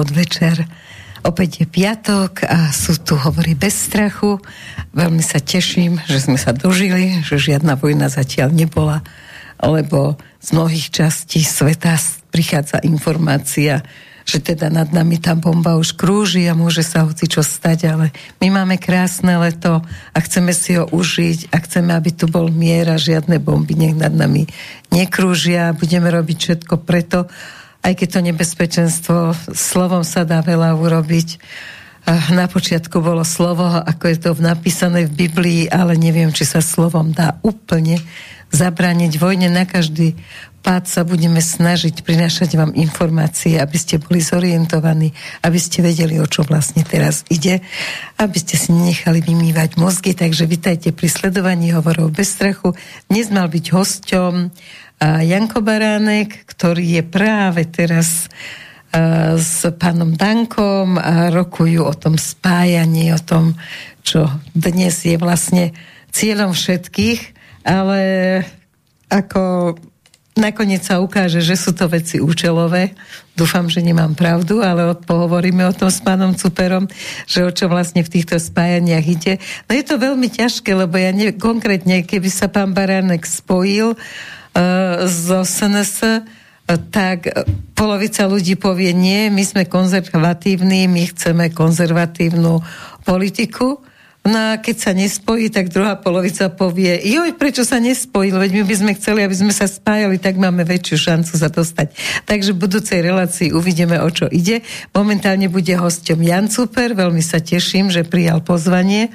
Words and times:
podvečer. 0.00 0.64
Opäť 1.28 1.60
je 1.60 1.66
piatok 1.68 2.48
a 2.48 2.72
sú 2.72 2.96
tu 3.04 3.20
hovorí 3.20 3.52
bez 3.52 3.76
strachu. 3.76 4.40
Veľmi 4.96 5.20
sa 5.20 5.44
teším, 5.44 6.00
že 6.08 6.24
sme 6.24 6.40
sa 6.40 6.56
dožili, 6.56 7.20
že 7.20 7.36
žiadna 7.36 7.76
vojna 7.76 8.08
zatiaľ 8.08 8.48
nebola, 8.48 9.04
lebo 9.60 10.16
z 10.40 10.56
mnohých 10.56 10.88
častí 10.88 11.44
sveta 11.44 12.00
prichádza 12.32 12.80
informácia, 12.80 13.84
že 14.24 14.40
teda 14.40 14.72
nad 14.72 14.88
nami 14.88 15.20
tá 15.20 15.36
bomba 15.36 15.76
už 15.76 16.00
krúži 16.00 16.48
a 16.48 16.56
môže 16.56 16.80
sa 16.80 17.04
hoci 17.04 17.28
čo 17.28 17.44
stať, 17.44 17.92
ale 17.92 18.16
my 18.40 18.48
máme 18.48 18.80
krásne 18.80 19.36
leto 19.36 19.84
a 20.16 20.18
chceme 20.24 20.56
si 20.56 20.80
ho 20.80 20.88
užiť 20.88 21.52
a 21.52 21.60
chceme, 21.60 21.92
aby 21.92 22.16
tu 22.16 22.24
bol 22.24 22.48
mier 22.48 22.88
a 22.88 22.96
žiadne 22.96 23.36
bomby 23.36 23.76
nech 23.76 24.00
nad 24.00 24.16
nami 24.16 24.48
nekrúžia. 24.88 25.76
Budeme 25.76 26.08
robiť 26.08 26.36
všetko 26.40 26.88
preto, 26.88 27.28
aj 27.80 27.92
keď 27.96 28.08
to 28.12 28.20
nebezpečenstvo, 28.20 29.18
slovom 29.56 30.04
sa 30.04 30.28
dá 30.28 30.44
veľa 30.44 30.76
urobiť. 30.76 31.40
Na 32.32 32.48
počiatku 32.48 33.04
bolo 33.04 33.22
slovo, 33.28 33.68
ako 33.68 34.04
je 34.08 34.18
to 34.18 34.30
napísané 34.40 35.04
v 35.04 35.28
Biblii, 35.28 35.62
ale 35.68 36.00
neviem, 36.00 36.32
či 36.32 36.48
sa 36.48 36.64
slovom 36.64 37.12
dá 37.12 37.36
úplne 37.44 38.00
zabrániť 38.50 39.12
vojne. 39.20 39.46
Na 39.52 39.68
každý 39.68 40.16
pád 40.60 40.90
sa 40.90 41.06
budeme 41.06 41.40
snažiť 41.40 42.02
prinášať 42.02 42.56
vám 42.58 42.72
informácie, 42.74 43.56
aby 43.56 43.76
ste 43.78 44.02
boli 44.02 44.20
zorientovaní, 44.20 45.12
aby 45.44 45.58
ste 45.60 45.80
vedeli, 45.80 46.18
o 46.18 46.26
čo 46.26 46.42
vlastne 46.44 46.82
teraz 46.84 47.24
ide, 47.32 47.62
aby 48.18 48.36
ste 48.36 48.58
si 48.58 48.74
nenechali 48.74 49.22
vymývať 49.24 49.78
mozgy. 49.78 50.12
Takže 50.16 50.44
vitajte 50.50 50.90
pri 50.92 51.08
sledovaní 51.08 51.72
hovorov 51.72 52.12
bez 52.12 52.32
strachu. 52.36 52.74
Dnes 53.08 53.30
mal 53.32 53.46
byť 53.48 53.64
hosťom 53.72 54.32
Janko 55.00 55.64
Baránek, 55.64 56.44
ktorý 56.44 57.00
je 57.00 57.04
práve 57.08 57.64
teraz 57.64 58.28
s 59.40 59.60
pánom 59.80 60.12
Dankom 60.12 61.00
a 61.00 61.32
rokujú 61.32 61.88
o 61.88 61.94
tom 61.96 62.20
spájaní, 62.20 63.14
o 63.16 63.20
tom, 63.22 63.56
čo 64.04 64.28
dnes 64.52 65.00
je 65.00 65.16
vlastne 65.16 65.72
cieľom 66.12 66.52
všetkých, 66.52 67.20
ale 67.64 68.00
ako 69.08 69.72
nakoniec 70.36 70.84
sa 70.84 71.00
ukáže, 71.00 71.40
že 71.40 71.56
sú 71.56 71.72
to 71.72 71.88
veci 71.88 72.20
účelové. 72.20 72.92
Dúfam, 73.38 73.72
že 73.72 73.80
nemám 73.80 74.12
pravdu, 74.12 74.60
ale 74.60 74.92
pohovoríme 75.00 75.64
o 75.64 75.76
tom 75.76 75.88
s 75.88 76.02
pánom 76.04 76.36
Cuperom, 76.36 76.90
že 77.24 77.46
o 77.46 77.50
čo 77.54 77.72
vlastne 77.72 78.04
v 78.04 78.12
týchto 78.20 78.36
spájaniach 78.36 79.06
ide. 79.06 79.40
No 79.64 79.72
je 79.72 79.84
to 79.86 79.96
veľmi 79.96 80.28
ťažké, 80.28 80.76
lebo 80.76 80.98
ja 81.00 81.14
ne, 81.14 81.32
konkrétne, 81.32 82.04
keby 82.04 82.28
sa 82.28 82.50
pán 82.50 82.74
Baránek 82.74 83.22
spojil 83.22 83.94
uh, 83.94 84.39
zo 85.06 85.38
SNS, 85.46 86.26
tak 86.94 87.26
polovica 87.74 88.30
ľudí 88.30 88.54
povie 88.54 88.94
nie, 88.94 89.26
my 89.26 89.42
sme 89.42 89.66
konzervatívni, 89.66 90.86
my 90.86 91.02
chceme 91.10 91.50
konzervatívnu 91.50 92.62
politiku. 93.02 93.82
No 94.20 94.36
a 94.36 94.60
keď 94.60 94.76
sa 94.76 94.92
nespojí, 94.92 95.48
tak 95.48 95.72
druhá 95.72 95.96
polovica 95.96 96.52
povie, 96.52 97.00
joj, 97.08 97.32
prečo 97.40 97.64
sa 97.64 97.80
nespojil, 97.80 98.36
veď 98.36 98.50
my 98.52 98.62
by 98.68 98.74
sme 98.76 98.92
chceli, 99.00 99.24
aby 99.24 99.32
sme 99.32 99.48
sa 99.48 99.64
spájali, 99.64 100.20
tak 100.20 100.36
máme 100.36 100.60
väčšiu 100.60 100.96
šancu 101.08 101.32
sa 101.40 101.48
dostať. 101.48 101.96
Takže 102.28 102.52
v 102.52 102.60
budúcej 102.60 103.00
relácii 103.00 103.56
uvidíme, 103.56 103.96
o 103.96 104.08
čo 104.12 104.28
ide. 104.28 104.60
Momentálne 104.92 105.48
bude 105.48 105.72
hosťom 105.72 106.20
Jan 106.20 106.52
Super, 106.52 106.92
veľmi 106.92 107.24
sa 107.24 107.40
teším, 107.40 107.88
že 107.88 108.04
prijal 108.04 108.44
pozvanie 108.44 109.08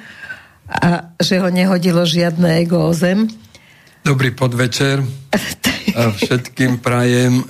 a 0.66 1.14
že 1.22 1.38
ho 1.38 1.54
nehodilo 1.54 2.02
žiadne 2.02 2.66
ego 2.66 2.82
o 2.82 2.90
zem 2.90 3.30
Dobrý 4.06 4.30
podvečer. 4.30 5.02
Všetkým 5.98 6.78
prajem 6.78 7.42
e, 7.42 7.44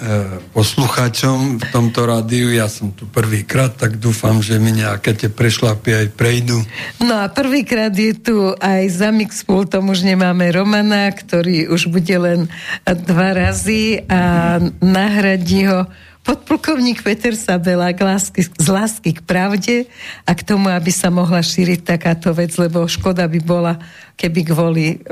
poslucháčom 0.57 1.61
v 1.61 1.65
tomto 1.69 2.09
rádiu. 2.09 2.49
Ja 2.49 2.65
som 2.73 2.97
tu 2.97 3.05
prvýkrát, 3.05 3.77
tak 3.77 4.01
dúfam, 4.01 4.41
že 4.41 4.57
mi 4.57 4.73
nejaké 4.73 5.13
tie 5.13 5.29
prešlapy 5.29 5.93
aj 5.93 6.07
prejdú. 6.17 6.65
No 7.05 7.21
a 7.21 7.29
prvýkrát 7.29 7.93
je 7.93 8.17
tu 8.17 8.57
aj 8.57 8.89
za 8.89 9.13
Mixpultom 9.13 9.85
už 9.93 10.09
nemáme 10.09 10.49
Romana, 10.49 11.13
ktorý 11.13 11.69
už 11.69 11.93
bude 11.93 12.17
len 12.17 12.49
dva 12.89 13.37
razy 13.37 14.09
a 14.09 14.57
nahradí 14.81 15.69
ho 15.69 15.85
podplukovník 16.25 17.05
Peter 17.05 17.37
Sabela 17.37 17.93
k 17.93 18.01
lásky, 18.01 18.49
z 18.49 18.69
lásky 18.73 19.13
k 19.13 19.21
pravde 19.29 19.93
a 20.25 20.33
k 20.33 20.41
tomu, 20.41 20.73
aby 20.73 20.89
sa 20.89 21.13
mohla 21.13 21.45
šíriť 21.45 21.85
takáto 21.85 22.33
vec, 22.33 22.57
lebo 22.57 22.89
škoda 22.89 23.29
by 23.29 23.41
bola, 23.45 23.77
keby 24.17 24.41
kvôli 24.49 25.05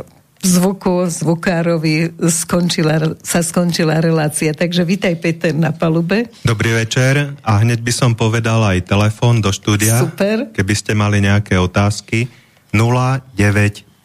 zvuku, 0.44 1.08
zvukárovi 1.08 2.12
skončila, 2.28 3.16
sa 3.24 3.40
skončila 3.40 3.98
relácia. 4.04 4.52
Takže 4.52 4.84
vítaj 4.84 5.16
Peter 5.18 5.56
na 5.56 5.72
palube. 5.72 6.28
Dobrý 6.44 6.76
večer 6.76 7.32
a 7.40 7.52
hneď 7.64 7.80
by 7.80 7.92
som 7.92 8.12
povedal 8.12 8.60
aj 8.60 8.84
telefón 8.84 9.40
do 9.40 9.48
štúdia. 9.48 9.98
Super. 10.04 10.52
Keby 10.52 10.74
ste 10.76 10.92
mali 10.92 11.24
nejaké 11.24 11.56
otázky. 11.56 12.28
0951 12.76 14.04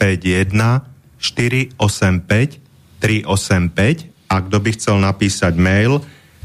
485 1.20 2.64
385 3.00 4.08
a 4.30 4.36
kto 4.46 4.58
by 4.62 4.70
chcel 4.78 5.02
napísať 5.02 5.58
mail 5.58 6.00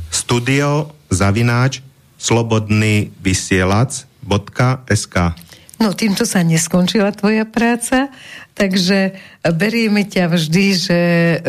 studio 0.08 0.88
zavináč 1.12 1.84
slobodný 2.16 3.12
vysielac.sk 3.20 5.16
No, 5.82 5.90
týmto 5.92 6.22
sa 6.24 6.40
neskončila 6.46 7.10
tvoja 7.12 7.44
práca, 7.44 8.08
takže 8.54 9.18
berieme 9.42 10.06
ťa 10.06 10.30
vždy, 10.30 10.64
že 10.78 10.98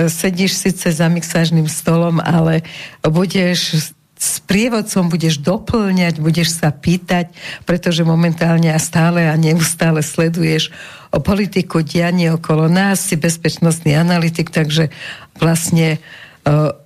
sedíš 0.10 0.58
síce 0.58 0.90
za 0.92 1.06
mixážnym 1.08 1.70
stolom, 1.70 2.18
ale 2.20 2.66
budeš 3.06 3.94
s 4.16 4.40
prievodcom 4.48 5.12
budeš 5.12 5.44
doplňať, 5.44 6.24
budeš 6.24 6.58
sa 6.58 6.72
pýtať, 6.72 7.36
pretože 7.68 8.08
momentálne 8.08 8.72
a 8.72 8.80
stále 8.80 9.28
a 9.28 9.36
neustále 9.36 10.00
sleduješ 10.00 10.72
o 11.12 11.20
politiku, 11.20 11.84
dianie 11.84 12.32
okolo 12.32 12.72
nás, 12.72 13.04
si 13.04 13.20
bezpečnostný 13.20 13.94
analytik, 13.94 14.56
takže 14.56 14.90
vlastne 15.36 16.00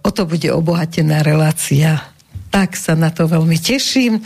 o 0.04 0.10
to 0.10 0.26
bude 0.26 0.50
obohatená 0.50 1.22
relácia. 1.22 2.02
Tak 2.50 2.74
sa 2.74 2.98
na 2.98 3.14
to 3.14 3.30
veľmi 3.30 3.62
teším. 3.62 4.26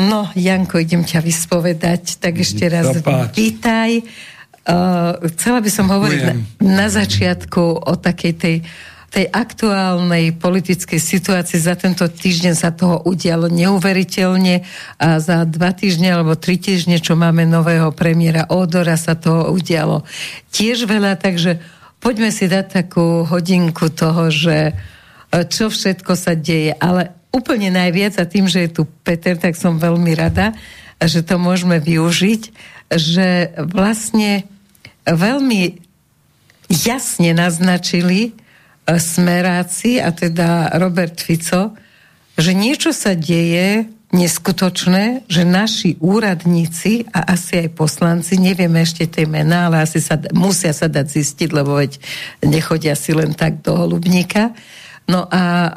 No, 0.00 0.32
Janko, 0.32 0.80
idem 0.80 1.04
ťa 1.04 1.20
vyspovedať, 1.20 2.16
tak 2.16 2.40
ešte 2.40 2.64
raz 2.64 2.96
vítaj. 3.36 4.08
Uh, 4.68 5.16
chcela 5.32 5.64
by 5.64 5.70
som 5.72 5.88
hovoriť 5.88 6.20
na, 6.28 6.34
na 6.60 6.86
začiatku 6.92 7.88
o 7.88 7.92
takej 7.96 8.32
tej, 8.36 8.56
tej 9.08 9.24
aktuálnej 9.32 10.36
politickej 10.36 11.00
situácii. 11.00 11.56
Za 11.56 11.72
tento 11.72 12.04
týždeň 12.04 12.52
sa 12.52 12.68
toho 12.76 13.00
udialo 13.08 13.48
neuveriteľne 13.48 14.68
a 15.00 15.24
za 15.24 15.48
dva 15.48 15.72
týždne 15.72 16.12
alebo 16.12 16.36
tri 16.36 16.60
týždne, 16.60 17.00
čo 17.00 17.16
máme 17.16 17.48
nového 17.48 17.96
premiéra 17.96 18.44
Odora, 18.52 19.00
sa 19.00 19.16
toho 19.16 19.48
udialo 19.56 20.04
tiež 20.52 20.84
veľa, 20.84 21.16
takže 21.16 21.64
poďme 22.04 22.28
si 22.28 22.44
dať 22.44 22.84
takú 22.84 23.24
hodinku 23.24 23.88
toho, 23.88 24.28
že 24.28 24.76
uh, 24.76 25.48
čo 25.48 25.72
všetko 25.72 26.12
sa 26.12 26.36
deje. 26.36 26.76
Ale 26.76 27.16
úplne 27.32 27.72
najviac 27.72 28.20
a 28.20 28.28
tým, 28.28 28.44
že 28.44 28.68
je 28.68 28.70
tu 28.76 28.82
Peter, 29.00 29.32
tak 29.40 29.56
som 29.56 29.80
veľmi 29.80 30.12
rada, 30.12 30.52
že 31.00 31.24
to 31.24 31.40
môžeme 31.40 31.80
využiť, 31.80 32.42
že 32.92 33.56
vlastne 33.64 34.44
veľmi 35.14 35.80
jasne 36.68 37.32
naznačili 37.32 38.20
e, 38.28 38.30
smeráci, 38.96 40.00
a 40.00 40.12
teda 40.12 40.76
Robert 40.76 41.16
Fico, 41.16 41.72
že 42.38 42.52
niečo 42.54 42.92
sa 42.92 43.16
deje 43.16 43.88
neskutočné, 44.08 45.28
že 45.28 45.44
naši 45.44 46.00
úradníci 46.00 47.04
a 47.12 47.36
asi 47.36 47.68
aj 47.68 47.76
poslanci, 47.76 48.40
nevieme 48.40 48.80
ešte 48.80 49.04
tie 49.04 49.28
mená, 49.28 49.68
ale 49.68 49.84
asi 49.84 50.00
sa, 50.00 50.16
musia 50.32 50.72
sa 50.72 50.88
dať 50.88 51.06
zistiť, 51.12 51.48
lebo 51.52 51.76
veď 51.76 52.00
nechodia 52.40 52.96
si 52.96 53.12
len 53.12 53.36
tak 53.36 53.60
do 53.60 53.76
holubníka. 53.76 54.56
No 55.04 55.28
a 55.28 55.72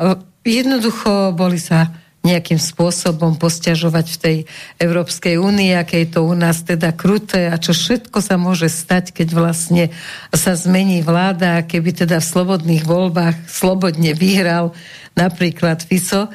jednoducho 0.48 1.36
boli 1.36 1.60
sa 1.60 1.92
nejakým 2.21 2.62
spôsobom 2.62 3.41
posťažovať 3.41 4.06
v 4.06 4.18
tej 4.21 4.38
Európskej 4.77 5.41
únii, 5.41 5.73
aké 5.73 6.06
je 6.06 6.13
to 6.13 6.21
u 6.21 6.38
nás 6.38 6.62
teda 6.62 6.94
kruté 6.94 7.50
a 7.50 7.57
čo 7.57 7.73
všetko 7.73 8.21
sa 8.21 8.38
môže 8.38 8.69
stať, 8.69 9.09
keď 9.09 9.27
vlastne 9.33 9.83
sa 10.29 10.53
zmení 10.53 11.01
vláda 11.01 11.57
a 11.57 11.65
keby 11.65 12.06
teda 12.06 12.21
v 12.21 12.29
slobodných 12.29 12.85
voľbách 12.85 13.50
slobodne 13.50 14.13
vyhral 14.13 14.77
napríklad 15.18 15.81
FISO, 15.81 16.29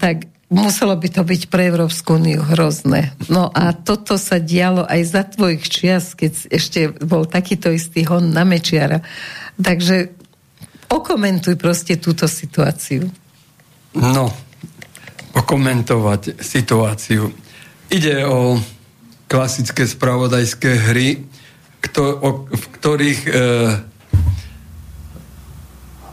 tak 0.00 0.32
muselo 0.48 0.96
by 0.96 1.08
to 1.08 1.22
byť 1.24 1.42
pre 1.48 1.68
Európsku 1.68 2.16
úniu 2.16 2.40
hrozné. 2.44 3.12
No 3.28 3.48
a 3.52 3.72
toto 3.72 4.16
sa 4.16 4.40
dialo 4.40 4.84
aj 4.88 5.00
za 5.04 5.22
tvojich 5.28 5.64
čias, 5.68 6.16
keď 6.16 6.32
ešte 6.52 6.80
bol 7.04 7.28
takýto 7.28 7.68
istý 7.68 8.04
hon 8.08 8.32
na 8.32 8.48
Mečiara. 8.48 9.04
Takže 9.56 10.12
okomentuj 10.92 11.56
proste 11.56 11.96
túto 11.96 12.28
situáciu. 12.28 13.08
No, 13.96 14.28
okomentovať 15.32 16.40
situáciu. 16.40 17.32
Ide 17.92 18.24
o 18.24 18.60
klasické 19.28 19.88
spravodajské 19.88 20.70
hry, 20.92 21.24
kto, 21.82 22.02
o, 22.20 22.30
v 22.46 22.64
ktorých 22.78 23.20
e, 23.26 23.32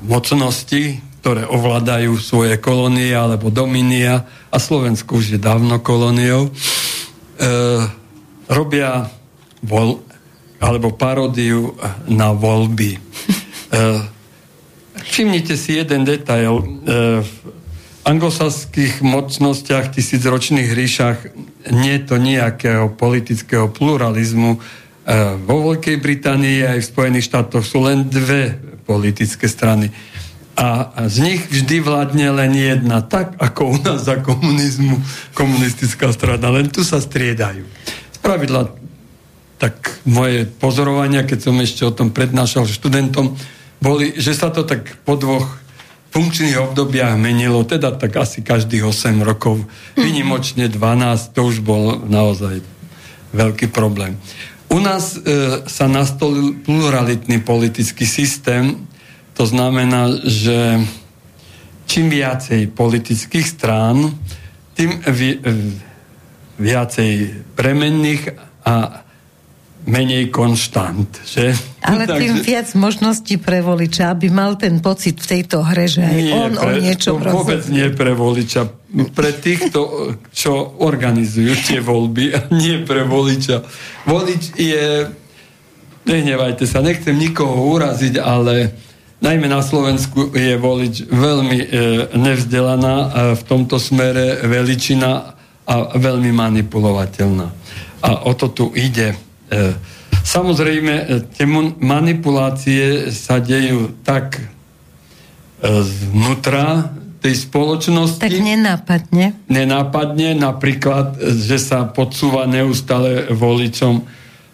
mocnosti 0.07 1.09
ktoré 1.19 1.43
ovládajú 1.51 2.15
svoje 2.15 2.55
kolónie 2.63 3.11
alebo 3.11 3.51
dominia, 3.51 4.23
a 4.49 4.57
Slovensko 4.57 5.19
už 5.19 5.35
je 5.35 5.39
dávno 5.39 5.83
kolóniou, 5.83 6.47
e, 6.47 6.51
robia 8.47 9.11
vol, 9.59 9.99
alebo 10.63 10.95
paródiu 10.95 11.75
na 12.07 12.31
voľby. 12.31 12.95
E, 12.95 12.99
všimnite 14.97 15.53
si 15.53 15.77
jeden 15.77 16.01
detail. 16.01 16.57
E, 16.57 16.65
v 17.21 17.38
anglosaských 18.09 19.05
mocnostiach, 19.05 19.93
tisícročných 19.93 20.73
ríšach 20.73 21.17
nie 21.69 22.01
je 22.01 22.03
to 22.09 22.15
nejakého 22.17 22.89
politického 22.97 23.69
pluralizmu. 23.69 24.57
E, 24.57 24.59
vo 25.45 25.69
Veľkej 25.69 26.01
Británii 26.01 26.65
aj 26.65 26.79
v 26.81 26.89
Spojených 26.89 27.29
štátoch 27.29 27.61
sú 27.61 27.85
len 27.85 28.09
dve 28.09 28.57
politické 28.89 29.45
strany 29.45 29.93
a 30.59 30.91
z 31.07 31.23
nich 31.23 31.41
vždy 31.47 31.79
vládne 31.79 32.35
len 32.35 32.51
jedna, 32.51 32.99
tak 32.99 33.39
ako 33.39 33.61
u 33.71 33.77
nás 33.79 34.03
za 34.03 34.19
komunizmu 34.19 34.99
komunistická 35.31 36.11
strana, 36.11 36.51
len 36.51 36.67
tu 36.67 36.83
sa 36.83 36.99
striedajú. 36.99 37.63
Spravidla 38.19 38.67
tak 39.55 40.03
moje 40.03 40.43
pozorovania, 40.43 41.23
keď 41.23 41.39
som 41.47 41.55
ešte 41.63 41.87
o 41.87 41.95
tom 41.95 42.11
prednášal 42.11 42.67
študentom, 42.67 43.39
boli, 43.79 44.19
že 44.19 44.35
sa 44.35 44.51
to 44.51 44.67
tak 44.67 44.99
po 45.07 45.15
dvoch 45.15 45.47
funkčných 46.09 46.57
obdobiach 46.57 47.15
menilo, 47.15 47.61
teda 47.65 47.93
tak 47.93 48.17
asi 48.17 48.41
každých 48.41 48.85
8 48.85 49.21
rokov, 49.21 49.61
vynimočne 49.93 50.65
12, 50.69 51.35
to 51.37 51.41
už 51.45 51.61
bol 51.61 52.01
naozaj 52.09 52.65
veľký 53.33 53.69
problém. 53.69 54.17
U 54.69 54.77
nás 54.77 55.17
e, 55.17 55.19
sa 55.65 55.85
nastolil 55.89 56.61
pluralitný 56.61 57.41
politický 57.41 58.05
systém, 58.05 58.85
to 59.33 59.45
znamená, 59.45 60.19
že 60.25 60.83
čím 61.89 62.11
viacej 62.11 62.69
politických 62.75 63.47
strán, 63.47 64.13
tým 64.77 65.01
vi, 65.09 65.41
viacej 66.59 67.11
premenných 67.55 68.35
a 68.67 69.07
menej 69.87 70.27
konštant. 70.27 71.07
Že? 71.23 71.55
Ale 71.79 72.03
tým 72.05 72.39
Takže... 72.39 72.45
viac 72.45 72.67
možností 72.75 73.35
pre 73.39 73.63
voliča, 73.63 74.11
aby 74.11 74.27
mal 74.27 74.59
ten 74.59 74.83
pocit 74.83 75.15
v 75.19 75.27
tejto 75.39 75.63
hre, 75.63 75.87
že 75.87 76.03
aj 76.03 76.19
nie, 76.19 76.33
on 76.35 76.53
pre, 76.55 76.75
o 76.75 76.83
niečom 76.83 77.15
to 77.23 77.31
vôbec 77.31 77.63
nie 77.71 77.87
pre 77.95 78.11
voliča. 78.11 78.61
Pre 78.89 79.31
tých, 79.39 79.71
čo 80.35 80.51
organizujú 80.83 81.53
tie 81.63 81.79
voľby 81.79 82.25
a 82.35 82.39
nie 82.51 82.83
pre 82.83 83.07
voliča. 83.07 83.63
Volič 84.05 84.57
je... 84.59 85.07
Nehnevajte 86.09 86.65
sa, 86.65 86.81
nechcem 86.81 87.13
nikoho 87.13 87.69
uraziť, 87.75 88.17
ale 88.17 88.73
najmä 89.21 89.45
na 89.45 89.61
Slovensku 89.61 90.33
je 90.33 90.57
volič 90.57 91.05
veľmi 91.05 91.59
e, 91.59 91.67
nevzdelaná 92.17 92.95
e, 92.97 93.07
v 93.37 93.41
tomto 93.45 93.77
smere 93.77 94.41
veličina 94.41 95.37
a 95.69 95.75
veľmi 95.93 96.33
manipulovateľná. 96.33 97.47
A 98.01 98.09
o 98.25 98.33
to 98.33 98.49
tu 98.49 98.65
ide. 98.73 99.28
E, 99.49 99.73
samozrejme, 100.23 100.93
e, 100.93 101.05
tie 101.33 101.45
manipulácie 101.81 103.09
sa 103.09 103.41
dejú 103.41 103.97
tak 104.05 104.39
e, 104.39 104.43
zvnútra 105.65 106.93
tej 107.19 107.35
spoločnosti. 107.35 108.23
Tak 108.23 108.31
nenápadne. 108.31 109.35
Nenápadne, 109.51 110.39
napríklad, 110.39 111.19
že 111.19 111.59
sa 111.59 111.83
podsúva 111.83 112.47
neustále 112.47 113.27
voličom, 113.27 114.07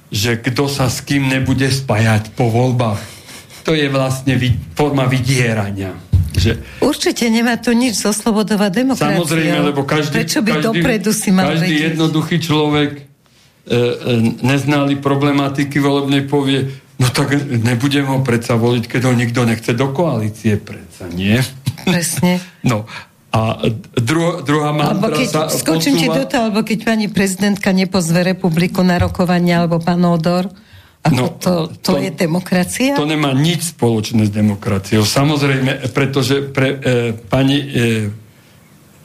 že 0.10 0.42
kto 0.42 0.66
sa 0.66 0.90
s 0.90 1.06
kým 1.06 1.30
nebude 1.30 1.70
spájať 1.70 2.34
po 2.34 2.50
voľbách 2.50 3.16
to 3.66 3.74
je 3.74 3.90
vlastne 3.90 4.38
forma 4.78 5.10
vydierania. 5.10 5.98
Že... 6.38 6.62
Určite 6.86 7.26
nemá 7.34 7.58
to 7.58 7.74
nič 7.74 7.98
zo 7.98 8.14
slobodová 8.14 8.70
demokracia. 8.70 9.18
Samozrejme, 9.18 9.58
lebo 9.74 9.82
každý, 9.82 10.22
Prečo 10.22 10.40
by 10.46 10.52
každý, 10.54 10.66
dopredu 10.70 11.12
si 11.16 11.30
mal 11.34 11.58
každý 11.58 11.74
vedieť? 11.74 11.84
jednoduchý 11.92 12.38
človek 12.38 12.92
neznali 14.46 15.02
problematiky 15.02 15.82
volebnej 15.82 16.30
povie, 16.30 16.70
no 17.02 17.08
tak 17.10 17.34
nebudem 17.50 18.06
ho 18.06 18.22
predsa 18.22 18.56
voliť, 18.56 18.84
keď 18.86 19.02
ho 19.10 19.14
nikto 19.18 19.42
nechce 19.42 19.74
do 19.74 19.90
koalície 19.90 20.62
predsa, 20.62 21.10
nie? 21.10 21.42
Presne. 21.82 22.38
no, 22.70 22.86
a 23.36 23.68
dru, 24.00 24.46
druhá 24.46 24.72
mantra 24.72 25.12
keď, 25.12 25.28
sa 25.28 25.42
skočím 25.52 26.00
posúva... 26.00 26.02
ti 26.02 26.08
do 26.08 26.24
toho, 26.30 26.42
alebo 26.48 26.62
keď 26.64 26.80
pani 26.88 27.08
prezidentka 27.12 27.76
nepozve 27.76 28.24
republiku 28.24 28.80
na 28.86 28.96
rokovanie, 28.96 29.52
alebo 29.58 29.82
pán 29.82 30.06
Odor, 30.08 30.48
ako 31.06 31.22
no, 31.22 31.26
to, 31.38 31.54
to, 31.86 31.94
to 31.94 32.02
je 32.02 32.10
demokracia? 32.18 32.98
To 32.98 33.06
nemá 33.06 33.30
nič 33.36 33.78
spoločné 33.78 34.26
s 34.26 34.32
demokraciou. 34.34 35.06
Samozrejme, 35.06 35.94
pretože 35.94 36.50
pre 36.50 36.70
e, 36.74 36.78
pani 37.30 37.62
e, 37.62 37.68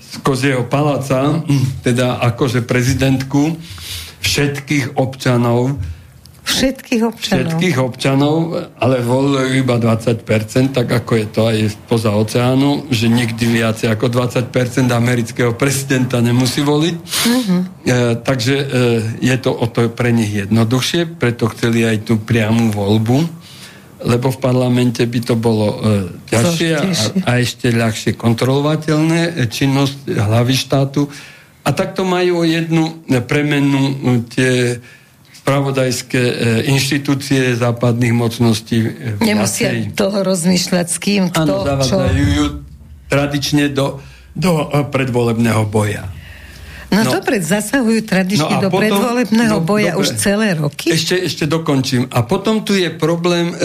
z 0.01 0.15
Kozieho 0.25 0.65
paláca, 0.65 1.45
teda 1.85 2.25
akože 2.25 2.65
prezidentku 2.65 3.53
všetkých 4.21 5.01
občanov 5.01 5.77
Všetkých 6.41 7.03
občanov. 7.07 7.41
Všetkých 7.47 7.77
občanov, 7.79 8.37
ale 8.81 9.05
volili 9.05 9.63
iba 9.63 9.79
20%, 9.79 10.75
tak 10.75 10.89
ako 10.89 11.13
je 11.15 11.27
to 11.31 11.41
aj 11.47 11.57
poza 11.87 12.11
oceánu, 12.11 12.91
že 12.91 13.07
nikdy 13.07 13.61
viac 13.61 13.79
ako 13.85 14.11
20% 14.11 14.51
amerického 14.91 15.55
prezidenta 15.55 16.19
nemusí 16.19 16.65
voliť. 16.65 16.97
Mm-hmm. 16.97 17.61
E, 17.61 17.95
takže 18.25 18.57
e, 18.57 18.67
je 19.23 19.37
to 19.39 19.53
o 19.53 19.67
to 19.71 19.93
pre 19.95 20.11
nich 20.11 20.33
jednoduchšie, 20.33 21.21
preto 21.21 21.47
chceli 21.55 21.87
aj 21.87 22.09
tú 22.09 22.19
priamu 22.19 22.75
voľbu, 22.75 23.19
lebo 24.11 24.33
v 24.33 24.39
parlamente 24.41 25.05
by 25.05 25.21
to 25.21 25.37
bolo 25.37 25.69
e, 25.71 25.79
ťažšie 26.35 26.71
a, 26.73 26.83
a 27.29 27.31
ešte 27.39 27.69
ľahšie 27.69 28.17
kontrolovateľné 28.17 29.21
e, 29.23 29.33
činnosť 29.47 30.19
hlavy 30.19 30.55
štátu. 30.57 31.05
A 31.71 31.77
takto 31.77 32.03
majú 32.03 32.43
jednu 32.43 33.07
premenu 33.31 33.79
e, 33.79 33.95
tie 34.27 34.53
spravodajské 35.39 36.19
e, 36.19 36.35
inštitúcie 36.67 37.55
západných 37.55 38.11
mocností. 38.11 38.77
E, 38.83 39.23
Nemusia 39.23 39.71
viacej. 39.71 39.95
toho 39.95 40.19
rozmýšľať 40.27 40.87
s 40.91 40.97
kým, 40.99 41.23
kto, 41.31 41.47
Áno, 41.47 41.63
zavádzajú 41.63 42.27
ju 42.35 42.47
tradične 43.07 43.71
do, 43.71 44.03
do 44.35 44.67
e, 44.67 44.87
predvolebného 44.91 45.63
boja. 45.71 46.11
No, 46.91 47.07
no 47.07 47.23
dobre, 47.23 47.39
zasahujú 47.39 48.03
tradične 48.03 48.59
no 48.59 48.63
do 48.67 48.69
potom, 48.71 48.83
predvolebného 48.83 49.59
no, 49.59 49.67
boja 49.67 49.95
dobre, 49.95 50.03
už 50.03 50.09
celé 50.19 50.59
roky? 50.59 50.91
Ešte, 50.91 51.23
ešte 51.23 51.45
dokončím. 51.47 52.11
A 52.11 52.27
potom 52.27 52.67
tu 52.67 52.75
je 52.75 52.91
problém 52.91 53.55
e, 53.55 53.57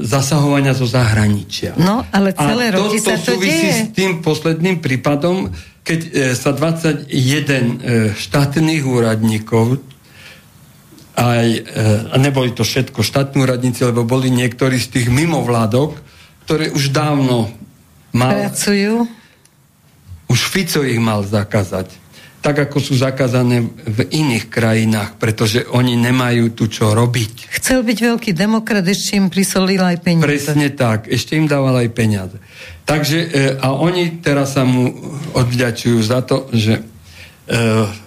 zasahovania 0.00 0.72
zo 0.72 0.88
zahraničia. 0.88 1.76
No, 1.76 2.00
ale 2.08 2.32
celé 2.32 2.72
a 2.72 2.80
roky 2.80 2.96
to, 2.96 3.04
to 3.04 3.08
sa 3.12 3.16
to 3.20 3.36
súvisí 3.36 3.68
deje. 3.68 3.76
s 3.76 3.80
tým 3.92 4.10
posledným 4.24 4.80
prípadom, 4.80 5.52
keď 5.82 6.00
e, 6.06 6.10
sa 6.38 6.54
21 6.54 7.10
e, 7.10 7.74
štátnych 8.14 8.82
úradníkov 8.86 9.82
aj, 11.18 11.46
e, 11.46 11.60
a 12.10 12.16
neboli 12.16 12.54
to 12.54 12.62
všetko 12.62 13.02
štátni 13.02 13.42
úradníci, 13.42 13.82
lebo 13.84 14.06
boli 14.06 14.30
niektorí 14.30 14.78
z 14.78 14.98
tých 14.98 15.08
mimovládok, 15.10 15.98
ktoré 16.46 16.70
už 16.70 16.94
dávno 16.94 17.50
mal... 18.14 18.48
Pracujú? 18.48 19.10
Už 20.30 20.40
Fico 20.48 20.80
ich 20.86 21.02
mal 21.02 21.26
zakázať. 21.26 22.01
Tak 22.42 22.68
ako 22.68 22.82
sú 22.82 22.98
zakázané 22.98 23.62
v 23.86 24.00
iných 24.10 24.50
krajinách, 24.50 25.14
pretože 25.14 25.62
oni 25.70 25.94
nemajú 25.94 26.58
tu 26.58 26.66
čo 26.66 26.90
robiť. 26.90 27.54
Chcel 27.54 27.86
byť 27.86 27.98
veľký 28.02 28.30
demokrat, 28.34 28.82
ešte 28.82 29.14
im 29.14 29.30
prisolil 29.30 29.78
aj 29.78 30.02
peniaze. 30.02 30.26
Presne 30.26 30.74
tak, 30.74 31.06
ešte 31.06 31.38
im 31.38 31.46
dával 31.46 31.86
aj 31.86 31.88
peniaze. 31.94 32.36
Takže, 32.82 33.18
e, 33.22 33.28
a 33.62 33.78
oni 33.78 34.18
teraz 34.18 34.58
sa 34.58 34.66
mu 34.66 34.90
odvďačujú 35.38 35.98
za 36.02 36.26
to, 36.26 36.50
že 36.50 36.82
e, 37.46 38.02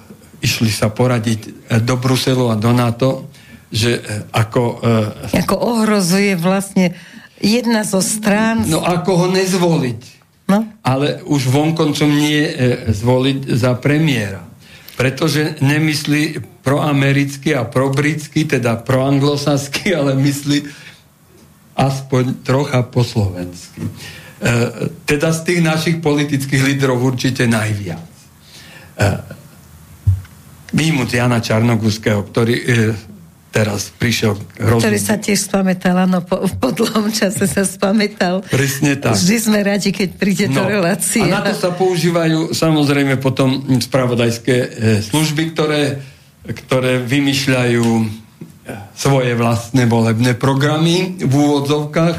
išli 0.46 0.70
sa 0.70 0.94
poradiť 0.94 1.42
eh, 1.50 1.82
do 1.82 1.98
Bruselu 1.98 2.54
a 2.54 2.56
do 2.56 2.70
NATO, 2.70 3.34
že 3.74 3.98
eh, 3.98 4.30
ako... 4.30 4.62
Uh, 4.86 5.42
ako 5.42 5.58
ohrozuje 5.58 6.38
vlastne 6.38 6.94
jedna 7.42 7.82
zo 7.82 8.00
strán... 8.00 8.70
No 8.70 8.86
ako 8.86 9.26
ho 9.26 9.28
nezvoliť. 9.34 10.15
No? 10.46 10.66
Ale 10.86 11.26
už 11.26 11.50
vonkoncom 11.50 12.10
nie 12.10 12.46
uh, 12.46 12.54
zvoliť 12.90 13.40
za 13.54 13.78
premiéra. 13.78 14.46
Pretože 14.96 15.60
nemyslí 15.60 16.40
proamericky 16.64 17.52
a 17.52 17.68
probritsky, 17.68 18.48
teda 18.48 18.80
proanglosaský, 18.80 19.94
ale 20.00 20.16
myslí 20.16 20.66
aspoň 21.76 22.46
trocha 22.46 22.88
po 22.88 23.04
slovensky. 23.04 23.84
Uh, 23.84 24.92
teda 25.04 25.34
z 25.36 25.40
tých 25.44 25.62
našich 25.64 25.98
politických 26.00 26.62
lídrov 26.64 27.02
určite 27.02 27.44
najviac. 27.50 28.06
Uh, 28.96 29.36
výjimúc 30.76 31.14
Jana 31.16 31.40
Čarnogúského, 31.40 32.20
ktorý 32.28 32.56
e, 32.60 32.66
teraz 33.56 33.88
prišiel 33.96 34.36
hrozný. 34.60 34.84
Ktorý 34.84 35.00
sa 35.00 35.16
tiež 35.16 35.48
spametal, 35.48 35.96
áno, 36.04 36.20
po, 36.20 36.44
po 36.60 36.76
dlhom 36.76 37.08
čase 37.08 37.48
sa 37.48 37.64
spametal. 37.64 38.44
Presne 38.52 39.00
tak. 39.00 39.16
Vždy 39.16 39.38
sme 39.40 39.64
radi, 39.64 39.96
keď 39.96 40.10
príde 40.20 40.46
no, 40.52 40.60
do 40.60 40.76
relácie. 40.76 41.24
A 41.24 41.40
na 41.40 41.48
to 41.48 41.56
sa 41.56 41.72
používajú 41.72 42.52
samozrejme 42.52 43.16
potom 43.24 43.80
spravodajské 43.80 44.56
e, 44.60 44.68
služby, 45.00 45.56
ktoré, 45.56 46.04
ktoré 46.44 47.00
vymýšľajú 47.00 47.88
e, 47.88 48.06
svoje 48.92 49.32
vlastné 49.40 49.88
volebné 49.88 50.36
programy 50.36 51.16
v 51.24 51.32
úvodzovkách, 51.32 52.18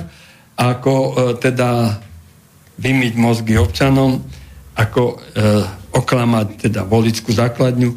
ako 0.56 0.94
e, 0.96 1.10
teda 1.36 2.00
vymyť 2.80 3.12
mozgy 3.20 3.60
občanom, 3.60 4.24
ako 4.72 5.02
e, 5.04 5.44
oklamať 5.92 6.48
teda 6.64 6.88
volickú 6.88 7.28
základňu 7.28 7.92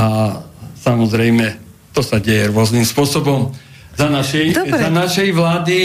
a 0.00 0.36
samozrejme 0.80 1.69
to 2.00 2.16
sa 2.16 2.16
deje 2.16 2.48
rôznym 2.48 2.88
spôsobom. 2.88 3.52
Za 3.92 4.08
našej, 4.08 4.56
za 4.56 4.88
našej 4.88 5.28
vlády, 5.36 5.78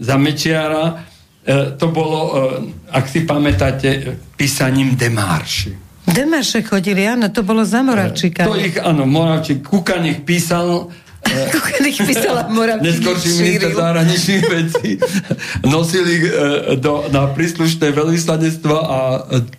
za 0.00 0.16
Mečiara, 0.16 1.04
e, 1.44 1.76
to 1.76 1.92
bolo, 1.92 2.20
e, 2.24 2.96
ak 2.96 3.04
si 3.04 3.28
pamätáte, 3.28 4.16
písaním 4.40 4.96
demarši. 4.96 5.76
Demarše 6.08 6.64
chodili, 6.64 7.04
áno, 7.04 7.28
to 7.28 7.44
bolo 7.44 7.68
za 7.68 7.84
Moravčíka. 7.84 8.48
To 8.48 8.56
ich, 8.56 8.80
áno, 8.80 9.04
Moravčík, 9.04 9.60
Kukan 9.60 10.08
ich 10.08 10.24
písal, 10.24 10.88
ich 11.84 12.00
písala 12.00 12.48
Moravčík. 12.48 12.88
Neskôrší 12.88 13.30
minister 13.36 13.70
zahraničných 13.76 14.44
vecí 14.48 14.90
nosil 15.76 16.04
ich 16.08 16.24
e, 16.24 16.80
do, 16.80 17.04
na 17.12 17.28
príslušné 17.28 17.92
veľvyslanectva 17.92 18.78
a 18.80 18.98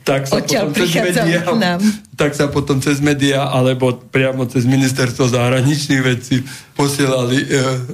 tak 0.02 0.26
sa 0.26 0.42
Odtiaľ 0.42 0.74
potom 0.74 0.90
cez 0.90 0.90
media, 0.98 1.46
tak 2.20 2.36
sa 2.36 2.52
potom 2.52 2.84
cez 2.84 3.00
media 3.00 3.48
alebo 3.48 3.96
priamo 3.96 4.44
cez 4.44 4.68
ministerstvo 4.68 5.32
zahraničných 5.32 6.04
vecí 6.04 6.44
posielali 6.76 7.40
e, 7.40 7.48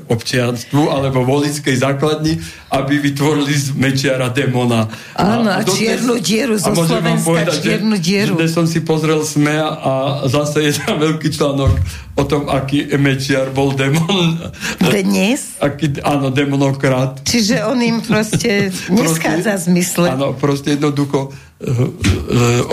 občianstvu 0.10 0.90
alebo 0.90 1.22
volickej 1.22 1.78
základni, 1.78 2.42
aby 2.74 2.98
vytvorili 2.98 3.54
z 3.54 3.78
Mečiara 3.78 4.34
demona. 4.34 4.90
Áno, 5.14 5.54
a, 5.54 5.62
a 5.62 5.66
čiernu 5.66 6.18
dieru 6.18 6.58
zo 6.58 6.74
Slovenska, 6.74 7.22
povedať, 7.22 7.62
čiernu 7.62 8.02
dieru. 8.02 8.34
Dnes 8.34 8.58
som 8.58 8.66
si 8.66 8.82
pozrel 8.82 9.22
SME 9.22 9.62
a 9.62 10.26
zase 10.26 10.70
je 10.70 10.74
tam 10.82 10.98
veľký 10.98 11.30
článok 11.30 11.74
o 12.18 12.24
tom, 12.26 12.50
aký 12.50 12.90
Mečiar 12.98 13.54
bol 13.54 13.78
demon. 13.78 14.42
Dnes? 14.82 15.62
Aký, 15.62 16.02
áno, 16.02 16.34
demonokrat. 16.34 17.22
Čiže 17.26 17.66
on 17.66 17.78
im 17.82 18.02
proste 18.02 18.74
neschádza 18.90 19.62
zmysle. 19.66 20.18
Áno, 20.18 20.34
proste 20.34 20.78
jednoducho 20.78 21.34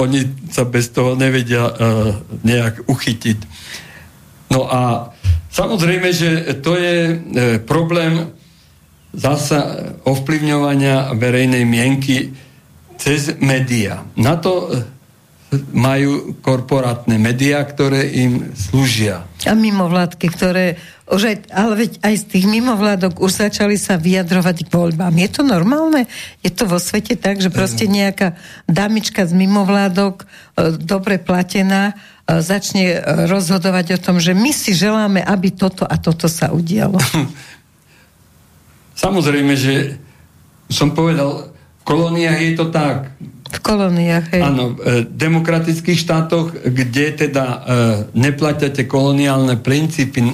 oni 0.02 0.50
sa 0.50 0.66
bez 0.66 0.90
toho 0.90 1.14
nevedia 1.14 1.70
uh, 1.70 2.18
nejak 2.42 2.90
uchytiť. 2.90 3.38
No 4.50 4.66
a 4.66 5.12
Samozrejme, 5.52 6.08
že 6.16 6.56
to 6.64 6.80
je 6.80 6.96
e, 7.12 7.14
problém 7.60 8.32
zasa 9.12 9.92
ovplyvňovania 10.08 11.12
verejnej 11.12 11.68
mienky 11.68 12.32
cez 12.96 13.36
média. 13.36 14.00
Na 14.16 14.40
to 14.40 14.72
e, 14.72 14.80
majú 15.72 16.36
korporátne 16.40 17.20
médiá, 17.20 17.60
ktoré 17.64 18.08
im 18.08 18.56
slúžia. 18.56 19.28
A 19.44 19.52
mimovládky, 19.52 20.26
ktoré 20.32 20.80
už 21.12 21.28
aj, 21.28 21.36
ale 21.52 21.72
veď 21.76 21.90
aj 22.00 22.14
z 22.14 22.24
tých 22.24 22.46
mimovládok 22.48 23.20
už 23.20 23.44
začali 23.48 23.76
sa 23.76 24.00
vyjadrovať 24.00 24.64
k 24.64 24.72
voľbám. 24.72 25.12
Je 25.12 25.28
to 25.28 25.42
normálne? 25.44 26.08
Je 26.40 26.48
to 26.48 26.64
vo 26.64 26.80
svete 26.80 27.20
tak, 27.20 27.44
že 27.44 27.52
proste 27.52 27.84
nejaká 27.84 28.40
damička 28.64 29.28
z 29.28 29.36
mimovládok, 29.36 30.24
e, 30.24 30.26
dobre 30.80 31.20
platená, 31.20 31.92
E, 32.22 32.38
začne 32.38 32.84
e, 32.94 32.98
rozhodovať 33.26 33.98
o 33.98 34.02
tom, 34.02 34.16
že 34.22 34.30
my 34.30 34.54
si 34.54 34.70
želáme, 34.70 35.18
aby 35.26 35.50
toto 35.50 35.82
a 35.82 35.98
toto 35.98 36.30
sa 36.30 36.54
udialo. 36.54 37.02
Samozrejme, 39.02 39.52
že 39.58 39.98
som 40.70 40.94
povedal, 40.94 41.50
v 41.50 41.84
kolóniách 41.84 42.38
je 42.38 42.52
to 42.54 42.66
tak. 42.70 43.10
V 43.52 43.58
kolóniách, 43.60 44.26
hej. 44.32 44.42
Áno, 44.42 44.72
v 44.72 44.80
e, 44.80 44.90
demokratických 45.04 45.98
štátoch, 46.00 46.56
kde 46.56 47.28
teda 47.28 47.44
e, 47.44 47.58
neplatíte 48.16 48.88
koloniálne 48.88 49.60
princípy 49.60 50.32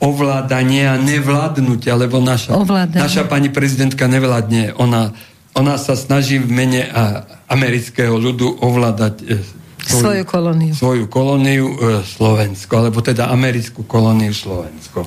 ovládania, 0.00 0.96
nevládnutia, 1.00 1.96
lebo 1.96 2.20
naša, 2.24 2.56
naša 2.92 3.24
pani 3.28 3.52
prezidentka 3.52 4.08
nevládne. 4.08 4.76
Ona, 4.80 5.12
ona 5.56 5.74
sa 5.76 5.96
snaží 5.96 6.40
v 6.40 6.48
mene 6.50 6.82
a, 6.88 7.24
amerického 7.52 8.16
ľudu 8.16 8.64
ovládať 8.64 9.14
e, 9.22 9.36
svoju, 9.84 10.00
svoju 10.00 10.24
kolóniu. 10.24 10.72
Svoju 10.72 11.04
kolóniu 11.06 11.66
e, 11.68 11.76
Slovensko, 12.04 12.72
alebo 12.80 13.04
teda 13.04 13.28
americkú 13.28 13.84
kolóniu 13.84 14.32
Slovensko. 14.32 15.04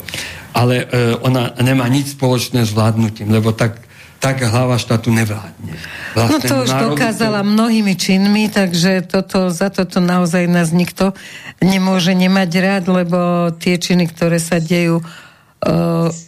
Ale 0.54 0.86
e, 0.86 1.18
ona 1.26 1.58
nemá 1.62 1.90
nič 1.90 2.14
spoločné 2.14 2.66
s 2.66 2.72
vládnutím, 2.74 3.34
lebo 3.34 3.54
tak, 3.54 3.87
tak 4.18 4.42
hlava 4.42 4.82
štátu 4.82 5.14
nevládne. 5.14 5.74
no 6.18 6.38
to 6.42 6.66
už 6.66 6.72
národu, 6.74 6.84
dokázala 6.94 7.42
to... 7.46 7.50
mnohými 7.54 7.94
činmi, 7.94 8.50
takže 8.50 9.06
toto, 9.06 9.54
za 9.54 9.70
toto 9.70 10.02
naozaj 10.02 10.50
nás 10.50 10.74
nikto 10.74 11.14
nemôže 11.62 12.18
nemať 12.18 12.50
rád, 12.58 12.84
lebo 12.90 13.52
tie 13.62 13.78
činy, 13.78 14.10
ktoré 14.10 14.42
sa 14.42 14.58
dejú 14.58 15.02
e, 15.02 15.06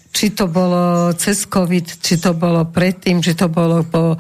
či 0.10 0.34
to 0.34 0.50
bolo 0.50 1.13
cez 1.17 1.46
COVID, 1.46 2.01
či 2.01 2.17
to 2.17 2.34
bolo 2.34 2.65
predtým, 2.65 3.22
či 3.22 3.38
to 3.38 3.50
bolo 3.50 3.86
po 3.86 4.17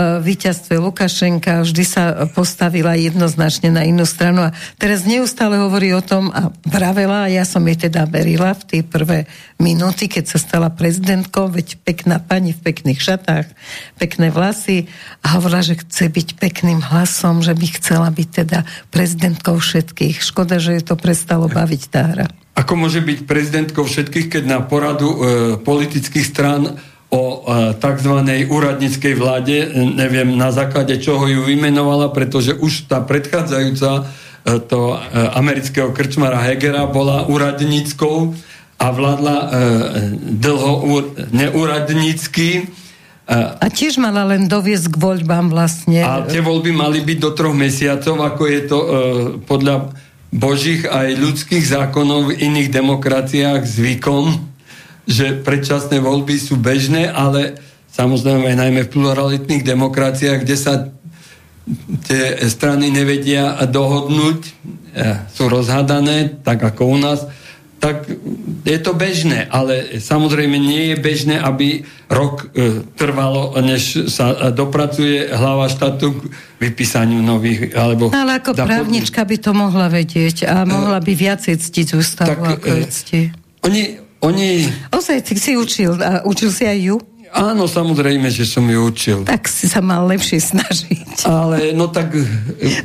víťazstve 0.00 0.80
Lukašenka 0.80 1.60
vždy 1.68 1.84
sa 1.84 2.24
postavila 2.32 2.96
jednoznačne 2.96 3.68
na 3.68 3.84
inú 3.84 4.08
stranu 4.08 4.48
a 4.48 4.54
teraz 4.80 5.04
neustále 5.04 5.60
hovorí 5.60 5.92
o 5.92 6.00
tom 6.00 6.32
a 6.32 6.48
vravela, 6.64 7.28
a 7.28 7.32
ja 7.32 7.44
som 7.44 7.60
jej 7.68 7.76
teda 7.76 8.08
verila 8.08 8.56
v 8.56 8.62
tie 8.64 8.80
prvé 8.80 9.28
minúty, 9.60 10.08
keď 10.08 10.32
sa 10.32 10.38
stala 10.40 10.72
prezidentkou, 10.72 11.52
veď 11.52 11.76
pekná 11.84 12.16
pani 12.24 12.56
v 12.56 12.72
pekných 12.72 13.04
šatách, 13.04 13.46
pekné 14.00 14.32
vlasy 14.32 14.88
a 15.20 15.36
hovorila, 15.36 15.60
že 15.60 15.76
chce 15.84 16.08
byť 16.08 16.28
pekným 16.40 16.80
hlasom, 16.80 17.44
že 17.44 17.52
by 17.52 17.66
chcela 17.76 18.08
byť 18.08 18.28
teda 18.32 18.64
prezidentkou 18.88 19.60
všetkých. 19.60 20.24
Škoda, 20.24 20.56
že 20.56 20.80
je 20.80 20.84
to 20.88 20.96
prestalo 20.96 21.52
baviť 21.52 21.82
tá 21.92 22.02
hra. 22.08 22.26
Ako 22.52 22.76
môže 22.76 23.00
byť 23.00 23.24
prezidentkou 23.28 23.84
všetkých, 23.84 24.28
keď 24.28 24.42
na 24.44 24.60
poradu 24.60 25.08
e, 25.08 25.16
politických 25.60 26.26
strán 26.26 26.76
o 27.12 27.44
e, 27.44 27.76
tzv. 27.76 28.14
úradníckej 28.48 29.14
vláde, 29.14 29.68
neviem 29.76 30.32
na 30.32 30.48
základe 30.48 30.96
čoho 30.96 31.28
ju 31.28 31.44
vymenovala, 31.44 32.08
pretože 32.08 32.56
už 32.56 32.88
tá 32.88 33.04
predchádzajúca 33.04 33.90
e, 34.00 34.02
to 34.64 34.96
e, 34.96 34.98
amerického 35.36 35.92
krčmara 35.92 36.40
Hegera 36.40 36.88
bola 36.88 37.28
úradníckou 37.28 38.32
a 38.82 38.90
vládla 38.90 39.36
dlho 40.42 41.06
neúradnícky. 41.30 42.66
A 43.30 43.70
tiež 43.70 44.02
mala 44.02 44.26
len 44.26 44.50
doviesť 44.50 44.90
k 44.90 44.96
voľbám 44.98 45.54
vlastne. 45.54 46.02
A 46.02 46.26
tie 46.26 46.42
voľby 46.42 46.74
mali 46.74 46.98
byť 46.98 47.18
do 47.22 47.30
troch 47.30 47.54
mesiacov, 47.54 48.18
ako 48.18 48.42
je 48.50 48.60
to 48.66 48.78
podľa 49.46 49.94
božích 50.34 50.82
aj 50.82 51.14
ľudských 51.14 51.62
zákonov 51.62 52.34
v 52.34 52.42
iných 52.42 52.74
demokraciách 52.74 53.62
zvykom 53.62 54.51
že 55.06 55.42
predčasné 55.42 55.98
voľby 55.98 56.36
sú 56.38 56.58
bežné, 56.58 57.10
ale 57.10 57.58
samozrejme 57.92 58.54
najmä 58.54 58.86
v 58.86 58.92
pluralitných 58.92 59.62
demokraciách, 59.66 60.38
kde 60.42 60.56
sa 60.56 60.74
tie 62.06 62.42
strany 62.50 62.90
nevedia 62.90 63.54
dohodnúť, 63.70 64.40
e, 64.42 64.50
sú 65.30 65.46
rozhadané, 65.46 66.42
tak 66.42 66.58
ako 66.58 66.82
u 66.90 66.98
nás, 66.98 67.22
tak 67.82 68.06
je 68.62 68.78
to 68.78 68.94
bežné, 68.94 69.50
ale 69.50 69.98
samozrejme 69.98 70.54
nie 70.54 70.94
je 70.94 70.96
bežné, 71.02 71.36
aby 71.42 71.82
rok 72.06 72.46
e, 72.54 72.86
trvalo, 72.94 73.58
než 73.58 74.06
sa 74.06 74.54
dopracuje 74.54 75.34
hlava 75.34 75.66
štátu 75.66 76.14
k 76.14 76.20
vypísaniu 76.62 77.18
nových, 77.18 77.74
alebo... 77.74 78.14
No, 78.14 78.22
ale 78.22 78.38
ako 78.38 78.54
právnička 78.54 79.26
by 79.26 79.36
to 79.42 79.50
mohla 79.50 79.90
vedieť 79.90 80.46
a 80.46 80.62
mohla 80.62 81.02
by 81.02 81.10
viacej 81.10 81.58
ctiť 81.58 81.88
ústavu, 81.98 82.30
tak, 82.30 82.62
ako 82.62 82.70
e, 82.70 82.86
cti. 82.86 83.20
Oni, 83.66 83.98
oni... 84.22 84.70
Ozaj, 84.94 85.18
ty 85.26 85.34
si 85.34 85.58
učil. 85.58 85.98
A 85.98 86.22
učil 86.22 86.54
si 86.54 86.62
aj 86.62 86.78
ju? 86.78 86.96
Áno, 87.32 87.64
samozrejme, 87.64 88.28
že 88.28 88.44
som 88.44 88.60
ju 88.68 88.92
učil. 88.92 89.24
Tak 89.24 89.48
si 89.48 89.64
sa 89.64 89.80
mal 89.80 90.04
lepšie 90.04 90.36
snažiť. 90.36 91.24
Ale 91.24 91.72
no 91.72 91.88
tak 91.88 92.12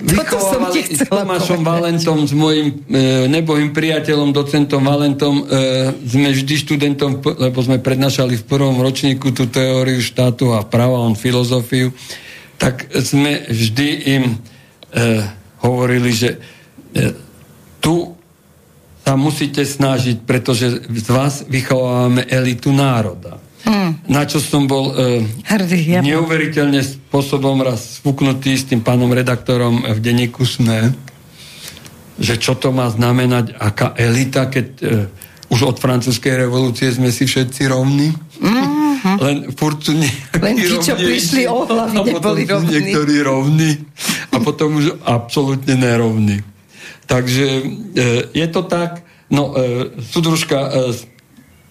vychovávali 0.07 0.87
s 0.87 1.03
Tomášom 1.03 1.67
Valentom, 1.67 2.23
s 2.23 2.31
mojim 2.31 2.79
e, 2.87 3.27
nebohým 3.27 3.75
priateľom, 3.75 4.31
docentom 4.31 4.87
Valentom, 4.87 5.43
e, 5.43 5.91
sme 5.99 6.31
vždy 6.31 6.53
študentom, 6.63 7.19
lebo 7.19 7.59
sme 7.59 7.83
prednášali 7.83 8.39
v 8.39 8.47
prvom 8.47 8.79
ročníku 8.79 9.35
tú 9.35 9.51
teóriu 9.51 9.99
štátu 9.99 10.55
a 10.55 10.63
práva, 10.63 11.03
on 11.03 11.19
filozofiu, 11.19 11.91
tak 12.55 12.87
sme 13.03 13.51
vždy 13.51 13.89
im 14.15 14.23
e, 14.31 14.35
hovorili, 15.59 16.15
že 16.15 16.39
e, 16.95 17.11
tu 17.83 18.16
sa 19.07 19.15
musíte 19.15 19.63
snažiť, 19.63 20.27
pretože 20.27 20.83
z 20.83 21.07
vás 21.07 21.47
vychovávame 21.47 22.27
elitu 22.27 22.75
národa. 22.75 23.39
Hmm. 23.63 23.95
Na 24.11 24.27
čo 24.27 24.43
som 24.43 24.67
bol 24.67 24.91
e, 24.91 25.23
Hrdý, 25.47 25.79
ja 25.95 25.99
neuveriteľne 26.03 26.83
spôsobom 26.83 27.63
raz 27.63 28.03
spuknutý 28.03 28.59
s 28.59 28.67
tým 28.67 28.83
pánom 28.83 29.07
redaktorom 29.07 29.87
v 29.95 29.99
denníku 30.03 30.43
SME, 30.43 30.91
že 32.19 32.35
čo 32.35 32.59
to 32.59 32.75
má 32.75 32.91
znamenať, 32.91 33.55
aká 33.55 33.95
elita, 33.95 34.51
keď 34.51 34.67
e, 34.83 34.83
už 35.55 35.71
od 35.71 35.77
francúzskej 35.79 36.43
revolúcie 36.43 36.91
sme 36.91 37.07
si 37.07 37.23
všetci 37.23 37.63
rovní. 37.71 38.11
Mm-hmm. 38.43 39.15
Len 39.23 39.37
furt 39.55 39.87
sú 39.87 39.95
Len 40.35 40.55
tí, 40.59 40.75
čo 40.83 40.99
prišli 40.99 41.47
o 41.47 41.63
hlavy, 41.63 42.11
neboli 42.11 42.43
rovní. 42.43 42.71
Niektorí 42.75 43.15
rovní 43.23 43.71
a 44.35 44.43
potom 44.43 44.83
už 44.83 44.99
absolútne 45.07 45.79
nerovní. 45.79 46.56
Takže 47.07 47.45
e, 47.47 47.61
je 48.35 48.47
to 48.51 48.61
tak, 48.67 49.01
no 49.31 49.55
e, 49.55 49.89
súdružka 50.03 50.59
e, 50.59 50.69
z 50.91 50.99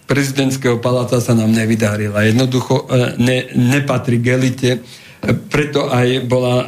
prezidentského 0.09 0.81
paláca 0.81 1.21
sa 1.21 1.37
nám 1.37 1.53
nevydárila. 1.53 2.25
Jednoducho 2.25 2.87
ne, 3.19 3.51
nepatrí 3.53 4.23
k 4.23 4.39
elite. 4.39 4.71
preto 5.51 5.91
aj 5.91 6.23
bola 6.23 6.63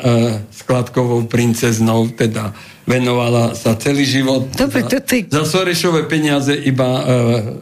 skladkovou 0.52 1.24
princeznou, 1.24 2.12
teda 2.12 2.52
venovala 2.84 3.56
sa 3.56 3.80
celý 3.80 4.04
život 4.04 4.52
Dobre, 4.60 4.84
za, 4.84 5.00
to 5.00 5.16
je... 5.16 5.32
za 5.32 5.48
Sorešové 5.48 6.04
peniaze 6.12 6.52
iba 6.52 7.08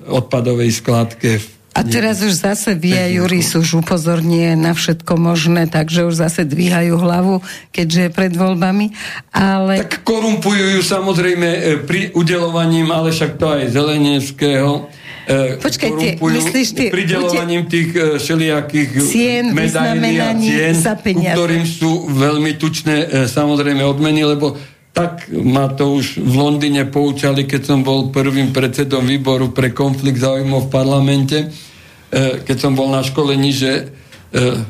odpadovej 0.09 0.73
skladke 0.73 1.37
v 1.37 1.56
a 1.77 1.85
teraz 1.85 2.25
už 2.25 2.33
zase 2.33 2.73
via 2.73 3.05
Juris 3.05 3.53
už 3.53 3.85
upozornie 3.85 4.57
na 4.57 4.73
všetko 4.73 5.13
možné, 5.13 5.69
takže 5.69 6.09
už 6.09 6.25
zase 6.25 6.41
dvíhajú 6.41 6.97
hlavu, 6.97 7.45
keďže 7.69 8.09
je 8.09 8.11
pred 8.11 8.33
voľbami. 8.33 8.97
Ale... 9.29 9.85
Tak 9.85 10.01
korumpujú 10.01 10.73
ju 10.73 10.81
samozrejme 10.81 11.45
e, 11.45 11.59
pri 11.85 12.17
udelovaním, 12.17 12.89
ale 12.89 13.13
však 13.13 13.37
to 13.37 13.45
aj 13.53 13.69
Zelenevského. 13.69 14.89
E, 15.29 15.61
Počkajte, 15.61 16.17
myslíš 16.17 16.67
ty... 16.73 16.83
Pridelovaním 16.89 17.69
tých 17.69 17.93
e, 17.93 18.17
všelijakých 18.17 18.89
cien, 19.05 19.53
medailí 19.53 20.17
a 20.17 20.33
cien, 20.33 20.73
za 20.73 20.97
peniaze. 20.97 21.37
ktorým 21.37 21.65
sú 21.69 22.09
veľmi 22.09 22.57
tučné 22.57 23.29
samozrejme 23.29 23.85
odmeny, 23.85 24.25
lebo 24.25 24.57
tak 24.97 25.29
ma 25.29 25.69
to 25.69 26.01
už 26.01 26.25
v 26.25 26.33
Londýne 26.41 26.89
poučali, 26.89 27.45
keď 27.45 27.61
som 27.69 27.79
bol 27.85 28.09
prvým 28.09 28.49
predsedom 28.49 29.05
výboru 29.05 29.53
pre 29.53 29.69
konflikt 29.69 30.17
záujmov 30.17 30.65
v 30.65 30.73
parlamente 30.73 31.66
keď 32.13 32.57
som 32.57 32.73
bol 32.73 32.87
na 32.87 33.03
školení, 33.03 33.51
že 33.51 33.91
e, 34.31 34.63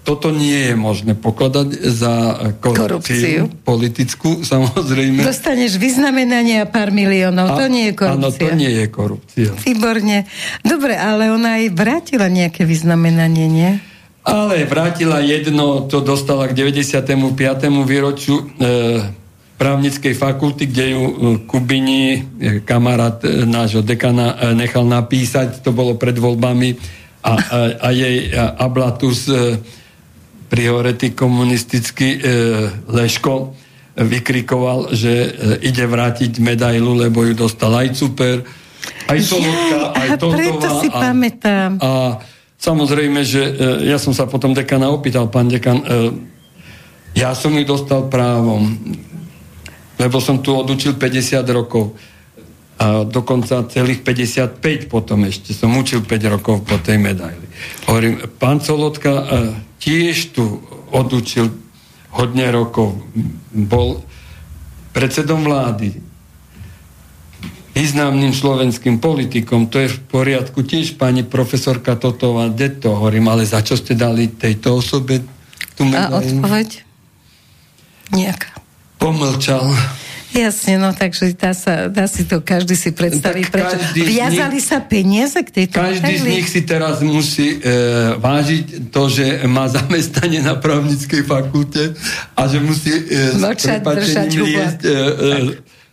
toto 0.00 0.32
nie 0.32 0.72
je 0.72 0.74
možné 0.74 1.12
pokladať 1.12 1.68
za 1.92 2.12
korupciu, 2.58 2.82
korupciu. 2.82 3.42
politickú, 3.62 4.30
samozrejme. 4.52 5.22
Dostaneš 5.22 5.76
vyznamenanie 5.76 6.64
a 6.64 6.66
pár 6.66 6.90
miliónov, 6.90 7.54
a, 7.54 7.56
to 7.60 7.66
nie 7.68 7.92
je 7.92 7.94
korupcia. 7.94 8.18
Áno, 8.18 8.28
to 8.32 8.48
nie 8.56 8.70
je 8.70 8.86
korupcia. 8.88 9.50
Výborne. 9.66 10.24
Dobre, 10.64 10.96
ale 10.96 11.30
ona 11.30 11.60
aj 11.60 11.64
vrátila 11.76 12.26
nejaké 12.32 12.64
vyznamenanie, 12.64 13.46
nie? 13.46 13.72
Ale 14.20 14.68
vrátila 14.68 15.24
jedno, 15.24 15.88
to 15.88 16.04
dostala 16.04 16.44
k 16.44 16.52
95. 16.52 17.08
výročiu 17.88 18.36
e, 18.36 19.19
právnickej 19.60 20.16
fakulty, 20.16 20.72
kde 20.72 20.96
ju 20.96 21.02
e, 21.04 21.14
Kubini, 21.44 22.16
e, 22.16 22.64
kamarát 22.64 23.20
e, 23.28 23.44
nášho 23.44 23.84
dekana, 23.84 24.56
nechal 24.56 24.88
napísať, 24.88 25.60
to 25.60 25.76
bolo 25.76 26.00
pred 26.00 26.16
voľbami, 26.16 26.80
a, 27.20 27.36
a, 27.36 27.58
a 27.84 27.88
jej 27.92 28.32
ablatus 28.56 29.28
priority 30.48 31.12
komunistický 31.12 32.16
Leško 32.88 33.52
vykrikoval, 33.92 34.96
že 34.96 35.28
ide 35.60 35.84
vrátiť 35.84 36.40
medailu, 36.40 36.96
lebo 36.96 37.20
ju 37.28 37.36
dostal 37.36 37.76
aj 37.76 37.92
super, 37.92 38.40
aj 39.04 39.20
Solotka, 39.20 39.92
aj 40.00 40.08
Totová. 40.16 40.36
Preto 40.40 40.68
si 40.80 40.88
a, 40.88 40.96
pamätám. 40.96 41.70
A 41.84 41.90
samozrejme, 42.56 43.20
že 43.20 43.42
ja 43.84 44.00
som 44.00 44.16
sa 44.16 44.24
potom 44.24 44.56
dekana 44.56 44.88
opýtal, 44.88 45.28
pán 45.28 45.52
dekan, 45.52 45.84
ja 47.12 47.36
som 47.36 47.52
ju 47.52 47.68
dostal 47.68 48.08
právom 48.08 48.80
lebo 50.00 50.16
som 50.16 50.40
tu 50.40 50.56
odučil 50.56 50.96
50 50.96 51.44
rokov 51.52 51.92
a 52.80 53.04
dokonca 53.04 53.68
celých 53.68 54.00
55 54.00 54.88
potom 54.88 55.28
ešte 55.28 55.52
som 55.52 55.68
učil 55.76 56.00
5 56.00 56.32
rokov 56.32 56.64
po 56.64 56.80
tej 56.80 56.96
medaili. 56.96 57.44
Hovorím, 57.84 58.24
pán 58.40 58.64
Colotka 58.64 59.12
e, 59.12 59.24
tiež 59.76 60.32
tu 60.32 60.64
odučil 60.88 61.52
hodne 62.16 62.48
rokov. 62.48 62.96
Bol 63.52 64.00
predsedom 64.96 65.44
vlády, 65.44 65.92
významným 67.76 68.32
slovenským 68.32 68.96
politikom, 68.96 69.68
to 69.68 69.84
je 69.84 69.92
v 69.92 70.00
poriadku 70.08 70.64
tiež 70.64 70.96
pani 70.96 71.20
profesorka 71.20 72.00
Totová, 72.00 72.48
to 72.80 72.96
hovorím, 72.96 73.28
ale 73.28 73.44
za 73.44 73.60
čo 73.60 73.76
ste 73.76 73.92
dali 73.92 74.32
tejto 74.32 74.80
osobe 74.80 75.20
tú 75.76 75.84
medailu? 75.84 76.16
A 76.16 76.24
odpoveď? 76.24 76.68
Nejaká. 78.10 78.59
Pomlčal. 79.00 79.64
Jasne, 80.30 80.78
no 80.78 80.94
takže 80.94 81.34
dá, 81.34 81.50
sa, 81.50 81.90
dá 81.90 82.06
si 82.06 82.22
to 82.22 82.38
každý 82.38 82.78
si 82.78 82.94
predstaviť. 82.94 83.44
Prečo? 83.50 83.76
Viazali 83.98 84.62
nich, 84.62 84.66
sa 84.70 84.78
peniaze 84.78 85.42
k 85.42 85.50
tejto 85.50 85.74
Každý 85.74 86.22
z 86.22 86.22
nich 86.22 86.46
si 86.46 86.62
teraz 86.62 87.02
musí 87.02 87.58
e, 87.58 88.14
vážiť 88.14 88.94
to, 88.94 89.10
že 89.10 89.42
má 89.50 89.66
zamestnanie 89.66 90.38
na 90.38 90.54
právnickej 90.54 91.26
fakulte 91.26 91.98
a 92.38 92.46
že 92.46 92.62
musí 92.62 92.94
e, 92.94 93.42
Mlčať, 93.42 93.82
držať 93.82 94.28
liesť 94.38 94.80
e, 94.86 94.90
e, 94.90 94.96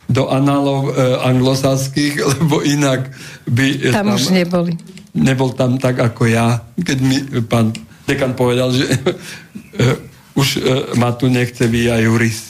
do 0.06 0.30
análov 0.30 0.94
e, 0.94 1.18
anglosaských, 1.34 2.14
lebo 2.38 2.62
inak 2.62 3.10
by... 3.50 3.90
E, 3.90 3.90
tam, 3.90 4.14
tam 4.14 4.22
už 4.22 4.38
neboli. 4.38 4.78
Nebol 5.18 5.50
tam 5.58 5.82
tak 5.82 5.98
ako 5.98 6.30
ja, 6.30 6.62
keď 6.78 6.98
mi 7.02 7.18
pán 7.42 7.74
dekan 8.06 8.38
povedal, 8.38 8.70
že 8.70 8.86
e, 8.86 8.98
už 10.38 10.48
e, 10.58 10.94
ma 11.02 11.10
tu 11.18 11.26
nechce 11.26 11.66
via 11.66 11.98
juris. 11.98 12.47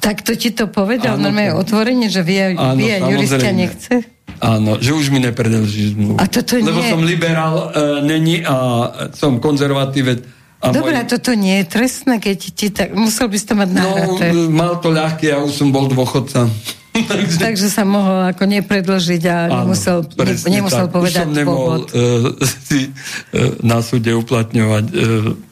Tak 0.00 0.24
to 0.24 0.32
ti 0.32 0.50
to 0.50 0.66
povedal 0.66 1.20
áno, 1.20 1.28
normálne 1.28 1.52
otvorenie, 1.60 2.08
že 2.08 2.24
via, 2.24 2.56
áno, 2.56 2.80
via 2.80 3.04
juristia 3.04 3.52
nechce? 3.52 4.00
Áno, 4.40 4.80
že 4.80 4.96
už 4.96 5.12
mi 5.12 5.20
nepredlží 5.20 5.92
zmluvu. 5.92 6.16
A 6.16 6.24
toto 6.24 6.56
Lebo 6.56 6.80
nie... 6.80 6.88
som 6.88 7.04
liberál, 7.04 7.68
e, 7.68 8.00
není 8.08 8.40
a 8.40 8.88
som 9.12 9.36
konzervatívec. 9.36 10.24
A 10.64 10.72
Dobre, 10.72 11.04
môj... 11.04 11.08
toto 11.08 11.36
nie 11.36 11.60
je 11.60 11.66
trestné, 11.68 12.16
keď 12.16 12.36
ti 12.56 12.72
tak... 12.72 12.96
Musel 12.96 13.28
by 13.28 13.36
si 13.36 13.44
to 13.44 13.54
mať 13.56 13.68
nahraté. 13.76 14.24
No, 14.32 14.48
mal 14.48 14.80
to 14.80 14.88
ľahké, 14.88 15.36
ja 15.36 15.44
už 15.44 15.52
som 15.52 15.68
bol 15.68 15.84
dôchodca. 15.88 16.48
Takže... 16.90 17.38
Takže 17.38 17.68
sa 17.70 17.86
mohol 17.86 18.34
ako 18.34 18.50
nepredložiť 18.50 19.22
a 19.30 19.36
Áno, 19.46 19.54
nemusel, 19.62 20.02
ne, 20.10 20.34
nemusel 20.34 20.90
tak. 20.90 20.94
povedať 20.98 21.22
Už 21.22 21.30
som 21.30 21.38
nemohol 21.38 21.80
uh, 21.86 22.34
si 22.66 22.90
uh, 22.90 23.54
na 23.62 23.78
súde 23.78 24.10
uplatňovať 24.10 24.84
uh, 24.90 24.94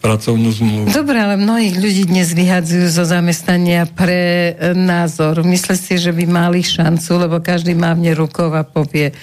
pracovnú 0.02 0.50
zmluvu. 0.50 0.86
Dobre, 0.90 1.16
ale 1.22 1.38
mnohých 1.38 1.78
ľudí 1.78 2.10
dnes 2.10 2.34
vyhadzujú 2.34 2.90
zo 2.90 3.06
zamestnania 3.06 3.86
pre 3.86 4.52
uh, 4.58 4.74
názor. 4.74 5.46
Myslíš 5.46 5.78
si, 5.78 5.94
že 6.02 6.10
by 6.10 6.26
mali 6.26 6.66
šancu, 6.66 7.30
lebo 7.30 7.38
každý 7.38 7.78
má 7.78 7.94
v 7.94 8.18
rukov 8.18 8.50
a 8.58 8.66
povie, 8.66 9.14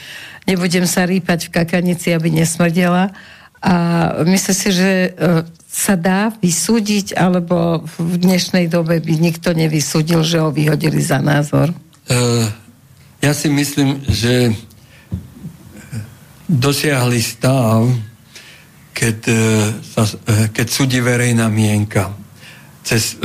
nebudem 0.47 0.88
sa 0.88 1.04
rýpať 1.04 1.51
v 1.51 1.54
kakanici, 1.62 2.15
aby 2.15 2.32
nesmrdela. 2.32 3.12
A 3.60 3.73
myslím 4.23 4.56
si, 4.56 4.69
že 4.71 4.91
uh, 5.12 5.43
sa 5.67 5.99
dá 5.99 6.32
vysúdiť, 6.32 7.19
alebo 7.19 7.84
v 7.84 8.15
dnešnej 8.23 8.71
dobe 8.71 9.04
by 9.04 9.13
nikto 9.19 9.51
nevysúdil, 9.51 10.23
že 10.23 10.39
ho 10.39 10.47
vyhodili 10.47 11.04
za 11.04 11.19
názor? 11.19 11.75
Eh, 12.05 12.45
ja 13.21 13.33
si 13.33 13.49
myslím, 13.49 14.05
že 14.05 14.53
dosiahli 16.45 17.17
stav, 17.17 17.89
keď, 18.93 19.17
eh, 19.25 19.35
sa, 19.81 20.05
eh, 20.05 20.53
keď 20.53 20.67
súdi 20.69 21.01
verejná 21.01 21.49
mienka 21.49 22.13
cez 22.85 23.17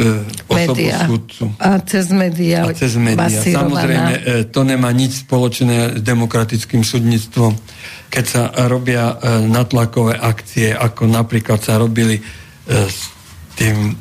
osobu 0.48 0.88
sudcu. 1.04 1.44
A 1.60 1.76
cez 1.84 2.08
médiá. 2.08 2.64
A 2.64 2.72
cez 2.72 2.96
médiá. 2.96 3.28
Samozrejme, 3.28 4.48
to 4.48 4.64
nemá 4.64 4.88
nič 4.88 5.28
spoločné 5.28 6.00
s 6.00 6.00
demokratickým 6.00 6.80
súdnictvom. 6.80 7.60
Keď 8.08 8.24
sa 8.24 8.48
robia 8.64 9.20
natlakové 9.44 10.16
akcie, 10.16 10.72
ako 10.72 11.12
napríklad 11.12 11.60
sa 11.60 11.76
robili 11.76 12.24
s 12.64 13.12
tým, 13.52 14.00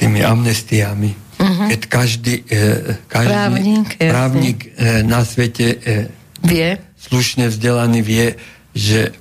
tými 0.00 0.20
amnestiami, 0.24 1.23
uh-huh. 1.38 1.68
keď 1.70 1.80
každý, 1.86 2.34
e, 2.46 2.98
každý 3.06 3.32
právnik, 3.34 3.88
právnik 3.98 4.58
e, 4.74 5.02
na 5.02 5.22
svete 5.26 5.66
e, 5.74 6.08
vie. 6.44 6.78
slušne 6.98 7.50
vzdelaný 7.50 8.00
vie, 8.00 8.26
že 8.74 9.14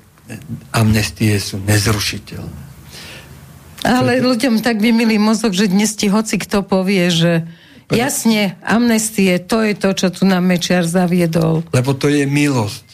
amnestie 0.72 1.38
sú 1.38 1.62
nezrušiteľné. 1.62 2.64
Ale 3.84 4.24
ľuďom 4.24 4.64
tak 4.64 4.80
vymilí 4.80 5.20
mozog, 5.20 5.52
že 5.52 5.68
dnes 5.68 5.92
ti 6.00 6.08
hoci 6.08 6.40
kto 6.40 6.64
povie, 6.64 7.12
že 7.12 7.44
jasne, 7.92 8.56
amnestie, 8.64 9.36
to 9.44 9.60
je 9.60 9.76
to, 9.76 9.92
čo 9.92 10.08
tu 10.10 10.24
nám 10.24 10.48
Mečiar 10.48 10.88
zaviedol. 10.88 11.68
Lebo 11.76 11.92
to 11.92 12.08
je 12.08 12.24
milosť. 12.24 12.86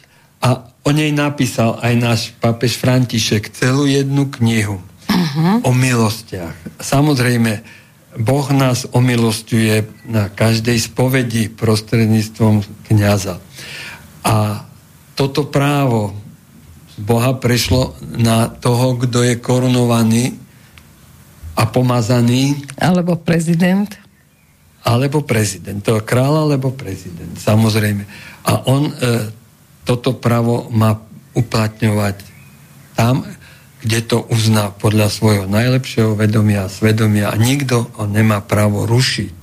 A 0.41 0.65
o 0.65 0.89
nej 0.89 1.13
napísal 1.13 1.77
aj 1.77 1.93
náš 1.93 2.21
papež 2.41 2.81
František 2.81 3.53
celú 3.53 3.85
jednu 3.85 4.33
knihu 4.41 4.81
uh-huh. 4.81 5.61
o 5.61 5.71
milostiach. 5.75 6.57
Samozrejme, 6.81 7.61
Boh 8.19 8.47
nás 8.51 8.83
omilostuje 8.91 9.87
na 10.03 10.27
každej 10.27 10.75
spovedi 10.91 11.47
prostredníctvom 11.47 12.67
kniaza. 12.91 13.39
A 14.27 14.67
toto 15.15 15.47
právo 15.47 16.11
Boha 16.99 17.31
prešlo 17.39 17.95
na 18.19 18.51
toho, 18.51 18.99
kto 18.99 19.23
je 19.23 19.39
korunovaný 19.39 20.35
a 21.55 21.63
pomazaný. 21.63 22.59
Alebo 22.75 23.15
prezident. 23.15 23.87
Alebo 24.83 25.23
prezident. 25.23 25.79
To 25.87 25.99
je 25.99 26.07
kráľ 26.07 26.51
alebo 26.51 26.75
prezident, 26.75 27.31
samozrejme. 27.39 28.03
A 28.47 28.51
on 28.67 28.91
e, 28.91 28.93
toto 29.87 30.19
právo 30.19 30.67
má 30.75 30.99
uplatňovať 31.35 32.15
tam, 32.99 33.23
kde 33.79 33.99
to 34.03 34.27
uzná 34.27 34.75
podľa 34.75 35.07
svojho 35.07 35.45
najlepšieho 35.47 36.15
vedomia 36.19 36.67
a 36.67 36.71
svedomia 36.71 37.31
a 37.31 37.39
nikto 37.39 37.87
ho 37.95 38.05
nemá 38.05 38.43
právo 38.43 38.83
rušiť. 38.83 39.35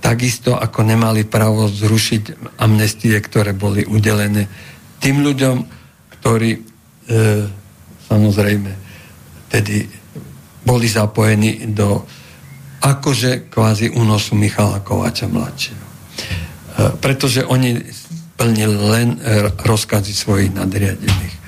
Takisto 0.00 0.56
ako 0.56 0.84
nemali 0.84 1.24
právo 1.24 1.68
zrušiť 1.68 2.56
amnestie, 2.60 3.16
ktoré 3.20 3.56
boli 3.56 3.84
udelené 3.84 4.48
tým 5.00 5.20
ľuďom, 5.20 5.56
ktorí 6.20 6.50
e, 6.56 6.60
samozrejme 8.08 8.70
vtedy 9.48 9.88
boli 10.64 10.88
zapojení 10.88 11.68
do 11.76 12.04
akože 12.84 13.48
kvázi 13.48 13.92
únosu 13.92 14.36
Michala 14.36 14.80
Kovača 14.84 15.28
mladšieho. 15.28 15.86
Pretože 17.00 17.46
oni 17.48 17.80
plnili 18.36 18.76
len 18.76 19.08
rozkazy 19.64 20.12
svojich 20.12 20.52
nadriadených. 20.52 21.43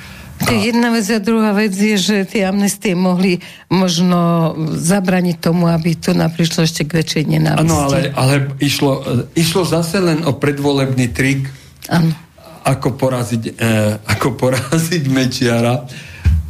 To 0.46 0.54
je 0.54 0.70
jedna 0.70 0.94
vec 0.94 1.06
a 1.10 1.18
druhá 1.18 1.50
vec 1.50 1.74
je, 1.74 1.98
že 1.98 2.16
tie 2.22 2.46
amnestie 2.46 2.94
mohli 2.94 3.42
možno 3.66 4.54
zabraniť 4.78 5.36
tomu, 5.42 5.66
aby 5.66 5.98
tu 5.98 6.14
naprišlo 6.14 6.62
ešte 6.62 6.86
k 6.86 7.02
väčšej 7.02 7.24
nenávisti. 7.26 7.66
Áno, 7.66 7.76
ale, 7.82 8.14
ale 8.14 8.34
išlo, 8.62 9.02
išlo 9.34 9.66
zase 9.66 9.98
len 9.98 10.22
o 10.22 10.38
predvolebný 10.38 11.10
trik, 11.10 11.50
ano. 11.90 12.14
ako 12.62 12.94
poraziť, 12.94 13.42
eh, 13.58 13.98
ako 13.98 14.38
poraziť 14.38 15.02
Mečiara. 15.10 15.82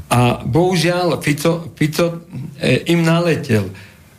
A 0.06 0.44
bohužiaľ 0.44 1.18
Fico, 1.24 1.72
Fico 1.72 2.28
eh, 2.60 2.84
im 2.92 3.00
naletel 3.00 3.72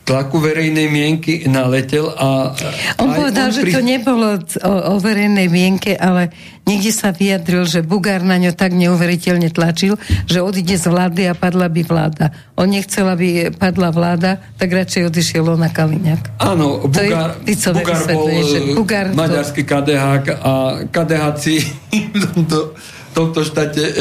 tlaku 0.08 0.40
verejnej 0.40 0.88
mienky 0.88 1.44
naletel 1.52 2.08
a... 2.16 2.56
On 3.04 3.12
povedal, 3.12 3.52
on 3.52 3.56
že 3.60 3.62
pri... 3.68 3.72
to 3.76 3.82
nebolo 3.84 4.40
o, 4.40 4.74
o 4.96 5.04
verejnej 5.04 5.52
mienke, 5.52 6.00
ale 6.00 6.32
niekde 6.64 6.96
sa 6.96 7.12
vyjadril, 7.12 7.68
že 7.68 7.84
Bugár 7.84 8.24
na 8.24 8.40
ňo 8.40 8.56
tak 8.56 8.72
neuveriteľne 8.72 9.52
tlačil, 9.52 10.00
že 10.24 10.40
odíde 10.40 10.80
z 10.80 10.88
vlády 10.88 11.28
a 11.28 11.36
padla 11.36 11.68
by 11.68 11.82
vláda. 11.84 12.32
On 12.56 12.72
nechcel, 12.72 13.04
aby 13.12 13.52
padla 13.52 13.92
vláda, 13.92 14.40
tak 14.56 14.72
radšej 14.72 15.12
odišiel 15.12 15.44
on 15.44 15.60
na 15.60 15.68
Kaliňák. 15.68 16.40
Áno, 16.40 16.88
Bugár, 16.88 17.44
Bugár 17.44 18.04
bol 18.08 18.28
Bugár 18.80 19.06
maďarský 19.12 19.68
to... 19.68 19.76
KDH 19.76 20.06
a 20.40 20.54
KDHci 20.88 21.56
to 22.52 22.72
tomto 23.18 23.42
štáte 23.42 23.82
e, 23.82 23.94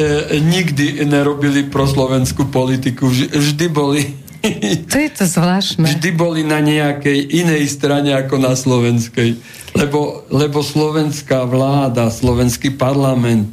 nikdy 0.45 1.01
nerobili 1.09 1.64
pro 1.73 1.88
slovenskú 1.88 2.53
politiku. 2.53 3.09
Vždy 3.09 3.66
boli 3.73 4.26
to 4.91 4.97
je 4.99 5.11
to 5.13 5.25
zvláštne. 5.27 5.87
Vždy 5.87 6.11
boli 6.15 6.43
na 6.47 6.63
nejakej 6.63 7.43
inej 7.43 7.71
strane 7.71 8.15
ako 8.15 8.37
na 8.41 8.55
slovenskej. 8.55 9.39
Lebo, 9.77 10.25
lebo 10.33 10.65
slovenská 10.65 11.45
vláda, 11.45 12.09
slovenský 12.09 12.75
parlament 12.75 13.53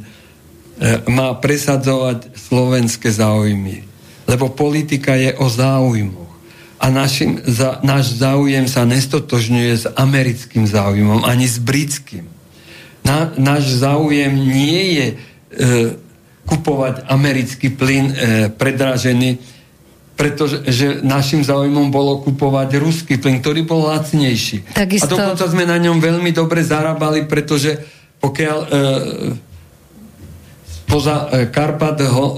má 1.10 1.36
presadzovať 1.36 2.32
slovenské 2.32 3.12
záujmy. 3.12 3.84
Lebo 4.24 4.48
politika 4.52 5.14
je 5.14 5.36
o 5.36 5.46
záujmoch. 5.50 6.32
A 6.80 6.92
našim, 6.92 7.40
za, 7.44 7.80
náš 7.80 8.16
záujem 8.16 8.68
sa 8.68 8.84
nestotožňuje 8.84 9.72
s 9.72 9.86
americkým 9.96 10.68
záujmom, 10.68 11.24
ani 11.24 11.48
s 11.48 11.60
britským. 11.60 12.28
Na, 13.04 13.32
náš 13.36 13.84
záujem 13.84 14.32
nie 14.32 14.80
je 14.96 15.06
e, 15.08 15.16
kupovať 16.44 17.08
americký 17.08 17.72
plyn 17.72 18.12
e, 18.12 18.14
predražený 18.52 19.53
pretože 20.14 20.62
že 20.70 21.02
našim 21.02 21.42
záujmom 21.42 21.90
bolo 21.90 22.22
kupovať 22.22 22.78
ruský 22.78 23.18
plyn, 23.18 23.42
ktorý 23.42 23.66
bol 23.66 23.90
lacnejší. 23.90 24.70
Takisto... 24.70 25.18
A 25.18 25.34
dokonca 25.34 25.44
sme 25.50 25.66
na 25.66 25.74
ňom 25.78 25.98
veľmi 25.98 26.30
dobre 26.30 26.62
zarábali, 26.62 27.26
pretože 27.26 27.82
pokiaľ 28.22 28.58
e, 28.62 28.68
spoza 30.64 31.16
e, 31.34 31.50
Karpat 31.50 31.98
ho 32.06 32.26
e, 32.26 32.36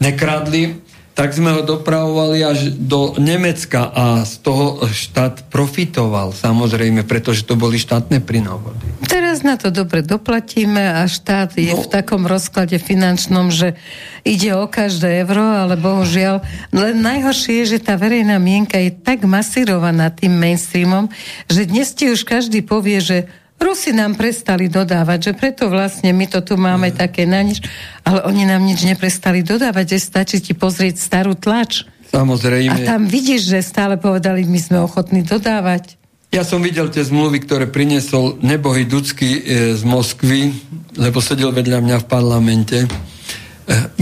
nekradli, 0.00 0.80
tak 1.16 1.32
sme 1.32 1.56
ho 1.56 1.64
dopravovali 1.64 2.44
až 2.44 2.58
do 2.76 3.16
Nemecka 3.16 3.88
a 3.88 4.20
z 4.28 4.36
toho 4.44 4.84
štát 4.84 5.48
profitoval, 5.48 6.36
samozrejme, 6.36 7.08
pretože 7.08 7.48
to 7.48 7.56
boli 7.56 7.80
štátne 7.80 8.20
plynovody. 8.20 8.84
Teraz 9.08 9.40
na 9.40 9.56
to 9.56 9.72
dobre 9.72 10.04
doplatíme 10.04 11.00
a 11.00 11.08
štát 11.08 11.56
je 11.56 11.72
no. 11.72 11.80
v 11.80 11.86
takom 11.88 12.28
rozklade 12.28 12.76
finančnom, 12.76 13.48
že 13.48 13.80
ide 14.28 14.52
o 14.52 14.68
každé 14.68 15.24
euro, 15.24 15.40
ale 15.40 15.80
bohužiaľ, 15.80 16.44
len 16.76 17.00
najhoršie 17.00 17.64
je, 17.64 17.80
že 17.80 17.88
tá 17.88 17.96
verejná 17.96 18.36
mienka 18.36 18.76
je 18.76 18.92
tak 18.92 19.24
masírovaná 19.24 20.12
tým 20.12 20.36
mainstreamom, 20.36 21.08
že 21.48 21.64
dnes 21.64 21.96
ti 21.96 22.12
už 22.12 22.28
každý 22.28 22.60
povie, 22.60 23.00
že 23.00 23.18
Rusi 23.56 23.96
nám 23.96 24.20
prestali 24.20 24.68
dodávať, 24.68 25.32
že 25.32 25.32
preto 25.32 25.72
vlastne 25.72 26.12
my 26.12 26.28
to 26.28 26.44
tu 26.44 26.60
máme 26.60 26.92
mm. 26.92 26.96
také 26.96 27.24
na 27.24 27.40
nič, 27.40 27.64
ale 28.04 28.20
oni 28.28 28.44
nám 28.44 28.60
nič 28.60 28.84
neprestali 28.84 29.40
dodávať, 29.40 29.96
že 29.96 29.98
stačí 30.12 30.36
ti 30.44 30.52
pozrieť 30.52 31.00
starú 31.00 31.32
tlač. 31.32 31.88
Samozrejme. 32.12 32.84
A 32.84 32.96
tam 32.96 33.08
vidíš, 33.08 33.48
že 33.48 33.64
stále 33.64 33.96
povedali, 33.96 34.44
my 34.44 34.60
sme 34.60 34.78
ochotní 34.84 35.24
dodávať. 35.24 35.96
Ja 36.36 36.44
som 36.44 36.60
videl 36.60 36.92
tie 36.92 37.00
zmluvy, 37.00 37.48
ktoré 37.48 37.64
priniesol 37.64 38.36
nebohý 38.44 38.84
Dudsky 38.84 39.40
e, 39.40 39.40
z 39.72 39.82
Moskvy, 39.88 40.52
lebo 41.00 41.24
sedel 41.24 41.48
vedľa 41.48 41.80
mňa 41.80 41.96
v 42.02 42.06
parlamente. 42.06 42.78
E, 42.84 42.88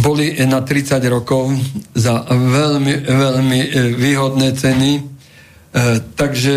boli 0.03 0.35
na 0.43 0.67
30 0.67 0.99
rokov 1.07 1.55
za 1.95 2.27
veľmi, 2.27 3.07
veľmi 3.07 3.61
e, 3.61 3.69
výhodné 3.95 4.51
ceny. 4.57 4.93
Takže 6.15 6.55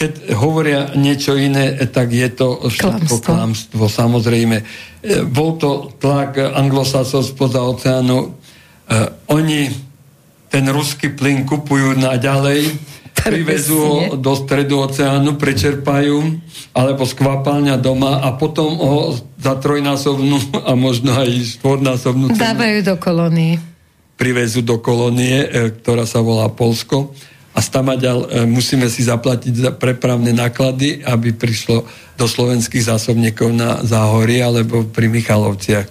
keď 0.00 0.32
hovoria 0.32 0.96
niečo 0.96 1.36
iné, 1.36 1.76
tak 1.92 2.08
je 2.08 2.24
to 2.32 2.72
všetko 2.72 3.20
klamstvo. 3.20 3.84
Samozrejme. 3.84 4.56
E, 4.56 4.64
bol 5.28 5.60
to 5.60 5.92
tlak 6.00 6.40
anglosasov 6.40 7.20
spoza 7.20 7.60
oceánu. 7.60 8.32
Uh, 8.90 9.06
oni 9.28 9.70
ten 10.50 10.64
ruský 10.72 11.12
plyn 11.12 11.44
kupujú 11.44 12.00
naďalej, 12.00 12.74
privezú 13.28 13.76
ho 13.76 13.94
do 14.16 14.32
stredu 14.32 14.80
oceánu, 14.88 15.36
prečerpajú, 15.36 16.16
alebo 16.72 17.04
skvapalňa 17.04 17.76
doma 17.76 18.24
a 18.24 18.32
potom 18.40 18.80
ho 18.80 19.14
za 19.36 19.60
trojnásobnú 19.60 20.40
a 20.68 20.72
možno 20.80 21.12
aj 21.12 21.60
štvornásobnú 21.60 22.32
cenu 22.32 22.40
dávajú 22.40 22.78
do 22.88 22.96
kolónie. 22.96 23.60
Privezú 24.16 24.64
do 24.64 24.80
kolónie, 24.80 25.44
e, 25.44 25.76
ktorá 25.76 26.08
sa 26.08 26.24
volá 26.24 26.48
Polsko 26.48 27.12
a 27.50 27.58
stamaďal 27.58 28.18
e, 28.30 28.46
musíme 28.46 28.86
si 28.86 29.02
zaplatiť 29.02 29.54
za 29.54 29.70
prepravné 29.74 30.30
náklady, 30.30 31.02
aby 31.02 31.34
prišlo 31.34 31.82
do 32.14 32.26
slovenských 32.30 32.86
zásobníkov 32.86 33.50
na 33.50 33.82
Záhory 33.82 34.38
alebo 34.38 34.86
pri 34.86 35.10
Michalovciach. 35.10 35.86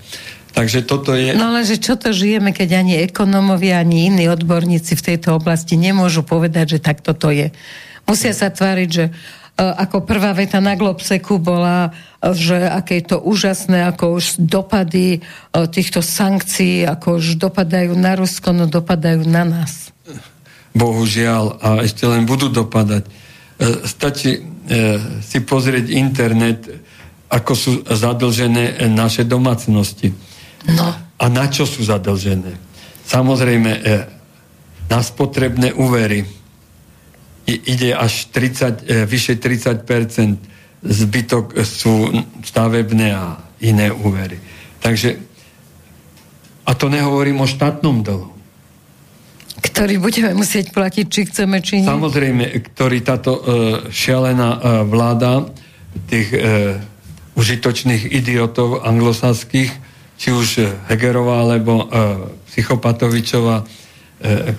Takže 0.56 0.88
toto 0.88 1.14
je... 1.14 1.36
No 1.36 1.54
ale 1.54 1.68
že 1.68 1.78
čo 1.78 2.00
to 2.00 2.16
žijeme, 2.16 2.56
keď 2.56 2.80
ani 2.80 3.04
ekonomovia, 3.04 3.84
ani 3.84 4.08
iní 4.08 4.26
odborníci 4.32 4.96
v 4.96 5.06
tejto 5.14 5.36
oblasti 5.36 5.76
nemôžu 5.76 6.24
povedať, 6.24 6.80
že 6.80 6.80
takto 6.80 7.12
to 7.12 7.30
je. 7.30 7.52
Musia 8.08 8.32
sa 8.32 8.48
tváriť, 8.48 8.90
že 8.90 9.06
e, 9.08 9.12
ako 9.60 10.08
prvá 10.08 10.32
veta 10.32 10.64
na 10.64 10.80
Globseku 10.80 11.44
bola, 11.44 11.92
e, 12.24 12.32
že 12.40 12.56
aké 12.72 13.04
je 13.04 13.14
to 13.14 13.18
úžasné, 13.20 13.84
ako 13.84 14.16
už 14.16 14.40
dopady 14.40 15.20
týchto 15.52 16.00
sankcií, 16.00 16.88
ako 16.88 17.20
už 17.20 17.36
dopadajú 17.36 18.00
na 18.00 18.16
Rusko, 18.16 18.56
no 18.56 18.64
dopadajú 18.64 19.28
na 19.28 19.44
nás 19.44 19.92
bohužiaľ, 20.74 21.60
a 21.60 21.68
ešte 21.82 22.06
len 22.06 22.26
budú 22.26 22.50
dopadať. 22.50 23.04
E, 23.06 23.12
stačí 23.86 24.38
e, 24.38 24.42
si 25.20 25.42
pozrieť 25.42 25.86
internet, 25.92 26.62
ako 27.30 27.54
sú 27.54 27.72
zadlžené 27.86 28.90
naše 28.90 29.26
domácnosti. 29.26 30.14
No. 30.70 30.88
A 31.20 31.26
na 31.30 31.46
čo 31.50 31.66
sú 31.66 31.86
zadlžené? 31.86 32.56
Samozrejme, 33.06 33.72
e, 33.72 33.82
na 34.90 35.00
spotrebné 35.06 35.74
úvery 35.78 36.26
ide 37.50 37.94
až 37.94 38.30
30, 38.30 39.10
vyše 39.10 39.42
30% 39.42 40.86
zbytok 40.86 41.58
sú 41.66 42.14
stavebné 42.46 43.10
a 43.14 43.42
iné 43.66 43.90
úvery. 43.90 44.38
Takže 44.80 45.18
a 46.66 46.72
to 46.78 46.94
nehovorím 46.94 47.42
o 47.42 47.50
štátnom 47.50 48.06
dlhu 48.06 48.39
ktorý 49.60 50.00
budeme 50.00 50.32
musieť 50.36 50.72
platiť, 50.72 51.06
či 51.08 51.22
chceme, 51.28 51.60
či 51.60 51.84
nie. 51.84 51.88
Samozrejme, 51.88 52.44
ktorý 52.74 53.04
táto 53.04 53.32
uh, 53.36 53.42
šialená 53.92 54.50
uh, 54.56 54.60
vláda 54.88 55.48
tých 56.08 56.32
uh, 56.32 56.80
užitočných 57.36 58.12
idiotov 58.12 58.84
anglosaských, 58.84 59.72
či 60.20 60.30
už 60.36 60.48
Hegerová 60.92 61.44
alebo 61.48 61.86
uh, 61.86 61.88
Psychopatovičová, 62.52 63.64
uh, 63.64 63.68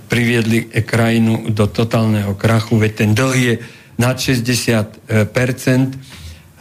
priviedli 0.09 0.69
krajinu 0.85 1.53
do 1.53 1.69
totálneho 1.69 2.37
krachu, 2.37 2.81
veď 2.81 2.93
ten 2.95 3.11
dlh 3.13 3.37
je 3.37 3.55
nad 4.01 4.17
60 4.17 5.29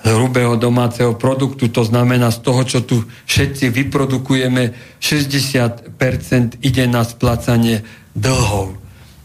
hrubého 0.04 0.56
domáceho 0.56 1.16
produktu, 1.16 1.68
to 1.68 1.84
znamená 1.84 2.32
z 2.32 2.40
toho, 2.40 2.62
čo 2.64 2.80
tu 2.88 3.04
všetci 3.28 3.68
vyprodukujeme, 3.68 4.72
60% 5.04 6.64
ide 6.64 6.88
na 6.88 7.04
splácanie 7.04 7.84
dlhov. 8.16 8.78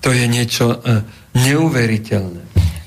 To 0.05 0.09
je 0.12 0.25
niečo 0.29 0.77
uh, 0.77 1.01
neuveriteľné. 1.33 2.42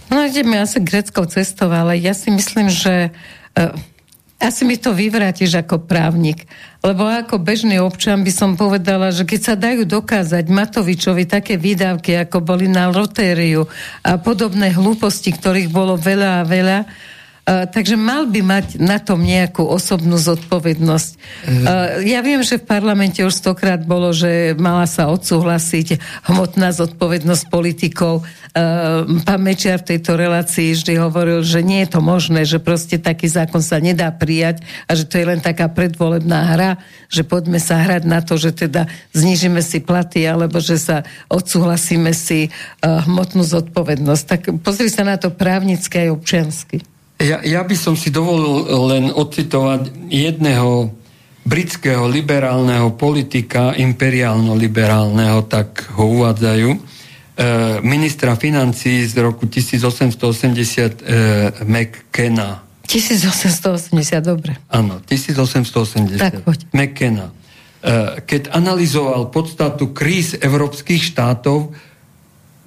No 0.08 0.24
ideme 0.24 0.62
asi 0.62 0.80
greckou 0.80 1.28
cestou, 1.28 1.68
ale 1.68 2.00
ja 2.00 2.16
si 2.16 2.32
myslím, 2.32 2.72
že 2.72 3.12
uh, 3.12 3.76
asi 4.38 4.70
mi 4.70 4.78
to 4.78 4.94
vyvrátiš 4.94 5.58
ako 5.66 5.82
právnik. 5.90 6.46
Lebo 6.86 7.10
ako 7.10 7.42
bežný 7.42 7.82
občan 7.82 8.22
by 8.22 8.30
som 8.30 8.54
povedala, 8.54 9.10
že 9.10 9.26
keď 9.26 9.40
sa 9.42 9.56
dajú 9.58 9.84
dokázať 9.90 10.46
Matovičovi 10.46 11.26
také 11.26 11.58
výdavky, 11.58 12.14
ako 12.22 12.46
boli 12.46 12.70
na 12.70 12.86
lotériu 12.94 13.66
a 14.06 14.22
podobné 14.22 14.70
hlúposti, 14.70 15.34
ktorých 15.34 15.74
bolo 15.74 15.98
veľa 15.98 16.46
a 16.46 16.48
veľa, 16.48 16.80
takže 17.48 17.96
mal 17.96 18.28
by 18.28 18.44
mať 18.44 18.68
na 18.76 19.00
tom 19.00 19.24
nejakú 19.24 19.64
osobnú 19.64 20.20
zodpovednosť. 20.20 21.12
Uh, 21.48 22.04
ja 22.04 22.20
viem, 22.20 22.44
že 22.44 22.60
v 22.60 22.68
parlamente 22.68 23.24
už 23.24 23.32
stokrát 23.32 23.80
bolo, 23.88 24.12
že 24.12 24.52
mala 24.60 24.84
sa 24.84 25.08
odsúhlasiť 25.08 25.96
hmotná 26.28 26.76
zodpovednosť 26.76 27.48
politikov. 27.48 28.28
Uh, 28.52 29.24
pán 29.24 29.40
Mečiar 29.40 29.80
v 29.80 29.96
tejto 29.96 30.20
relácii 30.20 30.76
vždy 30.76 31.00
hovoril, 31.00 31.40
že 31.40 31.64
nie 31.64 31.88
je 31.88 31.96
to 31.96 32.04
možné, 32.04 32.44
že 32.44 32.60
proste 32.60 33.00
taký 33.00 33.32
zákon 33.32 33.64
sa 33.64 33.80
nedá 33.80 34.12
prijať 34.12 34.60
a 34.92 35.00
že 35.00 35.08
to 35.08 35.16
je 35.16 35.32
len 35.32 35.40
taká 35.40 35.72
predvolebná 35.72 36.52
hra, 36.52 36.84
že 37.08 37.24
poďme 37.24 37.64
sa 37.64 37.80
hrať 37.80 38.04
na 38.04 38.20
to, 38.20 38.36
že 38.36 38.68
teda 38.68 38.92
znižíme 39.16 39.64
si 39.64 39.80
platy 39.80 40.28
alebo 40.28 40.60
že 40.60 40.76
sa 40.76 41.08
odsúhlasíme 41.32 42.12
si 42.12 42.52
hmotnú 42.84 43.48
zodpovednosť. 43.48 44.24
Tak 44.28 44.42
pozri 44.60 44.92
sa 44.92 45.08
na 45.08 45.16
to 45.16 45.32
právnicky 45.32 46.04
aj 46.04 46.10
občiansky. 46.12 46.97
Ja, 47.18 47.42
ja 47.42 47.66
by 47.66 47.74
som 47.74 47.98
si 47.98 48.14
dovolil 48.14 48.70
len 48.94 49.10
ocitovať 49.10 49.90
jedného 50.14 50.94
britského 51.48 52.06
liberálneho 52.06 52.94
politika, 52.94 53.74
imperiálno-liberálneho, 53.74 55.48
tak 55.50 55.90
ho 55.98 56.14
uvádzajú, 56.20 56.70
e, 56.76 56.80
ministra 57.82 58.38
financí 58.38 59.02
z 59.08 59.18
roku 59.18 59.50
1880 59.50 61.02
e, 61.02 61.16
McKenna. 61.66 62.62
1880, 62.86 63.98
dobre. 64.22 64.60
Áno, 64.70 65.02
1880. 65.08 66.22
Tak 66.22 66.46
poď. 66.46 66.60
McKenna. 66.76 67.32
E, 67.32 68.22
keď 68.28 68.54
analyzoval 68.54 69.34
podstatu 69.34 69.90
kríz 69.96 70.36
európskych 70.38 71.02
štátov 71.02 71.74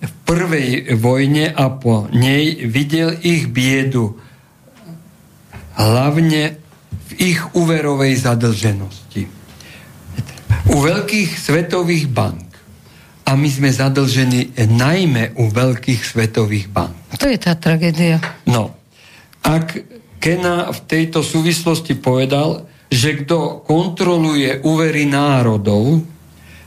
v 0.00 0.12
prvej 0.24 0.96
vojne 0.96 1.52
a 1.52 1.68
po 1.68 2.08
nej, 2.10 2.64
videl 2.64 3.14
ich 3.20 3.46
biedu 3.52 4.16
hlavne 5.80 6.60
v 7.08 7.10
ich 7.16 7.40
úverovej 7.56 8.20
zadlženosti. 8.20 9.24
U 10.70 10.76
veľkých 10.84 11.30
svetových 11.34 12.06
bank 12.12 12.46
a 13.24 13.34
my 13.38 13.48
sme 13.48 13.70
zadlžení 13.72 14.54
najmä 14.58 15.38
u 15.40 15.48
veľkých 15.48 16.02
svetových 16.02 16.66
bank. 16.70 16.94
To 17.16 17.26
je 17.26 17.38
tá 17.40 17.56
tragédia. 17.56 18.20
No, 18.46 18.74
ak 19.40 19.78
Kena 20.20 20.68
v 20.68 20.80
tejto 20.84 21.24
súvislosti 21.24 21.96
povedal, 21.96 22.68
že 22.92 23.24
kto 23.24 23.64
kontroluje 23.64 24.60
úvery 24.66 25.08
národov, 25.08 26.04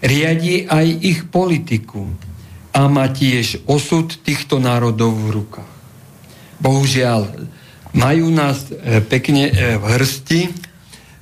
riadi 0.01 0.65
aj 0.65 0.87
ich 1.05 1.19
politiku 1.29 2.09
a 2.73 2.89
má 2.89 3.11
tiež 3.13 3.69
osud 3.69 4.09
týchto 4.25 4.57
národov 4.57 5.13
v 5.13 5.29
rukách. 5.37 5.73
Bohužiaľ, 6.57 7.29
majú 7.93 8.33
nás 8.33 8.69
e, 8.69 8.99
pekne 9.05 9.49
e, 9.49 9.53
v 9.77 9.85
hrsti 9.97 10.41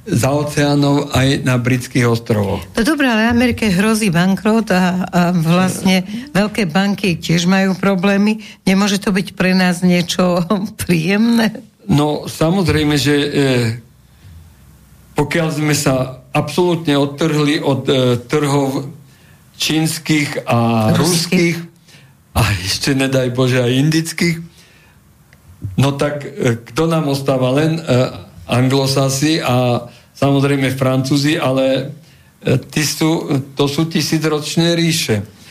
za 0.02 0.34
oceánov 0.34 1.14
aj 1.14 1.46
na 1.46 1.62
britských 1.62 2.10
ostrovoch. 2.10 2.66
No 2.74 2.82
dobré, 2.82 3.06
ale 3.06 3.30
Amerike 3.30 3.70
hrozí 3.70 4.10
bankrot 4.10 4.74
a, 4.74 5.06
a 5.06 5.22
vlastne 5.30 6.02
veľké 6.34 6.66
banky 6.66 7.22
tiež 7.22 7.46
majú 7.46 7.78
problémy. 7.78 8.42
Nemôže 8.66 8.98
to 8.98 9.14
byť 9.14 9.38
pre 9.38 9.54
nás 9.54 9.86
niečo 9.86 10.42
príjemné? 10.82 11.62
No 11.86 12.26
samozrejme, 12.26 12.98
že 12.98 13.16
e, 13.16 13.28
pokiaľ 15.14 15.48
sme 15.54 15.76
sa 15.78 16.24
absolútne 16.34 16.98
odtrhli 16.98 17.62
od 17.62 17.84
e, 17.86 17.94
trhov 18.26 18.90
čínskych 19.62 20.50
a 20.50 20.90
ruských 20.98 21.70
a 22.34 22.42
ešte 22.64 22.96
nedaj 22.96 23.30
Bože 23.36 23.62
aj 23.62 23.72
indických, 23.76 24.38
No 25.78 25.94
tak 25.94 26.26
e, 26.26 26.58
kto 26.62 26.90
nám 26.90 27.08
ostáva? 27.08 27.54
Len 27.54 27.78
uh, 27.78 27.84
anglosasi 28.50 29.42
a 29.42 29.86
samozrejme 30.14 30.74
francúzi, 30.74 31.38
ale 31.38 31.88
uh, 31.88 32.58
tí 32.70 32.82
sú, 32.82 33.42
to 33.54 33.70
sú 33.70 33.86
tisícročné 33.88 34.74
ríše. 34.74 35.42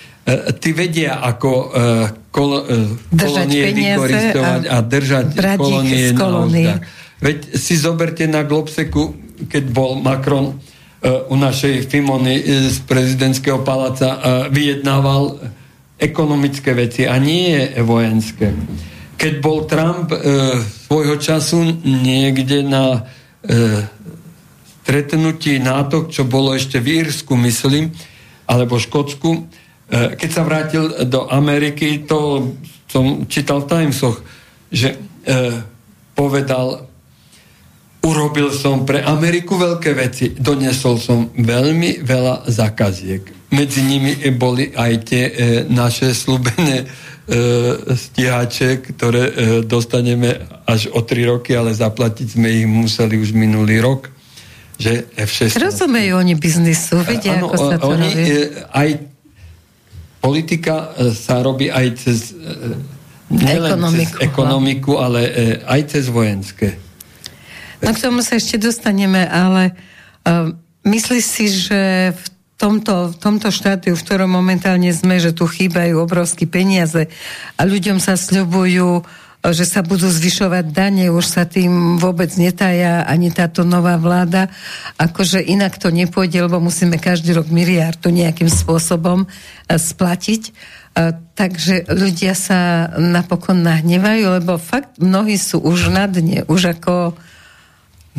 Tí 0.61 0.77
vedia, 0.77 1.25
ako 1.27 1.51
kol, 2.29 2.62
kolónie 3.09 3.73
vykoristovať 3.73 4.62
a, 4.68 4.79
a 4.79 4.85
držať 4.85 5.27
kolónie 5.57 6.12
na 6.12 6.29
ozdach. 6.44 6.83
Veď 7.18 7.38
si 7.57 7.75
zoberte 7.75 8.29
na 8.29 8.44
Globseku, 8.44 9.16
keď 9.49 9.64
bol 9.73 9.99
Macron 9.99 10.61
u 11.03 11.35
našej 11.35 11.88
Fimony 11.88 12.37
z 12.68 12.79
prezidentského 12.85 13.64
paláca 13.64 14.20
vyjednával 14.53 15.40
ekonomické 15.99 16.77
veci 16.77 17.09
a 17.09 17.16
nie 17.16 17.73
vojenské 17.81 18.53
keď 19.20 19.33
bol 19.44 19.68
Trump 19.68 20.09
e, 20.09 20.16
svojho 20.88 21.20
času 21.20 21.85
niekde 21.85 22.64
na 22.64 23.04
e, 23.44 23.85
stretnutí 24.80 25.61
NATO, 25.61 26.09
čo 26.09 26.24
bolo 26.24 26.56
ešte 26.56 26.80
v 26.80 27.04
Írsku, 27.04 27.37
myslím, 27.37 27.92
alebo 28.48 28.80
Škótsku, 28.80 29.30
e, 29.37 29.40
keď 30.16 30.30
sa 30.33 30.40
vrátil 30.40 30.85
do 31.04 31.28
Ameriky, 31.28 32.09
to 32.09 32.48
som 32.88 33.28
čítal 33.28 33.68
v 33.68 33.68
Timesoch, 33.68 34.24
že 34.72 34.96
e, 34.96 34.98
povedal, 36.16 36.88
urobil 38.00 38.48
som 38.56 38.88
pre 38.88 39.04
Ameriku 39.04 39.61
veľké 39.61 39.90
veci, 39.92 40.33
doniesol 40.33 40.96
som 40.96 41.28
veľmi 41.37 42.00
veľa 42.00 42.48
zakaziek. 42.48 43.52
Medzi 43.52 43.85
nimi 43.85 44.16
boli 44.33 44.72
aj 44.72 44.92
tie 45.04 45.24
e, 45.28 45.33
naše 45.68 46.16
slúbené 46.16 46.88
E, 46.88 47.19
stíhače, 47.94 48.80
ktoré 48.90 49.22
e, 49.28 49.33
dostaneme 49.62 50.40
až 50.66 50.90
o 50.90 51.04
3 51.04 51.30
roky, 51.30 51.54
ale 51.54 51.70
zaplatiť 51.74 52.38
sme 52.38 52.48
ich 52.50 52.66
museli 52.66 53.20
už 53.20 53.37
minulý 53.37 53.78
rok. 53.83 54.11
Že 54.80 55.12
F-16. 55.14 55.61
Rozumejú 55.61 56.16
oni 56.16 56.35
biznisu, 56.40 57.04
vedia, 57.04 57.37
ano, 57.37 57.52
ako 57.52 57.56
sa 57.61 57.76
to 57.76 57.87
oni, 57.92 58.09
robí. 58.09 58.22
E, 58.24 58.37
aj 58.72 58.88
politika 60.24 60.74
sa 61.12 61.44
robí 61.44 61.68
aj 61.68 61.87
cez 62.00 62.33
nielen 63.28 63.72
ekonomiku, 63.72 64.16
cez 64.16 64.24
ekonomiku, 64.24 64.92
ale 64.96 65.20
aj 65.64 65.80
cez 65.92 66.04
vojenské. 66.09 66.76
No 67.80 67.96
k 67.96 67.98
tomu 68.00 68.20
sa 68.20 68.37
ešte 68.37 68.61
dostaneme, 68.61 69.24
ale 69.24 69.72
uh, 70.28 70.52
myslíš 70.85 71.24
si, 71.24 71.46
že 71.48 72.12
v 72.12 72.24
tomto, 72.61 72.94
v 73.11 73.16
tomto 73.16 73.49
štádiu, 73.49 73.96
v 73.96 74.05
ktorom 74.05 74.29
momentálne 74.29 74.92
sme, 74.92 75.16
že 75.16 75.33
tu 75.33 75.49
chýbajú 75.49 75.96
obrovské 75.96 76.44
peniaze 76.44 77.09
a 77.57 77.61
ľuďom 77.64 77.96
sa 77.96 78.20
sľubujú, 78.20 79.01
že 79.40 79.64
sa 79.64 79.81
budú 79.81 80.05
zvyšovať 80.05 80.68
dane, 80.68 81.09
už 81.09 81.25
sa 81.25 81.49
tým 81.49 81.96
vôbec 81.96 82.29
netája 82.37 83.09
ani 83.09 83.33
táto 83.33 83.64
nová 83.64 83.96
vláda. 83.96 84.53
Akože 85.01 85.40
inak 85.40 85.81
to 85.81 85.88
nepôjde, 85.88 86.44
lebo 86.44 86.61
musíme 86.61 87.01
každý 87.01 87.33
rok 87.33 87.49
miliardu 87.49 88.12
nejakým 88.12 88.53
spôsobom 88.53 89.25
eh, 89.25 89.81
splatiť. 89.81 90.42
Eh, 90.92 91.16
takže 91.33 91.88
ľudia 91.88 92.37
sa 92.37 92.92
napokon 93.01 93.64
nahnevajú, 93.64 94.44
lebo 94.44 94.61
fakt 94.61 95.01
mnohí 95.01 95.40
sú 95.40 95.64
už 95.64 95.88
na 95.88 96.05
dne, 96.05 96.44
už 96.44 96.77
ako... 96.77 97.16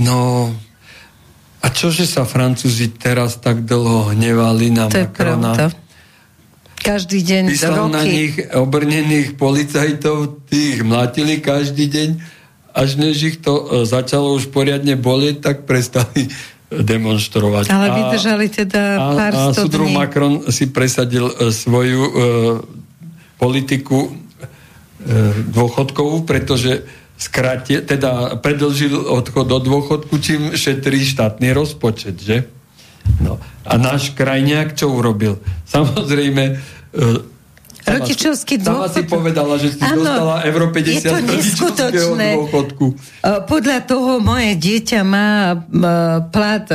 No, 0.02 0.50
a 1.62 1.68
čože 1.70 2.10
sa 2.10 2.26
Francúzi 2.26 2.90
teraz 2.90 3.38
tak 3.38 3.62
dlho 3.64 4.18
hnevali 4.18 4.74
na 4.74 4.90
to 4.90 4.98
Macrona? 4.98 5.54
Je 5.54 5.92
každý 6.82 7.22
deň 7.22 7.44
Vyslal 7.54 7.78
roky. 7.78 7.94
na 7.94 8.04
nich 8.04 8.34
obrnených 8.42 9.38
policajtov, 9.38 10.50
tých 10.50 10.82
mlatili 10.82 11.38
každý 11.38 11.86
deň, 11.86 12.10
až 12.74 12.90
než 12.98 13.16
ich 13.22 13.38
to 13.38 13.54
e, 13.54 13.64
začalo 13.86 14.34
už 14.34 14.50
poriadne 14.50 14.98
bolieť, 14.98 15.46
tak 15.46 15.70
prestali 15.70 16.34
demonstrovať. 16.72 17.70
Ale 17.70 17.88
vydržali 17.94 18.48
teda 18.48 18.82
pár 19.14 19.34
a, 19.36 19.42
a 19.52 19.54
súdruh 19.54 19.92
Macron 19.92 20.48
si 20.50 20.72
presadil 20.72 21.30
e, 21.30 21.54
svoju 21.54 22.02
e, 22.02 22.12
politiku 23.36 24.08
e, 24.08 24.12
dôchodkovú, 25.52 26.24
pretože 26.24 26.82
skratie, 27.22 27.86
teda 27.86 28.42
predlžil 28.42 28.98
odchod 28.98 29.46
do 29.46 29.62
dôchodku, 29.62 30.18
čím 30.18 30.58
šetrí 30.58 31.06
štátny 31.06 31.54
rozpočet, 31.54 32.18
že? 32.18 32.50
No. 33.22 33.38
A 33.62 33.78
náš 33.78 34.18
krajňák 34.18 34.74
čo 34.74 34.90
urobil? 34.90 35.38
Samozrejme, 35.70 36.44
e, 36.98 37.30
Rodičovský 37.82 38.62
dôchodok. 38.62 38.94
Sama 38.94 38.94
si 38.94 39.02
povedala, 39.10 39.54
že 39.58 39.74
si 39.74 39.82
ano, 39.82 40.06
dostala 40.06 40.36
Euro 40.46 40.70
50 40.70 40.86
je 40.86 41.02
to 41.02 41.18
neskutočné. 41.26 42.28
dôchodku. 42.38 42.86
E, 42.94 42.96
podľa 43.50 43.80
toho 43.90 44.22
moje 44.22 44.54
dieťa 44.58 45.02
má 45.02 45.58
plat 46.30 46.66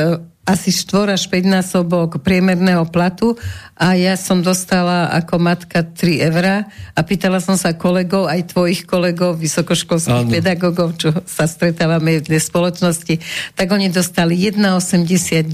asi 0.47 0.71
4 0.71 1.19
až 1.19 1.27
5 1.27 1.43
násobok 1.43 2.23
priemerného 2.23 2.87
platu 2.87 3.35
a 3.75 3.99
ja 3.99 4.15
som 4.15 4.39
dostala 4.39 5.11
ako 5.11 5.35
matka 5.43 5.83
3 5.83 6.31
eurá 6.31 6.71
a 6.95 7.03
pýtala 7.03 7.43
som 7.43 7.59
sa 7.59 7.75
kolegov, 7.75 8.31
aj 8.31 8.55
tvojich 8.55 8.87
kolegov, 8.87 9.35
vysokoškolských 9.37 10.23
ano. 10.23 10.31
pedagógov, 10.31 10.95
čo 10.95 11.11
sa 11.27 11.45
stretávame 11.45 12.23
v 12.23 12.39
spoločnosti, 12.39 13.19
tak 13.59 13.67
oni 13.67 13.91
dostali 13.91 14.39
1,89, 14.39 15.51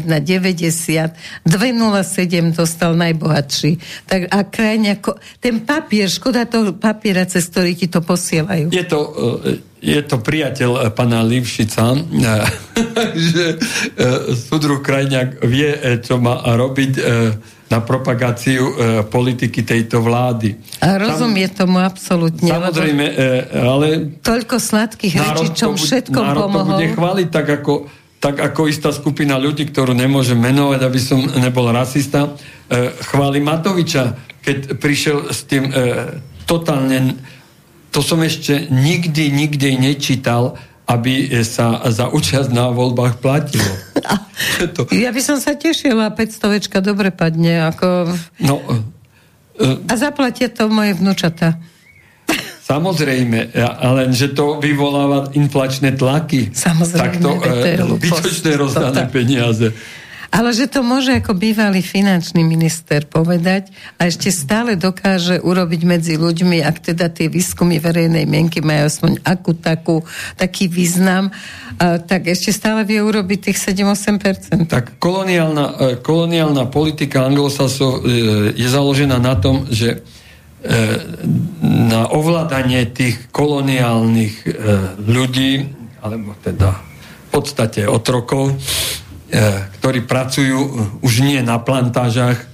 1,90, 0.00 0.08
2,07 1.44 2.56
dostal 2.56 2.96
najbohatší. 2.96 3.70
Tak 4.08 4.20
a 4.32 4.38
krajne, 4.48 4.96
ten 5.38 5.60
papier, 5.60 6.08
škoda 6.08 6.48
toho 6.48 6.72
papiera, 6.72 7.28
cez 7.28 7.52
ktorý 7.52 7.76
ti 7.76 7.86
to 7.92 8.00
posielajú. 8.00 8.72
Je 8.72 8.84
to, 8.88 8.98
uh, 8.98 9.71
je 9.82 9.98
to 10.06 10.22
priateľ 10.22 10.94
pana 10.94 11.26
Livšica, 11.26 11.98
že 13.34 13.58
súdruh 14.46 14.78
Krajňák 14.78 15.42
vie, 15.42 15.98
čo 16.06 16.22
má 16.22 16.38
robiť 16.46 16.92
na 17.66 17.80
propagáciu 17.80 18.76
politiky 19.08 19.64
tejto 19.64 20.04
vlády. 20.04 20.54
A 20.84 21.00
rozumie 21.02 21.50
Sam, 21.50 21.66
tomu 21.66 21.82
absolútne. 21.82 22.46
Samozrejme, 22.46 23.04
ale... 23.58 24.12
Toľko 24.22 24.56
sladkých 24.60 25.14
rečí, 25.18 25.46
čo 25.56 25.74
všetkom 25.74 26.26
národ 26.30 26.40
pomohol. 26.46 26.68
to 26.68 26.72
bude 26.78 26.92
chváliť 26.94 27.28
tak 27.32 27.46
ako, 27.48 27.72
tak 28.22 28.36
ako 28.38 28.60
istá 28.68 28.92
skupina 28.92 29.40
ľudí, 29.40 29.66
ktorú 29.66 29.96
nemôžem 29.96 30.36
menovať, 30.38 30.80
aby 30.84 31.00
som 31.00 31.18
nebol 31.40 31.66
rasista, 31.72 32.36
chváli 33.08 33.40
Matoviča, 33.40 34.14
keď 34.44 34.76
prišiel 34.76 35.32
s 35.32 35.42
tým 35.48 35.72
totálne 36.44 37.16
to 37.92 38.00
som 38.00 38.24
ešte 38.24 38.72
nikdy, 38.72 39.28
nikdy 39.28 39.76
nečítal, 39.76 40.56
aby 40.88 41.30
sa 41.44 41.78
za 41.92 42.08
účasť 42.10 42.50
na 42.50 42.72
voľbách 42.72 43.20
platilo. 43.20 43.68
to... 44.74 44.88
Ja 44.90 45.14
by 45.14 45.20
som 45.22 45.38
sa 45.38 45.54
tešila, 45.54 46.10
500 46.10 46.80
dobre 46.82 47.12
padne. 47.12 47.68
Ako... 47.68 48.10
No, 48.42 48.58
uh, 48.64 49.88
a 49.88 49.94
zaplatia 49.94 50.48
to 50.48 50.66
moje 50.72 50.96
vnúčata. 50.98 51.60
Samozrejme, 52.62 53.52
ale 53.58 54.08
že 54.16 54.32
to 54.32 54.56
vyvoláva 54.56 55.28
inflačné 55.36 55.92
tlaky. 55.92 56.48
Samozrejme, 56.56 56.98
tak 56.98 57.12
to 57.20 57.30
uh, 57.36 58.00
bytočné 58.00 58.56
rozdané 58.56 59.04
peniaze. 59.12 59.68
Ale 60.32 60.56
že 60.56 60.64
to 60.64 60.80
môže 60.80 61.12
ako 61.12 61.36
bývalý 61.36 61.84
finančný 61.84 62.40
minister 62.40 63.04
povedať 63.04 63.68
a 64.00 64.08
ešte 64.08 64.32
stále 64.32 64.80
dokáže 64.80 65.36
urobiť 65.44 65.80
medzi 65.84 66.16
ľuďmi, 66.16 66.64
ak 66.64 66.88
teda 66.88 67.12
tie 67.12 67.28
výskumy 67.28 67.76
verejnej 67.76 68.24
mienky 68.24 68.64
majú 68.64 68.88
aspoň 68.88 69.20
akú 69.28 69.52
takú, 69.52 70.00
taký 70.40 70.72
význam, 70.72 71.28
tak 72.08 72.32
ešte 72.32 72.48
stále 72.48 72.88
vie 72.88 73.04
urobiť 73.04 73.52
tých 73.52 73.58
7-8%. 73.60 74.72
Tak 74.72 74.96
koloniálna, 74.96 75.66
e, 75.68 76.00
koloniálna 76.00 76.64
politika 76.72 77.28
anglosasov 77.28 78.00
e, 78.00 78.16
je 78.56 78.68
založená 78.72 79.20
na 79.20 79.36
tom, 79.36 79.68
že 79.68 80.00
e, 80.00 80.68
na 81.60 82.08
ovládanie 82.08 82.88
tých 82.88 83.28
koloniálnych 83.28 84.48
ľudí, 85.04 85.68
alebo 86.00 86.32
teda 86.40 86.72
v 86.72 87.28
podstate 87.28 87.84
otrokov, 87.84 88.56
ktorí 89.80 90.04
pracujú 90.04 90.58
už 91.00 91.24
nie 91.24 91.40
na 91.40 91.56
plantážach, 91.56 92.52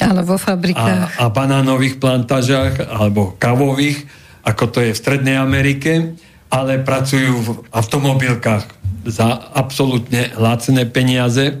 ale 0.00 0.24
vo 0.24 0.40
fabrikách. 0.40 1.20
A, 1.20 1.28
a 1.28 1.32
banánových 1.32 2.00
plantážach, 2.00 2.80
alebo 2.88 3.36
kavových, 3.36 4.08
ako 4.40 4.64
to 4.72 4.78
je 4.80 4.96
v 4.96 5.00
Strednej 5.00 5.36
Amerike, 5.36 6.16
ale 6.48 6.80
pracujú 6.80 7.32
v 7.44 7.48
automobilkách 7.68 8.64
za 9.04 9.28
absolútne 9.52 10.32
lacné 10.40 10.88
peniaze. 10.88 11.46
E, 11.52 11.54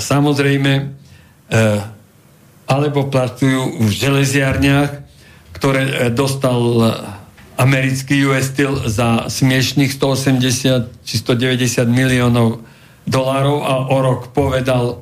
samozrejme, 0.00 0.72
e, 0.72 0.82
alebo 2.64 3.12
pracujú 3.12 3.84
v 3.84 3.90
železiarniach, 3.92 4.90
ktoré 5.52 5.82
e, 5.84 5.92
dostal 6.10 6.58
americký 7.60 8.24
US 8.24 8.56
Steel 8.56 8.88
za 8.88 9.28
smiešných 9.28 9.92
180 9.92 11.04
či 11.04 11.14
190 11.20 11.84
miliónov 11.92 12.64
dolárov 13.06 13.58
a 13.64 13.74
o 13.90 13.98
rok 14.00 14.32
povedal, 14.32 15.00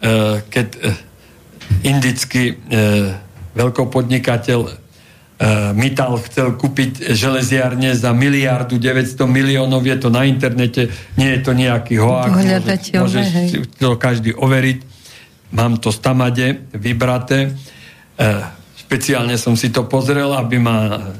e, 0.00 0.40
keď 0.46 0.68
e, 0.76 0.80
indický 1.86 2.44
e, 2.52 2.54
veľkopodnikateľ 3.54 4.82
Mittal 5.74 6.22
chcel 6.22 6.54
kúpiť 6.54 7.18
železiarne 7.18 7.98
za 7.98 8.14
miliardu 8.14 8.78
900 8.78 9.26
miliónov, 9.26 9.82
je 9.82 9.98
to 9.98 10.06
na 10.06 10.22
internete, 10.22 10.86
nie 11.18 11.34
je 11.34 11.40
to 11.42 11.50
nejaký 11.50 11.98
hoák, 11.98 12.30
môže, 12.30 12.62
môže 12.94 13.20
to 13.74 13.98
každý 13.98 14.38
overiť. 14.38 14.78
Mám 15.50 15.82
to 15.82 15.90
z 15.90 15.98
Tamade 15.98 16.46
vybraté. 16.70 17.58
Špeciálne 18.78 19.34
som 19.34 19.58
si 19.58 19.74
to 19.74 19.82
pozrel, 19.90 20.30
aby 20.30 20.62
ma 20.62 21.10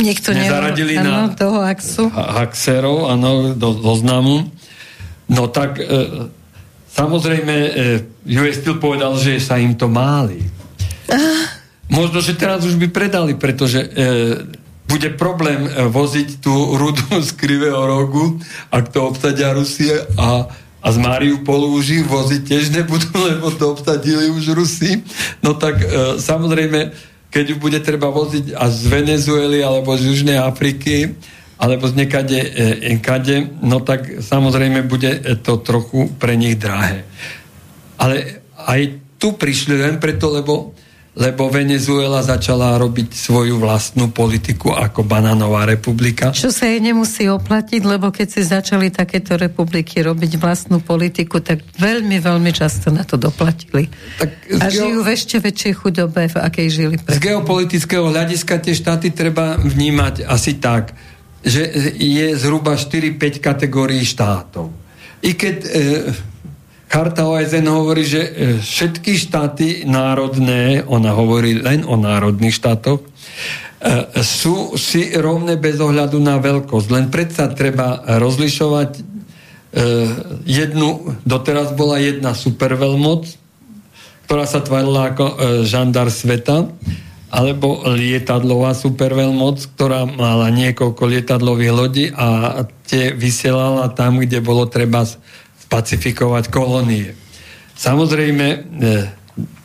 Niekto 0.00 0.32
nezaradili 0.32 0.96
na 0.96 1.28
toho 1.34 1.60
Haxu. 1.60 2.08
Haxerov, 2.08 3.12
áno, 3.12 3.52
do 3.52 3.76
zoznamu. 3.76 4.48
No 5.30 5.46
tak 5.46 5.78
e, 5.78 5.86
samozrejme 6.90 7.54
e, 7.54 7.70
US 8.34 8.58
Steel 8.58 8.82
povedal, 8.82 9.14
že 9.14 9.38
sa 9.38 9.62
im 9.62 9.78
to 9.78 9.86
máli. 9.86 10.42
Ah. 11.06 11.60
Možno, 11.90 12.22
že 12.22 12.38
teraz 12.38 12.62
už 12.66 12.78
by 12.78 12.86
predali, 12.90 13.34
pretože 13.34 13.82
e, 13.82 13.88
bude 14.90 15.10
problém 15.14 15.66
e, 15.66 15.70
voziť 15.86 16.42
tú 16.42 16.74
rudu 16.74 17.06
z 17.28 17.30
krivého 17.38 17.78
rogu, 17.86 18.42
ak 18.74 18.90
to 18.90 19.06
obsadia 19.06 19.54
Rusie 19.54 19.94
a, 20.18 20.50
a 20.82 20.88
z 20.90 20.98
Mariupolu 20.98 21.78
už 21.78 22.02
ich 22.02 22.06
voziť 22.06 22.42
tiež 22.42 22.64
nebudú, 22.74 23.10
lebo 23.30 23.54
to 23.54 23.74
obsadili 23.74 24.30
už 24.34 24.54
Rusi. 24.54 25.02
No 25.42 25.54
tak 25.54 25.78
e, 25.82 26.18
samozrejme, 26.18 26.90
keď 27.30 27.54
ju 27.54 27.56
bude 27.62 27.78
treba 27.78 28.10
voziť 28.10 28.58
až 28.58 28.70
z 28.74 28.84
Venezuely 28.90 29.62
alebo 29.62 29.94
z 29.94 30.10
Južnej 30.10 30.38
Afriky, 30.42 31.14
alebo 31.60 31.84
z 31.84 31.94
nekade 31.94 32.40
e, 32.40 32.96
kade, 33.04 33.60
no 33.60 33.84
tak 33.84 34.24
samozrejme 34.24 34.88
bude 34.88 35.20
to 35.44 35.60
trochu 35.60 36.08
pre 36.16 36.32
nich 36.32 36.56
drahé. 36.56 37.04
Ale 38.00 38.40
aj 38.64 38.80
tu 39.20 39.36
prišli 39.36 39.76
len 39.76 40.00
preto, 40.00 40.32
lebo, 40.32 40.72
lebo 41.12 41.52
Venezuela 41.52 42.24
začala 42.24 42.80
robiť 42.80 43.12
svoju 43.12 43.60
vlastnú 43.60 44.08
politiku 44.08 44.72
ako 44.72 45.04
banánová 45.04 45.68
republika. 45.68 46.32
Čo 46.32 46.48
sa 46.48 46.64
jej 46.64 46.80
nemusí 46.80 47.28
oplatiť, 47.28 47.84
lebo 47.84 48.08
keď 48.08 48.28
si 48.32 48.40
začali 48.40 48.88
takéto 48.88 49.36
republiky 49.36 50.00
robiť 50.00 50.40
vlastnú 50.40 50.80
politiku, 50.80 51.44
tak 51.44 51.60
veľmi, 51.76 52.16
veľmi 52.24 52.50
často 52.56 52.88
na 52.88 53.04
to 53.04 53.20
doplatili. 53.20 53.92
Tak 54.16 54.30
A 54.56 54.72
geo... 54.72 54.88
žijú 54.88 54.98
v 55.04 55.08
ešte 55.12 55.36
väčšej 55.36 55.72
chudobe, 55.76 56.24
v 56.24 56.36
akej 56.40 56.68
žili. 56.72 56.96
Pre... 56.96 57.12
Z 57.12 57.20
geopolitického 57.20 58.08
hľadiska 58.08 58.56
tie 58.64 58.72
štáty 58.72 59.12
treba 59.12 59.60
vnímať 59.60 60.24
asi 60.24 60.56
tak, 60.56 60.96
že 61.40 61.94
je 61.96 62.36
zhruba 62.36 62.76
4-5 62.76 63.40
kategórií 63.40 64.04
štátov. 64.04 64.68
I 65.24 65.36
keď 65.36 65.56
e, 65.64 65.68
Charta 66.90 67.28
OSN 67.30 67.70
hovorí, 67.70 68.02
že 68.02 68.20
e, 68.20 68.30
všetky 68.60 69.14
štáty 69.16 69.66
národné, 69.86 70.82
ona 70.84 71.14
hovorí 71.14 71.60
len 71.60 71.86
o 71.86 71.96
národných 71.96 72.56
štátoch, 72.56 73.00
e, 73.00 73.06
sú 74.20 74.74
si 74.74 75.14
rovné 75.16 75.54
bez 75.56 75.80
ohľadu 75.80 76.18
na 76.18 76.42
veľkosť. 76.42 76.88
Len 76.90 77.06
predsa 77.08 77.48
treba 77.52 78.04
rozlišovať 78.04 78.90
e, 78.96 79.02
jednu, 80.44 81.20
doteraz 81.22 81.72
bola 81.72 82.02
jedna 82.02 82.36
superveľmoc, 82.36 83.38
ktorá 84.26 84.44
sa 84.46 84.58
tvarila 84.58 85.14
ako 85.14 85.24
e, 85.26 85.34
žandar 85.66 86.10
sveta, 86.10 86.70
alebo 87.30 87.86
lietadlová 87.86 88.74
superveľmoc, 88.74 89.78
ktorá 89.78 90.02
mala 90.02 90.50
niekoľko 90.50 91.02
lietadlových 91.06 91.72
lodí 91.72 92.06
a 92.10 92.62
tie 92.90 93.14
vysielala 93.14 93.86
tam, 93.94 94.18
kde 94.18 94.42
bolo 94.42 94.66
treba 94.66 95.06
spacifikovať 95.70 96.50
kolónie. 96.50 97.14
Samozrejme 97.78 98.46
e, 98.50 98.58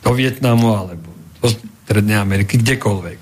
do 0.06 0.10
Vietnamu 0.14 0.78
alebo 0.78 1.10
do 1.42 1.50
Strednej 1.50 2.22
Ameriky, 2.22 2.62
kdekoľvek. 2.62 3.18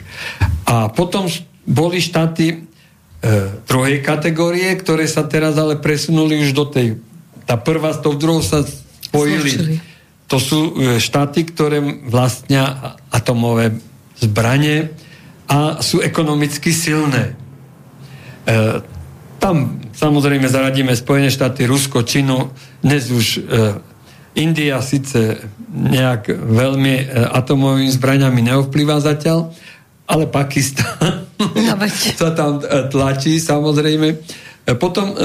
A 0.69 0.93
potom 0.93 1.25
boli 1.65 2.05
štáty 2.05 2.47
e, 2.53 2.57
druhej 3.65 4.05
kategórie, 4.05 4.69
ktoré 4.77 5.09
sa 5.09 5.25
teraz 5.25 5.57
ale 5.57 5.81
presunuli 5.81 6.45
už 6.45 6.53
do 6.53 6.69
tej... 6.69 7.01
Tá 7.49 7.57
prvá 7.57 7.97
s 7.97 8.05
tou 8.05 8.13
druhou 8.13 8.45
sa 8.45 8.61
spojili. 8.61 9.81
To 10.29 10.37
sú 10.37 10.61
e, 10.77 11.01
štáty, 11.01 11.49
ktoré 11.49 11.81
vlastnia 12.05 12.97
atomové 13.09 13.81
zbranie 14.19 14.93
a 15.49 15.83
sú 15.83 16.01
ekonomicky 16.01 16.73
silné. 16.73 17.35
E, 18.45 18.83
tam 19.39 19.85
samozrejme 19.93 20.49
zaradíme 20.49 20.97
Spojené 20.97 21.29
štáty, 21.29 21.69
Rusko, 21.69 22.03
Čínu, 22.03 22.49
dnes 22.81 23.13
už 23.13 23.27
e, 23.37 23.41
India 24.35 24.83
síce 24.83 25.47
nejak 25.71 26.33
veľmi 26.33 26.95
e, 26.97 27.05
atomovými 27.29 27.91
zbraniami 27.93 28.41
neovplyvá 28.41 28.99
zatiaľ, 29.05 29.53
ale 30.09 30.27
Pakistan 30.29 31.29
no, 31.39 31.49
sa 32.21 32.33
tam 32.33 32.61
e, 32.61 32.89
tlačí 32.89 33.37
samozrejme. 33.39 34.09
E, 34.11 34.17
potom 34.75 35.13
e, 35.13 35.17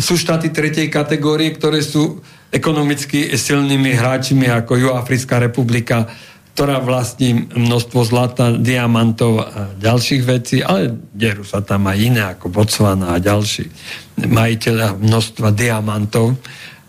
sú 0.00 0.16
štáty 0.16 0.48
tretej 0.48 0.88
kategórie, 0.88 1.52
ktoré 1.52 1.84
sú 1.84 2.24
ekonomicky 2.48 3.36
silnými 3.36 3.92
hráčmi 3.92 4.48
ako 4.48 4.80
Juafrická 4.80 5.36
republika, 5.36 6.08
ktorá 6.58 6.82
vlastní 6.82 7.46
množstvo 7.54 8.02
zlata, 8.02 8.50
diamantov 8.50 9.46
a 9.46 9.70
ďalších 9.78 10.22
vecí, 10.26 10.58
ale 10.58 10.90
derú 11.14 11.46
sa 11.46 11.62
tam 11.62 11.86
aj 11.86 11.98
iné 12.02 12.34
ako 12.34 12.50
Botswana 12.50 13.14
a 13.14 13.22
ďalší 13.22 13.70
majiteľa 14.26 14.98
množstva 14.98 15.54
diamantov 15.54 16.34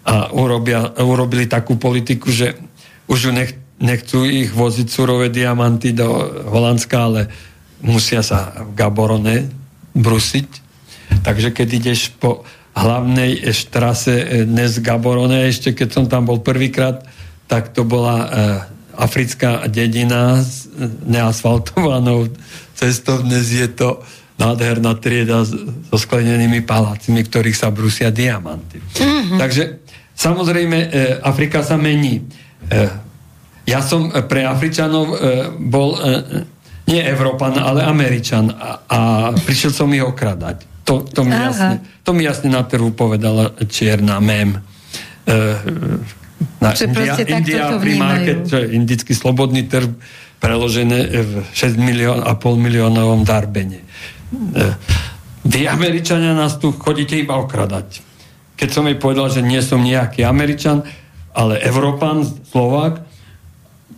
a 0.09 0.33
urobia, 0.33 0.89
urobili 0.97 1.45
takú 1.45 1.77
politiku, 1.77 2.33
že 2.33 2.57
už 3.05 3.29
nech, 3.29 3.53
nechcú 3.77 4.25
ich 4.25 4.49
voziť 4.49 4.89
surové 4.89 5.29
diamanty 5.29 5.93
do 5.93 6.17
Holandska, 6.49 6.97
ale 7.05 7.29
musia 7.85 8.25
sa 8.25 8.65
v 8.65 8.73
Gaborone 8.73 9.53
brusiť. 9.93 10.49
Takže 11.21 11.53
keď 11.53 11.67
ideš 11.77 12.09
po 12.17 12.41
hlavnej 12.73 13.45
štrase 13.53 14.49
dnes 14.49 14.81
Gaborone, 14.81 15.45
ešte 15.45 15.77
keď 15.77 15.89
som 15.93 16.05
tam 16.09 16.25
bol 16.25 16.41
prvýkrát, 16.41 17.05
tak 17.45 17.69
to 17.69 17.85
bola 17.85 18.17
africká 18.99 19.63
dedina 19.71 20.43
s 20.43 20.67
neasfaltovanou 21.07 22.27
cestou. 22.75 23.23
Dnes 23.23 23.47
je 23.47 23.71
to 23.71 24.03
nádherná 24.35 24.95
trieda 24.99 25.43
so 25.43 25.95
sklenenými 25.95 26.63
palácmi, 26.63 27.23
ktorých 27.23 27.55
sa 27.55 27.71
brusia 27.71 28.11
diamanty. 28.11 28.79
Mm-hmm. 28.79 29.39
Takže 29.39 29.63
samozrejme 30.15 30.77
Afrika 31.23 31.63
sa 31.63 31.75
mení. 31.75 32.23
Ja 33.67 33.83
som 33.83 34.11
pre 34.31 34.47
Afričanov 34.47 35.19
bol 35.59 35.99
nie 36.87 37.03
Európan, 37.03 37.59
ale 37.59 37.83
Američan 37.85 38.49
a, 38.49 38.81
a 38.87 38.99
prišiel 39.35 39.71
som 39.75 39.91
ich 39.91 40.01
okradať. 40.01 40.87
To, 40.89 41.05
to, 41.05 41.21
mi 41.21 41.37
jasne, 41.37 41.85
to 42.01 42.17
mi 42.17 42.25
jasne 42.25 42.49
na 42.49 42.65
trhu 42.65 42.89
povedala 42.89 43.53
čierna 43.69 44.17
mem. 44.17 44.57
Uh, 45.29 46.01
na 46.59 46.71
že 46.75 46.87
India, 46.87 47.15
India 47.19 47.63
Free 47.79 47.99
Market, 47.99 48.47
čo 48.47 48.55
je 48.63 48.75
indický 48.75 49.11
slobodný 49.11 49.67
trh, 49.67 49.87
preložené 50.39 50.99
v 51.19 51.31
6 51.51 51.75
milión 51.75 52.23
a 52.23 52.35
pol 52.39 52.55
miliónovom 52.55 53.27
darbene. 53.27 53.83
Uh, 54.31 54.71
vy 55.43 55.67
Američania 55.67 56.31
nás 56.31 56.55
tu 56.59 56.71
chodíte 56.75 57.15
iba 57.19 57.35
okradať. 57.39 58.07
Keď 58.59 58.69
som 58.71 58.87
jej 58.87 58.99
povedal, 58.99 59.31
že 59.31 59.43
nie 59.43 59.59
som 59.63 59.79
nejaký 59.79 60.23
Američan, 60.27 60.83
ale 61.31 61.63
Európan, 61.63 62.27
Slovák, 62.51 63.03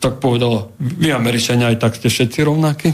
tak 0.02 0.18
povedal, 0.18 0.74
vy 0.82 1.14
Američania 1.14 1.70
aj 1.70 1.78
tak 1.78 1.94
ste 1.98 2.10
všetci 2.10 2.40
rovnakí. 2.42 2.90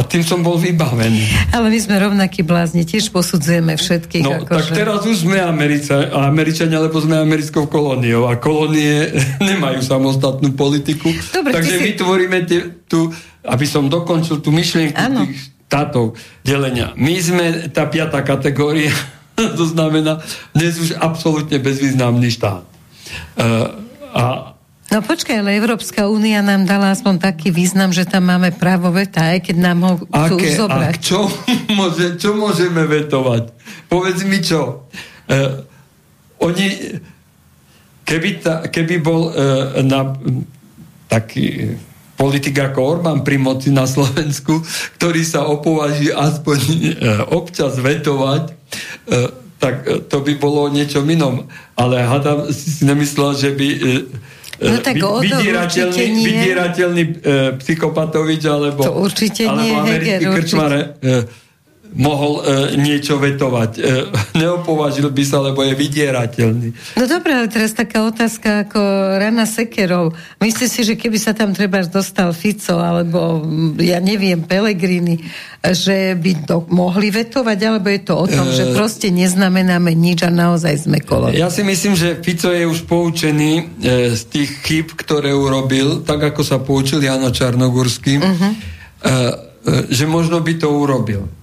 A 0.00 0.08
tým 0.08 0.24
som 0.24 0.40
bol 0.40 0.56
vybavený. 0.56 1.52
Ale 1.52 1.68
my 1.68 1.76
sme 1.76 2.00
rovnakí 2.00 2.40
blázni, 2.40 2.88
tiež 2.88 3.12
posudzujeme 3.12 3.76
všetkých. 3.76 4.24
No, 4.24 4.40
ako 4.40 4.56
tak 4.56 4.72
že... 4.72 4.72
teraz 4.72 5.00
už 5.04 5.28
sme 5.28 5.36
America, 5.36 6.08
Američania, 6.24 6.80
lebo 6.80 6.96
sme 7.04 7.20
americkou 7.20 7.68
kolóniou 7.68 8.24
a 8.24 8.40
kolónie 8.40 9.12
nemajú 9.52 9.84
samostatnú 9.84 10.56
politiku. 10.56 11.12
Dobre, 11.36 11.52
Takže 11.52 11.76
si... 11.76 11.84
vytvoríme 11.92 12.38
tie, 12.48 12.80
tu, 12.88 13.12
aby 13.44 13.66
som 13.68 13.92
dokončil 13.92 14.40
tú 14.40 14.48
myšlienku 14.48 14.96
ano. 14.96 15.28
tých 15.28 15.52
štátov 15.68 16.16
delenia. 16.48 16.96
My 16.96 17.20
sme 17.20 17.68
tá 17.68 17.84
piatá 17.84 18.24
kategória, 18.24 18.96
to 19.60 19.68
znamená 19.68 20.24
dnes 20.56 20.80
už 20.80 20.96
absolútne 20.96 21.60
bezvýznamný 21.60 22.32
štát. 22.32 22.64
Uh, 23.36 23.84
a 24.16 24.56
No 24.90 25.06
počkaj, 25.06 25.38
ale 25.38 25.54
Európska 25.54 26.10
únia 26.10 26.42
nám 26.42 26.66
dala 26.66 26.90
aspoň 26.90 27.22
taký 27.22 27.54
význam, 27.54 27.94
že 27.94 28.02
tam 28.02 28.26
máme 28.26 28.50
právo 28.50 28.90
veta, 28.90 29.22
aj 29.22 29.46
keď 29.46 29.56
nám 29.62 29.78
ho 29.86 29.92
chcú 30.02 30.36
Aké, 30.42 30.58
zobrať. 30.58 30.94
A 30.98 30.98
čo, 30.98 31.20
môže, 31.78 32.18
čo 32.18 32.34
môžeme 32.34 32.82
vetovať? 32.90 33.54
Povedz 33.86 34.26
mi 34.26 34.42
čo. 34.42 34.90
Uh, 35.30 35.62
oni, 36.42 36.98
keby, 38.02 38.42
ta, 38.42 38.66
keby 38.66 38.98
bol 38.98 39.30
uh, 39.30 39.78
na, 39.86 40.10
taký 41.06 41.78
politik 42.18 42.58
ako 42.58 42.98
Orbán 42.98 43.22
pri 43.22 43.38
moci 43.38 43.70
na 43.70 43.86
Slovensku, 43.86 44.58
ktorý 44.98 45.22
sa 45.22 45.46
opovaží 45.46 46.10
aspoň 46.10 46.58
uh, 46.58 47.30
občas 47.30 47.78
vetovať, 47.78 48.42
uh, 48.50 49.30
tak 49.62 49.86
to 50.10 50.18
by 50.18 50.34
bolo 50.34 50.66
niečo 50.66 51.06
inom. 51.06 51.46
Ale 51.78 52.02
hádam 52.02 52.50
si 52.50 52.82
nemyslel, 52.82 53.38
že 53.38 53.54
by 53.54 53.68
No 54.60 54.76
tak 54.84 55.00
vydierateľný, 55.00 56.20
vydierateľný 56.20 57.02
e, 57.02 57.12
psychopatovič 57.64 58.42
alebo, 58.44 58.84
to 58.84 58.92
určite 58.92 59.48
alebo 59.48 59.64
nie, 59.64 59.72
americký 59.72 60.20
Heger, 60.20 60.32
krčmar 60.36 60.72
e, 60.76 60.84
mohol 61.94 62.40
e, 62.40 62.76
niečo 62.78 63.18
vetovať. 63.18 63.70
E, 63.76 63.80
neopovažil 64.38 65.10
by 65.10 65.24
sa, 65.26 65.42
lebo 65.42 65.66
je 65.66 65.74
vydierateľný. 65.74 66.68
No 66.96 67.04
dobré, 67.10 67.34
ale 67.34 67.50
teraz 67.50 67.74
taká 67.74 68.06
otázka 68.06 68.68
ako 68.68 68.80
Rana 69.18 69.46
Sekerov. 69.46 70.14
Myslíš 70.38 70.70
si, 70.70 70.82
že 70.86 70.94
keby 70.94 71.18
sa 71.18 71.34
tam 71.34 71.50
treba 71.50 71.82
dostal 71.82 72.30
Fico 72.30 72.78
alebo 72.78 73.42
ja 73.82 73.98
neviem, 73.98 74.46
Pelegrini, 74.46 75.18
že 75.60 76.16
by 76.16 76.48
to 76.48 76.64
mohli 76.72 77.12
vetovať, 77.12 77.58
alebo 77.66 77.92
je 77.92 78.00
to 78.00 78.14
o 78.16 78.26
tom, 78.26 78.46
že 78.48 78.70
e, 78.70 78.72
proste 78.72 79.12
neznamenáme 79.12 79.92
nič 79.92 80.24
a 80.24 80.30
naozaj 80.32 80.88
sme 80.88 81.04
kolo. 81.04 81.28
Ja 81.34 81.52
si 81.52 81.60
myslím, 81.66 81.98
že 81.98 82.16
Fico 82.24 82.48
je 82.48 82.64
už 82.64 82.88
poučený 82.88 83.52
e, 83.60 83.62
z 84.16 84.22
tých 84.30 84.50
chyb, 84.64 84.86
ktoré 84.96 85.34
urobil, 85.36 86.00
tak 86.06 86.32
ako 86.32 86.42
sa 86.46 86.62
poučil 86.62 87.04
Jano 87.04 87.28
Čarnogurský, 87.28 88.20
uh-huh. 88.20 88.40
e, 88.40 88.48
e, 88.48 89.12
že 89.92 90.08
možno 90.08 90.40
by 90.40 90.52
to 90.56 90.68
urobil. 90.72 91.39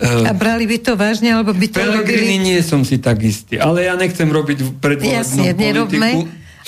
E, 0.00 0.24
a 0.24 0.32
brali 0.32 0.64
by 0.64 0.78
to 0.80 0.96
vážne, 0.96 1.36
alebo 1.36 1.52
by 1.52 1.66
to 1.68 1.76
Pelegrini 1.76 2.40
robili... 2.40 2.56
nie 2.56 2.60
som 2.64 2.80
si 2.88 2.96
tak 2.96 3.20
istý, 3.20 3.60
ale 3.60 3.84
ja 3.84 3.94
nechcem 4.00 4.24
robiť 4.24 4.80
predvolebnú 4.80 5.36
politiku. 5.36 5.60
Nerobme. 5.60 6.10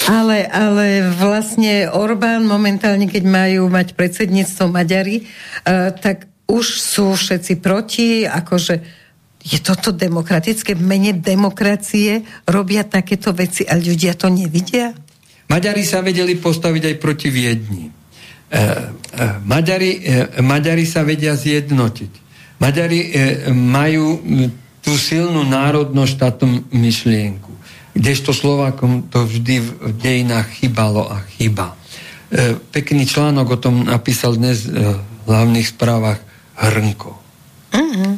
Ale, 0.08 0.48
ale 0.48 1.12
vlastne 1.16 1.88
Orbán 1.88 2.44
momentálne, 2.44 3.08
keď 3.08 3.24
majú 3.28 3.68
mať 3.68 3.92
predsedníctvo 3.96 4.72
Maďari, 4.72 5.24
uh, 5.24 5.92
tak 5.92 6.28
už 6.48 6.64
sú 6.80 7.12
všetci 7.16 7.60
proti, 7.60 8.24
akože 8.28 8.74
je 9.42 9.58
toto 9.58 9.90
demokratické? 9.90 10.78
V 10.78 10.84
mene 10.84 11.16
demokracie 11.16 12.22
robia 12.46 12.86
takéto 12.86 13.34
veci 13.34 13.66
a 13.66 13.74
ľudia 13.74 14.14
to 14.14 14.30
nevidia? 14.30 14.94
Maďari 15.50 15.82
sa 15.82 16.00
vedeli 16.00 16.38
postaviť 16.38 16.82
aj 16.94 16.96
proti 17.02 17.28
Viedni. 17.28 17.84
E, 17.88 17.92
e, 18.52 18.60
Maďari, 19.42 19.90
e, 19.98 20.40
Maďari 20.40 20.86
sa 20.86 21.02
vedia 21.02 21.34
zjednotiť. 21.34 22.12
Maďari 22.62 23.00
e, 23.02 23.10
majú 23.50 24.22
tú 24.86 24.94
silnú 24.94 25.42
národno-štátnu 25.42 26.70
myšlienku, 26.70 27.50
kdežto 27.90 28.30
Slovákom 28.30 29.10
to 29.10 29.26
vždy 29.26 29.66
v 29.66 29.90
dejinách 29.98 30.62
chybalo 30.62 31.10
a 31.10 31.26
chyba. 31.26 31.74
E, 32.30 32.54
pekný 32.70 33.02
článok 33.02 33.58
o 33.58 33.58
tom 33.58 33.82
napísal 33.82 34.38
dnes 34.38 34.70
e, 34.70 34.78
v 34.94 35.26
hlavných 35.26 35.74
správach 35.74 36.22
Hrnko. 36.54 37.10
Uh-huh. 37.74 38.14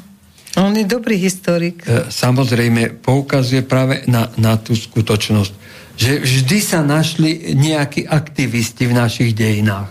On 0.61 0.72
je 0.76 0.84
dobrý 0.84 1.16
historik. 1.16 1.82
Samozrejme, 2.12 3.01
poukazuje 3.01 3.64
práve 3.64 4.05
na, 4.07 4.28
na 4.36 4.61
tú 4.61 4.76
skutočnosť, 4.76 5.53
že 5.97 6.20
vždy 6.20 6.59
sa 6.61 6.84
našli 6.84 7.57
nejakí 7.57 8.05
aktivisti 8.07 8.86
v 8.86 8.95
našich 8.95 9.30
dejinách. 9.32 9.90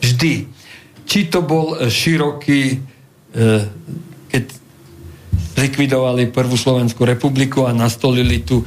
Vždy. 0.00 0.48
Či 1.04 1.18
to 1.28 1.44
bol 1.44 1.76
široký, 1.92 2.80
keď 4.32 4.44
likvidovali 5.56 6.32
Prvú 6.32 6.56
Slovenskú 6.56 7.04
republiku 7.04 7.68
a 7.68 7.76
nastolili 7.76 8.40
tu 8.40 8.64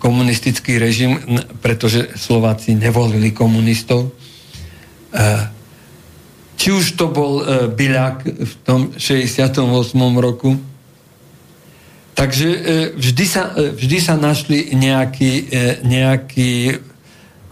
komunistický 0.00 0.80
režim, 0.80 1.20
pretože 1.60 2.16
Slováci 2.16 2.72
nevolili 2.72 3.36
komunistov 3.36 4.12
či 6.64 6.72
už 6.72 6.96
to 6.96 7.12
bol 7.12 7.44
e, 7.44 7.68
Biľak 7.68 8.24
v 8.24 8.54
tom 8.64 8.80
68. 8.96 9.60
roku. 10.16 10.56
Takže 12.14 12.48
e, 12.48 12.58
vždy, 12.96 13.24
sa, 13.26 13.52
e, 13.52 13.74
vždy 13.76 13.98
sa 14.00 14.14
našli 14.16 14.72
nejakí, 14.72 15.50
e, 15.50 15.84
nejakí 15.84 16.78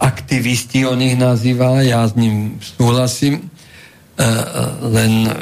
aktivisti, 0.01 0.89
on 0.89 0.97
ich 1.03 1.13
nazýval, 1.13 1.85
ja 1.85 2.01
s 2.09 2.17
ním 2.17 2.57
súhlasím, 2.57 3.37
e, 4.17 4.27
len 4.87 5.13
e, 5.29 5.33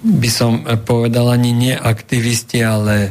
by 0.00 0.30
som 0.32 0.64
povedal 0.84 1.28
ani 1.36 1.52
nie 1.52 1.74
aktivisti, 1.76 2.64
ale 2.64 2.96
e, 3.04 3.10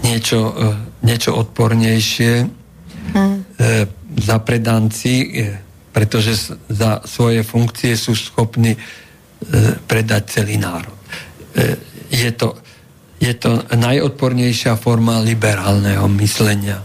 niečo, 0.00 0.40
e, 0.48 0.68
niečo 1.04 1.36
odpornejšie. 1.36 2.32
Hmm. 3.12 3.44
E, 3.44 3.84
zapredanci, 4.16 5.14
e, 5.20 5.28
pretože 5.92 6.56
za 6.72 7.04
svoje 7.04 7.44
funkcie 7.44 7.92
sú 8.00 8.16
schopní 8.16 8.72
e, 8.72 8.80
predať 9.84 10.40
celý 10.40 10.56
národ. 10.56 10.96
E, 11.52 11.76
je, 12.08 12.30
to, 12.32 12.56
je 13.20 13.32
to 13.36 13.60
najodpornejšia 13.76 14.80
forma 14.80 15.20
liberálneho 15.20 16.08
myslenia. 16.16 16.80
E, 16.80 16.84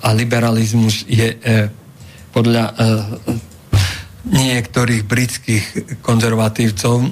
a 0.00 0.08
liberalizmus 0.16 1.04
je 1.04 1.36
e, 1.36 1.68
podľa 2.32 2.64
e, 2.64 2.74
niektorých 4.28 5.02
britských 5.08 5.64
konzervatívcov 6.04 7.06
e, 7.06 7.10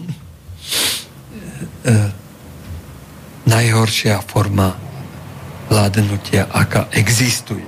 najhoršia 3.49 4.21
forma 4.29 4.77
vládnutia, 5.69 6.49
aká 6.53 6.89
existuje. 6.93 7.65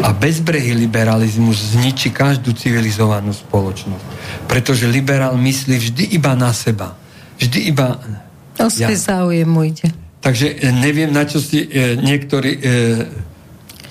A 0.00 0.14
bezbrehý 0.14 0.74
liberalizmus 0.74 1.74
zničí 1.74 2.10
každú 2.14 2.54
civilizovanú 2.54 3.34
spoločnosť. 3.34 4.04
Pretože 4.46 4.90
liberál 4.90 5.34
myslí 5.38 5.76
vždy 5.78 6.04
iba 6.14 6.32
na 6.38 6.54
seba. 6.54 6.94
Vždy 7.38 7.58
iba... 7.70 7.98
O 8.60 8.68
ja. 8.68 8.92
záujem 8.92 9.48
mu 9.48 9.64
ide. 9.64 9.88
Takže 10.20 10.52
e, 10.52 10.68
neviem, 10.68 11.08
na 11.08 11.24
čo 11.24 11.40
si 11.40 11.64
e, 11.64 11.96
niektorí 11.96 12.52
e, 12.52 12.62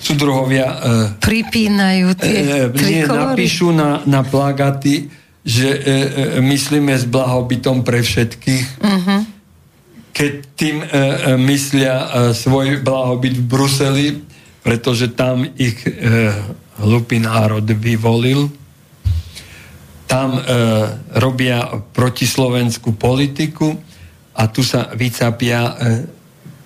súdruhovia... 0.00 0.66
E, 0.66 1.22
Pripínajú 1.22 2.16
tie 2.16 2.68
e, 2.68 2.80
nie, 2.80 3.04
napíšu 3.04 3.70
na, 3.70 4.00
na 4.08 4.24
plagaty 4.24 5.20
že 5.40 5.68
e, 5.72 5.78
e, 5.78 6.40
myslíme 6.44 6.92
s 6.92 7.08
blahobytom 7.08 7.80
pre 7.80 8.04
všetkých, 8.04 8.66
uh-huh. 8.84 9.20
keď 10.12 10.32
tým 10.52 10.76
e, 10.84 10.86
e, 10.86 11.00
myslia 11.48 11.96
e, 11.96 12.08
svoj 12.36 12.84
blahobyt 12.84 13.40
v 13.40 13.44
Bruseli, 13.48 14.08
pretože 14.60 15.16
tam 15.16 15.48
ich 15.56 15.80
e, 15.88 15.92
hlupý 16.84 17.24
národ 17.24 17.64
vyvolil. 17.64 18.52
Tam 20.04 20.36
e, 20.36 20.40
robia 21.16 21.64
protislovenskú 21.96 22.92
politiku 23.00 23.72
a 24.36 24.44
tu 24.52 24.60
sa 24.60 24.92
vycapia 24.92 25.60
e, 25.64 25.74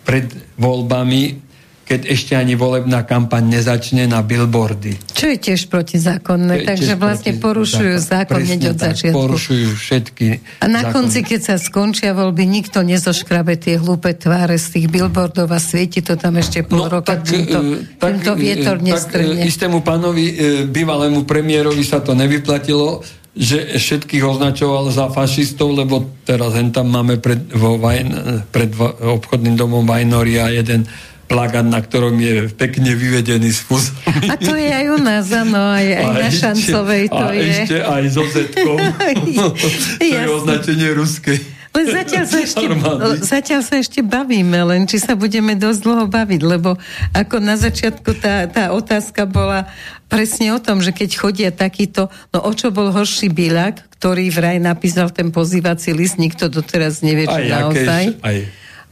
pred 0.03 0.27
voľbami 0.59 1.44
keď 1.85 2.01
ešte 2.09 2.33
ani 2.33 2.57
volebná 2.57 3.05
kampaň 3.05 3.61
nezačne 3.61 4.09
na 4.09 4.25
billboardy. 4.25 4.97
Čo 5.13 5.29
je 5.29 5.37
tiež 5.37 5.69
protizákonné, 5.69 6.65
takže 6.65 6.97
vlastne 6.97 7.37
porušujú 7.37 8.01
zákon 8.01 8.41
hneď 8.41 8.73
od 8.73 8.79
začiatku. 8.81 9.13
Porušujú 9.13 9.69
všetky 9.77 10.27
A 10.65 10.67
na 10.67 10.89
zákony. 10.89 10.93
konci, 10.97 11.19
keď 11.29 11.41
sa 11.45 11.55
skončia 11.61 12.17
voľby, 12.17 12.49
nikto 12.49 12.81
nezoškrabe 12.81 13.61
tie 13.61 13.77
hlúpe 13.77 14.17
tváre 14.17 14.57
z 14.57 14.81
tých 14.81 14.87
billboardov 14.89 15.53
a 15.53 15.61
svieti 15.61 16.01
to 16.01 16.17
tam 16.17 16.41
ešte 16.41 16.65
pol 16.65 16.89
no, 16.89 17.01
roka, 17.01 17.21
tak, 17.21 17.29
to, 17.29 17.61
e, 17.61 18.01
tak, 18.01 18.15
to 18.25 18.33
vietor 18.33 18.81
e, 18.81 18.83
nestrhne. 18.89 19.45
Tak 19.45 19.49
istému 19.53 19.85
pánovi, 19.85 20.25
e, 20.25 20.35
bývalému 20.65 21.29
premiérovi 21.29 21.85
sa 21.85 22.01
to 22.01 22.17
nevyplatilo, 22.17 23.05
že 23.37 23.77
všetkých 23.77 24.25
označoval 24.25 24.89
za 24.89 25.13
fašistov, 25.13 25.75
lebo 25.77 26.07
teraz 26.25 26.55
hen 26.57 26.73
tam 26.73 26.89
máme 26.89 27.21
pred, 27.21 27.45
vo 27.51 27.77
Vajn, 27.77 28.09
pred 28.49 28.71
obchodným 29.03 29.59
domom 29.59 29.83
Vajnoria 29.83 30.55
jeden 30.55 30.87
plagát, 31.35 31.67
na 31.67 31.83
ktorom 31.83 32.15
je 32.23 32.47
pekne 32.55 32.95
vyvedený 32.95 33.51
z 33.51 33.91
A 34.31 34.39
to 34.39 34.55
je 34.55 34.71
aj 34.71 34.87
u 34.95 34.99
nás, 35.03 35.27
áno, 35.35 35.59
aj, 35.59 35.87
aj 35.91 36.07
na 36.15 36.29
ešte, 36.31 36.39
Šancovej 36.47 37.05
to 37.11 37.25
a 37.27 37.35
je. 37.35 37.43
ešte 37.51 37.77
aj 37.83 38.05
so 38.07 38.23
Zetkom. 38.31 38.77
to 39.99 40.05
je 40.07 40.23
označenie 40.31 40.89
ruskej. 40.95 41.39
Len 41.75 41.87
zatiaľ 41.91 42.25
sa, 42.31 42.39
ešte, 42.39 42.67
zatiaľ 43.27 43.61
sa 43.67 43.75
ešte 43.83 43.99
bavíme, 43.99 44.63
len 44.63 44.87
či 44.87 45.03
sa 45.03 45.19
budeme 45.19 45.59
dosť 45.59 45.81
dlho 45.83 46.07
baviť, 46.07 46.41
lebo 46.47 46.79
ako 47.11 47.43
na 47.43 47.59
začiatku 47.59 48.15
tá, 48.23 48.47
tá 48.47 48.71
otázka 48.71 49.27
bola 49.27 49.67
presne 50.07 50.55
o 50.55 50.63
tom, 50.63 50.79
že 50.79 50.95
keď 50.95 51.11
chodia 51.19 51.51
takýto, 51.51 52.15
no 52.31 52.47
o 52.47 52.53
čo 52.55 52.71
bol 52.71 52.95
horší 52.95 53.27
Bilak, 53.27 53.83
ktorý 53.99 54.31
vraj 54.31 54.63
napísal 54.63 55.11
ten 55.11 55.35
pozývací 55.35 55.91
list, 55.91 56.15
nikto 56.15 56.47
doteraz 56.47 57.03
nevie, 57.03 57.27
aj, 57.27 57.43
naozaj. 57.43 58.05
Aj, 58.23 58.39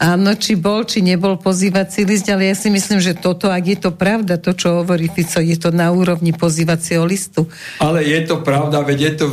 Áno, 0.02 0.34
či 0.34 0.58
bol, 0.58 0.82
či 0.82 0.98
nebol 0.98 1.38
pozývací 1.38 2.02
list, 2.02 2.26
ale 2.26 2.50
ja 2.50 2.58
si 2.58 2.74
myslím, 2.74 2.98
že 2.98 3.14
toto, 3.14 3.46
ak 3.46 3.62
je 3.62 3.78
to 3.78 3.94
pravda, 3.94 4.34
to, 4.34 4.50
čo 4.50 4.82
hovorí 4.82 5.06
Fico, 5.06 5.38
je 5.38 5.54
to 5.54 5.70
na 5.70 5.94
úrovni 5.94 6.34
pozývacieho 6.34 7.06
listu. 7.06 7.46
Ale 7.78 8.02
je 8.02 8.18
to 8.26 8.42
pravda, 8.42 8.82
veď 8.82 8.98
je 8.98 9.12
to, 9.14 9.26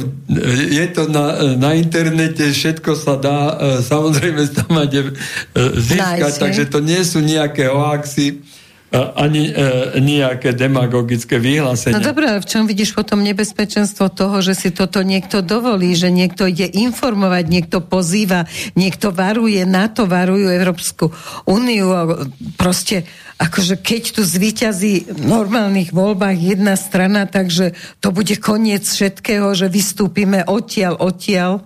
je 0.70 0.86
to 0.94 1.04
na, 1.10 1.58
na 1.58 1.74
internete, 1.74 2.54
všetko 2.54 2.94
sa 2.94 3.18
dá 3.18 3.40
e, 3.58 3.82
samozrejme 3.82 4.46
tam 4.54 4.70
mať 4.78 4.92
e, 4.94 5.02
získať, 5.74 6.22
Nájsť, 6.22 6.38
takže 6.38 6.64
to 6.70 6.80
nie 6.86 7.02
sú 7.02 7.18
nejaké 7.26 7.66
oaxy 7.74 8.46
ani 8.90 9.54
e, 9.54 10.02
nejaké 10.02 10.58
demagogické 10.58 11.38
vyhlásenie. 11.38 11.94
No 11.94 12.02
dobré, 12.02 12.34
v 12.42 12.48
čom 12.50 12.66
vidíš 12.66 12.98
potom 12.98 13.22
nebezpečenstvo 13.22 14.10
toho, 14.10 14.42
že 14.42 14.58
si 14.58 14.74
toto 14.74 15.06
niekto 15.06 15.46
dovolí, 15.46 15.94
že 15.94 16.10
niekto 16.10 16.50
ide 16.50 16.66
informovať, 16.66 17.44
niekto 17.46 17.86
pozýva, 17.86 18.50
niekto 18.74 19.14
varuje 19.14 19.62
NATO, 19.70 20.10
varujú 20.10 20.50
Európsku 20.50 21.14
úniu, 21.46 21.94
proste 22.58 23.06
akože 23.38 23.78
keď 23.78 24.04
tu 24.18 24.22
zvíťazí 24.26 25.06
v 25.06 25.22
normálnych 25.22 25.94
voľbách 25.94 26.58
jedna 26.58 26.74
strana, 26.74 27.30
takže 27.30 27.78
to 28.02 28.10
bude 28.10 28.34
koniec 28.42 28.90
všetkého, 28.90 29.54
že 29.54 29.70
vystúpime 29.70 30.42
odtiaľ, 30.50 30.98
odtiaľ. 30.98 31.62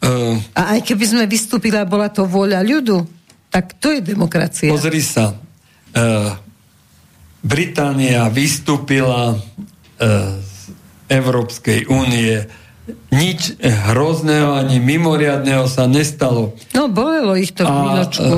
Uh, 0.00 0.40
a 0.56 0.76
aj 0.76 0.88
keby 0.88 1.04
sme 1.04 1.24
vystúpili 1.28 1.76
a 1.76 1.84
bola 1.84 2.08
to 2.08 2.24
vôľa 2.24 2.64
ľudu, 2.64 3.04
tak 3.52 3.76
to 3.76 3.92
je 3.92 4.00
demokracia. 4.02 4.72
Pozri 4.72 4.98
sa, 4.98 5.36
Británia 7.44 8.32
vystúpila 8.32 9.36
eh, 9.36 10.40
z 10.40 10.56
Európskej 11.12 11.92
únie. 11.92 12.40
Nič 13.12 13.60
hrozného 13.60 14.56
ani 14.56 14.80
mimoriadného 14.80 15.68
sa 15.68 15.84
nestalo. 15.84 16.56
No, 16.72 16.88
bolelo 16.88 17.36
ich 17.36 17.52
to 17.52 17.64
chvíľočku. 17.64 18.36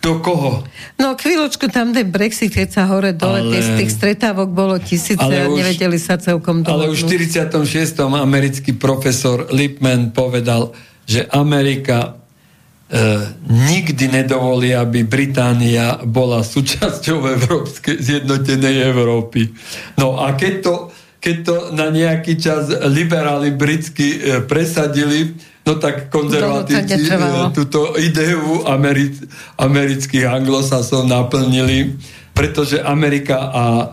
Kto 0.00 0.18
koho? 0.18 0.66
No, 0.98 1.14
chvíľočku 1.14 1.70
tam 1.70 1.94
ten 1.94 2.08
Brexit, 2.10 2.52
keď 2.52 2.68
sa 2.74 2.82
hore 2.90 3.14
dole, 3.14 3.46
ale, 3.46 3.62
z 3.62 3.70
tých 3.78 3.92
stretávok 3.96 4.50
bolo 4.50 4.76
tisíce 4.82 5.22
a 5.22 5.28
nevedeli 5.30 5.96
sa 5.96 6.18
celkom 6.18 6.66
dohodnúť. 6.66 6.88
Ale 6.88 6.92
už 6.92 7.06
v 7.06 7.30
46. 7.30 8.02
americký 8.02 8.74
profesor 8.74 9.46
Lipman 9.54 10.10
povedal, 10.10 10.74
že 11.06 11.24
Amerika 11.30 12.21
nikdy 13.48 14.04
nedovolí, 14.04 14.76
aby 14.76 15.08
Británia 15.08 15.96
bola 16.04 16.44
súčasťou 16.44 17.24
Európskej, 17.40 17.96
zjednotenej 17.96 18.84
Európy. 18.92 19.48
No 19.96 20.20
a 20.20 20.36
keď 20.36 20.54
to, 20.60 20.74
keď 21.16 21.36
to 21.40 21.56
na 21.72 21.88
nejaký 21.88 22.36
čas 22.36 22.68
liberáli 22.68 23.56
britsky 23.56 24.08
e, 24.12 24.18
presadili, 24.44 25.32
no 25.64 25.80
tak 25.80 26.12
konzervatívci 26.12 27.08
e, 27.08 27.16
túto 27.56 27.96
ideu 27.96 28.66
Americ, 28.68 29.24
amerických 29.56 30.28
anglosasov 30.28 31.08
naplnili, 31.08 31.96
pretože 32.36 32.76
Amerika 32.76 33.52
a 33.56 33.64
e, 33.72 33.84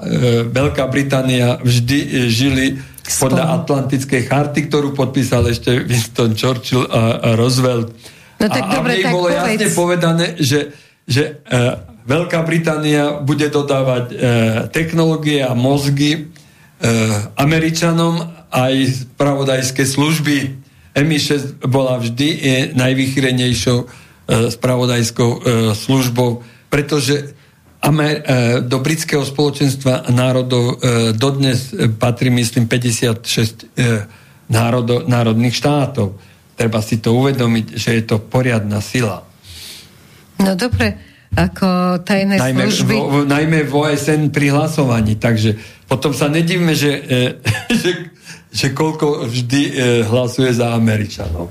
Veľká 0.50 0.92
Británia 0.92 1.56
vždy 1.64 2.00
e, 2.04 2.10
žili 2.28 2.66
podľa 3.10 3.64
Atlantickej 3.64 4.28
charty, 4.28 4.70
ktorú 4.70 4.94
podpísal 4.94 5.48
ešte 5.50 5.82
Winston 5.88 6.38
Churchill 6.38 6.86
a, 6.92 7.18
a 7.24 7.30
Roosevelt 7.40 8.19
No 8.40 8.48
tak 8.48 8.64
a, 8.64 8.72
dobre, 8.72 8.94
a 8.96 9.04
tak 9.04 9.12
bolo 9.12 9.28
povedz. 9.28 9.40
jasne 9.44 9.68
povedané, 9.76 10.26
že, 10.40 10.60
že 11.04 11.44
uh, 11.44 11.84
Veľká 12.10 12.42
Británia 12.42 13.22
bude 13.22 13.52
dodávať 13.52 14.06
uh, 14.10 14.18
technológie 14.72 15.44
a 15.44 15.54
mozgy 15.54 16.26
uh, 16.26 16.26
Američanom 17.38 18.34
aj 18.50 19.06
spravodajské 19.14 19.86
služby. 19.86 20.58
MI6 20.98 21.62
bola 21.70 22.02
vždy 22.02 22.28
uh, 22.32 22.42
najvychrenejšou 22.74 23.78
uh, 23.84 23.88
spravodajskou 24.50 25.30
uh, 25.30 25.40
službou, 25.76 26.42
pretože 26.72 27.36
Amer, 27.80 28.28
do 28.68 28.84
britského 28.84 29.24
spoločenstva 29.24 30.12
národov 30.12 30.84
dodnes 31.16 31.72
patrí, 31.96 32.28
myslím, 32.28 32.68
56 32.68 33.72
národo, 34.52 35.08
národných 35.08 35.56
štátov. 35.56 36.20
Treba 36.60 36.84
si 36.84 37.00
to 37.00 37.16
uvedomiť, 37.16 37.80
že 37.80 37.96
je 37.96 38.04
to 38.04 38.20
poriadna 38.20 38.84
sila. 38.84 39.24
No 40.44 40.60
dobre, 40.60 41.00
ako 41.32 42.00
tajné 42.04 42.36
najmä 42.36 42.68
služby... 42.68 42.94
Vo, 43.00 43.24
najmä 43.24 43.64
v 43.64 43.72
OSN 43.72 44.28
pri 44.28 44.52
hlasovaní, 44.52 45.16
takže 45.16 45.56
potom 45.88 46.12
sa 46.12 46.28
nedivme, 46.28 46.76
že, 46.76 46.92
e, 47.00 47.20
že, 47.82 47.92
že 48.52 48.68
koľko 48.76 49.24
vždy 49.24 49.62
e, 49.72 49.74
hlasuje 50.04 50.52
za 50.52 50.76
Američanov. 50.76 51.48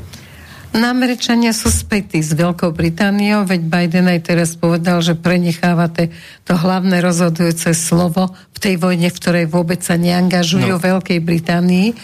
No 0.68 0.84
Američania 0.84 1.56
sú 1.56 1.72
spätí 1.72 2.20
s 2.20 2.36
Veľkou 2.36 2.76
Britániou, 2.76 3.48
veď 3.48 3.64
Biden 3.64 4.12
aj 4.12 4.20
teraz 4.28 4.52
povedal, 4.52 5.00
že 5.00 5.16
prenechávate 5.16 6.12
to 6.44 6.52
hlavné 6.52 7.00
rozhodujúce 7.00 7.72
slovo 7.72 8.36
v 8.52 8.59
tej 8.61 8.76
vojne, 8.76 9.09
v 9.09 9.16
ktorej 9.16 9.46
vôbec 9.48 9.80
sa 9.80 9.96
neangažujú 9.96 10.76
no. 10.76 10.82
Veľkej 10.82 11.24
Británii 11.24 11.96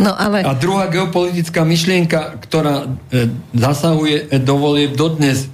No, 0.00 0.16
ale... 0.16 0.40
A 0.40 0.56
druhá 0.56 0.88
geopolitická 0.88 1.68
myšlienka, 1.68 2.40
ktorá 2.40 2.88
e, 3.12 3.28
zasahuje 3.52 4.32
do 4.40 4.54
volieb 4.56 4.96
dodnes, 4.96 5.44
e, 5.44 5.48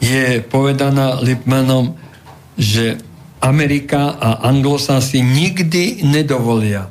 je 0.00 0.40
povedaná 0.46 1.20
Lipmanom, 1.20 1.98
že 2.56 2.96
Amerika 3.40 4.16
a 4.20 4.44
anglosasi 4.48 5.24
nikdy 5.24 6.04
nedovolia, 6.04 6.88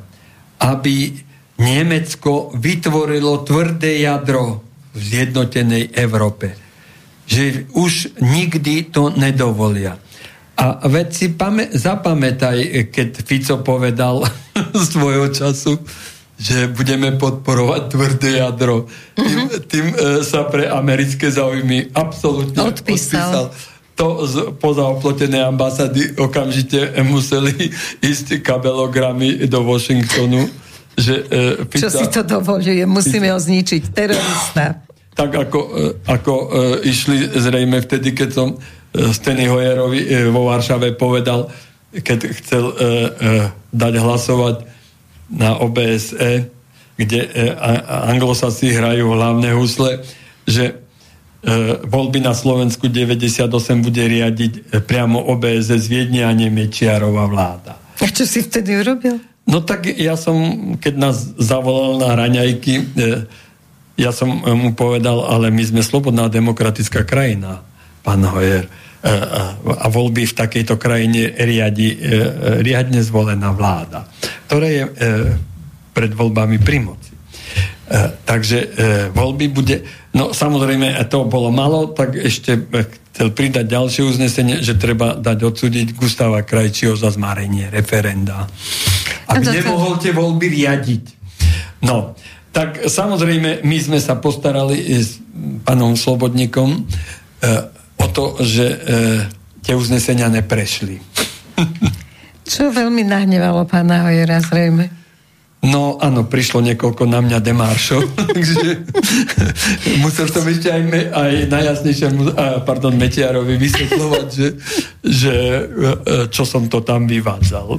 aby 0.60 1.14
Nemecko 1.60 2.50
vytvorilo 2.56 3.44
tvrdé 3.46 4.02
jadro 4.02 4.64
v 4.96 5.00
zjednotenej 5.00 5.94
Európe. 5.94 6.56
Že 7.30 7.70
už 7.76 8.18
nikdy 8.18 8.90
to 8.90 9.14
nedovolia. 9.14 9.94
A 10.60 10.84
veď 10.84 11.08
si 11.08 11.26
pamä- 11.32 11.72
zapamätaj, 11.72 12.92
keď 12.92 13.08
Fico 13.24 13.64
povedal 13.64 14.20
svojho 14.92 15.32
času, 15.32 15.80
že 16.40 16.68
budeme 16.68 17.16
podporovať 17.16 17.82
tvrdé 17.88 18.30
jadro. 18.44 18.88
Tým, 19.16 19.40
tým 19.68 19.86
e, 19.92 19.96
sa 20.24 20.44
pre 20.48 20.68
americké 20.68 21.28
záujmy 21.32 21.92
absolútne 21.96 22.60
odpísal. 22.60 23.52
odpísal. 23.52 23.78
To 24.00 24.24
z 24.24 24.56
pozaoplotené 24.56 25.44
ambasády 25.44 26.16
okamžite 26.16 26.96
museli 27.04 27.68
ísť 28.00 28.40
kabelogramy 28.40 29.44
do 29.44 29.60
Washingtonu. 29.64 30.48
Že, 30.96 31.14
e, 31.28 31.44
Fica, 31.68 31.88
Čo 31.88 31.88
si 31.88 32.06
to 32.08 32.20
dovoluje? 32.24 32.84
Musíme 32.88 33.28
ho 33.32 33.36
zničiť. 33.36 33.92
Terorista. 33.92 34.80
Tak 35.12 35.30
ako, 35.36 35.60
e, 35.76 36.08
ako 36.08 36.32
e, 36.32 36.46
išli 36.88 37.36
zrejme 37.36 37.84
vtedy, 37.84 38.16
keď 38.16 38.28
som 38.32 38.48
Steny 38.90 39.46
Hojerovi 39.46 40.00
e, 40.02 40.26
vo 40.34 40.50
Varšave 40.50 40.98
povedal, 40.98 41.46
keď 41.90 42.18
chcel 42.38 42.64
uh, 42.70 42.74
uh, 42.74 43.06
dať 43.74 43.94
hlasovať 43.98 44.62
na 45.26 45.58
OBSE, 45.58 46.46
kde 46.94 47.20
uh, 47.26 47.30
anglosasi 48.14 48.70
hrajú 48.70 49.10
hlavné 49.10 49.58
husle, 49.58 49.98
že 50.46 50.70
uh, 50.70 51.82
voľby 51.82 52.22
na 52.22 52.30
Slovensku 52.30 52.86
98 52.86 53.50
bude 53.82 54.02
riadiť 54.06 54.82
priamo 54.86 55.18
OBSE 55.34 55.82
z 55.82 55.86
Viedne 55.90 56.22
a 56.22 56.30
Nemečiarová 56.30 57.26
vláda. 57.26 57.74
A 57.98 58.06
čo 58.06 58.22
si 58.22 58.46
vtedy 58.46 58.78
urobil? 58.78 59.18
No 59.50 59.58
tak 59.58 59.90
ja 59.90 60.14
som, 60.14 60.38
keď 60.78 60.94
nás 60.94 61.16
zavolal 61.42 61.98
na 61.98 62.14
raňajky, 62.14 62.94
ja 63.98 64.14
som 64.14 64.30
mu 64.46 64.70
povedal, 64.78 65.26
ale 65.26 65.50
my 65.50 65.62
sme 65.66 65.82
slobodná 65.82 66.30
demokratická 66.30 67.02
krajina, 67.02 67.66
pán 68.10 68.26
Hojer 68.26 68.66
a 69.64 69.86
voľby 69.88 70.28
v 70.28 70.34
takejto 70.36 70.76
krajine 70.76 71.32
riadi, 71.32 71.96
e, 71.96 71.98
riadne 72.60 73.00
zvolená 73.00 73.48
vláda, 73.56 74.04
ktorá 74.44 74.68
je 74.68 74.84
e, 74.84 74.90
pred 75.96 76.12
voľbami 76.12 76.60
pri 76.60 76.78
moci. 76.84 77.08
E, 77.08 77.16
takže 78.28 78.58
voľby 79.16 79.46
bude... 79.48 79.76
No 80.12 80.36
samozrejme, 80.36 81.00
to 81.08 81.24
bolo 81.24 81.48
malo, 81.48 81.96
tak 81.96 82.12
ešte 82.12 82.60
chcel 83.14 83.32
pridať 83.32 83.72
ďalšie 83.72 84.02
uznesenie, 84.04 84.60
že 84.60 84.76
treba 84.76 85.16
dať 85.16 85.48
odsúdiť 85.48 85.96
Gustava 85.96 86.44
Krajčího 86.44 86.92
za 86.92 87.08
zmarenie 87.08 87.72
referenda. 87.72 88.52
Aby 89.32 89.64
nemohol 89.64 89.96
tie 89.96 90.12
voľby 90.12 90.60
riadiť. 90.60 91.04
No, 91.88 92.12
tak 92.52 92.84
samozrejme, 92.84 93.64
my 93.64 93.78
sme 93.80 93.96
sa 93.96 94.18
postarali 94.20 94.76
s 94.76 95.16
pánom 95.64 95.96
Slobodníkom 95.96 96.84
o 98.00 98.06
to, 98.08 98.40
že 98.40 98.64
e, 98.64 98.76
tie 99.60 99.76
uznesenia 99.76 100.32
neprešli. 100.32 100.98
Čo 102.48 102.72
veľmi 102.72 103.04
nahnevalo 103.04 103.68
pána 103.68 104.08
Hojera 104.08 104.40
zrejme? 104.40 104.90
No 105.60 106.00
áno, 106.00 106.24
prišlo 106.24 106.64
niekoľko 106.64 107.04
na 107.04 107.20
mňa 107.20 107.38
demáršov, 107.44 108.00
takže 108.36 108.80
musel 110.00 110.24
som 110.32 110.40
ešte 110.48 110.72
aj, 110.72 110.82
me, 110.88 111.00
aj 111.12 111.52
najjasnejšiemu, 111.52 112.32
pardon, 112.64 112.96
Metiarovi 112.96 113.60
vysvetľovať, 113.60 114.28
že, 114.32 114.48
že 115.04 115.34
e, 115.36 115.62
čo 116.32 116.48
som 116.48 116.64
to 116.64 116.80
tam 116.80 117.04
vyvádzal. 117.04 117.76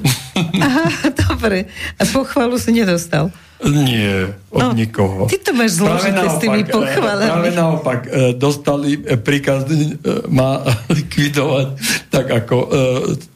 Aha, 0.61 1.09
dobre. 1.25 1.65
A 1.97 2.05
pochvalu 2.05 2.61
si 2.61 2.69
nedostal? 2.69 3.33
Nie, 3.61 4.33
od 4.49 4.61
no, 4.61 4.73
nikoho. 4.73 5.29
Ty 5.29 5.37
to 5.37 5.53
máš 5.53 5.77
zložité 5.77 6.25
s 6.25 6.37
tými 6.41 6.65
eh, 6.65 6.69
pochvalami. 6.69 7.29
Práve 7.29 7.51
naopak, 7.53 7.99
eh, 8.09 8.33
dostali 8.33 8.97
eh, 8.97 9.21
príkaz 9.21 9.69
ma 10.33 10.65
likvidovať, 10.97 11.67
tak 12.09 12.25
ako 12.41 12.57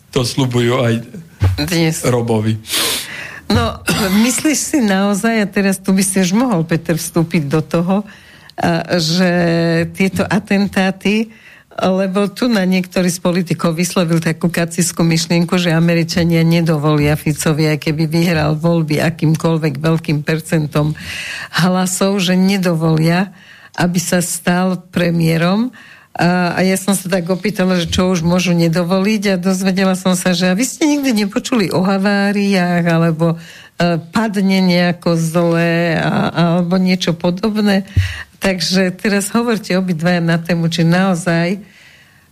to 0.10 0.22
slubujú 0.26 0.82
aj 0.82 0.94
Dnes. 1.70 2.02
Robovi. 2.02 2.58
No, 3.46 3.86
myslíš 4.26 4.58
si 4.58 4.80
naozaj, 4.82 5.46
a 5.46 5.48
teraz 5.48 5.78
tu 5.78 5.94
by 5.94 6.02
si 6.02 6.18
už 6.18 6.34
mohol, 6.34 6.66
Peter, 6.66 6.98
vstúpiť 6.98 7.44
do 7.46 7.62
toho, 7.62 8.02
že 8.98 9.30
tieto 9.94 10.26
atentáty 10.26 11.30
lebo 11.76 12.32
tu 12.32 12.48
na 12.48 12.64
niektorý 12.64 13.12
z 13.12 13.20
politikov 13.20 13.76
vyslovil 13.76 14.24
takú 14.24 14.48
kaciskú 14.48 15.04
myšlienku, 15.04 15.60
že 15.60 15.76
Američania 15.76 16.40
nedovolia 16.40 17.20
Ficovi, 17.20 17.68
aj 17.68 17.92
keby 17.92 18.08
vyhral 18.08 18.56
voľby 18.56 19.04
akýmkoľvek 19.04 19.84
veľkým 19.84 20.24
percentom 20.24 20.96
hlasov, 21.52 22.24
že 22.24 22.40
nedovolia, 22.40 23.36
aby 23.76 24.00
sa 24.00 24.24
stal 24.24 24.88
premiérom. 24.88 25.76
A, 26.16 26.56
a 26.56 26.64
ja 26.64 26.80
som 26.80 26.96
sa 26.96 27.12
tak 27.12 27.28
opýtala, 27.28 27.76
že 27.76 27.92
čo 27.92 28.08
už 28.08 28.24
môžu 28.24 28.56
nedovoliť 28.56 29.36
a 29.36 29.42
dozvedela 29.42 30.00
som 30.00 30.16
sa, 30.16 30.32
že 30.32 30.48
a 30.48 30.56
vy 30.56 30.64
ste 30.64 30.88
nikdy 30.88 31.28
nepočuli 31.28 31.76
o 31.76 31.84
haváriách 31.84 32.88
alebo 32.88 33.36
padne 34.12 34.60
nejako 34.64 35.20
zle 35.20 36.00
a, 36.00 36.32
alebo 36.60 36.80
niečo 36.80 37.12
podobné. 37.12 37.84
Takže 38.40 38.96
teraz 38.96 39.32
hovorte 39.36 39.76
obidvaja 39.76 40.22
na 40.24 40.40
tému, 40.40 40.72
či 40.72 40.88
naozaj 40.88 41.60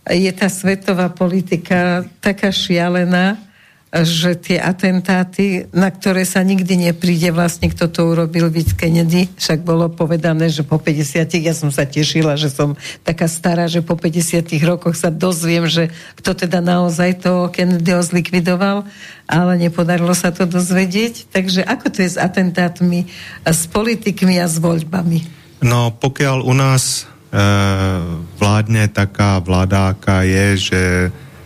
je 0.04 0.32
tá 0.36 0.48
svetová 0.52 1.08
politika 1.08 2.04
taká 2.20 2.52
šialená, 2.52 3.40
že 4.02 4.34
tie 4.34 4.58
atentáty, 4.58 5.70
na 5.70 5.86
ktoré 5.86 6.26
sa 6.26 6.42
nikdy 6.42 6.90
nepríde 6.90 7.30
vlastne, 7.30 7.70
kto 7.70 7.86
to 7.86 8.10
urobil, 8.10 8.50
víc 8.50 8.74
Kennedy, 8.74 9.30
však 9.38 9.62
bolo 9.62 9.86
povedané, 9.86 10.50
že 10.50 10.66
po 10.66 10.82
50 10.82 11.30
ja 11.38 11.54
som 11.54 11.70
sa 11.70 11.86
tešila, 11.86 12.34
že 12.34 12.50
som 12.50 12.74
taká 13.06 13.30
stará, 13.30 13.70
že 13.70 13.86
po 13.86 13.94
50 13.94 14.50
rokoch 14.66 14.98
sa 14.98 15.14
dozviem, 15.14 15.70
že 15.70 15.94
kto 16.18 16.34
teda 16.34 16.58
naozaj 16.58 17.22
to 17.22 17.54
Kennedyho 17.54 18.02
zlikvidoval, 18.02 18.82
ale 19.30 19.52
nepodarilo 19.62 20.10
sa 20.10 20.34
to 20.34 20.42
dozvedieť. 20.42 21.30
Takže 21.30 21.62
ako 21.62 21.86
to 21.94 22.02
je 22.02 22.10
s 22.10 22.18
atentátmi, 22.18 23.06
s 23.46 23.70
politikmi 23.70 24.42
a 24.42 24.50
s 24.50 24.58
voľbami? 24.58 25.22
No 25.62 25.94
pokiaľ 25.94 26.42
u 26.42 26.54
nás 26.58 27.06
e, 27.30 27.38
vládne 28.42 28.90
taká 28.90 29.38
vláda, 29.38 29.94
je, 30.26 30.46
že 30.58 30.82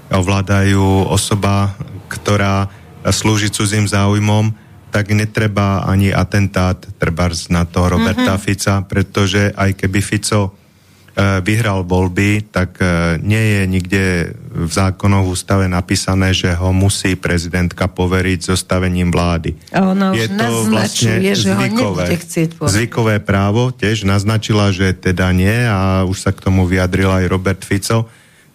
ovládajú 0.09 1.13
osoba, 1.13 1.77
ktorá 2.09 2.73
slúži 3.13 3.53
cudzím 3.53 3.87
záujmom, 3.87 4.51
tak 4.89 5.13
netreba 5.13 5.85
ani 5.85 6.11
atentát 6.11 6.81
treba 6.97 7.29
na 7.53 7.69
toho 7.69 8.01
Roberta 8.01 8.35
mm-hmm. 8.35 8.45
Fica, 8.45 8.75
pretože 8.89 9.53
aj 9.53 9.85
keby 9.85 10.01
Fico 10.01 10.57
E, 11.19 11.43
vyhral 11.43 11.83
voľby, 11.83 12.47
tak 12.47 12.79
e, 12.79 13.19
nie 13.19 13.43
je 13.43 13.63
nikde 13.67 14.05
v 14.55 14.71
zákonoch 14.71 15.27
ústave 15.27 15.67
napísané, 15.67 16.31
že 16.31 16.55
ho 16.55 16.71
musí 16.71 17.19
prezidentka 17.19 17.91
poveriť 17.91 18.55
zostavením 18.55 19.11
vlády. 19.11 19.59
A 19.75 19.91
ona 19.91 20.15
už 20.15 20.19
je 20.23 20.29
to 20.31 20.55
vlastne 20.71 21.19
že 21.35 21.51
zvykové, 21.59 22.07
zvykové 22.71 23.17
právo, 23.19 23.75
tiež 23.75 24.07
naznačila, 24.07 24.71
že 24.71 24.95
teda 24.95 25.35
nie 25.35 25.67
a 25.67 26.07
už 26.07 26.23
sa 26.23 26.31
k 26.31 26.39
tomu 26.39 26.71
vyjadril 26.71 27.11
aj 27.11 27.27
Robert 27.27 27.67
Fico, 27.67 28.07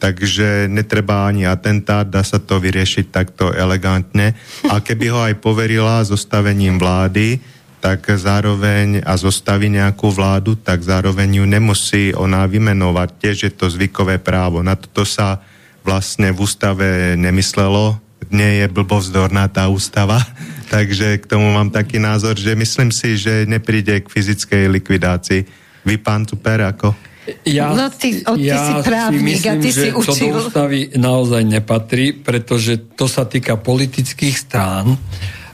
takže 0.03 0.67
netreba 0.67 1.31
ani 1.31 1.47
atentát, 1.47 2.03
dá 2.03 2.19
sa 2.27 2.35
to 2.35 2.59
vyriešiť 2.59 3.07
takto 3.07 3.55
elegantne. 3.55 4.35
A 4.67 4.83
keby 4.83 5.05
ho 5.07 5.19
aj 5.23 5.39
poverila 5.39 6.03
zostavením 6.03 6.75
vlády, 6.75 7.39
tak 7.79 8.03
zároveň 8.11 8.99
a 9.07 9.15
zostaví 9.15 9.71
nejakú 9.71 10.11
vládu, 10.11 10.59
tak 10.59 10.83
zároveň 10.83 11.39
ju 11.39 11.45
nemusí 11.47 12.03
ona 12.11 12.43
vymenovať. 12.43 13.09
Tiež 13.15 13.37
je 13.47 13.51
to 13.55 13.71
zvykové 13.71 14.19
právo. 14.19 14.59
Na 14.59 14.75
toto 14.75 15.07
sa 15.07 15.39
vlastne 15.87 16.35
v 16.35 16.39
ústave 16.43 17.15
nemyslelo. 17.15 17.95
Nie 18.27 18.63
je 18.63 18.67
blbovzdorná 18.71 19.47
tá 19.47 19.71
ústava. 19.71 20.19
Takže 20.75 21.23
k 21.23 21.25
tomu 21.31 21.47
mám 21.47 21.71
taký 21.71 21.95
názor, 21.95 22.35
že 22.35 22.59
myslím 22.59 22.91
si, 22.91 23.15
že 23.15 23.47
nepríde 23.47 24.03
k 24.03 24.11
fyzickej 24.11 24.67
likvidácii. 24.67 25.47
Vy, 25.87 25.95
pán 25.99 26.27
Super, 26.27 26.59
ako? 26.63 27.12
Ja, 27.47 27.71
no 27.71 27.87
ty, 27.87 28.19
o, 28.27 28.35
ty 28.35 28.51
ja 28.51 28.59
si 28.59 28.73
právnik 28.83 29.39
si 29.39 29.47
myslím, 29.47 29.51
a 29.55 29.63
ty 29.63 29.69
že 29.71 29.79
si 29.79 29.89
učil. 29.95 30.11
to 30.11 30.13
do 30.19 30.27
ústavy 30.43 30.79
naozaj 30.99 31.43
nepatrí, 31.47 32.05
pretože 32.19 32.83
to 32.99 33.07
sa 33.07 33.23
týka 33.23 33.55
politických 33.55 34.35
strán 34.35 34.99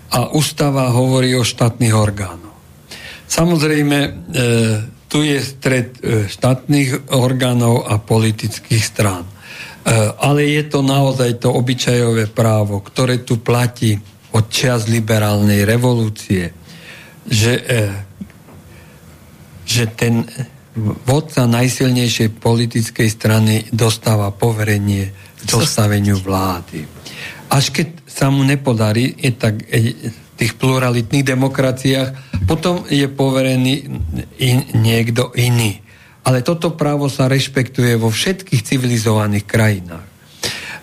a 0.10 0.34
ústava 0.34 0.90
hovorí 0.90 1.38
o 1.38 1.46
štátnych 1.46 1.94
orgánoch. 1.94 2.58
Samozrejme, 3.30 3.98
e, 4.02 4.10
tu 5.06 5.22
je 5.22 5.38
stred 5.38 6.02
e, 6.02 6.26
štátnych 6.26 7.14
orgánov 7.14 7.86
a 7.86 8.02
politických 8.02 8.82
strán. 8.82 9.26
E, 9.26 9.34
ale 10.18 10.50
je 10.50 10.66
to 10.66 10.82
naozaj 10.82 11.38
to 11.38 11.54
obyčajové 11.54 12.34
právo, 12.34 12.82
ktoré 12.82 13.22
tu 13.22 13.38
platí 13.38 14.02
od 14.34 14.50
čas 14.50 14.90
liberálnej 14.90 15.66
revolúcie, 15.70 16.50
že, 17.30 17.54
e, 17.62 17.78
že 19.70 19.86
ten 19.94 20.26
vodca 20.78 21.50
najsilnejšej 21.50 22.38
politickej 22.38 23.10
strany 23.10 23.66
dostáva 23.74 24.30
poverenie 24.30 25.10
k 25.12 25.42
zostaveniu 25.48 26.20
vlády. 26.22 26.86
Až 27.50 27.74
keď 27.74 27.88
sa 28.06 28.30
mu 28.30 28.46
nepodarí, 28.46 29.18
je 29.18 29.32
tak 29.34 29.66
e, 29.74 29.96
v 29.98 30.18
tých 30.38 30.54
pluralitných 30.62 31.26
demokraciách, 31.26 32.10
potom 32.46 32.86
je 32.88 33.10
poverený 33.10 33.90
in, 34.40 34.60
niekto 34.78 35.34
iný. 35.34 35.82
Ale 36.24 36.46
toto 36.46 36.78
právo 36.78 37.10
sa 37.10 37.26
rešpektuje 37.26 37.98
vo 37.98 38.14
všetkých 38.14 38.62
civilizovaných 38.62 39.46
krajinách. 39.50 40.06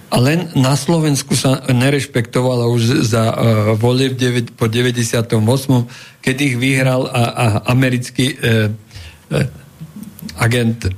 A 0.07 0.22
len 0.22 0.55
na 0.55 0.78
Slovensku 0.78 1.34
sa 1.34 1.66
nerešpektovalo 1.66 2.70
už 2.70 3.05
za 3.07 3.30
uh, 3.30 3.37
volie 3.74 4.11
po 4.55 4.70
98., 4.70 5.34
keď 6.22 6.37
ich 6.41 6.55
vyhral 6.57 7.11
a, 7.11 7.22
a 7.30 7.47
americký 7.74 8.39
uh, 8.39 8.70
uh, 9.34 9.65
agent 10.39 10.91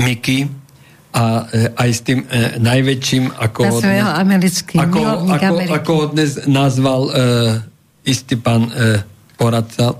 Mickey, 0.00 0.48
a 1.10 1.50
e, 1.50 1.74
aj 1.74 1.90
s 1.90 2.00
tým 2.06 2.22
e, 2.22 2.62
najväčším, 2.62 3.34
ako 3.34 3.60
ho 3.66 3.78
dnes, 3.82 4.06
americký, 4.06 4.76
ako, 4.78 5.00
ako, 5.26 5.54
ako 5.74 5.90
ho 5.92 6.04
dnes 6.14 6.30
nazval 6.46 7.02
e, 7.10 7.12
istý 8.06 8.38
pán 8.38 8.70
e, 8.70 9.02
poradca 9.34 9.98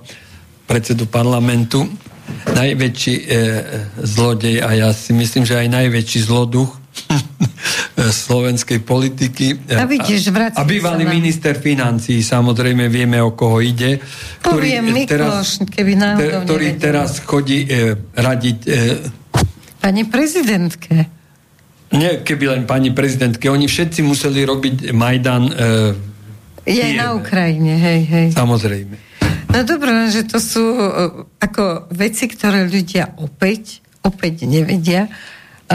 predsedu 0.70 1.10
parlamentu, 1.10 1.82
najväčší 2.46 3.14
e, 3.18 3.24
zlodej 4.06 4.62
a 4.62 4.70
ja 4.86 4.88
si 4.94 5.10
myslím, 5.10 5.42
že 5.42 5.58
aj 5.58 5.68
najväčší 5.68 6.30
zloduch 6.30 6.79
slovenskej 8.00 8.80
politiky. 8.80 9.76
A 9.76 9.84
vidíš, 9.84 10.32
a, 10.32 10.64
bývalý 10.64 11.04
minister 11.04 11.56
financí, 11.58 12.24
samozrejme 12.24 12.88
vieme, 12.88 13.20
o 13.20 13.36
koho 13.36 13.60
ide. 13.60 14.00
Ktorý, 14.40 14.80
Poviem, 14.80 15.04
teraz, 15.04 15.60
keby 15.60 15.92
náhodou 16.00 16.40
Ktorý 16.48 16.66
nevedel. 16.74 16.82
teraz 16.82 17.10
chodí 17.20 17.68
e, 17.68 17.92
radiť... 18.16 18.58
E, 18.66 18.74
Pani 19.80 20.04
prezidentke. 20.08 20.94
Nie, 21.90 22.22
keby 22.22 22.44
len 22.54 22.62
pani 22.70 22.94
prezidentke. 22.94 23.50
Oni 23.50 23.66
všetci 23.66 24.00
museli 24.06 24.46
robiť 24.46 24.94
Majdan 24.94 25.44
e, 25.50 25.54
Je 26.68 26.86
na 26.94 27.16
Ukrajine, 27.16 27.74
hej, 27.76 28.00
hej. 28.06 28.28
Samozrejme. 28.30 28.94
No 29.50 29.66
dobré, 29.66 29.90
že 30.14 30.22
to 30.30 30.38
sú 30.38 30.62
e, 30.62 30.86
ako 31.42 31.90
veci, 31.90 32.30
ktoré 32.30 32.70
ľudia 32.70 33.18
opäť, 33.18 33.82
opäť 34.06 34.46
nevedia 34.46 35.10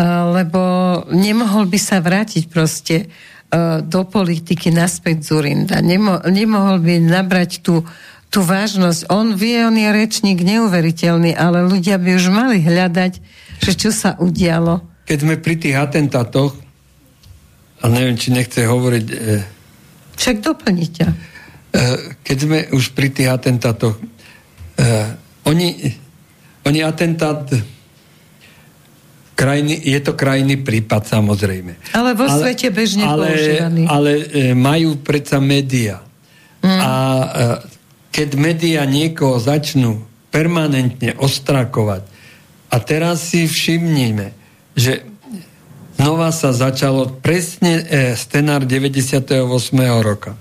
lebo 0.04 0.62
nemohol 1.08 1.72
by 1.72 1.80
sa 1.80 2.04
vrátiť 2.04 2.52
proste 2.52 3.08
do 3.88 4.02
politiky 4.04 4.68
naspäť 4.68 5.32
Zurinda. 5.32 5.80
Nemo, 5.80 6.20
nemohol 6.28 6.84
by 6.84 7.00
nabrať 7.00 7.64
tú, 7.64 7.88
tú 8.28 8.44
vážnosť. 8.44 9.08
On 9.08 9.32
vie, 9.32 9.64
on 9.64 9.80
je 9.80 9.88
rečník 9.88 10.44
neuveriteľný, 10.44 11.32
ale 11.32 11.64
ľudia 11.64 11.96
by 11.96 12.20
už 12.20 12.26
mali 12.36 12.60
hľadať, 12.60 13.24
že 13.64 13.72
čo 13.80 13.96
sa 13.96 14.20
udialo. 14.20 14.84
Keď 15.08 15.18
sme 15.24 15.36
pri 15.40 15.56
tých 15.56 15.80
atentátoch, 15.80 16.52
a 17.80 17.86
neviem, 17.88 18.18
či 18.20 18.34
nechce 18.36 18.66
hovoriť... 18.66 19.06
E, 19.14 19.16
Však 20.18 20.42
doplniť 20.42 20.90
ťa. 20.90 21.08
E, 21.08 21.16
keď 22.26 22.38
sme 22.42 22.58
už 22.74 22.92
pri 22.92 23.14
tých 23.14 23.30
atentátoch, 23.30 23.96
e, 23.96 24.04
oni, 25.46 25.96
oni 26.66 26.80
atentát 26.82 27.46
krajiny, 29.36 29.76
je 29.84 30.00
to 30.00 30.16
krajný 30.16 30.56
prípad 30.64 31.06
samozrejme. 31.06 31.76
Ale 31.92 32.16
vo 32.16 32.26
ale, 32.26 32.40
svete 32.40 32.72
bežne 32.72 33.04
ale, 33.04 33.28
používaný. 33.30 33.84
Ale 33.86 34.12
e, 34.16 34.24
majú 34.56 34.98
predsa 35.04 35.44
média. 35.44 36.00
Mm. 36.64 36.80
A 36.80 36.92
e, 36.92 37.28
keď 38.16 38.30
média 38.40 38.82
niekoho 38.88 39.38
začnú 39.38 40.08
permanentne 40.32 41.20
ostrakovať 41.20 42.08
a 42.72 42.76
teraz 42.80 43.36
si 43.36 43.46
všimnime, 43.46 44.32
že 44.76 45.04
znova 46.00 46.32
sa 46.32 46.56
začalo 46.56 47.12
presne 47.20 47.84
e, 47.84 48.16
scenár 48.16 48.64
98. 48.64 49.44
roka 50.00 50.40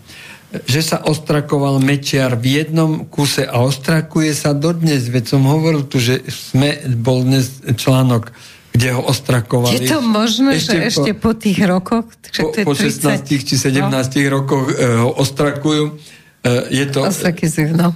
že 0.70 0.86
sa 0.86 1.03
ostrakoval 1.03 1.82
Mečiar 1.82 2.38
v 2.38 2.62
jednom 2.62 3.11
kuse 3.11 3.42
a 3.42 3.59
ostrakuje 3.59 4.30
sa 4.30 4.55
dodnes. 4.55 5.11
Veď 5.11 5.34
som 5.34 5.42
hovoril 5.51 5.82
tu, 5.90 5.99
že 5.99 6.22
sme, 6.30 6.78
bol 6.95 7.26
dnes 7.26 7.59
článok 7.74 8.30
kde 8.75 8.91
ho 8.91 9.03
ostrakovali. 9.07 9.87
Je 9.87 9.87
to 9.87 10.03
možné, 10.03 10.59
ešte 10.59 10.75
že 10.75 10.83
po, 10.83 10.89
ešte 10.91 11.11
po 11.14 11.31
tých 11.39 11.59
rokoch? 11.62 12.05
Že 12.35 12.43
po, 12.43 12.51
po 12.66 12.72
16 12.75 13.22
či 13.22 13.55
17 13.55 13.87
no. 13.87 13.95
rokoch 14.35 14.66
e, 14.75 14.99
ho 14.99 15.14
ostrakujú. 15.14 15.95
E, 16.43 16.51
je 16.75 16.85
to... 16.91 17.07
Ostrakizujú, 17.07 17.70
no. 17.70 17.95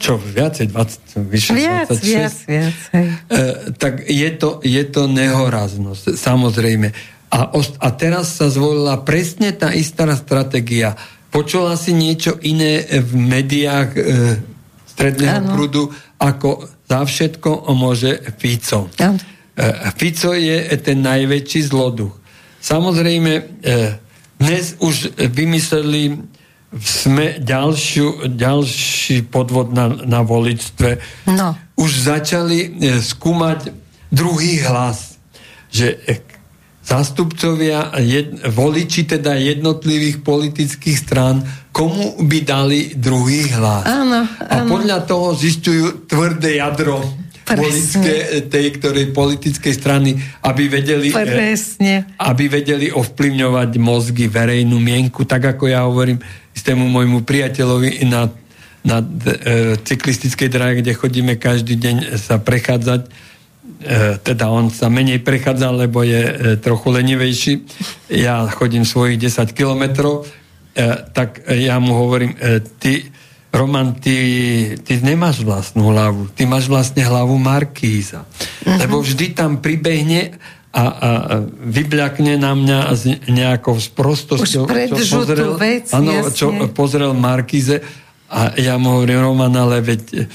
Čo, 0.00 0.16
viacej? 0.16 0.72
20, 0.72 1.28
vyše 1.28 1.52
viac, 1.52 1.92
26? 1.92 2.08
Viac, 2.08 2.36
viac, 2.48 2.78
hej. 2.96 3.08
E, 3.28 3.42
tak 3.76 4.08
je 4.08 4.30
to, 4.32 4.64
je 4.64 4.82
to 4.88 5.04
nehoraznosť, 5.04 6.16
samozrejme. 6.16 6.88
A, 7.28 7.52
a 7.60 7.88
teraz 7.92 8.40
sa 8.40 8.48
zvolila 8.48 8.96
presne 9.04 9.52
tá 9.52 9.68
istá 9.76 10.08
stratégia. 10.16 10.96
Počula 11.28 11.76
si 11.76 11.92
niečo 11.92 12.40
iné 12.40 12.88
v 12.88 13.12
médiách 13.20 13.90
e, 13.92 14.00
stredného 14.88 15.44
ano. 15.44 15.52
prúdu, 15.52 15.92
ako 16.16 16.64
za 16.88 17.04
všetko 17.04 17.68
môže 17.76 18.24
Fico. 18.40 18.88
Ano. 18.96 19.33
E, 19.54 19.90
Fico 19.94 20.34
je 20.34 20.66
ten 20.82 20.98
najväčší 20.98 21.70
zloduch. 21.70 22.18
Samozrejme, 22.58 23.32
e, 23.38 23.42
dnes 24.38 24.74
už 24.82 25.14
vymysleli 25.14 26.18
sme 26.74 27.38
ďalšiu, 27.38 28.34
ďalší 28.34 29.30
podvod 29.30 29.70
na, 29.70 29.94
na 29.94 30.26
voličstve. 30.26 30.98
No. 31.30 31.54
Už 31.78 31.90
začali 32.02 32.58
e, 32.66 32.98
skúmať 32.98 33.70
druhý 34.10 34.58
hlas, 34.66 35.22
že 35.70 36.02
zástupcovia, 36.82 37.94
jed, 38.02 38.42
voliči 38.50 39.06
teda 39.06 39.38
jednotlivých 39.38 40.20
politických 40.20 40.98
strán, 40.98 41.46
komu 41.70 42.18
by 42.26 42.38
dali 42.42 42.80
druhý 42.98 43.54
hlas. 43.54 43.86
Áno, 43.86 44.26
áno. 44.26 44.50
A 44.50 44.56
podľa 44.66 44.98
toho 45.06 45.32
zistujú 45.34 46.10
tvrdé 46.10 46.58
jadro 46.58 47.23
voličské, 47.44 48.48
tej 48.48 48.66
ktorej 48.80 49.12
politickej 49.12 49.74
strany, 49.76 50.16
aby 50.40 50.68
vedeli, 50.72 51.12
eh, 51.12 51.16
Presne. 51.16 51.94
aby 52.16 52.48
vedeli 52.48 52.88
ovplyvňovať 52.88 53.70
mozgy, 53.76 54.26
verejnú 54.32 54.80
mienku, 54.80 55.28
tak 55.28 55.56
ako 55.56 55.68
ja 55.68 55.84
hovorím 55.84 56.18
istému 56.56 56.88
môjmu 56.88 57.26
priateľovi 57.26 58.08
na, 58.08 58.30
na 58.86 58.96
e, 59.02 59.76
cyklistickej 59.76 60.48
dráhe, 60.48 60.74
kde 60.80 60.94
chodíme 60.94 61.34
každý 61.36 61.74
deň 61.76 62.16
sa 62.16 62.38
prechádzať, 62.38 63.00
e, 63.04 63.10
teda 64.22 64.48
on 64.48 64.70
sa 64.70 64.86
menej 64.88 65.20
prechádza, 65.20 65.74
lebo 65.74 66.06
je 66.06 66.22
e, 66.22 66.34
trochu 66.62 66.94
lenivejší. 66.94 67.52
Ja 68.14 68.46
chodím 68.48 68.86
svojich 68.86 69.18
10 69.18 69.50
kilometrov, 69.50 70.24
e, 70.24 70.26
tak 71.10 71.42
ja 71.50 71.82
mu 71.82 71.98
hovorím, 71.98 72.38
e, 72.38 72.62
ty 72.78 73.13
Roman, 73.54 73.94
ty, 73.94 74.16
ty 74.82 74.98
nemáš 74.98 75.46
vlastnú 75.46 75.94
hlavu, 75.94 76.26
ty 76.34 76.42
máš 76.42 76.66
vlastne 76.66 77.06
hlavu 77.06 77.38
Markíza. 77.38 78.26
Uh-huh. 78.26 78.78
Lebo 78.82 78.98
vždy 78.98 79.30
tam 79.30 79.62
pribehne 79.62 80.34
a, 80.74 80.82
a 80.82 81.10
vybľakne 81.62 82.34
na 82.34 82.58
mňa 82.58 82.78
s 82.90 83.06
nejakou 83.30 83.78
sprostosťou, 83.78 84.66
čo 84.66 85.22
pozrel, 85.22 85.54
vec, 85.54 85.86
ano, 85.94 86.34
čo 86.34 86.50
pozrel 86.74 87.14
Markíze 87.14 87.78
a 88.26 88.58
ja 88.58 88.74
mu 88.74 88.98
hovorím, 88.98 89.22
Roman, 89.22 89.54
ale 89.54 89.78
veď 89.78 90.26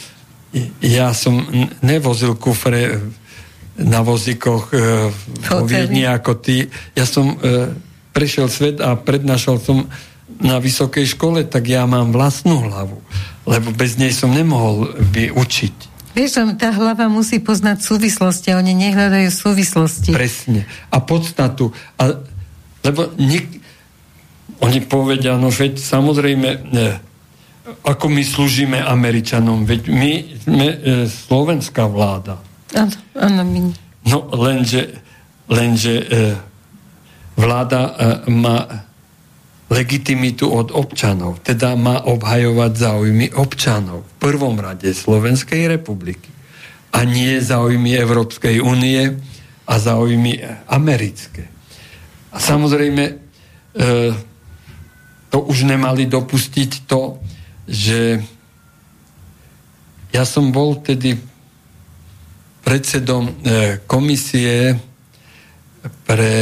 ja 0.79 1.11
som 1.11 1.43
nevozil 1.83 2.39
kufre 2.39 3.03
na 3.79 3.99
vozíkoch 3.99 4.71
e, 4.71 5.11
vo 5.51 5.63
Viedni 5.67 6.03
ako 6.07 6.39
ty. 6.39 6.67
Ja 6.95 7.03
som 7.03 7.35
e, 7.35 7.71
prešiel 8.11 8.47
svet 8.51 8.79
a 8.83 8.95
prednášal 8.95 9.59
som 9.59 9.87
na 10.39 10.57
vysokej 10.57 11.15
škole, 11.15 11.43
tak 11.43 11.67
ja 11.67 11.83
mám 11.83 12.15
vlastnú 12.15 12.63
hlavu. 12.63 13.03
Lebo 13.43 13.75
bez 13.75 13.99
nej 13.99 14.15
som 14.15 14.31
nemohol 14.31 14.95
by 15.11 15.35
učiť. 15.35 15.75
Vieš, 16.15 16.57
tá 16.57 16.73
hlava 16.73 17.05
musí 17.07 17.37
poznať 17.37 17.85
súvislosti 17.85 18.51
a 18.51 18.59
oni 18.59 18.73
nehľadajú 18.75 19.29
súvislosti. 19.29 20.11
Presne. 20.11 20.65
A 20.89 20.97
podstatu. 20.99 21.71
A, 22.01 22.17
lebo 22.81 23.13
nik, 23.19 23.61
oni 24.59 24.79
povedia, 24.83 25.37
no 25.37 25.53
veď 25.53 25.79
samozrejme, 25.79 26.49
ne, 26.75 26.87
ako 27.85 28.05
my 28.09 28.23
slúžime 28.25 28.79
Američanom, 28.81 29.63
veď 29.63 29.81
my 29.93 30.11
sme 30.41 30.67
e, 30.67 30.77
slovenská 31.05 31.85
vláda. 31.85 32.41
Áno, 32.73 32.95
áno, 33.13 33.41
my. 33.45 33.59
No 34.09 34.25
lenže, 34.33 34.99
lenže 35.45 35.93
e, 36.01 36.05
vláda 37.37 37.81
e, 37.85 37.91
má 38.33 38.88
legitimitu 39.69 40.49
od 40.49 40.73
občanov, 40.73 41.45
teda 41.45 41.77
má 41.77 42.01
obhajovať 42.09 42.71
záujmy 42.73 43.27
občanov, 43.37 44.01
v 44.01 44.13
prvom 44.17 44.57
rade 44.57 44.89
Slovenskej 44.89 45.69
republiky 45.69 46.29
a 46.89 47.05
nie 47.05 47.37
záujmy 47.37 47.93
Európskej 47.93 48.65
únie 48.65 49.13
a 49.69 49.73
záujmy 49.77 50.41
americké. 50.65 51.45
A 52.33 52.37
samozrejme, 52.41 53.03
e, 53.05 53.13
to 55.29 55.37
už 55.45 55.69
nemali 55.69 56.09
dopustiť 56.09 56.89
to, 56.89 57.21
že 57.69 58.17
ja 60.09 60.25
som 60.25 60.49
bol 60.49 60.81
tedy 60.81 61.13
predsedom 62.65 63.29
e, 63.29 63.33
komisie 63.85 64.73
pre 66.09 66.33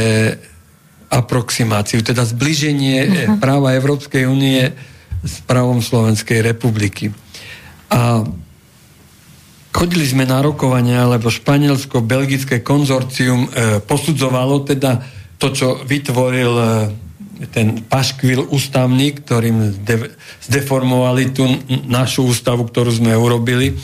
aproximáciu, 1.08 2.04
teda 2.04 2.24
zbliženie 2.28 2.98
uh-huh. 3.04 3.36
práva 3.40 3.72
Európskej 3.72 4.28
únie 4.28 4.72
s 5.24 5.40
právom 5.44 5.80
Slovenskej 5.80 6.44
republiky. 6.44 7.10
A 7.88 8.22
chodili 9.72 10.04
sme 10.04 10.28
na 10.28 10.44
rokovania, 10.44 11.08
lebo 11.08 11.32
španielsko-belgické 11.32 12.60
konzorcium 12.60 13.48
e, 13.48 13.78
posudzovalo 13.82 14.68
teda 14.68 15.00
to, 15.40 15.48
čo 15.54 15.80
vytvoril 15.82 16.52
e, 16.54 16.66
ten 17.54 17.86
paškvil 17.86 18.50
ústavný, 18.50 19.14
ktorým 19.14 19.82
zde, 19.82 20.12
zdeformovali 20.44 21.30
tú 21.30 21.46
našu 21.86 22.26
ústavu, 22.26 22.66
ktorú 22.66 22.90
sme 22.90 23.14
urobili. 23.14 23.72
E, 23.72 23.74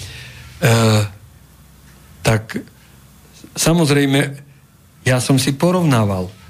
tak 2.24 2.58
samozrejme, 3.54 4.20
ja 5.04 5.20
som 5.20 5.36
si 5.38 5.54
porovnával 5.54 6.43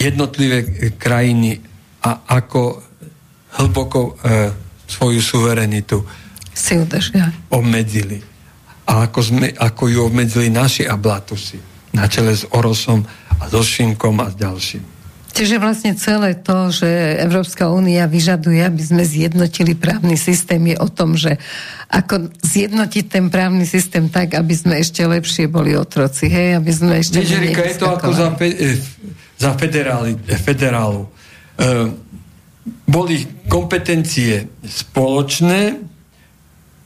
jednotlivé 0.00 0.90
krajiny 0.96 1.60
a 2.00 2.24
ako 2.40 2.80
hlboko 3.60 4.00
e, 4.00 4.50
svoju 4.88 5.20
suverenitu 5.20 6.00
si 6.56 6.80
udržia. 6.80 7.28
obmedzili. 7.52 8.18
A 8.88 9.06
ako, 9.06 9.20
sme, 9.22 9.52
ako 9.54 9.82
ju 9.86 9.98
obmedzili 10.02 10.48
naši 10.50 10.88
ablatusy 10.88 11.60
na 11.92 12.08
čele 12.08 12.34
s 12.34 12.48
Orosom 12.50 13.04
a 13.38 13.44
so 13.46 13.62
Šimkom 13.62 14.18
a 14.18 14.32
s 14.32 14.34
ďalším. 14.34 14.84
Čiže 15.30 15.62
vlastne 15.62 15.94
celé 15.94 16.34
to, 16.42 16.74
že 16.74 16.90
Európska 17.22 17.70
únia 17.70 18.10
vyžaduje, 18.10 18.66
aby 18.66 18.82
sme 18.82 19.06
zjednotili 19.06 19.78
právny 19.78 20.18
systém, 20.18 20.58
je 20.58 20.74
o 20.74 20.90
tom, 20.90 21.14
že 21.14 21.38
ako 21.86 22.34
zjednotiť 22.42 23.04
ten 23.06 23.30
právny 23.30 23.62
systém 23.62 24.10
tak, 24.10 24.34
aby 24.34 24.54
sme 24.58 24.82
ešte 24.82 25.06
lepšie 25.06 25.46
boli 25.46 25.78
otroci, 25.78 26.26
hej, 26.26 26.58
aby 26.58 26.72
sme 26.74 26.98
ešte... 26.98 27.22
Nežerika, 27.22 27.62
je 27.62 27.78
to 27.78 27.86
ako 27.94 28.10
za, 28.10 28.26
eh, 28.42 28.74
za 29.40 29.56
federáli, 29.56 30.20
federálu. 30.36 31.08
E, 31.08 31.10
boli 32.84 33.24
kompetencie 33.48 34.52
spoločné, 34.60 35.80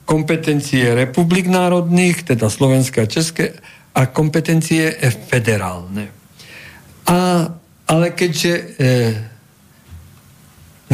kompetencie 0.07 0.95
republik 0.95 1.51
národných, 1.51 2.23
teda 2.23 2.47
Slovenska 2.47 3.03
a 3.03 3.11
České, 3.11 3.59
a 3.91 4.07
kompetencie 4.07 4.95
federálne. 5.27 6.07
A, 7.11 7.51
ale 7.85 8.07
keďže 8.15 8.53
e, 8.55 8.63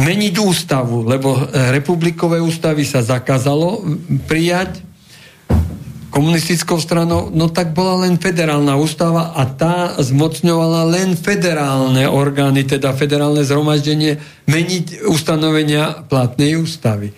meniť 0.02 0.34
ústavu, 0.42 1.06
lebo 1.06 1.38
e, 1.38 1.42
republikové 1.70 2.42
ústavy 2.42 2.82
sa 2.82 3.06
zakázalo 3.06 3.86
prijať 4.26 4.91
komunistickou 6.12 6.76
stranou, 6.76 7.32
no 7.32 7.48
tak 7.48 7.72
bola 7.72 8.04
len 8.04 8.20
federálna 8.20 8.76
ústava 8.76 9.32
a 9.32 9.48
tá 9.48 9.96
zmocňovala 9.96 10.92
len 10.92 11.16
federálne 11.16 12.04
orgány, 12.04 12.68
teda 12.68 12.92
federálne 12.92 13.40
zhromaždenie, 13.40 14.20
meniť 14.44 15.08
ustanovenia 15.08 16.04
platnej 16.04 16.60
ústavy. 16.60 17.16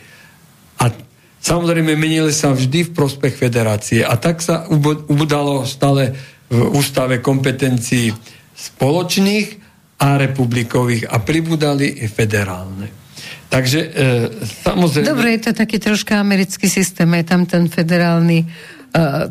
A 0.78 0.95
samozrejme 1.42 1.99
menili 1.99 2.30
sa 2.30 2.55
vždy 2.55 2.88
v 2.88 2.95
prospech 2.95 3.34
federácie. 3.34 4.07
A 4.07 4.14
tak 4.14 4.38
sa 4.38 4.70
ubudalo 5.11 5.66
stále 5.66 6.14
v 6.47 6.62
ústave 6.78 7.18
kompetencií 7.18 8.14
spoločných 8.55 9.59
a 10.07 10.14
republikových 10.22 11.11
a 11.11 11.18
pribudali 11.18 11.99
i 11.99 12.07
federálne. 12.07 13.03
Takže 13.51 13.80
e, 13.80 13.88
samozrejme... 14.66 15.14
Dobre, 15.14 15.38
je 15.38 15.51
to 15.51 15.53
taký 15.55 15.78
troška 15.78 16.18
americký 16.18 16.66
systém, 16.66 17.07
je 17.14 17.24
tam 17.26 17.47
ten 17.47 17.70
federálny 17.70 18.42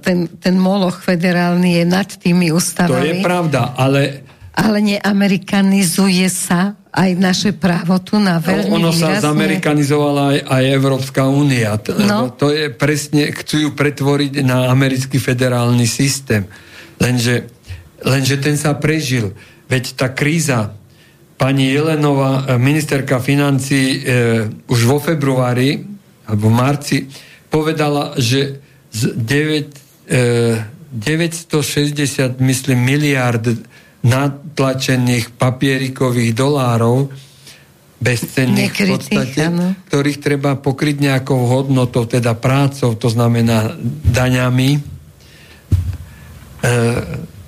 ten, 0.03 0.27
ten 0.27 0.55
moloch 0.59 0.99
federálny 0.99 1.79
je 1.79 1.85
nad 1.87 2.07
tými 2.07 2.51
ústavami. 2.51 2.99
To 2.99 3.07
je 3.07 3.15
pravda, 3.23 3.61
ale... 3.79 4.27
Ale 4.53 4.85
neamerikanizuje 4.85 6.29
sa 6.29 6.77
aj 6.93 7.09
naše 7.17 7.51
právo 7.57 7.97
tu 8.05 8.21
na 8.21 8.37
no, 8.37 8.45
veľmi 8.45 8.69
no, 8.69 8.77
Ono 8.77 8.91
sa 8.93 9.17
výrazne... 9.17 9.25
zamerikanizovala 9.25 10.23
aj, 10.29 10.39
aj 10.45 10.63
Európska 10.77 11.25
únia. 11.25 11.73
No. 12.05 12.29
To 12.37 12.53
je 12.53 12.69
presne, 12.69 13.33
chcú 13.33 13.65
ju 13.65 13.69
pretvoriť 13.73 14.45
na 14.45 14.69
americký 14.69 15.17
federálny 15.17 15.89
systém. 15.89 16.45
Lenže, 17.01 17.49
lenže 18.05 18.37
ten 18.37 18.53
sa 18.61 18.77
prežil. 18.77 19.33
Veď 19.65 19.97
tá 19.97 20.13
kríza, 20.13 20.77
pani 21.33 21.73
Jelenová, 21.73 22.45
e, 22.45 22.61
ministerka 22.61 23.17
financí, 23.17 23.81
e, 23.81 23.97
už 24.69 24.79
vo 24.85 25.01
februári 25.01 25.81
alebo 26.29 26.53
v 26.53 26.55
marci 26.55 26.97
povedala, 27.49 28.13
že 28.21 28.62
z 28.93 29.01
9, 29.17 29.73
e, 30.07 30.63
960, 30.93 32.37
myslím, 32.39 32.79
miliard 32.85 33.41
natlačených 34.05 35.33
papierikových 35.33 36.31
dolárov 36.37 37.09
bezcenných 38.03 38.75
v 38.75 38.99
podstate, 38.99 39.47
ano. 39.47 39.73
ktorých 39.87 40.19
treba 40.19 40.59
pokryť 40.59 40.95
nejakou 40.99 41.47
hodnotou, 41.47 42.03
teda 42.03 42.35
prácou, 42.35 42.99
to 42.99 43.07
znamená 43.07 43.79
daňami, 44.03 44.69
e, 44.75 44.79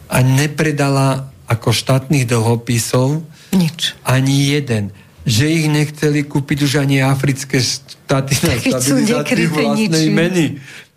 a 0.06 0.18
nepredala 0.24 1.28
ako 1.46 1.70
štátnych 1.76 2.26
dlhopisov 2.26 3.22
Nič. 3.52 4.00
ani 4.08 4.56
jeden. 4.56 4.96
Že 5.26 5.46
ich 5.50 5.66
nechceli 5.68 6.22
kúpiť 6.22 6.58
už 6.70 6.74
ani 6.86 7.02
africké 7.02 7.58
štáty 7.58 8.38
na 8.46 8.62
stabilizáciu 8.62 9.50
vlastnej 9.50 10.08
ničím. 10.08 10.14
meny. 10.14 10.46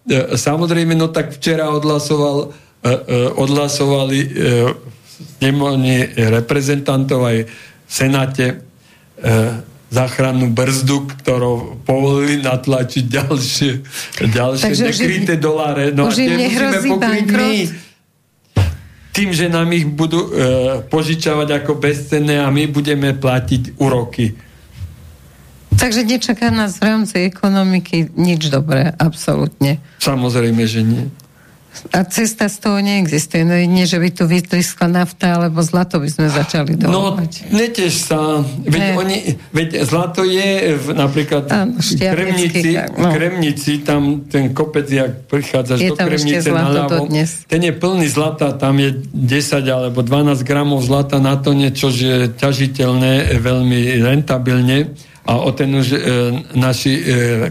E, 0.09 0.37
samozrejme, 0.41 0.97
no 0.97 1.13
tak 1.13 1.37
včera 1.37 1.69
odhlasoval, 1.69 2.49
e, 2.49 2.89
e, 2.89 2.93
odhlasovali 3.37 4.19
snemovne 5.37 6.17
reprezentantov 6.17 7.29
aj 7.29 7.39
v 7.45 7.91
Senáte 7.91 8.47
záchrannú 9.89 10.53
brzdu, 10.53 11.09
ktorou 11.09 11.81
povolili 11.83 12.45
natlačiť 12.45 13.05
ďalšie, 13.09 13.73
ďalšie 14.21 14.65
Takže 14.69 14.85
nekryté 14.85 15.35
im, 15.37 15.43
doláre. 15.43 15.91
No 15.97 16.07
a 16.07 16.13
tie 16.13 16.29
musíme 16.29 16.79
pokryť 17.01 17.27
my 17.33 17.53
tým, 19.19 19.35
že 19.35 19.51
nám 19.51 19.67
ich 19.75 19.83
budú 19.83 20.31
e, 20.31 20.33
požičavať 20.87 21.49
ako 21.51 21.83
bezcenné 21.83 22.39
a 22.39 22.55
my 22.55 22.71
budeme 22.71 23.19
platiť 23.19 23.75
úroky. 23.83 24.31
Takže 25.79 26.03
nečaká 26.03 26.51
nás 26.51 26.83
v 26.83 26.91
rámci 26.91 27.17
ekonomiky 27.31 28.11
nič 28.19 28.51
dobré, 28.51 28.91
absolútne. 28.99 29.79
Samozrejme, 30.03 30.67
že 30.67 30.83
nie. 30.83 31.07
A 31.95 32.03
cesta 32.03 32.51
z 32.51 32.59
toho 32.59 32.83
neexistuje. 32.83 33.47
No 33.47 33.55
nie, 33.55 33.87
že 33.87 34.03
by 34.03 34.11
tu 34.11 34.27
vytriskla 34.27 34.91
nafta, 34.91 35.39
alebo 35.39 35.63
zlato 35.63 36.03
by 36.03 36.11
sme 36.11 36.27
začali 36.27 36.75
dolovať. 36.75 37.55
No, 37.55 37.63
netež 37.63 37.93
sa. 37.95 38.43
Veď, 38.67 38.83
ne. 38.83 38.93
oni, 38.99 39.19
veď 39.55 39.87
zlato 39.87 40.27
je 40.27 40.75
v, 40.75 40.87
napríklad 40.99 41.47
Áno, 41.47 41.79
v 41.79 41.91
Kremnici, 41.95 42.75
no. 42.75 43.09
Kremnici, 43.15 43.73
tam 43.87 44.27
ten 44.27 44.51
kopec, 44.51 44.91
jak 44.91 45.31
prichádzaš 45.31 45.79
je 45.79 45.91
do 45.93 45.97
Kremnice 45.97 46.51
na 46.51 46.67
ľavo, 46.67 47.07
ten 47.47 47.61
je 47.63 47.73
plný 47.73 48.07
zlata, 48.11 48.59
tam 48.59 48.83
je 48.83 48.99
10 49.15 49.63
alebo 49.71 50.03
12 50.03 50.43
gramov 50.43 50.83
zlata 50.83 51.23
na 51.23 51.39
to 51.39 51.55
niečo, 51.55 51.95
že 51.95 52.07
je 52.07 52.27
ťažiteľné 52.35 53.39
veľmi 53.39 54.03
rentabilne 54.03 54.99
a 55.29 55.45
o 55.45 55.53
ten 55.53 55.69
už 55.77 55.89
e, 55.93 55.99
naši 56.57 56.93
e, 56.97 57.03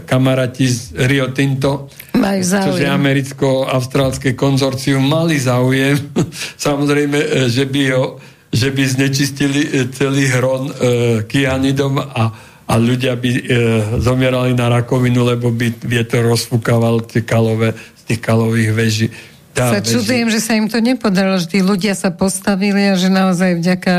kamaráti 0.02 0.66
z 0.66 0.98
Rio 1.06 1.30
Tinto, 1.30 1.86
Majú 2.10 2.42
záujem. 2.42 2.66
čo 2.66 2.74
je 2.82 2.88
americko-austrálske 2.90 4.34
konzorcium, 4.34 5.06
mali 5.06 5.38
záujem. 5.38 5.94
Samozrejme, 6.66 7.18
e, 7.22 7.28
že 7.46 7.70
by, 7.70 7.82
ho, 7.94 8.18
že 8.50 8.74
by 8.74 8.82
znečistili 8.82 9.62
e, 9.62 9.70
celý 9.94 10.26
hron 10.26 10.66
e, 10.66 10.72
kianidom 11.30 12.02
a, 12.02 12.24
a 12.66 12.74
ľudia 12.74 13.14
by 13.14 13.30
e, 13.30 13.42
zomierali 14.02 14.58
na 14.58 14.66
rakovinu, 14.74 15.22
lebo 15.22 15.54
by 15.54 15.78
vietor 15.86 16.26
rozfúkaval 16.26 17.06
tie 17.06 17.22
kalové, 17.22 17.78
z 17.78 18.02
tých 18.10 18.20
kalových 18.20 18.74
veží 19.58 19.74
sa 19.74 19.80
čudujem, 19.82 20.28
že 20.30 20.38
sa 20.38 20.52
im 20.54 20.70
to 20.70 20.78
nepodarilo, 20.78 21.36
že 21.42 21.50
tí 21.50 21.58
ľudia 21.58 21.98
sa 21.98 22.14
postavili 22.14 22.92
a 22.92 22.94
že 22.94 23.10
naozaj 23.10 23.58
vďaka 23.58 23.94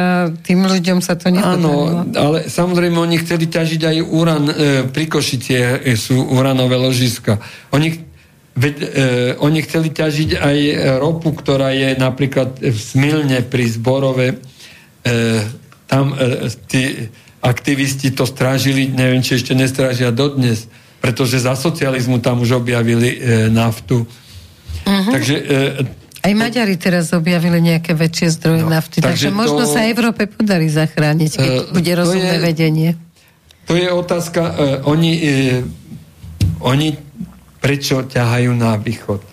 tým 0.48 0.64
ľuďom 0.64 1.04
sa 1.04 1.20
to 1.20 1.28
nepodarilo. 1.28 2.08
Áno, 2.08 2.16
ale 2.16 2.48
samozrejme 2.48 2.96
oni 2.96 3.20
chceli 3.20 3.52
ťažiť 3.52 3.82
aj 3.84 3.98
uran, 4.08 4.44
e, 4.48 4.54
pri 4.88 5.06
Košicie 5.12 5.84
sú 6.00 6.16
uranové 6.32 6.80
ložiska. 6.80 7.38
Oni, 7.76 8.00
veď, 8.56 8.76
e, 8.80 8.88
oni 9.38 9.60
chceli 9.68 9.92
ťažiť 9.92 10.30
aj 10.40 10.58
ropu, 11.04 11.36
ktorá 11.36 11.76
je 11.76 12.00
napríklad 12.00 12.64
v 12.64 12.80
Smilne 12.80 13.44
pri 13.44 13.66
Zborove. 13.68 14.28
E, 14.34 14.36
tam 15.90 16.14
e, 16.16 16.48
tí 16.70 17.10
aktivisti 17.42 18.12
to 18.12 18.28
strážili, 18.28 18.92
neviem, 18.92 19.24
či 19.24 19.40
ešte 19.40 19.56
nestrážia 19.56 20.12
dodnes, 20.12 20.68
pretože 21.00 21.40
za 21.40 21.56
socializmu 21.56 22.20
tam 22.20 22.44
už 22.44 22.60
objavili 22.60 23.16
e, 23.16 23.18
naftu 23.48 24.04
Uh-huh. 24.86 25.12
Takže 25.12 25.36
e, 25.36 26.00
aj 26.20 26.34
Maďari 26.36 26.76
teraz 26.76 27.16
objavili 27.16 27.64
nejaké 27.64 27.96
väčšie 27.96 28.28
zdroje 28.36 28.64
no, 28.68 28.76
nafty, 28.76 29.00
takže, 29.00 29.32
takže 29.32 29.40
možno 29.40 29.64
to, 29.64 29.72
sa 29.72 29.88
Európe 29.88 30.28
podarí 30.28 30.68
zachrániť, 30.68 31.32
keď 31.32 31.52
uh, 31.56 31.68
bude 31.72 31.92
rozumné 31.96 32.36
je, 32.36 32.44
vedenie. 32.44 32.90
To 33.72 33.74
je 33.80 33.88
otázka, 33.88 34.42
uh, 34.44 34.54
oni, 34.84 35.12
uh, 35.16 35.64
oni 36.68 37.00
prečo 37.64 38.04
ťahajú 38.04 38.52
na 38.52 38.76
východ, 38.76 39.24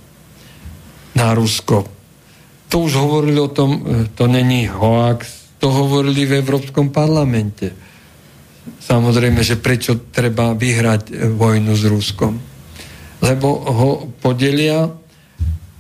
na 1.19 1.35
Rusko. 1.35 1.91
To 2.71 2.77
už 2.87 2.93
hovorili 3.03 3.39
o 3.43 3.51
tom, 3.51 3.71
uh, 3.83 4.07
to 4.15 4.31
není 4.31 4.71
hoax, 4.71 5.59
to 5.59 5.75
hovorili 5.75 6.23
v 6.23 6.39
Európskom 6.39 6.95
parlamente. 6.95 7.75
Samozrejme, 8.67 9.43
že 9.43 9.59
prečo 9.59 10.07
treba 10.15 10.55
vyhrať 10.55 11.35
vojnu 11.35 11.75
s 11.75 11.83
Ruskom. 11.87 12.39
Lebo 13.19 13.49
ho 13.67 13.91
podelia 14.23 14.87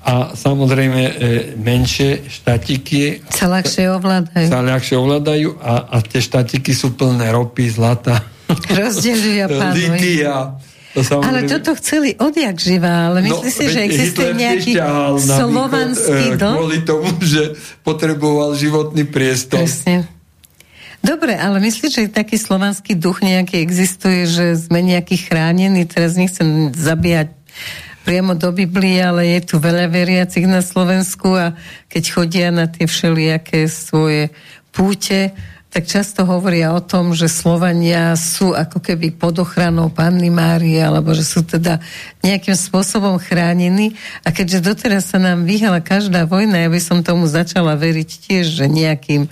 a 0.06 0.38
samozrejme 0.38 1.02
e, 1.02 1.12
menšie 1.58 2.30
štatiky 2.30 3.26
sa 3.26 3.50
ľahšie 3.50 3.90
ovládajú. 3.90 4.46
Sa 4.46 4.62
ľahšie 4.62 4.94
ovládajú 4.94 5.58
a, 5.58 5.74
a 5.90 5.96
tie 5.98 6.22
štatiky 6.22 6.70
sú 6.70 6.94
plné 6.94 7.34
ropy, 7.34 7.66
zlata. 7.66 8.22
Rozdeľujú 8.46 9.50
Litia. 9.74 10.62
To 10.94 11.02
samozrejme... 11.02 11.26
Ale 11.28 11.40
toto 11.50 11.74
chceli 11.76 12.14
odjak 12.16 12.56
živá, 12.56 13.10
ale 13.10 13.26
myslíš 13.26 13.52
no, 13.52 13.58
si, 13.60 13.64
že 13.68 13.80
existuje 13.82 14.30
nejaký 14.32 14.72
slovanský 15.20 16.40
dom? 16.40 16.54
Kvôli 16.56 16.80
tomu, 16.86 17.10
že 17.20 17.58
potreboval 17.82 18.56
životný 18.56 19.04
priestor. 19.04 19.66
Presne. 19.66 20.08
Dobre, 21.04 21.36
ale 21.36 21.60
myslíš, 21.60 21.90
že 21.92 22.02
taký 22.08 22.40
slovanský 22.40 22.96
duch 22.96 23.20
nejaký 23.20 23.60
existuje, 23.60 24.24
že 24.24 24.56
sme 24.56 24.80
nejaký 24.80 25.20
chránení? 25.20 25.84
Teraz 25.84 26.16
nechcem 26.16 26.72
zabíjať 26.72 27.36
priamo 28.06 28.38
do 28.38 28.54
Biblie, 28.54 29.02
ale 29.02 29.34
je 29.34 29.40
tu 29.42 29.58
veľa 29.58 29.90
veriacich 29.90 30.46
na 30.46 30.62
Slovensku 30.62 31.34
a 31.34 31.58
keď 31.90 32.04
chodia 32.06 32.48
na 32.54 32.70
tie 32.70 32.86
všelijaké 32.86 33.66
svoje 33.66 34.30
púte, 34.70 35.34
tak 35.74 35.90
často 35.90 36.24
hovoria 36.24 36.72
o 36.72 36.80
tom, 36.80 37.12
že 37.12 37.28
Slovania 37.28 38.16
sú 38.16 38.56
ako 38.56 38.80
keby 38.80 39.12
pod 39.12 39.42
ochranou 39.42 39.92
Panny 39.92 40.32
Márie, 40.32 40.80
alebo 40.80 41.12
že 41.12 41.20
sú 41.20 41.44
teda 41.44 41.82
nejakým 42.24 42.56
spôsobom 42.56 43.20
chránení. 43.20 43.92
A 44.24 44.32
keďže 44.32 44.64
doteraz 44.72 45.12
sa 45.12 45.20
nám 45.20 45.44
vyhala 45.44 45.84
každá 45.84 46.24
vojna, 46.24 46.64
ja 46.64 46.72
by 46.72 46.80
som 46.80 47.04
tomu 47.04 47.28
začala 47.28 47.76
veriť 47.76 48.08
tiež, 48.08 48.56
že 48.56 48.72
nejakým 48.72 49.28
e, 49.28 49.30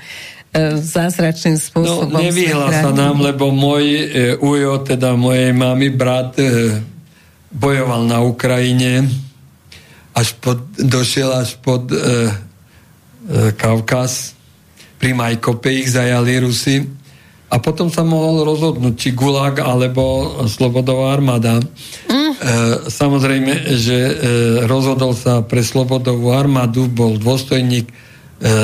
zázračným 0.83 1.57
spôsobom. 1.57 2.12
No, 2.12 2.20
nevyhla 2.20 2.68
sa 2.77 2.93
nám, 2.93 3.25
lebo 3.25 3.49
môj 3.49 3.85
e, 3.89 4.05
ujo, 4.37 4.85
teda 4.85 5.16
mojej 5.16 5.57
mamy, 5.57 5.89
brat, 5.97 6.37
e, 6.37 6.77
bojoval 7.55 8.03
na 8.11 8.19
Ukrajine, 8.27 9.07
až 10.15 10.35
pod, 10.43 10.59
došiel 10.75 11.31
až 11.31 11.59
pod 11.63 11.91
e, 11.91 11.95
e, 11.95 12.01
Kaukaz 13.55 14.35
pri 14.99 15.15
Majkope 15.15 15.71
ich 15.71 15.91
zajali 15.91 16.43
Rusy 16.43 16.87
a 17.51 17.63
potom 17.63 17.91
sa 17.91 18.03
mohol 18.03 18.43
rozhodnúť, 18.43 18.95
či 18.99 19.09
Gulag 19.15 19.63
alebo 19.63 20.35
Slobodová 20.51 21.15
armáda. 21.15 21.63
Mm. 22.11 22.15
E, 22.15 22.35
samozrejme, 22.91 23.75
že 23.79 23.99
e, 23.99 24.13
rozhodol 24.67 25.15
sa 25.15 25.43
pre 25.47 25.63
Slobodovú 25.63 26.35
armádu, 26.35 26.91
bol 26.91 27.15
dôstojník, 27.19 27.87
e, 27.87 27.95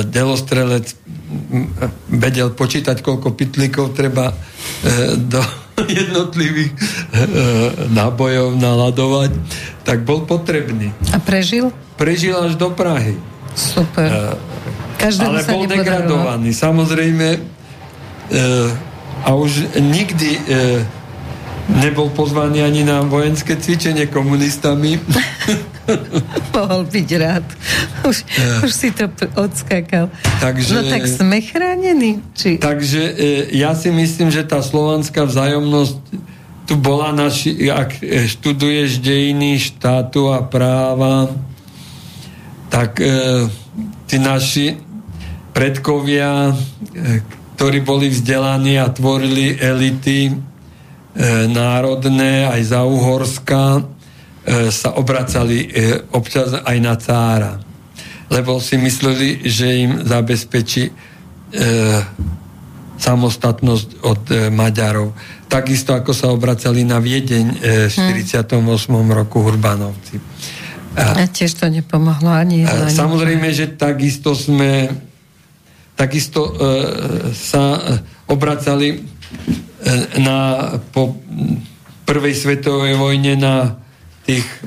delostrelec, 0.06 0.98
vedel 2.10 2.50
počítať, 2.50 2.98
koľko 2.98 3.38
pitlíkov 3.38 3.94
treba 3.94 4.34
e, 4.34 4.34
do 5.18 5.42
jednotlivých 6.00 6.72
e, 6.72 6.78
nábojov 7.90 8.56
naladovať, 8.56 9.30
tak 9.84 10.04
bol 10.04 10.24
potrebný. 10.24 10.92
A 11.14 11.18
prežil? 11.18 11.72
Prežil 11.96 12.36
až 12.36 12.56
do 12.56 12.70
Prahy. 12.72 13.16
Super. 13.54 14.08
E, 14.08 14.20
Každému 15.00 15.32
ale 15.32 15.40
bol 15.48 15.64
degradovaný. 15.64 16.50
Samozrejme, 16.52 17.28
e, 17.36 17.40
a 19.20 19.30
už 19.36 19.76
nikdy 19.76 20.40
nebol 21.68 22.08
pozvaný 22.08 22.64
ani 22.64 22.88
na 22.88 23.04
vojenské 23.04 23.60
cvičenie 23.60 24.08
komunistami. 24.08 24.96
Mohol 26.56 26.82
byť 26.88 27.08
rád. 27.18 27.46
Už, 28.06 28.16
uh, 28.22 28.64
už 28.66 28.72
si 28.72 28.88
to 28.90 29.10
odskakal. 29.36 30.10
Takže, 30.40 30.70
no 30.74 30.80
tak 30.86 31.02
sme 31.06 31.38
chránení. 31.42 32.22
Či... 32.34 32.62
Takže 32.62 33.02
e, 33.02 33.14
ja 33.56 33.74
si 33.74 33.92
myslím, 33.92 34.30
že 34.32 34.46
tá 34.46 34.62
slovanská 34.62 35.26
vzájomnosť 35.26 35.96
tu 36.70 36.78
bola 36.78 37.10
naši, 37.10 37.66
ak 37.66 37.98
študuješ 38.30 39.02
dejiny 39.02 39.58
štátu 39.58 40.30
a 40.30 40.38
práva, 40.46 41.26
tak 42.70 43.02
e, 43.02 43.50
tí 44.06 44.22
naši 44.22 44.78
predkovia, 45.50 46.54
e, 46.94 47.26
ktorí 47.58 47.82
boli 47.82 48.06
vzdelaní 48.06 48.78
a 48.78 48.86
tvorili 48.86 49.58
elity 49.58 50.30
e, 50.30 50.32
národné 51.50 52.46
aj 52.46 52.62
za 52.70 52.86
Uhorska, 52.86 53.82
sa 54.48 54.96
obracali 54.96 55.68
občas 56.16 56.56
aj 56.64 56.76
na 56.80 56.94
cára. 56.96 57.60
Lebo 58.30 58.56
si 58.62 58.80
mysleli, 58.80 59.44
že 59.44 59.66
im 59.84 59.92
zabezpečí 60.00 60.88
samostatnosť 62.96 63.88
od 64.06 64.22
Maďarov. 64.54 65.12
Takisto 65.50 65.92
ako 65.92 66.14
sa 66.14 66.32
obracali 66.32 66.86
na 66.86 67.02
Viedeň 67.02 67.46
v 67.90 67.92
48. 67.92 68.54
roku 69.12 69.44
Urbanovci. 69.44 70.16
A, 70.96 71.22
a 71.22 71.28
tiež 71.28 71.58
to 71.58 71.66
nepomohlo 71.68 72.30
ani. 72.32 72.64
A, 72.66 72.90
samozrejme, 72.90 73.50
že 73.52 73.76
takisto 73.76 74.34
sme 74.34 74.90
takisto 76.00 76.40
e, 76.48 76.52
sa 77.36 77.76
e, 77.76 77.80
obracali 78.32 78.88
e, 78.96 78.98
na, 80.24 80.72
po 80.88 81.20
prvej 82.08 82.32
svetovej 82.32 82.96
vojne 82.96 83.36
na 83.36 83.76
tých 84.30 84.46
e, 84.46 84.58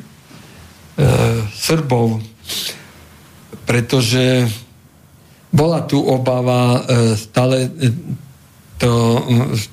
Srbov, 1.55 2.19
pretože 3.63 4.43
bola 5.53 5.87
tu 5.87 6.03
obava 6.03 6.83
e, 6.83 7.15
stále 7.15 7.71
e, 7.71 7.93
to, 8.75 9.23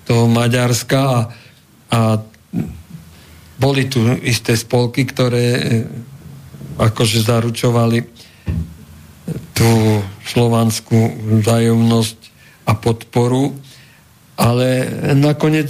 to 0.07 0.31
Maďarska 0.31 1.01
a, 1.03 1.21
a 1.91 2.01
boli 3.59 3.91
tu 3.91 4.01
isté 4.23 4.55
spolky, 4.55 5.03
ktoré 5.03 5.47
e, 5.59 5.63
akože 6.79 7.19
zaručovali 7.27 8.07
tú 9.53 10.01
slovanskú 10.25 11.13
vzájomnosť 11.43 12.19
a 12.71 12.73
podporu, 12.79 13.53
ale 14.41 14.89
nakoniec, 15.13 15.69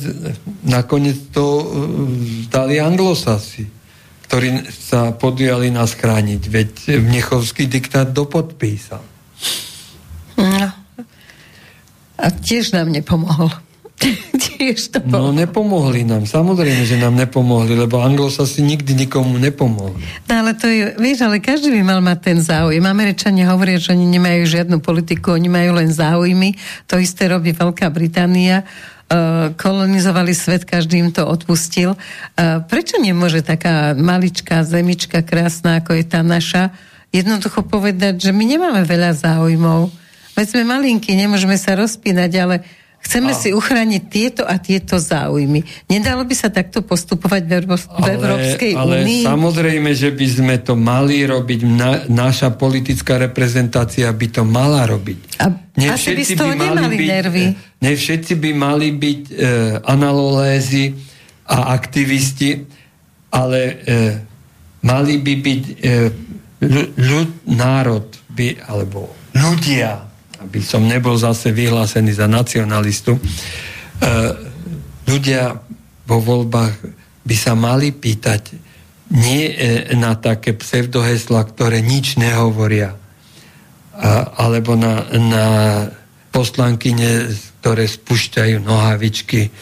nakoniec 0.63 1.19
to 1.35 1.47
e, 1.59 1.65
dali 2.47 2.79
anglosasi, 2.79 3.80
ktorí 4.31 4.71
sa 4.71 5.11
podujali 5.11 5.75
nás 5.75 5.99
chrániť, 5.99 6.43
veď 6.47 6.71
Mnichovský 7.03 7.67
diktát 7.67 8.15
dopodpísal. 8.15 9.03
No. 10.39 10.71
A 12.15 12.27
tiež 12.39 12.71
nám 12.71 12.95
nepomohol. 12.95 13.51
Tiež 14.57 14.97
to 14.97 14.99
no 15.05 15.29
nepomohli 15.29 16.09
nám, 16.09 16.25
samozrejme, 16.25 16.89
že 16.89 16.97
nám 16.97 17.21
nepomohli, 17.21 17.77
lebo 17.77 18.01
anglosasi 18.01 18.65
nikdy 18.65 18.97
nikomu 18.97 19.37
nepomohli. 19.37 20.01
No 20.25 20.33
ale 20.41 20.57
to 20.57 20.71
je, 20.71 20.97
vieš, 20.97 21.27
ale 21.27 21.43
každý 21.43 21.69
by 21.77 21.83
mal 21.85 22.01
mať 22.01 22.19
ten 22.33 22.39
záujem. 22.41 22.81
Američania 22.81 23.51
hovoria, 23.53 23.77
že 23.77 23.93
oni 23.93 24.09
nemajú 24.09 24.47
žiadnu 24.47 24.81
politiku, 24.81 25.37
oni 25.37 25.53
majú 25.53 25.77
len 25.77 25.93
záujmy. 25.93 26.57
To 26.89 26.97
isté 26.97 27.29
robí 27.29 27.53
Veľká 27.53 27.93
Británia 27.93 28.65
kolonizovali 29.59 30.31
svet, 30.31 30.63
každý 30.63 31.03
im 31.03 31.11
to 31.11 31.27
odpustil. 31.27 31.99
Uh, 32.39 32.63
prečo 32.63 32.95
nemôže 33.03 33.43
taká 33.43 33.91
maličká 33.99 34.63
zemička 34.63 35.27
krásna, 35.27 35.83
ako 35.83 35.99
je 35.99 36.05
tá 36.07 36.23
naša, 36.23 36.71
jednoducho 37.11 37.67
povedať, 37.67 38.23
že 38.23 38.31
my 38.31 38.45
nemáme 38.47 38.87
veľa 38.87 39.11
záujmov. 39.19 39.91
Veď 40.39 40.47
sme 40.55 40.63
malinkí, 40.63 41.11
nemôžeme 41.19 41.59
sa 41.59 41.75
rozpínať, 41.75 42.33
ale 42.39 42.57
Chceme 43.01 43.33
a... 43.33 43.37
si 43.37 43.49
uchrániť 43.57 44.03
tieto 44.13 44.43
a 44.45 44.61
tieto 44.61 45.01
záujmy. 45.01 45.65
Nedalo 45.89 46.21
by 46.29 46.35
sa 46.37 46.53
takto 46.53 46.85
postupovať 46.85 47.43
v, 47.49 47.51
Euró- 47.57 47.81
ale, 47.97 48.05
v 48.05 48.09
Európskej 48.21 48.73
únii? 48.77 49.23
Ale 49.25 49.33
samozrejme, 49.33 49.91
že 49.97 50.13
by 50.13 50.27
sme 50.29 50.57
to 50.61 50.77
mali 50.77 51.25
robiť. 51.25 51.61
Na, 51.65 52.05
naša 52.13 52.53
politická 52.53 53.17
reprezentácia 53.17 54.05
by 54.13 54.27
to 54.29 54.43
mala 54.45 54.85
robiť. 54.85 55.41
A 55.41 55.49
ne 55.81 55.87
asi 55.89 56.13
by 56.13 56.23
z 56.29 56.37
toho 56.37 56.53
by 56.53 56.61
nemali 56.61 56.97
byť, 57.01 57.09
nervy. 57.09 57.45
Ne 57.81 57.97
všetci 57.97 58.37
by 58.37 58.51
mali 58.53 58.93
byť 58.93 59.21
e, 59.29 59.35
analolézy 59.89 60.93
a 61.49 61.73
aktivisti, 61.73 62.61
ale 63.33 63.61
e, 63.65 63.75
mali 64.85 65.15
by 65.17 65.35
byť 65.41 65.63
e, 65.65 65.75
ľud, 67.01 67.31
národ 67.49 68.05
by, 68.37 68.69
alebo 68.69 69.09
ľudia 69.33 70.11
aby 70.41 70.61
som 70.65 70.89
nebol 70.89 71.21
zase 71.21 71.53
vyhlásený 71.53 72.17
za 72.17 72.25
nacionalistu, 72.25 73.17
e, 73.17 73.21
ľudia 75.05 75.61
vo 76.09 76.19
voľbách 76.19 76.75
by 77.29 77.37
sa 77.37 77.53
mali 77.53 77.93
pýtať 77.93 78.57
nie 79.13 79.53
e, 79.53 79.93
na 80.01 80.17
také 80.17 80.57
pseudohesla, 80.57 81.45
ktoré 81.45 81.85
nič 81.85 82.17
nehovoria, 82.17 82.97
alebo 84.41 84.81
na, 84.81 85.05
na 85.13 85.47
poslankyne, 86.33 87.29
ktoré 87.61 87.85
spúšťajú 87.85 88.57
nohavičky, 88.65 89.53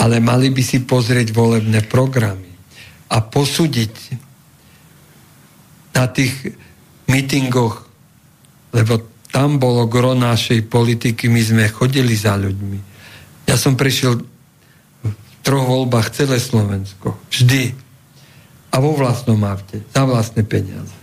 ale 0.00 0.16
mali 0.18 0.48
by 0.48 0.62
si 0.64 0.80
pozrieť 0.80 1.36
volebné 1.36 1.84
programy 1.84 2.48
a 3.12 3.20
posúdiť 3.20 3.94
na 5.92 6.08
tých 6.08 6.56
mítingoch, 7.04 7.84
lebo 8.72 9.04
tam 9.28 9.60
bolo 9.60 9.84
gro 9.84 10.16
našej 10.16 10.64
politiky, 10.66 11.28
my 11.28 11.42
sme 11.44 11.64
chodili 11.68 12.16
za 12.16 12.40
ľuďmi. 12.40 12.78
Ja 13.44 13.60
som 13.60 13.76
prešiel 13.76 14.24
v 15.04 15.12
troch 15.44 15.66
voľbách 15.68 16.16
celé 16.16 16.40
Slovensko. 16.40 17.20
Vždy. 17.28 17.76
A 18.70 18.76
vo 18.78 18.94
vlastnom 18.94 19.42
aute. 19.42 19.82
Za 19.90 20.06
vlastné 20.06 20.46
peniaze. 20.46 20.94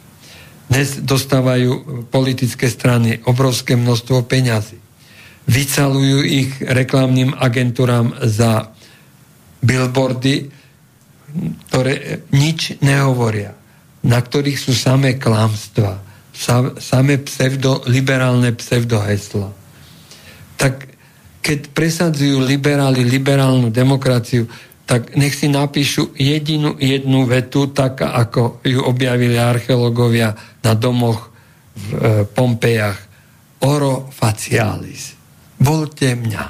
Dnes 0.67 0.99
dostávajú 0.99 2.03
politické 2.11 2.67
strany 2.67 3.23
obrovské 3.23 3.75
množstvo 3.75 4.23
peňazí. 4.27 4.86
Vycalujú 5.47 6.27
ich 6.27 6.51
reklamným 6.59 7.31
agentúram 7.39 8.11
za 8.23 8.71
billboardy, 9.63 10.51
ktoré 11.71 12.23
nič 12.35 12.79
nehovoria, 12.83 13.55
na 14.03 14.19
ktorých 14.19 14.59
sú 14.59 14.75
samé 14.75 15.15
klamstvá 15.15 16.07
samé 16.77 17.17
pseudo, 17.25 17.81
liberálne 17.89 18.53
pseudohesla. 18.53 19.49
Tak 20.57 20.85
keď 21.41 21.59
presadzujú 21.73 22.37
liberáli 22.45 23.01
liberálnu 23.01 23.73
demokraciu, 23.73 24.45
tak 24.87 25.17
nech 25.19 25.35
si 25.35 25.51
napíšu 25.51 26.15
jedinú 26.15 26.77
jednu 26.79 27.27
vetu, 27.27 27.73
tak 27.73 28.05
ako 28.05 28.63
ju 28.63 28.79
objavili 28.85 29.35
archeológovia 29.35 30.31
na 30.63 30.73
domoch 30.77 31.27
v 31.75 31.83
e, 31.91 31.99
Pompejach. 32.23 32.99
Oro 33.67 34.07
facialis. 34.13 35.16
Volte 35.57 36.13
mňa. 36.13 36.45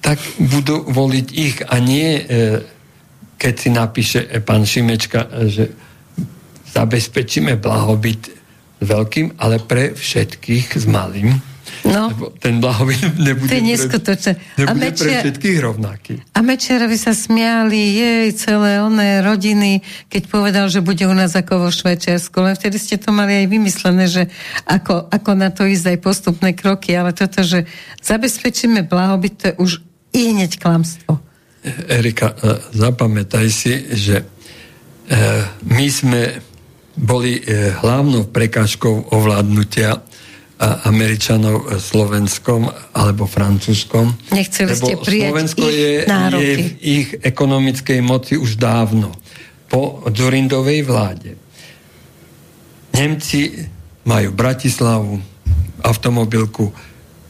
Tak 0.00 0.18
budú 0.42 0.88
voliť 0.90 1.26
ich 1.36 1.56
a 1.62 1.76
nie, 1.78 2.18
e, 2.18 2.22
keď 3.36 3.54
si 3.54 3.68
napíše 3.70 4.20
pán 4.42 4.66
Šimečka, 4.66 5.28
že 5.46 5.70
zabezpečíme 6.72 7.56
blahobyt 7.56 8.32
veľkým, 8.80 9.36
ale 9.38 9.60
pre 9.60 9.92
všetkých 9.92 10.66
s 10.76 10.84
malým. 10.88 11.49
No. 11.80 12.12
Lebo 12.12 12.28
ten 12.36 12.60
blahobyt 12.60 13.16
nebude, 13.26 13.48
to 13.48 13.56
je 13.56 13.64
neskutočné. 13.64 14.32
Pre, 14.36 14.44
nebude 14.60 14.68
a 14.68 14.72
Mečia, 14.76 15.00
pre 15.00 15.12
všetkých 15.24 15.58
rovnaký. 15.64 16.14
A 16.36 16.38
Mečiarovi 16.44 16.98
sa 17.00 17.16
smiali 17.16 17.96
jej 17.96 18.28
celé 18.36 18.84
oné 18.84 19.24
rodiny, 19.24 19.80
keď 20.12 20.22
povedal, 20.28 20.66
že 20.68 20.84
bude 20.84 21.00
u 21.08 21.14
nás 21.16 21.32
ako 21.32 21.66
vo 21.66 21.70
Švajčiarsku. 21.72 22.36
Len 22.36 22.54
vtedy 22.56 22.76
ste 22.76 23.00
to 23.00 23.16
mali 23.16 23.44
aj 23.44 23.46
vymyslené, 23.48 24.04
že 24.12 24.28
ako, 24.68 25.08
ako 25.08 25.30
na 25.32 25.48
to 25.48 25.64
ísť 25.64 25.96
aj 25.96 25.98
postupné 26.04 26.52
kroky, 26.52 26.92
ale 26.92 27.16
toto, 27.16 27.40
že 27.40 27.64
zabezpečíme 28.04 28.84
blahobyt, 28.84 29.34
to 29.40 29.44
je 29.48 29.54
už 29.56 29.70
i 30.12 30.36
hneď 30.36 30.60
klamstvo. 30.60 31.16
Erika, 31.88 32.32
e, 32.40 32.60
zapamätaj 32.72 33.46
si, 33.52 33.72
že 33.92 34.16
e, 34.20 34.24
my 35.68 35.86
sme 35.92 36.20
boli 36.96 37.40
e, 37.40 37.72
hlavnou 37.80 38.28
prekážkou 38.28 39.12
ovládnutia 39.12 40.00
Američanov 40.60 41.80
Slovenskom 41.80 42.68
alebo 42.92 43.24
Francúzskom. 43.24 44.12
Nechceli 44.28 44.76
ste 44.76 45.00
prijať 45.00 45.32
Slovensko 45.32 45.64
ich 45.64 45.72
je, 45.72 45.92
je 46.04 46.54
v 46.60 46.68
ich 46.84 47.08
ekonomickej 47.24 48.00
moci 48.04 48.36
už 48.36 48.60
dávno. 48.60 49.16
Po 49.72 50.04
Dzurindovej 50.12 50.84
vláde. 50.84 51.30
Nemci 52.92 53.56
majú 54.04 54.36
Bratislavu, 54.36 55.16
automobilku. 55.80 56.68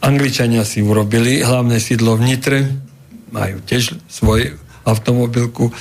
Angličania 0.03 0.67
si 0.67 0.83
urobili 0.83 1.39
hlavné 1.39 1.79
sídlo 1.79 2.19
v 2.19 2.25
Nitre, 2.27 2.59
majú 3.31 3.63
tiež 3.63 3.95
svoj 4.11 4.59
automobilku. 4.83 5.71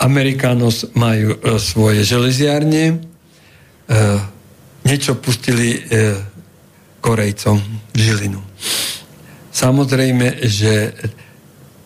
Amerikános 0.00 0.88
majú 0.96 1.36
e, 1.36 1.38
svoje 1.60 2.06
železiárne, 2.06 2.84
e, 2.86 2.96
niečo 4.86 5.18
pustili 5.18 5.82
e, 5.82 6.35
Korejcom 7.06 7.62
Žilinu. 7.94 8.42
Samozrejme, 9.54 10.42
že 10.42 10.90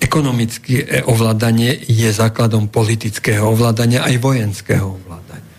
ekonomické 0.01 1.05
ovládanie 1.05 1.77
je 1.85 2.09
základom 2.09 2.73
politického 2.73 3.45
ovládania 3.53 4.01
aj 4.01 4.17
vojenského 4.17 4.97
ovládania. 4.97 5.55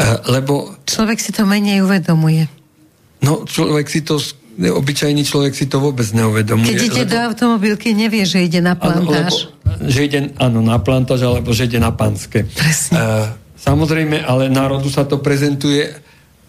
E, 0.00 0.04
lebo... 0.32 0.80
Človek 0.88 1.20
si 1.20 1.30
to 1.36 1.44
menej 1.44 1.84
uvedomuje. 1.84 2.48
No, 3.20 3.44
človek 3.44 3.84
si 3.92 4.00
to 4.00 4.16
obyčajný 4.56 5.22
človek 5.28 5.52
si 5.52 5.68
to 5.68 5.76
vôbec 5.80 6.08
neuvedomuje. 6.16 6.72
Keď 6.72 6.80
ide 6.80 7.04
lebo, 7.04 7.12
do 7.12 7.18
automobilky, 7.32 7.92
nevie, 7.92 8.24
že 8.24 8.44
ide 8.44 8.64
na 8.64 8.80
plantáž. 8.80 9.52
Áno, 9.64 9.76
lebo, 9.76 9.92
že 9.92 10.00
ide, 10.08 10.18
áno, 10.40 10.58
na 10.64 10.80
plantáž, 10.80 11.20
alebo 11.24 11.52
že 11.52 11.68
ide 11.68 11.80
na 11.80 11.92
panské. 11.92 12.44
Presne. 12.44 12.96
Uh, 12.96 13.28
samozrejme, 13.60 14.24
ale 14.24 14.48
národu 14.48 14.88
sa 14.88 15.04
to 15.04 15.20
prezentuje 15.20 15.88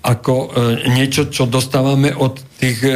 ako 0.01 0.33
e, 0.33 0.47
niečo, 0.89 1.29
čo 1.29 1.45
dostávame 1.45 2.09
od 2.09 2.41
tých 2.57 2.79
e, 2.81 2.93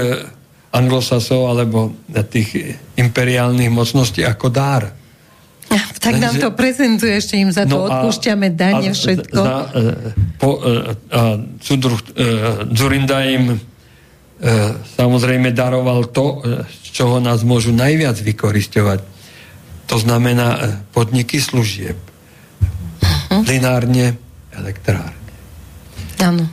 anglosasov 0.73 1.53
alebo 1.53 1.93
tých 2.11 2.75
imperiálnych 2.97 3.71
mocností 3.71 4.25
ako 4.25 4.47
dár. 4.51 4.83
Tak 6.05 6.21
nám 6.21 6.37
to 6.37 6.53
prezentuje, 6.53 7.17
ešte 7.17 7.33
im 7.41 7.49
za 7.49 7.65
to 7.65 7.81
no 7.81 7.89
odpúšťame 7.89 8.53
dane, 8.53 8.93
všetko. 8.93 9.41
Za, 9.41 9.57
e, 9.73 9.81
po, 10.37 10.61
a 11.09 11.21
Cudruh, 11.61 11.97
Zurinda 12.75 13.25
im 13.25 13.57
samozrejme 14.99 15.49
daroval 15.55 16.11
to, 16.11 16.45
z 16.69 16.87
čoho 16.93 17.17
nás 17.23 17.41
môžu 17.41 17.73
najviac 17.73 18.19
vykoristovať. 18.21 18.99
To 19.89 19.97
znamená 19.97 20.81
podniky 20.93 21.41
služieb. 21.41 21.97
Uh-huh. 21.97 23.41
Linárne, 23.47 24.19
elektrárne. 24.53 25.25
Áno. 26.21 26.45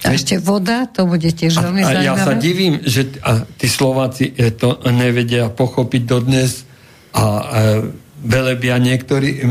A 0.00 0.16
ešte 0.16 0.40
voda, 0.40 0.88
to 0.88 1.04
bude 1.04 1.28
tiež 1.28 1.60
veľmi 1.60 1.84
zaujímavé. 1.84 2.08
A 2.08 2.08
ja 2.08 2.14
sa 2.16 2.32
divím, 2.32 2.80
že 2.80 3.20
a 3.20 3.44
tí 3.44 3.68
Slováci 3.68 4.32
e, 4.32 4.48
to 4.56 4.80
nevedia 4.88 5.52
pochopiť 5.52 6.02
dodnes 6.08 6.64
a 7.12 7.24
e, 7.26 7.44
velebia 8.24 8.80
niektorí 8.80 9.30
e, 9.36 9.44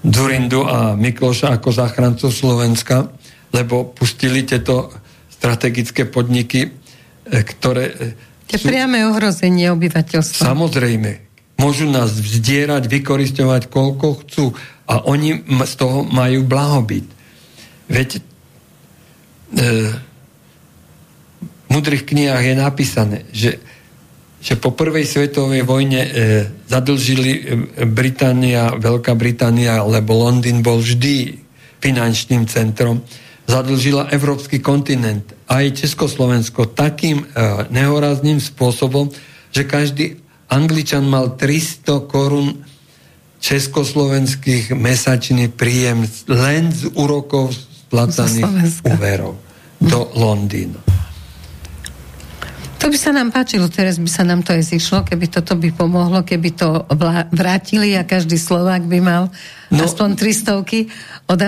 Durindu 0.00 0.64
a 0.64 0.96
Mikloša 0.96 1.60
ako 1.60 1.68
záchrancov 1.70 2.32
Slovenska, 2.32 3.06
lebo 3.52 3.92
pustili 3.92 4.42
tieto 4.42 4.90
strategické 5.28 6.10
podniky, 6.10 6.66
e, 6.66 6.70
ktoré... 7.44 8.16
E, 8.50 8.56
sú... 8.56 8.66
priame 8.66 9.06
ohrozenie 9.06 9.70
obyvateľstva. 9.70 10.42
Samozrejme. 10.42 11.10
Môžu 11.60 11.84
nás 11.86 12.16
vzdierať, 12.16 12.88
vykoristovať 12.88 13.68
koľko 13.68 14.24
chcú 14.24 14.56
a 14.88 15.04
oni 15.04 15.44
z 15.44 15.74
toho 15.76 16.08
majú 16.08 16.42
blahobyt. 16.48 17.04
Veď 17.92 18.24
v 19.50 19.94
mudrých 21.70 22.06
knihách 22.06 22.44
je 22.44 22.56
napísané, 22.58 23.18
že, 23.30 23.62
že 24.42 24.54
po 24.58 24.74
prvej 24.74 25.06
svetovej 25.06 25.62
vojne 25.62 26.02
e, 26.02 26.10
zadlžili 26.66 27.30
e, 27.30 27.40
Británia, 27.86 28.74
Veľká 28.74 29.14
Británia, 29.14 29.82
lebo 29.86 30.18
Londýn 30.18 30.62
bol 30.62 30.82
vždy 30.82 31.38
finančným 31.80 32.46
centrom, 32.50 33.02
zadlžila 33.46 34.10
európsky 34.14 34.62
kontinent, 34.62 35.34
aj 35.50 35.82
Československo 35.86 36.70
takým 36.74 37.22
e, 37.22 37.26
nehorazným 37.70 38.42
spôsobom, 38.42 39.10
že 39.50 39.66
každý 39.66 40.18
Angličan 40.50 41.06
mal 41.06 41.38
300 41.38 42.10
korún 42.10 42.66
československých 43.40 44.74
mesačný 44.76 45.48
príjem 45.48 46.04
len 46.28 46.68
z 46.74 46.92
úrokov 46.92 47.54
splácaných 47.90 48.86
úverov 48.86 49.34
do 49.82 50.00
Londýna. 50.14 50.78
To 52.80 52.88
by 52.88 52.96
sa 52.96 53.12
nám 53.12 53.28
páčilo, 53.28 53.68
teraz 53.68 54.00
by 54.00 54.08
sa 54.08 54.24
nám 54.24 54.40
to 54.40 54.56
aj 54.56 54.64
zišlo, 54.64 55.04
keby 55.04 55.28
toto 55.28 55.52
by 55.52 55.68
pomohlo, 55.68 56.24
keby 56.24 56.56
to 56.56 56.88
vrátili 57.28 57.92
a 57.92 58.08
každý 58.08 58.40
Slovák 58.40 58.88
by 58.88 58.98
mal 59.04 59.28
no, 59.68 59.84
aspoň 59.84 60.16
300 60.16 60.64
od, 61.28 61.40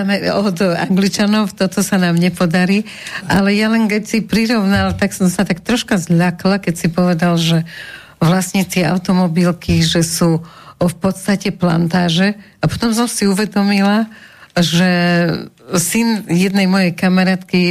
od 0.45 0.57
Angličanov, 0.61 1.57
toto 1.57 1.81
sa 1.81 1.97
nám 1.97 2.21
nepodarí. 2.21 2.85
Ale 3.25 3.49
ja 3.57 3.65
len 3.73 3.89
keď 3.89 4.03
si 4.05 4.21
prirovnal, 4.21 4.93
tak 4.93 5.09
som 5.09 5.25
sa 5.25 5.41
tak 5.41 5.65
troška 5.65 5.97
zľakla, 5.97 6.61
keď 6.61 6.73
si 6.77 6.87
povedal, 6.93 7.33
že 7.41 7.65
vlastne 8.21 8.61
tie 8.61 8.85
automobilky, 8.85 9.81
že 9.81 10.05
sú 10.05 10.37
v 10.77 10.95
podstate 11.01 11.49
plantáže. 11.49 12.37
A 12.61 12.69
potom 12.69 12.93
som 12.93 13.09
si 13.09 13.25
uvedomila, 13.25 14.05
že 14.53 14.91
syn 15.81 16.29
jednej 16.29 16.69
mojej 16.69 16.93
kamarátky 16.93 17.61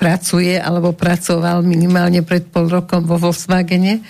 pracuje 0.00 0.56
alebo 0.56 0.96
pracoval 0.96 1.60
minimálne 1.60 2.24
pred 2.24 2.48
pol 2.48 2.70
rokom 2.72 3.04
vo 3.04 3.20
Volkswagene 3.20 4.00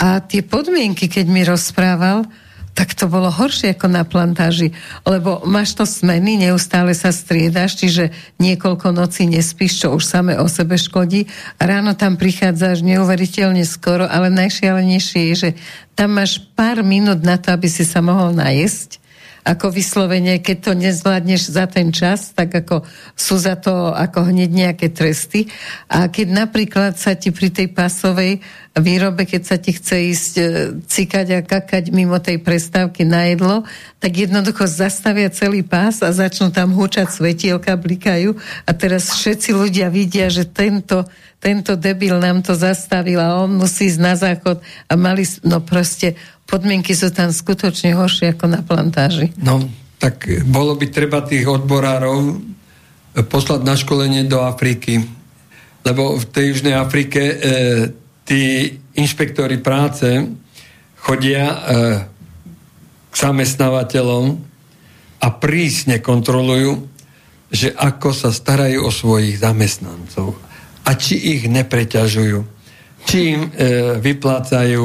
a 0.00 0.24
tie 0.24 0.40
podmienky, 0.40 1.12
keď 1.12 1.26
mi 1.28 1.44
rozprával, 1.44 2.24
tak 2.72 2.96
to 2.96 3.10
bolo 3.10 3.28
horšie 3.28 3.76
ako 3.76 3.92
na 3.92 4.08
plantáži, 4.08 4.72
lebo 5.04 5.44
máš 5.44 5.76
to 5.76 5.84
smeny, 5.84 6.40
neustále 6.40 6.96
sa 6.96 7.12
striedaš, 7.12 7.76
čiže 7.76 8.08
niekoľko 8.40 8.96
nocí 8.96 9.28
nespíš, 9.28 9.84
čo 9.84 9.92
už 9.92 10.06
same 10.06 10.40
o 10.40 10.48
sebe 10.48 10.80
škodí. 10.80 11.28
Ráno 11.60 11.92
tam 11.92 12.16
prichádzaš 12.16 12.80
neuveriteľne 12.80 13.66
skoro, 13.68 14.08
ale 14.08 14.32
najšialenejšie 14.32 15.20
je, 15.28 15.34
že 15.36 15.50
tam 15.92 16.16
máš 16.16 16.40
pár 16.56 16.80
minút 16.80 17.20
na 17.20 17.36
to, 17.36 17.52
aby 17.52 17.68
si 17.68 17.84
sa 17.84 18.00
mohol 18.00 18.32
najesť 18.32 19.02
ako 19.44 19.72
vyslovene, 19.72 20.38
keď 20.44 20.56
to 20.60 20.72
nezvládneš 20.76 21.42
za 21.48 21.64
ten 21.64 21.90
čas, 21.90 22.36
tak 22.36 22.52
ako 22.52 22.84
sú 23.16 23.40
za 23.40 23.56
to 23.56 23.92
ako 23.92 24.28
hneď 24.28 24.50
nejaké 24.52 24.92
tresty. 24.92 25.48
A 25.88 26.12
keď 26.12 26.44
napríklad 26.46 27.00
sa 27.00 27.16
ti 27.16 27.32
pri 27.32 27.48
tej 27.48 27.72
pasovej 27.72 28.44
výrobe, 28.78 29.26
keď 29.26 29.42
sa 29.42 29.56
ti 29.58 29.74
chce 29.74 29.96
ísť 30.14 30.32
e, 30.38 30.44
cikať 30.86 31.26
a 31.34 31.38
kakať 31.42 31.90
mimo 31.90 32.22
tej 32.22 32.38
prestávky 32.38 33.02
na 33.02 33.26
jedlo, 33.26 33.66
tak 33.98 34.14
jednoducho 34.14 34.70
zastavia 34.70 35.26
celý 35.34 35.66
pás 35.66 35.98
a 36.06 36.14
začnú 36.14 36.54
tam 36.54 36.70
húčať 36.70 37.10
svetielka, 37.10 37.74
blikajú 37.74 38.38
a 38.64 38.70
teraz 38.70 39.10
všetci 39.10 39.50
ľudia 39.50 39.90
vidia, 39.90 40.30
že 40.30 40.46
tento, 40.46 41.02
tento 41.42 41.74
debil 41.74 42.22
nám 42.22 42.46
to 42.46 42.54
zastavil 42.54 43.18
a 43.18 43.42
on 43.42 43.58
musí 43.58 43.90
ísť 43.90 44.00
na 44.00 44.14
záchod 44.14 44.62
a 44.86 44.92
mali, 44.94 45.26
no 45.42 45.58
proste 45.58 46.14
podmienky 46.50 46.92
sú 46.98 47.14
tam 47.14 47.30
skutočne 47.30 47.94
horšie 47.94 48.34
ako 48.34 48.46
na 48.50 48.60
plantáži. 48.66 49.30
No, 49.38 49.62
tak 50.02 50.26
bolo 50.50 50.74
by 50.74 50.86
treba 50.90 51.22
tých 51.22 51.46
odborárov 51.46 52.42
poslať 53.30 53.60
na 53.62 53.78
školenie 53.78 54.26
do 54.26 54.42
Afriky, 54.42 54.98
lebo 55.86 56.18
v 56.18 56.24
tej 56.28 56.44
Južnej 56.54 56.74
Afrike 56.74 57.22
e, 57.22 57.34
tí 58.26 58.74
inšpektori 58.98 59.62
práce 59.62 60.26
chodia 61.00 61.44
e, 61.46 61.56
k 63.10 63.14
zamestnávateľom 63.14 64.24
a 65.20 65.28
prísne 65.36 65.98
kontrolujú, 65.98 66.86
že 67.50 67.74
ako 67.74 68.14
sa 68.14 68.30
starajú 68.30 68.86
o 68.86 68.94
svojich 68.94 69.42
zamestnancov 69.42 70.38
a 70.86 70.90
či 70.94 71.18
ich 71.38 71.42
nepreťažujú, 71.50 72.59
či 73.04 73.34
im 73.36 73.48
e, 73.48 73.48
vyplácajú 73.98 74.82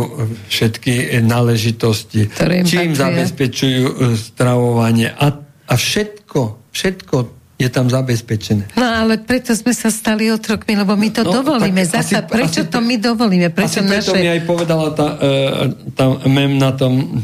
všetky 0.47 1.19
náležitosti, 1.23 2.31
či 2.63 2.75
im 2.81 2.93
zabezpečujú 2.95 3.83
e, 3.85 3.93
stravovanie 4.15 5.11
a, 5.11 5.35
a 5.41 5.73
všetko, 5.73 6.71
všetko 6.71 7.15
je 7.55 7.69
tam 7.71 7.87
zabezpečené. 7.87 8.75
No 8.75 8.83
ale 8.83 9.15
preto 9.23 9.55
sme 9.55 9.71
sa 9.71 9.87
stali 9.87 10.27
otrokmi, 10.27 10.75
lebo 10.75 10.99
my 10.99 11.07
to 11.15 11.23
no, 11.23 11.39
dovolíme. 11.39 11.87
Zasa, 11.87 12.19
asi, 12.19 12.27
prečo 12.27 12.67
asi, 12.67 12.71
to 12.71 12.79
my 12.83 12.95
dovolíme? 12.99 13.47
Prečo 13.47 13.79
asi 13.79 13.87
naše... 13.87 14.11
preto 14.11 14.19
mi 14.19 14.27
aj 14.27 14.41
povedala 14.43 14.87
tá, 14.91 15.07
uh, 15.15 15.71
tá 15.95 16.03
mem 16.27 16.59
na 16.59 16.75
tom 16.75 17.23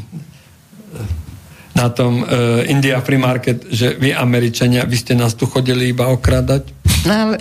na 1.72 1.88
tom 1.88 2.22
uh, 2.22 2.62
India 2.68 3.00
Free 3.02 3.18
Market, 3.18 3.68
že 3.72 3.96
vy 3.96 4.12
Američania, 4.12 4.86
vy 4.86 4.98
ste 5.00 5.14
nás 5.16 5.34
tu 5.34 5.48
chodili 5.48 5.90
iba 5.90 6.12
okradať. 6.14 6.64
No 7.08 7.14
ale, 7.16 7.36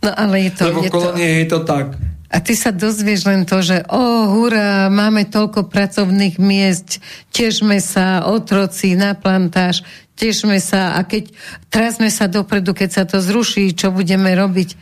no, 0.00 0.10
ale 0.16 0.34
je 0.48 0.50
to... 0.54 0.62
Lebo 0.70 0.80
je 0.86 0.90
kolónie 0.90 1.28
to... 1.28 1.34
je 1.36 1.46
to 1.50 1.60
tak. 1.66 1.86
A 2.26 2.42
ty 2.42 2.58
sa 2.58 2.74
dozvieš 2.74 3.30
len 3.30 3.46
to, 3.46 3.62
že 3.62 3.86
o, 3.86 3.94
oh, 3.94 4.22
hurá, 4.34 4.90
máme 4.90 5.30
toľko 5.30 5.70
pracovných 5.70 6.42
miest, 6.42 6.98
tešme 7.30 7.78
sa, 7.78 8.26
otroci 8.26 8.98
na 8.98 9.14
plantáž, 9.14 9.86
tešme 10.18 10.58
sa 10.58 10.98
a 10.98 11.06
keď 11.06 11.30
trasme 11.70 12.10
sa 12.10 12.26
dopredu, 12.26 12.74
keď 12.74 12.90
sa 12.90 13.02
to 13.06 13.22
zruší, 13.22 13.76
čo 13.78 13.94
budeme 13.94 14.34
robiť? 14.34 14.74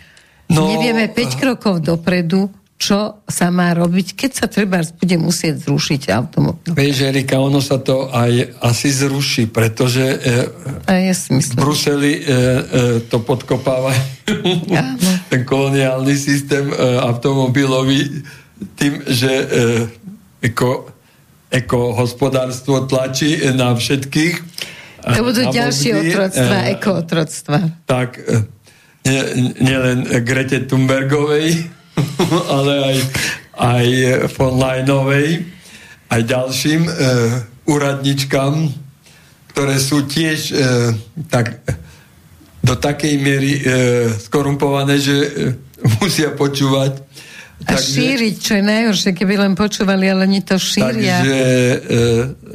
No, 0.49 0.73
Nevieme 0.73 1.09
5 1.13 1.41
krokov 1.41 1.85
dopredu, 1.85 2.49
čo 2.85 3.25
sa 3.25 3.49
má 3.49 3.73
robiť, 3.73 4.13
keď 4.13 4.31
sa 4.37 4.45
treba 4.45 4.85
bude 4.85 5.17
musieť 5.17 5.65
zrušiť 5.65 6.13
automobil. 6.13 6.77
Vieš, 6.77 7.09
Erika, 7.09 7.41
ono 7.41 7.65
sa 7.65 7.81
to 7.81 8.13
aj 8.13 8.61
asi 8.61 8.93
zruší, 8.93 9.49
pretože 9.49 10.05
e, 10.05 10.85
a 10.85 10.93
ja 11.01 11.17
si 11.17 11.33
v 11.33 11.49
Bruseli 11.57 12.13
e, 12.13 12.21
e, 12.21 12.31
to 13.09 13.25
podkopáva 13.25 13.97
ten 15.33 15.43
koloniálny 15.49 16.13
systém 16.13 16.69
e, 16.69 16.77
automobilový 17.01 18.21
tým, 18.77 19.01
že 19.09 19.33
e, 19.33 19.47
eko, 20.53 20.93
eko 21.49 21.97
hospodárstvo 21.97 22.85
tlačí 22.85 23.41
na 23.57 23.73
všetkých. 23.73 24.35
To 25.09 25.21
budú 25.25 25.49
ďalšie 25.49 25.91
otroctva, 26.05 26.57
e, 26.61 26.69
ekootroctva. 26.77 27.59
Tak, 27.89 28.21
e, 28.21 28.45
nielen 29.57 30.05
nie 30.05 30.21
Grete 30.21 30.69
Thunbergovej, 30.69 31.74
ale 32.57 32.73
aj, 32.81 32.97
aj 33.55 33.87
von 34.35 34.55
Lajnovej, 34.59 35.47
aj 36.11 36.21
ďalším 36.23 36.83
e, 36.87 36.93
úradničkám, 37.65 38.55
ktoré 39.55 39.77
sú 39.79 40.05
tiež 40.05 40.39
e, 40.51 40.55
tak, 41.31 41.63
do 42.65 42.75
takej 42.75 43.15
miery 43.21 43.53
e, 43.59 43.63
skorumpované, 44.19 44.99
že 44.99 45.15
e, 45.15 45.31
musia 46.01 46.33
počúvať 46.35 46.99
a 47.65 47.73
takže, 47.73 47.97
šíriť, 47.97 48.35
čo 48.37 48.53
je 48.61 48.65
najhoršie, 48.65 49.11
keby 49.17 49.35
len 49.41 49.53
počúvali, 49.57 50.05
ale 50.05 50.29
oni 50.29 50.45
to 50.45 50.61
šíria. 50.61 51.25
Takže 51.25 51.41
e, 51.41 51.77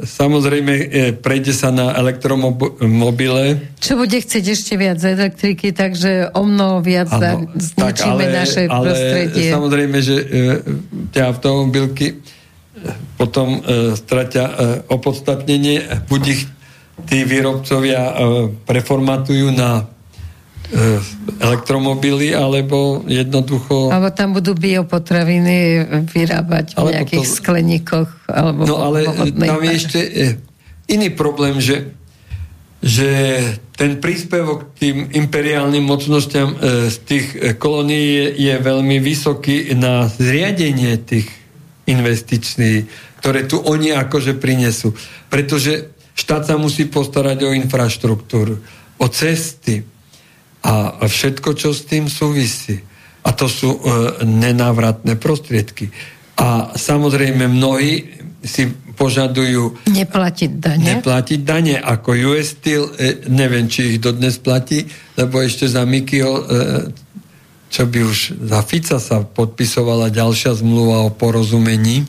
samozrejme 0.05 0.73
e, 0.73 0.85
prejde 1.17 1.53
sa 1.53 1.73
na 1.73 1.97
elektromobile. 1.97 3.73
Čo 3.81 3.97
bude 3.97 4.21
chcieť 4.21 4.45
ešte 4.53 4.73
viac 4.77 5.01
elektriky, 5.01 5.73
takže 5.73 6.29
o 6.37 6.45
mnoho 6.45 6.85
viac 6.85 7.09
ano, 7.09 7.49
zničíme 7.57 8.23
ale, 8.29 8.37
naše 8.37 8.61
ale 8.69 8.85
prostredie. 8.85 9.49
samozrejme, 9.49 9.97
že 9.97 10.15
e, 10.15 10.25
tie 11.09 11.21
automobilky 11.25 12.07
e, 12.13 12.15
potom 13.17 13.59
e, 13.59 13.97
stratia 13.97 14.45
e, 14.45 14.53
opodstatnenie, 14.93 16.05
buď 16.05 16.21
ich 16.29 16.41
tí 17.09 17.25
výrobcovia 17.25 18.01
e, 18.03 18.13
preformatujú 18.63 19.51
na 19.57 19.89
elektromobily, 21.39 22.37
alebo 22.37 23.01
jednoducho... 23.09 23.89
Alebo 23.89 24.13
tam 24.13 24.37
budú 24.37 24.53
biopotraviny 24.53 25.87
vyrábať 26.13 26.77
v 26.77 26.93
nejakých 26.93 27.25
to... 27.25 27.35
skleníkoch. 27.41 28.09
Alebo 28.29 28.69
no 28.69 28.77
ale 28.77 29.09
tam 29.33 29.61
je 29.65 29.73
ešte 29.73 29.99
e, 29.99 30.11
iný 30.93 31.09
problém, 31.09 31.57
že, 31.57 31.89
že 32.85 33.09
ten 33.73 33.97
príspevok 33.97 34.77
tým 34.77 35.09
imperiálnym 35.09 35.81
mocnostiam 35.81 36.53
e, 36.53 36.93
z 36.93 36.97
tých 37.01 37.25
kolónií 37.57 38.05
je, 38.05 38.25
je 38.37 38.55
veľmi 38.61 39.01
vysoký 39.01 39.73
na 39.73 40.05
zriadenie 40.05 41.01
tých 41.01 41.25
investičných, 41.89 42.85
ktoré 43.25 43.49
tu 43.49 43.57
oni 43.57 43.89
akože 43.97 44.37
prinesú. 44.37 44.93
Pretože 45.33 45.89
štát 46.13 46.45
sa 46.45 46.55
musí 46.61 46.85
postarať 46.85 47.49
o 47.49 47.55
infraštruktúru, 47.57 48.61
o 49.01 49.07
cesty, 49.09 49.81
a 50.59 51.05
všetko, 51.07 51.55
čo 51.55 51.71
s 51.71 51.87
tým 51.87 52.11
súvisí. 52.11 52.83
A 53.23 53.31
to 53.31 53.47
sú 53.47 53.69
e, 53.75 53.79
nenávratné 54.27 55.15
prostriedky. 55.15 55.91
A 56.39 56.75
samozrejme 56.75 57.47
mnohí 57.47 58.07
si 58.39 58.71
požadujú 58.95 59.87
neplatiť 59.87 60.51
dane. 60.59 60.99
Neplatiť 60.99 61.39
dane, 61.43 61.75
ako 61.79 62.35
US 62.35 62.59
Steel, 62.59 62.91
e, 62.95 63.23
neviem, 63.31 63.71
či 63.71 63.95
ich 63.95 63.97
dodnes 64.03 64.39
platí, 64.39 64.83
lebo 65.15 65.39
ešte 65.39 65.67
za 65.67 65.87
Mikyho, 65.87 66.33
e, 66.35 66.43
čo 67.71 67.87
by 67.87 67.99
už 68.03 68.17
za 68.43 68.59
Fica 68.63 68.99
sa 68.99 69.23
podpisovala 69.23 70.11
ďalšia 70.11 70.59
zmluva 70.59 71.07
o 71.07 71.15
porozumení. 71.15 72.03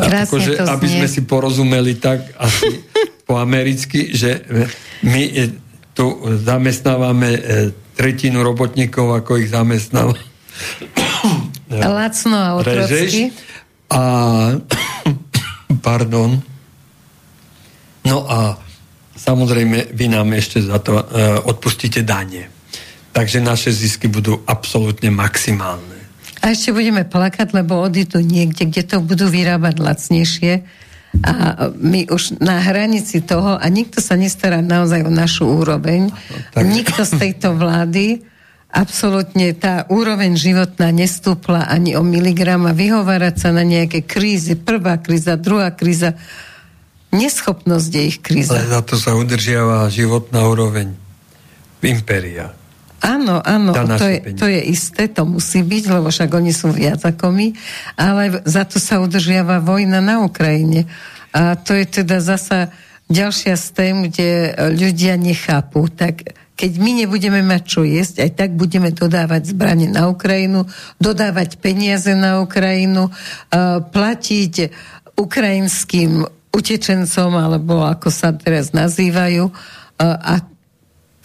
Krásne 0.00 0.24
akože, 0.24 0.52
to 0.56 0.72
aby 0.72 0.86
sme 0.88 1.08
si 1.08 1.20
porozumeli 1.28 2.00
tak 2.00 2.24
asi 2.40 2.80
po 3.28 3.36
americky, 3.36 4.16
že 4.16 4.40
my 5.04 5.22
e, 5.28 5.69
tu 6.00 6.16
zamestnávame 6.40 7.28
e, 7.36 7.40
tretinu 7.92 8.40
robotníkov, 8.40 9.20
ako 9.20 9.36
ich 9.36 9.52
zamestnáva. 9.52 10.16
Lacno 12.00 12.36
a 12.40 12.56
otrocky. 12.56 13.28
A 13.92 14.02
pardon. 15.84 16.40
No 18.08 18.16
a 18.24 18.56
samozrejme, 19.12 19.92
vy 19.92 20.08
nám 20.08 20.32
ešte 20.32 20.64
za 20.64 20.80
to 20.80 20.96
uh, 20.96 21.04
odpustíte 21.44 22.00
danie. 22.00 22.48
Takže 23.12 23.44
naše 23.44 23.68
zisky 23.68 24.08
budú 24.08 24.40
absolútne 24.48 25.12
maximálne. 25.12 26.00
A 26.40 26.56
ešte 26.56 26.72
budeme 26.72 27.04
plakať, 27.04 27.52
lebo 27.52 27.76
odídu 27.76 28.24
niekde, 28.24 28.72
kde 28.72 28.82
to 28.88 28.96
budú 29.04 29.28
vyrábať 29.28 29.76
lacnejšie 29.76 30.64
a 31.20 31.68
my 31.74 32.06
už 32.06 32.38
na 32.38 32.62
hranici 32.62 33.18
toho, 33.18 33.58
a 33.58 33.66
nikto 33.66 33.98
sa 33.98 34.14
nestará 34.14 34.62
naozaj 34.62 35.02
o 35.04 35.10
našu 35.10 35.50
úroveň, 35.50 36.14
tak. 36.54 36.62
nikto 36.62 37.02
z 37.02 37.12
tejto 37.18 37.58
vlády 37.58 38.22
absolútne 38.70 39.50
tá 39.58 39.84
úroveň 39.90 40.38
životná 40.38 40.94
nestúpla 40.94 41.66
ani 41.66 41.98
o 41.98 42.06
miligram 42.06 42.70
a 42.70 42.72
vyhovárať 42.72 43.34
sa 43.42 43.50
na 43.50 43.66
nejaké 43.66 44.06
krízy, 44.06 44.54
prvá 44.54 45.02
kríza, 45.02 45.34
druhá 45.34 45.74
kríza, 45.74 46.14
neschopnosť 47.10 47.90
je 47.90 48.02
ich 48.06 48.18
kríza. 48.22 48.54
Ale 48.54 48.70
za 48.70 48.82
to 48.86 48.94
sa 48.94 49.18
udržiava 49.18 49.90
životná 49.90 50.46
úroveň 50.46 50.94
v 51.82 51.84
impéria. 51.90 52.54
Áno, 53.00 53.40
áno, 53.40 53.72
to 53.72 54.04
je, 54.04 54.36
to 54.36 54.44
je 54.44 54.60
isté, 54.60 55.08
to 55.08 55.24
musí 55.24 55.64
byť, 55.64 55.84
lebo 55.88 56.12
však 56.12 56.30
oni 56.36 56.52
sú 56.52 56.68
viac 56.68 57.00
ako 57.00 57.32
my, 57.32 57.48
ale 57.96 58.44
za 58.44 58.68
to 58.68 58.76
sa 58.76 59.00
udržiava 59.00 59.64
vojna 59.64 60.04
na 60.04 60.20
Ukrajine. 60.20 60.84
A 61.32 61.56
to 61.56 61.72
je 61.72 61.88
teda 61.88 62.20
zasa 62.20 62.68
ďalšia 63.08 63.56
z 63.56 63.66
tém, 63.72 63.96
kde 64.04 64.52
ľudia 64.76 65.16
nechápu. 65.16 65.88
Tak 65.88 66.36
keď 66.60 66.72
my 66.76 66.90
nebudeme 67.00 67.40
mať 67.40 67.62
čo 67.64 67.88
jesť, 67.88 68.20
aj 68.20 68.30
tak 68.36 68.50
budeme 68.52 68.92
dodávať 68.92 69.56
zbranie 69.56 69.88
na 69.88 70.12
Ukrajinu, 70.12 70.68
dodávať 71.00 71.56
peniaze 71.56 72.12
na 72.12 72.44
Ukrajinu, 72.44 73.08
platiť 73.96 74.54
ukrajinským 75.16 76.20
utečencom, 76.52 77.30
alebo 77.32 77.80
ako 77.80 78.12
sa 78.12 78.36
teraz 78.36 78.76
nazývajú, 78.76 79.48
a 80.00 80.34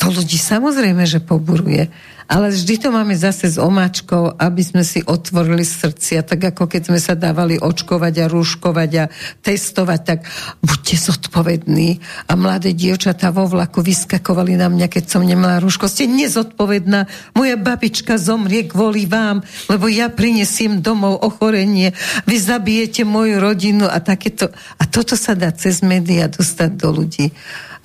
to 0.06 0.14
ľudí 0.14 0.38
samozrejme, 0.38 1.02
že 1.10 1.18
poburuje. 1.18 1.90
Ale 2.26 2.50
vždy 2.50 2.82
to 2.82 2.90
máme 2.90 3.14
zase 3.14 3.54
s 3.54 3.58
omáčkou, 3.62 4.38
aby 4.42 4.62
sme 4.66 4.82
si 4.82 5.02
otvorili 5.06 5.62
srdcia, 5.62 6.26
tak 6.26 6.54
ako 6.54 6.66
keď 6.66 6.90
sme 6.90 6.98
sa 6.98 7.14
dávali 7.14 7.62
očkovať 7.62 8.14
a 8.22 8.26
rúškovať 8.30 8.92
a 8.98 9.06
testovať, 9.46 10.00
tak 10.02 10.20
buďte 10.62 10.96
zodpovední. 11.10 12.02
A 12.30 12.34
mladé 12.34 12.74
dievčatá 12.74 13.30
vo 13.30 13.46
vlaku 13.46 13.86
vyskakovali 13.86 14.58
na 14.58 14.74
mňa, 14.74 14.90
keď 14.90 15.06
som 15.06 15.22
nemala 15.22 15.62
rúško. 15.62 15.86
Ste 15.86 16.10
nezodpovedná. 16.10 17.06
Moja 17.38 17.58
babička 17.62 18.18
zomrie 18.18 18.66
kvôli 18.66 19.06
vám, 19.06 19.46
lebo 19.70 19.86
ja 19.86 20.10
prinesiem 20.10 20.82
domov 20.82 21.22
ochorenie. 21.22 21.94
Vy 22.26 22.42
zabijete 22.42 23.06
moju 23.06 23.38
rodinu 23.38 23.86
a 23.86 24.02
takéto. 24.02 24.50
A 24.82 24.90
toto 24.90 25.14
sa 25.14 25.38
dá 25.38 25.54
cez 25.54 25.86
médiá 25.86 26.26
dostať 26.26 26.70
do 26.74 26.90
ľudí. 26.90 27.30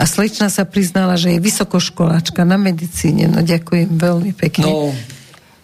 A 0.00 0.08
slečna 0.08 0.48
sa 0.48 0.64
priznala, 0.64 1.20
že 1.20 1.36
je 1.36 1.44
vysokoškoláčka 1.44 2.48
na 2.48 2.56
medicíne. 2.56 3.28
No 3.28 3.44
ďakujem 3.44 4.00
veľmi 4.00 4.32
pekne. 4.32 4.64
No, 4.64 4.96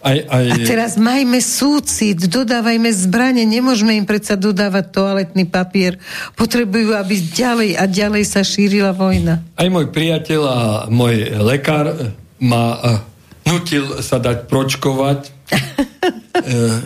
aj, 0.05 0.17
aj... 0.29 0.43
A 0.53 0.55
teraz 0.61 0.93
majme 0.93 1.41
súcit, 1.41 2.21
dodávajme 2.21 2.93
zbranie, 2.93 3.49
nemôžeme 3.49 3.97
im 3.97 4.05
predsa 4.05 4.37
dodávať 4.37 4.93
toaletný 4.93 5.49
papier. 5.49 5.97
Potrebujú, 6.37 6.93
aby 6.93 7.17
ďalej 7.17 7.81
a 7.81 7.83
ďalej 7.89 8.23
sa 8.29 8.45
šírila 8.45 8.93
vojna. 8.93 9.41
Aj 9.57 9.67
môj 9.67 9.89
priateľ 9.89 10.41
a 10.45 10.57
môj 10.87 11.33
lekár 11.41 12.13
ma 12.37 12.77
uh, 12.77 13.01
nutil 13.49 14.05
sa 14.05 14.21
dať 14.21 14.45
pročkovať. 14.45 15.19
uh, 15.49 16.85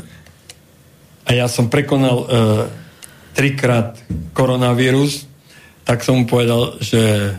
a 1.28 1.30
ja 1.36 1.52
som 1.52 1.68
prekonal 1.68 2.15
uh, 2.15 2.28
trikrát 3.36 3.99
koronavírus, 4.32 5.28
tak 5.83 6.05
som 6.05 6.21
mu 6.21 6.25
povedal, 6.29 6.77
že 6.79 7.33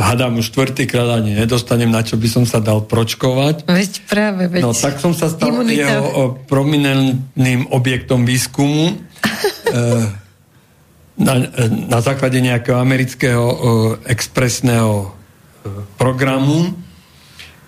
hádam 0.00 0.40
už 0.40 0.48
štvrtýkrát 0.48 1.20
ani 1.20 1.36
nedostanem, 1.36 1.92
na 1.92 2.00
čo 2.00 2.16
by 2.16 2.28
som 2.30 2.44
sa 2.48 2.58
dal 2.58 2.80
pročkovať. 2.88 3.68
Veď 3.68 3.92
práve, 4.08 4.48
veď. 4.48 4.62
No 4.64 4.72
tak 4.72 4.96
som 4.96 5.12
sa 5.12 5.28
stal 5.28 5.52
imunita... 5.52 5.76
jeho 5.76 6.40
prominentným 6.48 7.68
objektom 7.68 8.24
výskumu 8.24 8.96
na, 11.20 11.34
na 11.68 12.00
základe 12.00 12.40
nejakého 12.40 12.80
amerického 12.80 13.44
expresného 14.08 15.12
programu, 16.00 16.72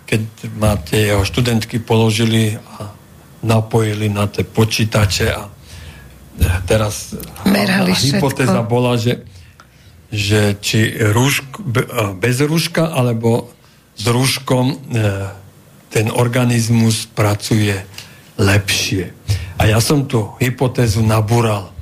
keď 0.09 0.22
ma 0.56 0.80
tie 0.80 1.12
jeho 1.12 1.24
študentky 1.28 1.84
položili 1.84 2.56
a 2.56 2.88
napojili 3.44 4.09
na 4.09 4.24
tie 4.30 4.46
počítače 4.48 5.28
a 5.28 5.52
teraz 6.64 7.12
Merali 7.44 7.92
hypotéza 7.92 8.64
bola, 8.64 8.96
že 8.96 9.20
že 10.12 10.60
či 10.60 10.93
rúšk, 10.93 11.64
bez 12.20 12.44
rúška 12.44 12.93
alebo 12.93 13.48
s 13.97 14.05
rúškom 14.05 14.66
e, 14.68 14.76
ten 15.89 16.12
organizmus 16.12 17.09
pracuje 17.09 17.80
lepšie. 18.36 19.12
A 19.56 19.72
ja 19.72 19.80
som 19.80 20.05
tú 20.05 20.36
hypotézu 20.36 21.01
nabúral, 21.01 21.72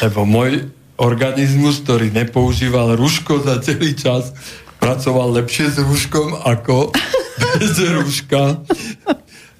lebo 0.00 0.24
môj 0.24 0.72
organizmus, 0.96 1.84
ktorý 1.84 2.08
nepoužíval 2.10 2.96
rúško 2.96 3.44
za 3.44 3.60
celý 3.60 3.92
čas, 3.92 4.32
pracoval 4.80 5.36
lepšie 5.42 5.68
s 5.68 5.78
rúškom 5.78 6.40
ako 6.48 6.92
bez 7.60 7.76
rúška. 7.84 8.64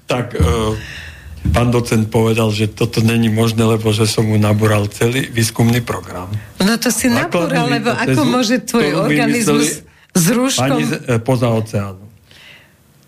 Tak 0.09 0.33
uh, 0.33 0.73
pán 1.55 1.71
docent 1.71 2.07
povedal, 2.11 2.51
že 2.51 2.67
toto 2.67 2.99
není 2.99 3.31
možné, 3.31 3.63
lebo 3.63 3.89
že 3.95 4.05
som 4.05 4.27
mu 4.27 4.35
nabúral 4.35 4.87
celý 4.91 5.27
výskumný 5.31 5.81
program. 5.81 6.27
No 6.59 6.75
to 6.75 6.91
si 6.91 7.07
nabúral, 7.07 7.67
lebo 7.71 7.91
ako 7.95 8.21
môže 8.27 8.63
tvoj 8.67 9.07
organizmus 9.07 9.83
s 10.13 10.25
rúškom... 10.29 10.79
Pani 10.79 10.83
e, 11.07 11.17
poza 11.21 11.47
oceánu. 11.49 12.09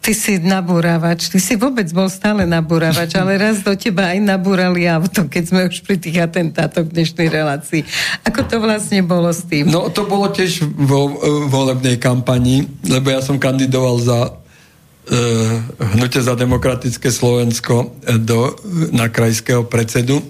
Ty 0.01 0.17
si 0.17 0.41
nabúravač, 0.41 1.29
ty 1.29 1.37
si 1.37 1.53
vôbec 1.53 1.85
bol 1.93 2.09
stále 2.09 2.49
nabúravač, 2.49 3.13
ale 3.21 3.37
raz 3.37 3.61
do 3.61 3.77
teba 3.77 4.09
aj 4.09 4.17
nabúrali 4.17 4.89
auto, 4.89 5.29
keď 5.29 5.43
sme 5.45 5.61
už 5.69 5.85
pri 5.85 6.01
tých 6.01 6.17
atentátoch 6.25 6.89
v 6.89 6.95
dnešnej 6.97 7.29
relácii. 7.29 7.85
Ako 8.25 8.49
to 8.49 8.57
vlastne 8.57 9.05
bolo 9.05 9.29
s 9.29 9.45
tým? 9.45 9.69
No 9.69 9.93
to 9.93 10.09
bolo 10.09 10.33
tiež 10.33 10.65
vo 10.65 11.05
e, 11.05 11.45
volebnej 11.45 12.01
kampani, 12.01 12.65
lebo 12.81 13.13
ja 13.13 13.21
som 13.21 13.37
kandidoval 13.37 14.01
za 14.01 14.41
hnutie 15.95 16.23
za 16.23 16.39
demokratické 16.39 17.11
Slovensko 17.11 17.99
e, 18.07 18.15
do, 18.15 18.55
na 18.95 19.11
krajského 19.11 19.67
predsedu 19.67 20.23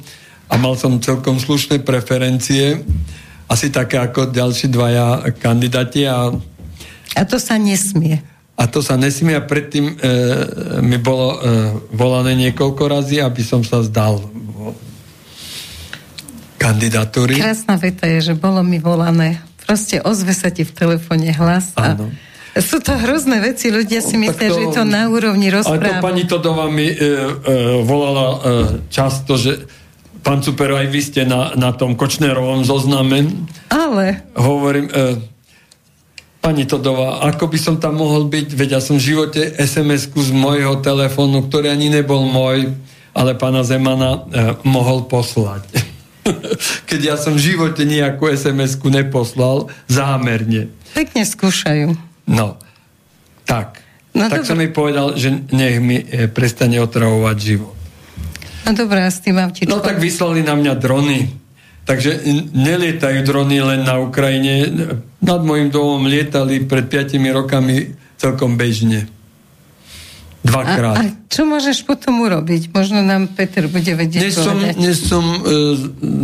a 0.50 0.58
mal 0.58 0.74
som 0.74 0.98
celkom 0.98 1.38
slušné 1.38 1.86
preferencie, 1.86 2.82
asi 3.48 3.70
také 3.70 4.02
ako 4.02 4.34
ďalší 4.34 4.68
dvaja 4.68 5.32
kandidáti. 5.38 6.10
A, 6.10 6.34
a 7.16 7.22
to 7.24 7.38
sa 7.38 7.62
nesmie. 7.62 8.20
A 8.58 8.68
to 8.68 8.84
sa 8.84 8.98
nesmie 8.98 9.38
a 9.38 9.44
predtým 9.46 9.86
e, 9.86 9.96
mi 10.82 10.98
bolo 10.98 11.30
e, 11.30 11.38
volané 11.94 12.34
niekoľko 12.50 12.84
razy, 12.90 13.22
aby 13.22 13.42
som 13.46 13.62
sa 13.62 13.86
zdal 13.86 14.18
kandidatúry. 16.58 17.42
Krásna 17.42 17.78
veta 17.78 18.06
je, 18.06 18.34
že 18.34 18.36
bolo 18.38 18.62
mi 18.62 18.78
volané. 18.78 19.42
Proste 19.66 20.02
ozve 20.02 20.34
sa 20.34 20.54
ti 20.54 20.62
v 20.62 20.74
telefóne 20.74 21.34
hlas 21.34 21.74
a 21.78 21.98
Áno 21.98 22.31
sú 22.60 22.84
to 22.84 22.92
hrozné 23.00 23.40
veci, 23.40 23.72
ľudia 23.72 24.04
si 24.04 24.20
myslia, 24.20 24.52
to, 24.52 24.56
že 24.60 24.62
je 24.68 24.70
to 24.76 24.84
na 24.84 25.08
úrovni 25.08 25.48
rozprávu. 25.48 25.80
Ale 25.80 26.04
to 26.04 26.04
pani 26.04 26.24
Todová 26.28 26.68
mi 26.68 26.92
e, 26.92 26.96
e, 26.96 27.00
volala 27.88 28.28
e, 28.28 28.38
často, 28.92 29.40
že 29.40 29.64
pán 30.20 30.44
Super, 30.44 30.76
aj 30.76 30.88
vy 30.92 31.02
ste 31.02 31.22
na, 31.24 31.56
na 31.56 31.72
tom 31.72 31.96
Kočnerovom 31.96 32.68
zozname. 32.68 33.32
Ale. 33.72 34.28
Hovorím, 34.36 34.92
e, 34.92 35.16
pani 36.44 36.68
Todová, 36.68 37.24
ako 37.24 37.48
by 37.48 37.60
som 37.62 37.76
tam 37.80 38.04
mohol 38.04 38.28
byť? 38.28 38.48
Veď 38.52 38.70
ja 38.78 38.82
som 38.84 39.00
v 39.00 39.16
živote 39.16 39.56
SMS-ku 39.56 40.20
z 40.20 40.36
môjho 40.36 40.84
telefónu, 40.84 41.48
ktorý 41.48 41.72
ani 41.72 41.88
nebol 41.88 42.28
môj, 42.28 42.74
ale 43.16 43.32
pána 43.40 43.64
Zemana 43.64 44.28
e, 44.28 44.60
mohol 44.68 45.08
poslať. 45.08 45.64
Keď 46.90 47.00
ja 47.00 47.16
som 47.16 47.40
v 47.40 47.56
živote 47.56 47.88
nejakú 47.88 48.28
SMS-ku 48.28 48.92
neposlal, 48.92 49.72
zámerne. 49.88 50.68
Pekne 50.92 51.24
skúšajú. 51.24 52.11
No, 52.28 52.60
tak. 53.46 53.82
No, 54.12 54.28
tak 54.28 54.44
som 54.44 54.60
mi 54.60 54.68
povedal, 54.68 55.16
že 55.16 55.32
nech 55.56 55.80
mi 55.80 56.04
e, 56.04 56.28
prestane 56.28 56.78
otravovať 56.84 57.38
život. 57.40 57.76
No 58.68 58.78
dobré, 58.78 59.08
s 59.08 59.24
tým 59.24 59.40
mám 59.40 59.56
No 59.66 59.82
tak 59.82 59.98
vyslali 59.98 60.46
na 60.46 60.54
mňa 60.54 60.74
drony. 60.78 61.42
Takže 61.82 62.22
nelietajú 62.54 63.26
drony 63.26 63.58
len 63.58 63.82
na 63.82 63.98
Ukrajine. 63.98 64.70
Nad 65.18 65.42
môjim 65.42 65.74
domom 65.74 66.06
lietali 66.06 66.62
pred 66.62 66.86
5 66.86 67.18
rokami 67.34 67.98
celkom 68.22 68.54
bežne. 68.54 69.10
Dvakrát. 70.42 70.98
A, 70.98 71.02
a 71.06 71.14
čo 71.30 71.46
môžeš 71.46 71.86
potom 71.86 72.26
urobiť? 72.26 72.74
Možno 72.74 73.06
nám 73.06 73.30
Peter 73.30 73.70
bude 73.70 73.94
vedieť 73.94 74.26
dnes 74.26 74.34
som, 74.34 74.58
dnes 74.58 74.98
som 74.98 75.22
e, 75.22 75.40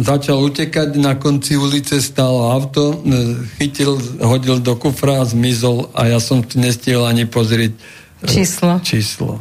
začal 0.02 0.42
utekať, 0.42 0.98
na 0.98 1.14
konci 1.14 1.54
ulice 1.54 2.02
stálo 2.02 2.50
auto, 2.50 2.98
e, 3.06 3.38
chytil, 3.62 3.94
hodil 4.18 4.58
do 4.58 4.74
kufra 4.74 5.22
a 5.22 5.26
zmizol 5.26 5.94
a 5.94 6.10
ja 6.10 6.18
som 6.18 6.42
tu 6.42 6.58
nestihol 6.58 7.06
ani 7.06 7.30
pozrieť 7.30 7.78
e, 7.78 8.26
číslo. 8.26 8.82
číslo. 8.82 9.38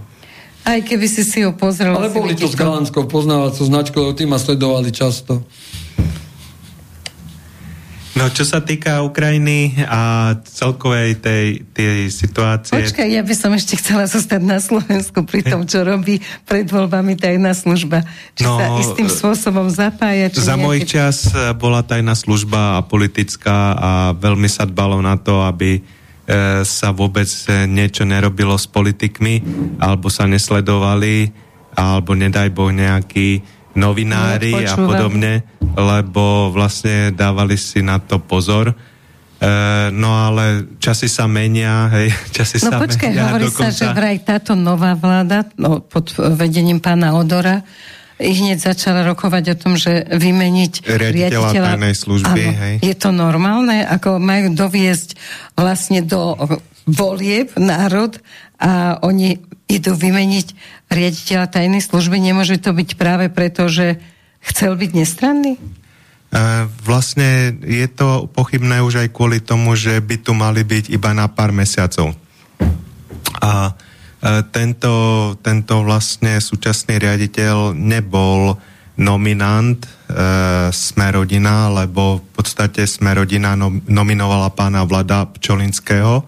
Aj 0.67 0.83
keby 0.85 1.07
si 1.09 1.25
si 1.25 1.41
ho 1.41 1.57
pozrel. 1.57 1.97
Ale 1.97 2.13
boli 2.13 2.37
to 2.37 2.45
s 2.45 2.59
galantskou 2.59 3.09
poznávacou 3.09 3.65
značkou, 3.65 4.03
tým 4.13 4.35
ma 4.35 4.39
sledovali 4.43 4.93
často. 4.93 5.47
No, 8.17 8.33
čo 8.33 8.49
sa 8.49 8.65
týka 8.65 9.05
Ukrajiny 9.05 9.77
a 9.85 10.33
celkovej 10.41 11.21
tej, 11.21 11.69
tej 11.77 12.09
situácie... 12.09 12.73
Počkaj, 12.73 13.13
ja 13.13 13.21
by 13.21 13.35
som 13.37 13.53
ešte 13.53 13.77
chcela 13.77 14.09
zostať 14.09 14.41
na 14.41 14.57
Slovensku 14.57 15.29
pri 15.29 15.45
tom, 15.45 15.69
čo 15.69 15.85
robí 15.85 16.25
pred 16.49 16.65
voľbami 16.65 17.21
tajná 17.21 17.53
služba. 17.53 18.09
Či 18.33 18.49
no, 18.49 18.57
sa 18.57 18.73
istým 18.81 19.13
spôsobom 19.13 19.69
zapája? 19.69 20.33
Či 20.33 20.49
za 20.49 20.57
nejaký... 20.57 20.89
čas 20.89 21.29
e, 21.29 21.53
bola 21.61 21.85
tajná 21.85 22.17
služba 22.17 22.81
a 22.81 22.85
politická 22.89 23.77
a 23.77 23.91
veľmi 24.17 24.49
sa 24.49 24.65
dbalo 24.65 24.97
na 25.05 25.21
to, 25.21 25.45
aby 25.45 25.77
e, 25.77 25.81
sa 26.65 26.97
vôbec 26.97 27.29
e, 27.29 27.69
niečo 27.69 28.09
nerobilo 28.09 28.57
s 28.57 28.65
politikmi, 28.65 29.45
alebo 29.77 30.09
sa 30.09 30.25
nesledovali, 30.25 31.37
alebo 31.77 32.17
nedaj 32.17 32.49
Boh 32.49 32.73
nejaký 32.73 33.45
novinári 33.77 34.65
a 34.65 34.75
podobne, 34.75 35.45
lebo 35.77 36.51
vlastne 36.51 37.13
dávali 37.13 37.61
si 37.61 37.85
na 37.85 38.01
to 38.01 38.19
pozor. 38.19 38.73
E, 38.73 38.75
no 39.93 40.17
ale 40.17 40.65
časy 40.81 41.13
sa 41.13 41.29
menia, 41.29 41.93
hej, 41.93 42.09
časy 42.37 42.65
no, 42.65 42.73
sa 42.73 42.81
počkaj, 42.81 43.13
menia. 43.13 43.29
hovorí 43.29 43.47
dokonca... 43.53 43.69
sa, 43.69 43.77
že 43.77 43.87
vraj 43.93 44.19
táto 44.25 44.57
nová 44.57 44.97
vláda 44.97 45.45
no, 45.61 45.85
pod 45.85 46.17
vedením 46.17 46.81
pána 46.81 47.13
Odora 47.13 47.61
ich 48.17 48.41
hneď 48.41 48.73
začala 48.73 49.05
rokovať 49.05 49.45
o 49.53 49.57
tom, 49.61 49.73
že 49.77 50.09
vymeniť 50.09 50.89
riaditeľa, 50.89 51.13
riaditeľa 51.13 51.69
tajnej 51.77 51.97
služby. 52.01 52.43
Áno, 52.49 52.61
hej. 52.65 52.75
Je 52.81 52.95
to 52.97 53.11
normálne? 53.13 53.85
Ako 53.85 54.17
majú 54.17 54.57
doviesť 54.57 55.21
vlastne 55.53 56.01
do 56.01 56.33
volieb 56.89 57.53
národ 57.61 58.17
a 58.57 58.97
oni 59.05 59.37
idú 59.67 59.99
vymeniť 59.99 60.47
riaditeľa 60.91 61.47
tajnej 61.51 61.83
služby. 61.83 62.23
Nemôže 62.23 62.59
to 62.63 62.71
byť 62.71 62.95
práve 62.95 63.27
preto, 63.31 63.67
že 63.67 63.99
chcel 64.43 64.79
byť 64.79 64.91
nestranný? 64.95 65.59
Vlastne 66.83 67.55
je 67.63 67.87
to 67.89 68.29
pochybné 68.31 68.83
už 68.83 69.07
aj 69.07 69.09
kvôli 69.15 69.39
tomu, 69.41 69.79
že 69.79 70.03
by 70.03 70.17
tu 70.21 70.35
mali 70.35 70.67
byť 70.67 70.91
iba 70.91 71.15
na 71.15 71.31
pár 71.31 71.55
mesiacov. 71.55 72.13
A 73.41 73.75
tento, 74.51 74.93
tento 75.41 75.75
vlastne 75.87 76.43
súčasný 76.43 76.99
riaditeľ 76.99 77.77
nebol 77.77 78.59
nominant 78.97 79.77
e, 79.85 79.89
Smerodina, 80.73 81.69
lebo 81.69 82.25
v 82.25 82.29
podstate 82.33 82.89
Smerodina 82.89 83.53
nominovala 83.87 84.51
pána 84.57 84.89
Vlada 84.89 85.29
Pčolinského, 85.29 86.25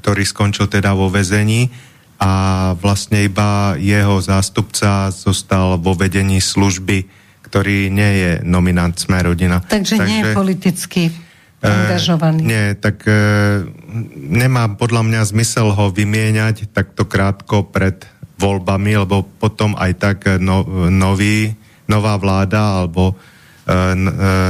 ktorý 0.00 0.24
skončil 0.24 0.66
teda 0.66 0.96
vo 0.96 1.12
väzení 1.12 1.68
a 2.16 2.32
vlastne 2.80 3.28
iba 3.28 3.76
jeho 3.76 4.16
zástupca 4.24 5.12
zostal 5.12 5.76
vo 5.76 5.92
vedení 5.92 6.40
služby, 6.40 7.04
ktorý 7.44 7.92
nie 7.92 8.10
je 8.24 8.30
nominant 8.42 8.96
Sme 8.96 9.20
rodina. 9.20 9.60
Takže, 9.60 10.00
Takže 10.00 10.08
nie 10.08 10.20
je 10.24 10.32
politicky 10.32 11.02
eh, 11.12 11.68
angažovaný. 11.68 12.40
E, 12.42 12.46
nie, 12.48 12.64
tak 12.80 13.04
e, 13.04 13.12
nemá 14.16 14.72
podľa 14.74 15.02
mňa 15.04 15.20
zmysel 15.28 15.76
ho 15.76 15.92
vymieňať 15.92 16.72
takto 16.72 17.04
krátko 17.04 17.68
pred 17.68 18.00
voľbami, 18.36 18.92
lebo 19.04 19.24
potom 19.24 19.76
aj 19.76 19.92
tak 19.96 20.18
no, 20.40 20.64
nový, 20.88 21.52
nová 21.88 22.16
vláda 22.16 22.84
alebo 22.84 23.12
e, 23.12 23.14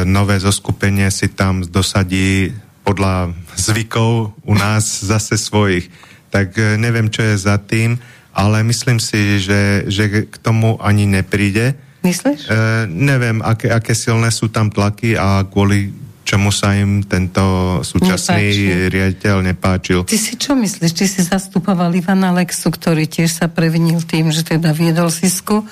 nové 0.07 0.39
zoskupenie 0.39 1.11
si 1.11 1.31
tam 1.35 1.67
dosadí 1.67 2.51
podľa 2.87 3.35
zvykov 3.59 4.39
u 4.47 4.55
nás 4.55 4.87
zase 5.11 5.35
svojich. 5.35 5.91
Tak 6.31 6.59
neviem, 6.77 7.09
čo 7.09 7.23
je 7.23 7.37
za 7.39 7.57
tým, 7.59 7.97
ale 8.37 8.61
myslím 8.69 9.01
si, 9.01 9.41
že, 9.41 9.89
že 9.89 10.29
k 10.29 10.37
tomu 10.45 10.77
ani 10.83 11.09
nepríde. 11.09 11.73
Myslíš? 12.05 12.41
E, 12.47 12.85
neviem, 12.87 13.41
aké, 13.41 13.73
aké 13.73 13.97
silné 13.97 14.29
sú 14.29 14.53
tam 14.53 14.69
tlaky 14.69 15.17
a 15.17 15.43
kvôli 15.49 15.91
čomu 16.27 16.51
sa 16.51 16.75
im 16.75 17.07
tento 17.07 17.41
súčasný 17.87 18.91
riaditeľ 18.91 19.47
nepáčil. 19.47 20.03
Ty 20.03 20.19
si 20.19 20.35
čo 20.35 20.59
myslíš? 20.59 20.91
Ty 20.91 21.07
si 21.07 21.23
zastupoval 21.23 21.95
Ivana 21.95 22.35
Lexu, 22.35 22.69
ktorý 22.69 23.07
tiež 23.07 23.31
sa 23.31 23.47
previnil 23.47 24.03
tým, 24.03 24.35
že 24.35 24.43
teda 24.43 24.75
viedol 24.75 25.15
Sisku. 25.15 25.63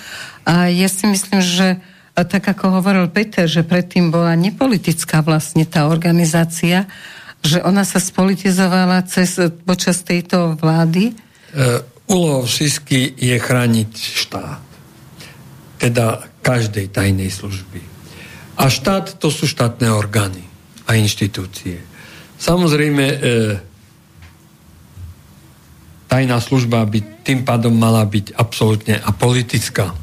A 0.47 0.71
ja 0.71 0.87
si 0.87 1.11
myslím, 1.11 1.43
že 1.43 1.83
tak 2.15 2.47
ako 2.47 2.79
hovoril 2.79 3.11
Peter, 3.11 3.51
že 3.51 3.67
predtým 3.67 4.15
bola 4.15 4.39
nepolitická 4.39 5.27
vlastne 5.27 5.67
tá 5.67 5.91
organizácia, 5.91 6.87
že 7.45 7.61
ona 7.61 7.85
sa 7.85 8.01
spolitizovala 8.01 9.05
cez, 9.05 9.37
počas 9.69 10.01
tejto 10.01 10.57
vlády. 10.57 11.13
Uh, 11.53 11.85
úlohou 12.09 12.49
Sisky 12.49 13.13
je 13.15 13.37
chrániť 13.37 13.93
štát. 13.95 14.65
Teda 15.79 16.25
každej 16.41 16.89
tajnej 16.89 17.29
služby 17.29 17.95
a 18.55 18.71
štát 18.71 19.19
to 19.19 19.31
sú 19.31 19.51
štátne 19.51 19.91
orgány 19.91 20.43
a 20.87 20.95
inštitúcie. 20.95 21.83
Samozrejme, 22.39 23.05
e, 23.05 23.17
tajná 26.07 26.39
služba 26.39 26.87
by 26.87 27.25
tým 27.27 27.43
pádom 27.43 27.75
mala 27.75 28.05
byť 28.07 28.37
absolútne 28.39 28.95
apolitická. 29.03 29.91
E, 29.91 29.97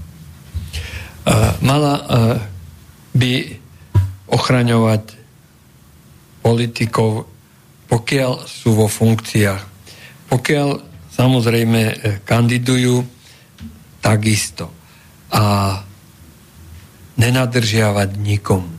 mala 1.63 1.93
e, 1.95 2.03
by 3.15 3.33
ochraňovať 4.31 5.03
politikov, 6.43 7.30
pokiaľ 7.91 8.47
sú 8.47 8.71
vo 8.71 8.87
funkciách. 8.87 9.61
Pokiaľ 10.31 10.67
samozrejme 11.11 11.81
e, 11.83 11.93
kandidujú, 12.23 13.03
takisto. 13.99 14.71
A 15.35 15.75
nenadržiavať 17.19 18.09
nikomu. 18.15 18.71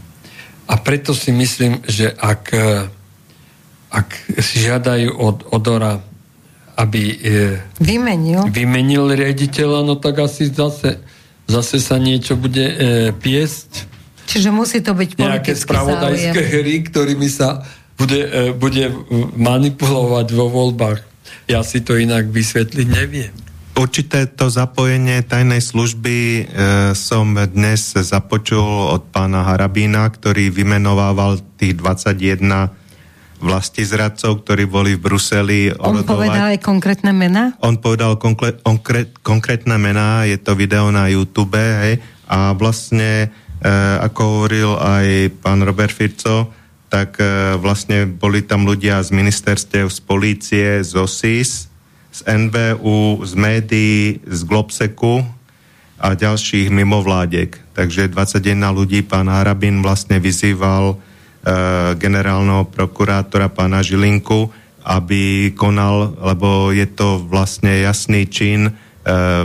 A 0.65 0.75
preto 0.81 1.13
si 1.13 1.29
myslím, 1.37 1.85
že 1.85 2.09
ak, 2.09 2.43
e, 2.57 2.89
ak 3.93 4.09
si 4.41 4.65
žiadajú 4.65 5.13
od 5.21 5.37
Odora, 5.53 6.01
aby 6.81 7.03
e, 7.21 7.61
vymenil. 7.85 8.49
vymenil 8.49 9.13
riaditeľa, 9.13 9.85
no 9.85 10.01
tak 10.01 10.25
asi 10.25 10.49
zase, 10.49 11.05
zase 11.45 11.77
sa 11.77 12.01
niečo 12.01 12.33
bude 12.41 12.65
e, 12.65 12.77
piesť. 13.13 13.85
Čiže 14.25 14.49
musí 14.49 14.81
to 14.81 14.97
byť 14.97 15.21
Nejaké 15.21 15.53
spravodajské 15.53 16.33
záujem. 16.33 16.53
hry, 16.65 16.75
ktorými 16.89 17.29
sa 17.29 17.61
bude, 18.03 18.21
e, 18.27 18.51
bude 18.51 18.91
manipulovať 19.39 20.27
vo 20.35 20.51
voľbách. 20.51 20.99
Ja 21.47 21.63
si 21.63 21.79
to 21.87 21.95
inak 21.95 22.27
vysvetliť 22.35 22.89
neviem 22.91 23.33
určité 23.73 24.29
to 24.29 24.53
zapojenie 24.53 25.25
tajnej 25.25 25.65
služby 25.65 26.17
e, 26.17 26.43
som 26.95 27.35
dnes 27.35 27.97
započul 27.97 28.93
od 28.93 29.09
pána 29.11 29.49
Harabína, 29.49 30.07
ktorý 30.13 30.53
vymenovával 30.53 31.41
tých 31.57 31.81
21 31.81 32.71
vlasti 33.43 33.83
zradcov, 33.83 34.47
ktorí 34.47 34.71
boli 34.71 34.95
v 34.95 35.03
Bruseli. 35.03 35.61
On 35.83 35.99
orodovať. 35.99 36.07
povedal 36.07 36.47
aj 36.55 36.59
konkrétne 36.63 37.11
mená? 37.11 37.59
On 37.59 37.75
povedal 37.75 38.15
konkrét, 38.23 38.63
konkrét, 38.63 39.19
konkrétne 39.19 39.75
mená, 39.83 40.23
je 40.31 40.39
to 40.39 40.55
video 40.55 40.95
na 40.95 41.11
YouTube, 41.11 41.59
hej, 41.59 41.99
a 42.31 42.55
vlastne, 42.55 43.35
e, 43.59 43.69
ako 43.99 44.21
hovoril 44.23 44.71
aj 44.79 45.07
pán 45.43 45.59
Robert 45.67 45.91
Firco, 45.91 46.55
tak 46.93 47.17
e, 47.25 47.57
vlastne 47.57 48.05
boli 48.05 48.45
tam 48.45 48.69
ľudia 48.69 49.01
z 49.01 49.17
ministerstiev, 49.17 49.89
z 49.89 50.01
polície, 50.05 50.69
z 50.85 50.93
OSIS, 50.93 51.73
z 52.13 52.21
NBU, 52.29 53.25
z 53.25 53.33
médií, 53.33 54.21
z 54.29 54.41
Globseku 54.45 55.25
a 55.97 56.13
ďalších 56.13 56.69
mimovládiek. 56.69 57.57
Takže 57.73 58.13
21 58.13 58.77
ľudí 58.77 59.01
pán 59.01 59.33
Harabin 59.33 59.81
vlastne 59.81 60.21
vyzýval 60.21 60.93
e, 60.93 60.97
generálneho 61.97 62.69
prokurátora 62.69 63.49
pána 63.49 63.81
Žilinku, 63.81 64.53
aby 64.85 65.55
konal, 65.57 66.13
lebo 66.21 66.77
je 66.77 66.85
to 66.93 67.25
vlastne 67.25 67.73
jasný 67.73 68.29
čin 68.29 68.69
e, 68.69 68.73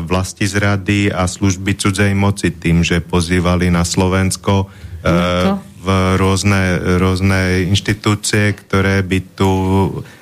vlasti 0.03 0.43
zrady 0.43 1.15
a 1.15 1.23
služby 1.23 1.79
cudzej 1.79 2.11
moci 2.11 2.51
tým, 2.51 2.83
že 2.83 2.99
pozývali 2.99 3.71
na 3.71 3.87
Slovensko 3.87 4.67
e, 5.07 5.67
v 5.87 6.19
rôzne, 6.19 6.75
rôzne 6.99 7.63
inštitúcie, 7.71 8.51
ktoré 8.51 8.99
by 9.07 9.19
tu 9.39 9.51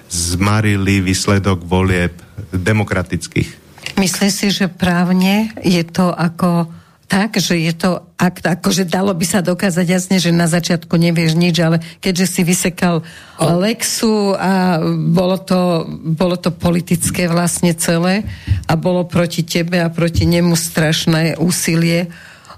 zmarili 0.05 1.01
výsledok 1.01 1.65
volieb 1.65 2.13
demokratických. 2.53 3.65
Myslím 3.97 4.29
si, 4.29 4.53
že 4.53 4.69
právne 4.69 5.49
je 5.65 5.81
to 5.81 6.13
ako 6.13 6.69
tak, 7.05 7.37
že 7.37 7.53
je 7.61 7.73
to 7.73 8.01
akt, 8.17 8.41
akože 8.41 8.89
dalo 8.89 9.13
by 9.13 9.25
sa 9.29 9.45
dokázať 9.45 9.85
jasne, 9.85 10.17
že 10.17 10.33
na 10.33 10.49
začiatku 10.49 10.97
nevieš 10.97 11.37
nič, 11.37 11.55
ale 11.61 11.77
keďže 12.01 12.25
si 12.25 12.41
vysekal 12.41 13.05
a... 13.37 13.53
Lexu 13.53 14.33
a 14.33 14.81
bolo 15.13 15.37
to, 15.37 15.85
bolo 16.01 16.33
to 16.33 16.49
politické 16.49 17.29
vlastne 17.29 17.77
celé 17.77 18.25
a 18.65 18.73
bolo 18.73 19.05
proti 19.05 19.45
tebe 19.45 19.77
a 19.85 19.93
proti 19.93 20.25
nemu 20.25 20.57
strašné 20.57 21.37
úsilie 21.37 22.09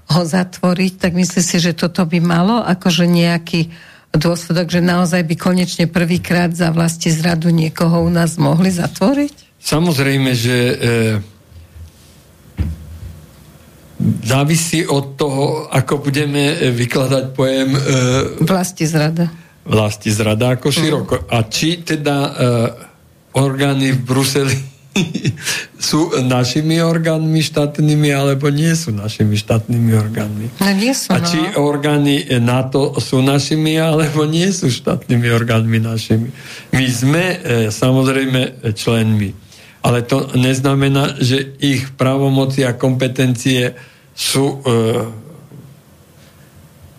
ho 0.08 0.22
zatvoriť, 0.24 0.92
tak 0.96 1.12
myslím 1.12 1.44
si, 1.44 1.56
že 1.60 1.76
toto 1.76 2.08
by 2.08 2.18
malo 2.18 2.64
akože 2.64 3.04
nejaký 3.04 3.68
dôsledok, 4.16 4.72
že 4.72 4.80
naozaj 4.80 5.20
by 5.28 5.34
konečne 5.36 5.84
prvýkrát 5.84 6.48
za 6.56 6.72
vlasti 6.72 7.12
zradu 7.12 7.52
niekoho 7.52 8.08
u 8.08 8.10
nás 8.10 8.40
mohli 8.40 8.72
zatvoriť? 8.72 9.60
Samozrejme, 9.60 10.32
že 10.32 10.56
e, 10.56 10.74
závisí 14.24 14.86
od 14.88 15.20
toho, 15.20 15.68
ako 15.68 16.00
budeme 16.00 16.56
e, 16.56 16.72
vykladať 16.72 17.24
pojem 17.36 17.70
e, 17.76 17.80
vlasti 18.48 18.88
zrada. 18.88 19.28
Vlasti 19.68 20.08
zrada 20.08 20.56
ako 20.56 20.72
široko. 20.72 21.14
Uh. 21.20 21.36
A 21.36 21.38
či 21.44 21.84
teda 21.84 22.16
e, 22.16 22.30
orgány 23.36 23.92
v 23.92 24.00
Bruseli 24.00 24.77
sú 25.88 26.10
našimi 26.26 26.82
orgánmi 26.82 27.40
štátnymi, 27.40 28.10
alebo 28.10 28.50
nie 28.50 28.74
sú 28.74 28.90
našimi 28.90 29.38
štátnymi 29.38 29.92
orgánmi. 29.94 30.46
No 30.58 30.66
nie 30.74 30.92
sú, 30.94 31.14
A 31.14 31.22
či 31.22 31.38
no. 31.38 31.64
orgány 31.70 32.26
NATO 32.42 32.98
sú 32.98 33.22
našimi, 33.22 33.78
alebo 33.78 34.26
nie 34.26 34.50
sú 34.50 34.68
štátnymi 34.68 35.28
orgánmi 35.30 35.78
našimi. 35.78 36.28
My 36.74 36.86
sme 36.90 37.24
e, 37.24 37.36
samozrejme 37.70 38.74
členmi. 38.74 39.30
Ale 39.86 40.02
to 40.02 40.34
neznamená, 40.34 41.16
že 41.22 41.54
ich 41.62 41.94
právomoci 41.94 42.66
a 42.66 42.74
kompetencie 42.74 43.78
sú 44.18 44.58
e, 44.58 44.58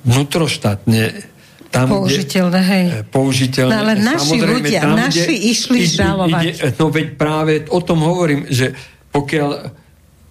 vnútroštátne 0.07 1.28
tam, 1.69 2.01
použiteľné, 2.01 2.59
hej. 2.65 2.85
E, 2.89 3.01
použiteľné. 3.05 3.71
No 3.71 3.77
ale 3.77 3.93
naši 4.01 4.37
ľudia, 4.41 4.81
tam, 4.81 4.97
naši 4.97 5.33
kde, 5.37 5.49
išli 5.53 5.79
ide, 5.85 5.95
žalovať. 6.01 6.43
Ide, 6.43 6.53
no 6.81 6.85
veď 6.89 7.07
práve 7.13 7.53
o 7.69 7.79
tom 7.85 8.01
hovorím, 8.01 8.49
že 8.49 8.73
pokiaľ 9.13 9.49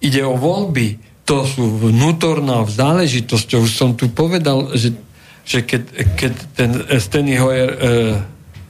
ide 0.03 0.23
o 0.27 0.35
voľby, 0.35 0.99
to 1.23 1.45
sú 1.47 1.93
vnútorná 1.93 2.65
záležitosť, 2.67 3.49
už 3.61 3.71
som 3.71 3.95
tu 3.95 4.11
povedal, 4.11 4.75
že, 4.75 4.97
že 5.45 5.63
keď, 5.63 5.83
keď 6.17 6.33
ten 6.57 6.71
Steny 6.99 7.37
Hoyer 7.39 7.71
e, 7.71 7.79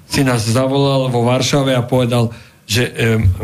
si 0.08 0.24
nás 0.24 0.44
zavolal 0.44 1.08
vo 1.12 1.24
Varšave 1.24 1.72
a 1.72 1.86
povedal, 1.86 2.32
že 2.68 2.84
e, 2.84 2.92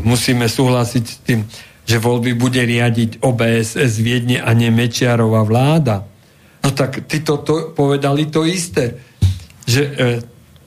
musíme 0.05 0.45
súhlasiť 0.45 1.05
s 1.05 1.17
tým, 1.25 1.41
že 1.85 1.97
voľby 2.01 2.37
bude 2.37 2.61
riadiť 2.61 3.25
OBS 3.25 3.77
z 3.77 3.97
Viedne 4.01 4.41
a 4.41 4.51
nie 4.57 4.73
Mečiarová 4.73 5.45
vláda. 5.45 6.05
No 6.65 6.73
tak 6.73 7.05
ty 7.05 7.21
to, 7.21 7.45
povedali 7.77 8.33
to 8.33 8.49
isté 8.49 9.15
že 9.65 9.83
e, 9.83 10.01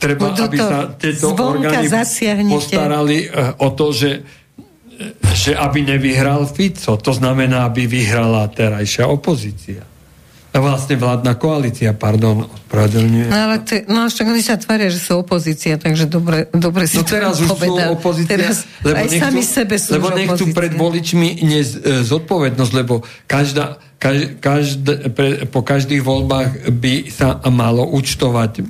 treba, 0.02 0.34
Budú 0.34 0.50
aby 0.50 0.58
sa 0.58 0.90
tieto 0.98 1.34
orgány 1.34 1.88
zasiahnite. 1.88 2.54
postarali 2.54 3.18
e, 3.26 3.62
o 3.62 3.70
to, 3.74 3.94
že, 3.94 4.12
e, 4.18 5.02
že 5.34 5.54
aby 5.54 5.86
nevyhral 5.86 6.50
Fico. 6.50 6.98
To 6.98 7.14
znamená, 7.14 7.70
aby 7.70 7.86
vyhrala 7.86 8.50
terajšia 8.50 9.06
opozícia. 9.06 9.86
Vlastne 10.58 10.96
vládna 10.98 11.34
koalícia, 11.38 11.94
pardon, 11.94 12.50
ospravedlňuje. 12.50 13.28
No 13.30 13.38
ale 13.38 13.56
ty, 13.64 13.86
no 13.86 14.10
však 14.10 14.26
oni 14.28 14.44
sa 14.44 14.58
tvária, 14.58 14.90
že 14.92 15.00
sú 15.00 15.22
opozícia, 15.22 15.78
takže 15.80 16.10
dobre, 16.10 16.50
dobre 16.52 16.90
si 16.90 17.00
no 17.00 17.08
teraz 17.08 17.40
už 17.40 17.54
sú 17.54 17.74
opozícia, 17.94 18.36
teraz 18.36 18.66
lebo 18.82 18.98
aj 18.98 19.08
nechcú, 19.08 19.24
sami 19.24 19.44
sebe 19.46 19.76
sú 19.80 19.90
Lebo 19.96 20.08
nechcú 20.12 20.44
opozícia. 20.46 20.58
pred 20.58 20.74
voličmi 20.74 21.30
niesť 21.46 21.74
e, 21.78 21.80
zodpovednosť, 22.04 22.72
lebo 22.76 23.06
každá, 23.30 23.80
každ, 23.98 24.42
každ, 24.42 24.82
pre, 25.16 25.30
po 25.48 25.62
každých 25.64 26.02
voľbách 26.04 26.74
by 26.76 26.94
sa 27.10 27.40
malo 27.48 27.88
účtovať 27.88 28.68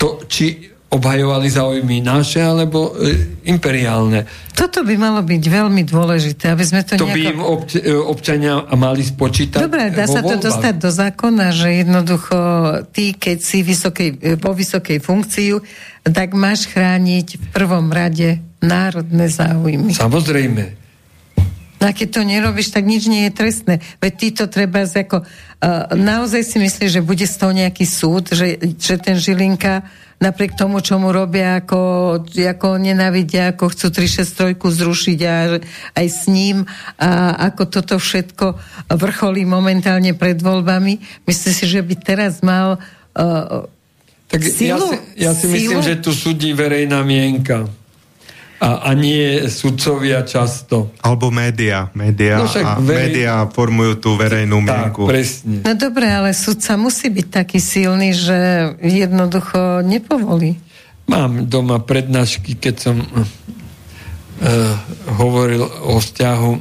to, 0.00 0.24
či 0.26 0.65
obhajovali 0.86 1.50
záujmy 1.50 1.98
naše 1.98 2.38
alebo 2.38 2.94
e, 2.94 3.42
imperiálne. 3.50 4.22
Toto 4.54 4.86
by 4.86 4.94
malo 4.94 5.20
byť 5.26 5.42
veľmi 5.42 5.82
dôležité, 5.82 6.54
aby 6.54 6.62
sme 6.62 6.86
to, 6.86 6.94
To 6.94 7.10
nejako... 7.10 7.14
by 7.14 7.22
im 7.26 7.40
obč- 7.42 7.82
e, 7.82 7.90
občania 7.90 8.62
mali 8.78 9.02
spočítať 9.02 9.58
Dobre, 9.58 9.90
dá 9.90 10.06
vo 10.06 10.14
sa 10.14 10.22
to 10.22 10.38
voľbách. 10.38 10.46
dostať 10.46 10.74
do 10.78 10.90
zákona, 10.94 11.46
že 11.50 11.68
jednoducho 11.82 12.38
ty, 12.94 13.18
keď 13.18 13.38
si 13.42 13.58
vysokej, 13.66 14.08
e, 14.14 14.38
vo 14.38 14.54
vysokej 14.54 15.02
funkciu, 15.02 15.58
tak 16.06 16.38
máš 16.38 16.70
chrániť 16.70 17.26
v 17.34 17.46
prvom 17.50 17.90
rade 17.90 18.38
národné 18.62 19.26
záujmy. 19.26 19.90
Samozrejme. 19.90 20.86
No 21.76 21.84
a 21.84 21.92
keď 21.92 22.08
to 22.08 22.22
nerobíš, 22.24 22.72
tak 22.72 22.88
nič 22.88 23.04
nie 23.04 23.28
je 23.28 23.36
trestné. 23.36 23.74
Veď 24.00 24.12
ty 24.16 24.26
to 24.32 24.44
treba 24.48 24.88
ako... 24.88 25.28
Uh, 25.56 25.92
naozaj 25.92 26.40
si 26.44 26.56
myslíš, 26.56 27.00
že 27.00 27.04
bude 27.04 27.24
z 27.28 27.36
toho 27.36 27.52
nejaký 27.52 27.84
súd, 27.84 28.32
že, 28.32 28.56
že 28.80 28.96
ten 28.96 29.20
Žilinka 29.20 29.84
napriek 30.16 30.56
tomu, 30.56 30.80
čo 30.80 30.96
mu 30.96 31.12
robia, 31.12 31.60
ako, 31.60 31.80
ako 32.24 32.68
nenávidia, 32.80 33.52
ako 33.52 33.68
chcú 33.68 33.86
363 33.92 34.56
zrušiť 34.56 35.18
a 35.28 35.60
aj 35.92 36.06
s 36.08 36.22
ním 36.32 36.64
a 36.96 37.36
ako 37.52 37.62
toto 37.68 38.00
všetko 38.00 38.56
vrcholí 38.96 39.44
momentálne 39.44 40.16
pred 40.16 40.40
voľbami. 40.40 41.00
Myslím 41.28 41.52
si, 41.52 41.64
že 41.68 41.80
by 41.84 41.94
teraz 42.00 42.40
mal 42.40 42.80
uh, 43.16 43.68
Tak 44.32 44.40
ja 44.40 44.50
Silu? 44.50 44.88
si, 44.88 44.96
ja 45.20 45.32
si 45.36 45.46
myslím, 45.52 45.84
Silu? 45.84 45.86
že 45.86 45.94
tu 46.00 46.10
súdi 46.16 46.56
verejná 46.56 47.04
mienka. 47.04 47.68
A, 48.56 48.68
a 48.82 48.90
nie 48.92 49.44
sudcovia 49.46 50.22
často. 50.22 50.96
Alebo 50.98 51.28
média. 51.28 51.92
Média, 51.92 52.40
No 52.40 52.46
však 52.46 52.64
a 52.64 52.72
verej- 52.78 53.12
média 53.12 53.32
formujú 53.46 53.92
tú 53.98 54.10
verejnú 54.14 54.58
Tak, 54.58 54.66
mienku. 54.66 55.02
presne. 55.04 55.60
No 55.60 55.72
dobre, 55.72 56.08
ale 56.08 56.32
sudca 56.32 56.74
musí 56.74 57.06
byť 57.06 57.26
taký 57.28 57.58
silný, 57.58 58.10
že 58.10 58.38
jednoducho 58.80 59.82
nepovolí. 59.82 60.56
Mám 61.04 61.46
doma 61.46 61.78
prednášky, 61.78 62.56
keď 62.56 62.74
som 62.80 62.96
uh, 62.96 64.74
hovoril 65.14 65.60
o 65.62 65.96
vzťahu 65.96 66.52
uh, 66.52 66.60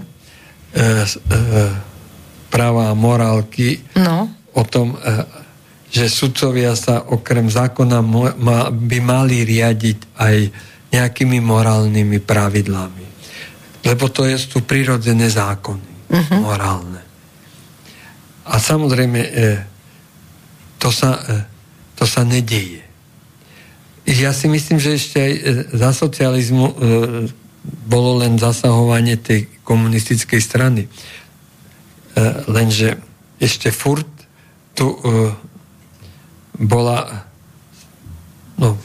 uh, 0.76 1.72
práva 2.50 2.92
a 2.92 2.94
morálky, 2.94 3.80
No. 3.96 4.28
o 4.52 4.64
tom, 4.64 4.94
uh, 4.94 5.24
že 5.88 6.06
sudcovia 6.06 6.76
sa 6.76 7.00
okrem 7.02 7.48
zákona 7.48 8.04
ma, 8.04 8.68
by 8.68 9.00
mali 9.00 9.42
riadiť 9.42 9.98
aj 10.14 10.38
nejakými 10.96 11.44
morálnymi 11.44 12.24
pravidlami. 12.24 13.06
Lebo 13.86 14.10
to 14.10 14.26
je, 14.26 14.40
sú 14.40 14.66
prirodzené 14.66 15.30
zákony, 15.30 16.10
uh-huh. 16.10 16.40
morálne. 16.42 17.04
A 18.46 18.58
samozrejme, 18.58 19.20
e, 19.22 19.32
to, 20.82 20.90
sa, 20.90 21.22
e, 21.22 21.36
to 21.94 22.06
sa 22.08 22.26
nedeje. 22.26 22.86
Ja 24.06 24.34
si 24.34 24.46
myslím, 24.46 24.78
že 24.78 24.98
ešte 24.98 25.18
aj 25.18 25.34
e, 25.34 25.42
za 25.74 25.90
socializmu 25.94 26.66
e, 26.66 26.76
bolo 27.86 28.22
len 28.22 28.38
zasahovanie 28.38 29.18
tej 29.18 29.50
komunistickej 29.66 30.42
strany. 30.42 30.86
E, 30.86 30.90
lenže 32.46 33.02
ešte 33.42 33.74
furt 33.74 34.10
tu 34.78 34.94
e, 34.94 34.98
bola 36.62 37.26
no, 38.62 38.78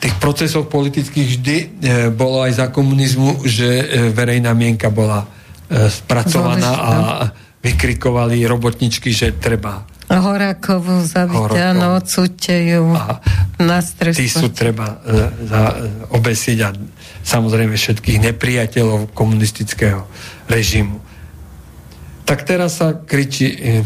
tých 0.00 0.16
procesoch 0.16 0.66
politických 0.66 1.28
vždy 1.36 1.56
e, 1.56 1.66
bolo 2.08 2.40
aj 2.40 2.56
za 2.56 2.66
komunizmu, 2.72 3.44
že 3.44 3.68
e, 3.68 3.84
verejná 4.10 4.56
mienka 4.56 4.88
bola 4.88 5.28
e, 5.68 5.92
spracovaná 5.92 6.72
a 6.72 6.92
vykrikovali 7.60 8.40
robotničky, 8.48 9.12
že 9.12 9.36
treba 9.36 9.84
Horákovú 10.10 11.06
Horákovú. 11.06 11.54
áno, 11.54 12.02
odsúďte 12.02 12.56
ju 12.74 12.82
a 12.98 13.22
na 13.62 13.78
tí 14.10 14.26
sú 14.26 14.50
treba 14.50 14.98
za, 15.46 15.78
e, 15.78 16.10
obesiť 16.10 16.58
a 16.66 16.74
samozrejme 17.22 17.76
všetkých 17.76 18.18
nepriateľov 18.18 19.14
komunistického 19.14 20.02
režimu. 20.50 20.98
Tak 22.26 22.42
teraz 22.42 22.80
sa 22.80 22.96
kričí, 22.96 23.84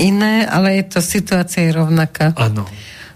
Iné, 0.00 0.48
ale 0.48 0.80
je 0.80 0.96
to 0.96 1.04
situácia 1.04 1.68
je 1.68 1.76
rovnaká. 1.76 2.32
áno, 2.40 2.64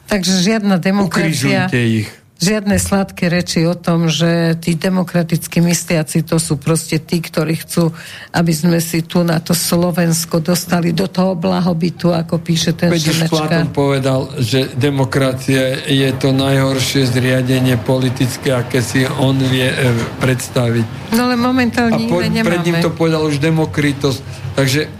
Takže 0.06 0.44
žiadna 0.44 0.76
demokracia, 0.78 1.66
ukrižujte 1.66 1.80
ich. 2.04 2.08
Žiadne 2.36 2.76
sladké 2.76 3.32
reči 3.32 3.64
o 3.64 3.72
tom, 3.72 4.12
že 4.12 4.60
tí 4.60 4.76
demokraticky 4.76 5.64
mysliaci 5.64 6.20
to 6.20 6.36
sú 6.36 6.60
proste 6.60 7.00
tí, 7.00 7.24
ktorí 7.24 7.64
chcú, 7.64 7.96
aby 8.36 8.52
sme 8.52 8.76
si 8.84 9.00
tu 9.00 9.24
na 9.24 9.40
to 9.40 9.56
Slovensko 9.56 10.44
dostali 10.44 10.92
do 10.92 11.08
toho 11.08 11.32
blahobytu, 11.32 12.12
ako 12.12 12.36
píše 12.44 12.76
ten 12.76 12.92
Veď 12.92 13.32
Platón 13.32 13.72
povedal, 13.72 14.28
že 14.36 14.68
demokracia 14.76 15.88
je 15.88 16.10
to 16.20 16.36
najhoršie 16.36 17.08
zriadenie 17.08 17.80
politické, 17.80 18.52
aké 18.52 18.84
si 18.84 19.08
on 19.08 19.40
vie 19.40 19.72
e, 19.72 19.76
predstaviť. 20.20 21.16
No 21.16 21.32
ale 21.32 21.40
momentálne 21.40 22.04
A 22.04 22.10
po, 22.10 22.20
iné 22.20 22.44
pred 22.44 22.60
ním 22.60 22.76
nemáme. 22.76 22.84
to 22.84 22.92
povedal 22.92 23.24
už 23.24 23.40
Demokritos. 23.40 24.20
Takže 24.52 24.92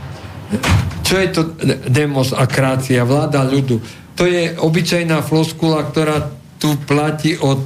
čo 1.04 1.14
je 1.20 1.28
to 1.30 1.42
demos 1.86 2.32
a 2.32 2.48
krácia? 2.48 3.04
Vláda 3.04 3.44
ľudu. 3.44 3.78
To 4.16 4.24
je 4.24 4.56
obyčajná 4.56 5.20
floskula, 5.20 5.84
ktorá 5.84 6.35
tu 6.56 6.76
platí 6.88 7.36
od 7.36 7.60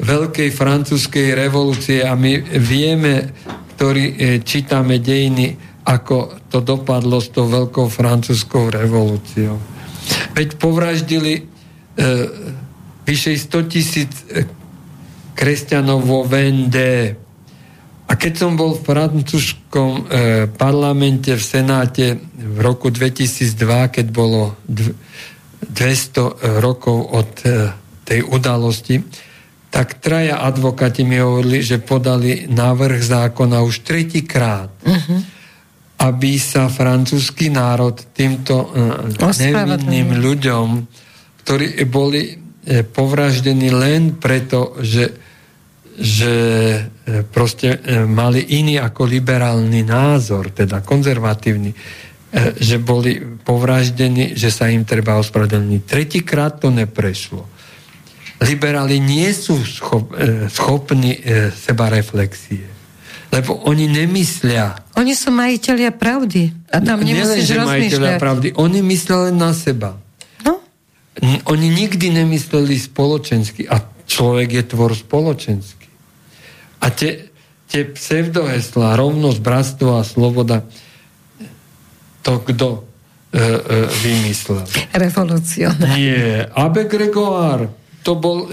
veľkej 0.00 0.50
francúzskej 0.52 1.36
revolúcie 1.36 2.00
a 2.00 2.16
my 2.16 2.40
vieme, 2.56 3.36
ktorí 3.76 4.04
e, 4.04 4.14
čítame 4.40 5.00
dejiny, 5.00 5.56
ako 5.84 6.48
to 6.48 6.64
dopadlo 6.64 7.20
s 7.20 7.28
tou 7.32 7.48
veľkou 7.48 7.88
francúzskou 7.88 8.72
revolúciou. 8.72 9.60
Veď 10.32 10.56
povraždili 10.56 11.32
e, 11.36 11.42
vyše 13.04 13.36
100 13.36 13.72
tisíc 13.72 14.12
e, 14.28 14.44
kresťanov 15.36 16.00
vo 16.04 16.20
Vendée. 16.24 17.16
A 18.10 18.12
keď 18.18 18.32
som 18.42 18.52
bol 18.58 18.74
v 18.74 18.84
francúzskom 18.84 19.90
e, 19.96 20.02
parlamente 20.48 21.32
v 21.36 21.44
Senáte 21.44 22.20
v 22.36 22.58
roku 22.58 22.88
2002, 22.88 23.94
keď 24.00 24.06
bolo 24.10 24.56
dv- 24.64 24.96
200 25.60 26.60
rokov 26.60 26.98
od 27.12 27.32
e, 27.44 27.79
tej 28.10 28.26
udalosti, 28.26 28.98
tak 29.70 30.02
traja 30.02 30.42
advokáti 30.42 31.06
mi 31.06 31.22
hovorili, 31.22 31.62
že 31.62 31.78
podali 31.78 32.50
návrh 32.50 32.98
zákona 32.98 33.62
už 33.62 33.86
tretíkrát, 33.86 34.74
uh-huh. 34.82 35.20
aby 36.10 36.34
sa 36.42 36.66
francúzsky 36.66 37.54
národ 37.54 37.94
týmto 38.10 38.74
e, 38.74 39.14
Ospravedlnil. 39.14 39.38
nevinným 39.54 40.08
ľuďom, 40.18 40.66
ktorí 41.46 41.86
boli 41.86 42.34
e, 42.34 42.82
povraždení 42.82 43.70
len 43.70 44.18
preto, 44.18 44.74
že 44.82 45.30
že 46.00 46.32
e, 46.32 46.80
proste 47.28 47.76
e, 47.76 48.08
mali 48.08 48.56
iný 48.56 48.80
ako 48.80 49.04
liberálny 49.04 49.84
názor, 49.84 50.48
teda 50.48 50.80
konzervatívny, 50.80 51.76
že 52.56 52.78
boli 52.80 53.20
povraždení, 53.20 54.38
že 54.38 54.54
sa 54.54 54.70
im 54.70 54.86
treba 54.86 55.18
ospravedlniť. 55.18 55.80
Tretíkrát 55.82 56.62
to 56.62 56.70
neprešlo. 56.70 57.49
Liberáli 58.40 58.96
nie 58.96 59.28
sú 59.30 59.60
schop, 59.60 60.16
e, 60.16 60.48
schopní 60.48 61.12
e, 61.14 61.52
seba 61.52 61.92
reflexie. 61.92 62.64
Lebo 63.30 63.54
oni 63.68 63.86
nemyslia. 63.86 64.74
Oni 64.96 65.14
sú 65.14 65.30
majiteľia 65.30 65.94
pravdy. 65.94 66.50
A 66.72 66.80
tam 66.82 67.04
Nielen, 67.04 67.30
nemusíš 67.30 67.52
majiteľia 67.54 67.62
rozmýšľať. 67.62 68.18
pravdy. 68.18 68.48
Oni 68.56 68.80
myslia 68.82 69.18
len 69.28 69.36
na 69.38 69.52
seba. 69.52 69.94
No, 70.42 70.58
Oni 71.46 71.68
nikdy 71.68 72.10
nemysleli 72.10 72.74
spoločensky. 72.74 73.68
A 73.70 73.78
človek 74.08 74.48
je 74.50 74.62
tvor 74.66 74.90
spoločenský. 74.90 75.86
A 76.80 76.90
tie, 76.90 77.30
tie 77.68 77.86
pseudoheslá, 77.86 78.98
rovnosť, 78.98 79.38
bratstvo 79.38 79.94
a 79.94 80.02
sloboda, 80.02 80.64
to 82.20 82.40
kto 82.42 82.68
e, 83.30 83.38
e, 83.38 83.42
vymyslel? 84.02 84.64
revolucionár. 84.90 85.94
Nie. 85.94 86.50
Abe 86.50 86.84
Gregoire, 86.84 87.70
to 88.00 88.16
bol 88.16 88.48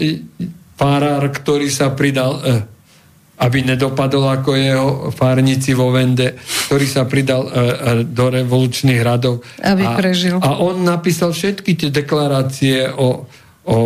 farár, 0.78 1.24
ktorý 1.34 1.68
sa 1.74 1.92
pridal, 1.98 2.38
e, 2.38 2.42
aby 3.38 3.66
nedopadol 3.66 4.30
ako 4.30 4.50
jeho 4.54 4.88
farníci 5.10 5.74
vo 5.74 5.90
Vende, 5.90 6.38
ktorý 6.70 6.86
sa 6.86 7.10
pridal 7.10 7.46
e, 7.46 7.50
e, 7.50 7.62
do 8.06 8.26
revolučných 8.30 9.02
radov. 9.02 9.42
Aby 9.62 9.84
a, 9.86 9.98
prežil. 9.98 10.38
A 10.38 10.62
on 10.62 10.86
napísal 10.86 11.34
všetky 11.34 11.74
tie 11.74 11.90
deklarácie 11.90 12.94
o, 12.94 13.26
o 13.66 13.78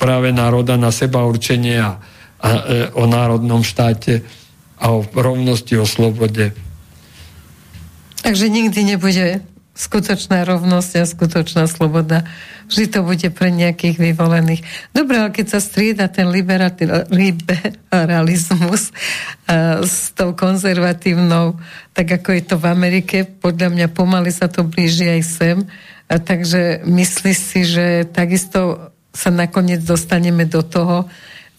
práve 0.00 0.32
národa 0.32 0.80
na 0.80 0.88
seba 0.88 1.28
určenie 1.28 1.76
a, 1.76 2.00
a 2.40 2.48
e, 2.48 2.88
o 2.96 3.04
národnom 3.04 3.60
štáte 3.60 4.24
a 4.80 4.96
o 4.96 5.04
rovnosti, 5.04 5.76
o 5.76 5.84
slobode. 5.84 6.56
Takže 8.24 8.48
nikdy 8.48 8.96
nebude 8.96 9.44
skutočná 9.74 10.44
rovnosť 10.44 10.92
a 11.00 11.04
skutočná 11.06 11.64
sloboda. 11.70 12.26
Vždy 12.70 12.86
to 12.90 13.00
bude 13.02 13.28
pre 13.34 13.50
nejakých 13.50 13.98
vyvolených. 13.98 14.62
Dobre, 14.94 15.18
ale 15.18 15.30
keď 15.34 15.46
sa 15.56 15.60
strieda 15.62 16.06
ten 16.10 16.30
liberalizmus 17.10 18.94
s 19.82 19.96
tou 20.14 20.34
konzervatívnou, 20.34 21.58
tak 21.94 22.06
ako 22.20 22.28
je 22.34 22.42
to 22.46 22.56
v 22.58 22.66
Amerike, 22.70 23.26
podľa 23.26 23.68
mňa 23.74 23.86
pomaly 23.90 24.30
sa 24.30 24.46
to 24.46 24.62
blíži 24.62 25.06
aj 25.18 25.22
sem. 25.26 25.58
A 26.10 26.18
takže 26.18 26.82
myslí 26.86 27.32
si, 27.34 27.62
že 27.62 28.06
takisto 28.10 28.90
sa 29.10 29.30
nakoniec 29.30 29.82
dostaneme 29.82 30.46
do 30.46 30.62
toho, 30.62 31.10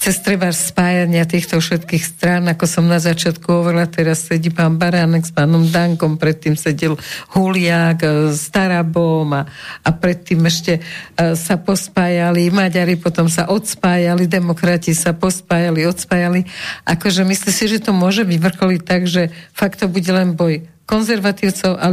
cez 0.02 0.18
treba 0.18 0.50
spájania 0.50 1.30
týchto 1.30 1.62
všetkých 1.62 2.02
strán, 2.02 2.50
ako 2.50 2.66
som 2.66 2.90
na 2.90 2.98
začiatku 2.98 3.46
hovorila, 3.46 3.86
teraz 3.86 4.26
sedí 4.26 4.50
pán 4.50 4.82
Baránek 4.82 5.30
s 5.30 5.30
pánom 5.30 5.62
Dankom, 5.62 6.18
predtým 6.18 6.58
sedel 6.58 6.98
Huliak 7.38 8.02
e, 8.02 8.34
s 8.34 8.50
Tarabom 8.50 9.30
a, 9.38 9.46
a 9.86 9.90
predtým 9.94 10.42
ešte 10.50 10.82
uh, 10.82 11.38
sa 11.38 11.62
pospájali 11.62 12.50
Maďari, 12.50 12.98
potom 12.98 13.30
sa 13.30 13.46
odspájali, 13.46 14.26
demokrati 14.26 14.98
sa 14.98 15.14
pospájali, 15.14 15.86
odspájali. 15.86 16.50
Akože 16.90 17.22
myslíš 17.22 17.54
si, 17.54 17.66
že 17.70 17.86
to 17.86 17.94
môže 17.94 18.26
vyvrcholiť 18.26 18.82
tak, 18.82 19.06
že 19.06 19.30
fakt 19.54 19.86
to 19.86 19.86
bude 19.86 20.10
len 20.10 20.34
boj 20.34 20.66
konzervatívcov 20.92 21.80
a 21.80 21.88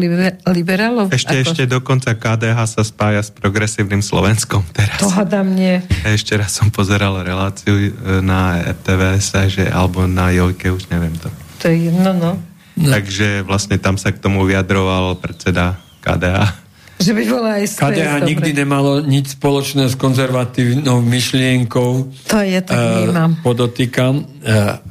liberálov? 0.51 1.15
Ešte, 1.15 1.39
ako? 1.39 1.43
ešte 1.47 1.63
dokonca 1.71 2.11
KDH 2.19 2.59
sa 2.67 2.83
spája 2.83 3.23
s 3.23 3.31
progresívnym 3.31 4.03
Slovenskom 4.03 4.67
teraz. 4.75 4.99
To 4.99 5.07
hádam 5.07 5.55
nie. 5.55 5.79
Ešte 6.03 6.35
raz 6.35 6.59
som 6.59 6.75
pozeral 6.75 7.15
reláciu 7.23 7.79
e, 7.79 7.91
na 8.19 8.59
RTVS, 8.59 9.55
že, 9.55 9.65
alebo 9.71 10.11
na 10.11 10.35
Jojke, 10.35 10.75
už 10.75 10.91
neviem 10.91 11.15
to. 11.15 11.31
To 11.63 11.71
je 11.71 11.95
jedno, 11.95 12.11
no. 12.11 12.31
no. 12.75 12.89
Takže 12.91 13.47
vlastne 13.47 13.79
tam 13.79 13.95
sa 13.95 14.11
k 14.11 14.19
tomu 14.19 14.43
vyjadroval 14.43 15.15
predseda 15.23 15.79
KDH. 16.03 16.67
Že 16.99 17.13
by 17.15 17.23
bola 17.31 17.49
aj 17.63 17.65
SPS, 17.71 17.79
KDH 17.79 18.11
dobre. 18.19 18.29
nikdy 18.35 18.51
nemalo 18.59 18.93
nič 19.07 19.39
spoločné 19.39 19.87
s 19.87 19.95
konzervatívnou 19.95 20.99
myšlienkou. 21.07 21.91
To 22.35 22.39
je, 22.43 22.59
tak 22.67 22.75
uh, 22.75 23.31
Podotýkam. 23.47 24.27
Uh, 24.43 24.83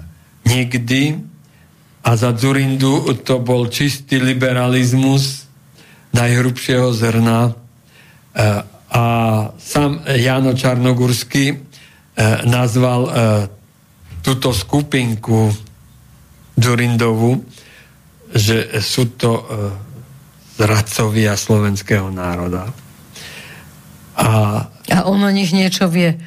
nikdy 0.48 1.20
a 2.08 2.16
za 2.16 2.32
Zurindu 2.32 3.04
to 3.20 3.44
bol 3.44 3.68
čistý 3.68 4.16
liberalizmus 4.24 5.44
najhrubšieho 6.16 6.96
zrna. 6.96 7.52
E, 7.52 7.54
a 8.88 9.04
sám 9.60 10.08
Jano 10.16 10.56
Čarnogurský 10.56 11.46
e, 11.52 11.58
nazval 12.48 13.02
e, 13.04 13.12
túto 14.24 14.56
skupinku 14.56 15.52
Zurindovu, 16.56 17.44
že 18.32 18.80
sú 18.84 19.14
to 19.16 19.46
zradcovia 20.58 21.38
slovenského 21.38 22.10
národa. 22.12 22.74
A, 24.18 24.28
a 24.68 25.00
on 25.06 25.22
o 25.22 25.32
nich 25.32 25.54
niečo 25.54 25.86
vie. 25.88 26.18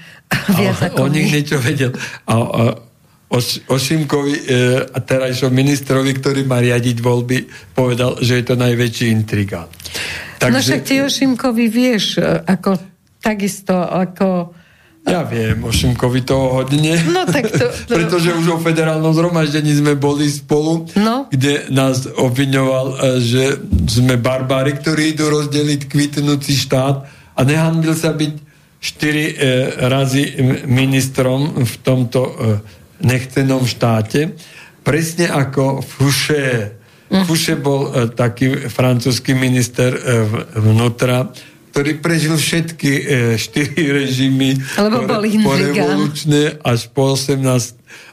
Viac 0.54 0.80
ako 0.80 1.10
o 1.10 1.12
nich 1.12 1.28
niečo 1.28 1.58
vedel. 1.58 1.92
A, 2.24 2.34
a 2.38 2.62
Oš, 3.30 3.62
Ošimkovi 3.70 4.34
e, 4.34 4.42
a 4.90 4.98
terajšom 4.98 5.54
ministrovi, 5.54 6.18
ktorý 6.18 6.42
má 6.42 6.58
riadiť 6.58 6.98
voľby, 6.98 7.46
povedal, 7.78 8.18
že 8.18 8.42
je 8.42 8.44
to 8.44 8.58
najväčší 8.58 9.06
intrigát. 9.06 9.70
Takže... 10.42 10.50
No 10.50 10.58
však 10.58 10.82
ty 10.82 10.94
Ošimkovi 10.98 11.64
vieš, 11.70 12.18
e, 12.18 12.26
ako 12.26 12.74
takisto, 13.22 13.78
ako 13.78 14.58
ja 15.00 15.24
viem, 15.24 15.64
o 15.64 15.72
Šimkovi 15.72 16.20
toho 16.28 16.60
hodne. 16.60 16.92
No 17.08 17.24
tak 17.24 17.48
to... 17.48 17.72
to... 17.88 17.94
Pretože 17.96 18.36
už 18.36 18.46
o 18.52 18.58
federálnom 18.60 19.16
zhromaždení 19.16 19.72
sme 19.72 19.96
boli 19.96 20.28
spolu, 20.28 20.92
no? 21.00 21.24
kde 21.32 21.72
nás 21.72 22.04
obviňoval, 22.04 22.86
e, 22.86 22.96
že 23.24 23.44
sme 23.88 24.20
barbári, 24.20 24.76
ktorí 24.76 25.16
idú 25.16 25.32
rozdeliť 25.32 25.88
kvitnúci 25.88 26.52
štát 26.52 27.08
a 27.32 27.40
nehanbil 27.46 27.96
sa 27.96 28.12
byť 28.12 28.52
štyri 28.80 29.24
e, 29.32 29.34
razy 29.88 30.24
ministrom 30.68 31.64
v 31.64 31.74
tomto 31.80 32.20
e, 32.20 32.32
nechcenom 33.00 33.64
štáte, 33.64 34.36
presne 34.84 35.28
ako 35.28 35.84
Fouché. 35.84 36.76
Mm. 37.10 37.26
Fouché 37.26 37.58
bol 37.58 37.90
e, 37.90 38.08
taký 38.14 38.70
francúzsky 38.70 39.34
minister 39.34 39.90
e, 39.92 40.00
vnútra, 40.62 41.28
ktorý 41.70 42.02
prežil 42.02 42.34
všetky 42.34 42.90
e, 42.90 43.02
štyri 43.38 43.94
režimy 43.94 44.58
Lebo 44.78 45.06
bol 45.06 45.22
po 45.22 45.52
revolučné 45.54 46.58
až 46.66 46.90
po 46.90 47.14
18, 47.14 47.46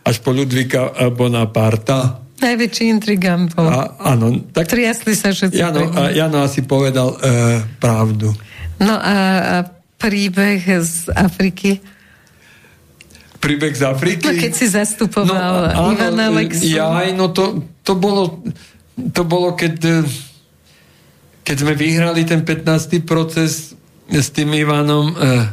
až 0.06 0.16
po 0.22 0.30
Ludvika 0.30 0.94
Bonaparta. 1.14 2.22
Najväčší 2.38 2.84
intrigant 2.94 3.50
bol. 3.58 3.66
A, 3.66 3.98
áno, 4.14 4.46
tak, 4.54 4.70
Triasli 4.70 5.18
sa 5.18 5.34
všetci. 5.34 5.58
Jano, 5.58 5.90
a, 5.90 6.14
Jano 6.14 6.46
asi 6.46 6.62
povedal 6.66 7.18
e, 7.18 7.66
pravdu. 7.82 8.30
No 8.78 8.94
a, 8.94 9.18
a 9.42 9.56
príbeh 9.98 10.62
z 10.62 11.10
Afriky? 11.18 11.97
Príbeh 13.38 13.74
z 13.74 13.84
Afriky. 13.86 14.28
No 14.28 14.34
keď 14.36 14.54
si 14.54 14.66
zastupoval 14.68 15.74
no, 15.74 15.94
Ivana 15.94 16.28
Lexu. 16.34 16.68
Ja, 16.68 17.06
no 17.14 17.30
to, 17.32 17.64
to 17.86 17.94
bolo, 17.94 18.44
to 19.14 19.22
bolo 19.24 19.54
keď, 19.54 20.04
keď 21.46 21.56
sme 21.56 21.74
vyhrali 21.78 22.26
ten 22.26 22.42
15. 22.44 23.06
proces 23.06 23.78
s 24.08 24.28
tým 24.34 24.52
Ivanom, 24.56 25.14
eh, 25.16 25.48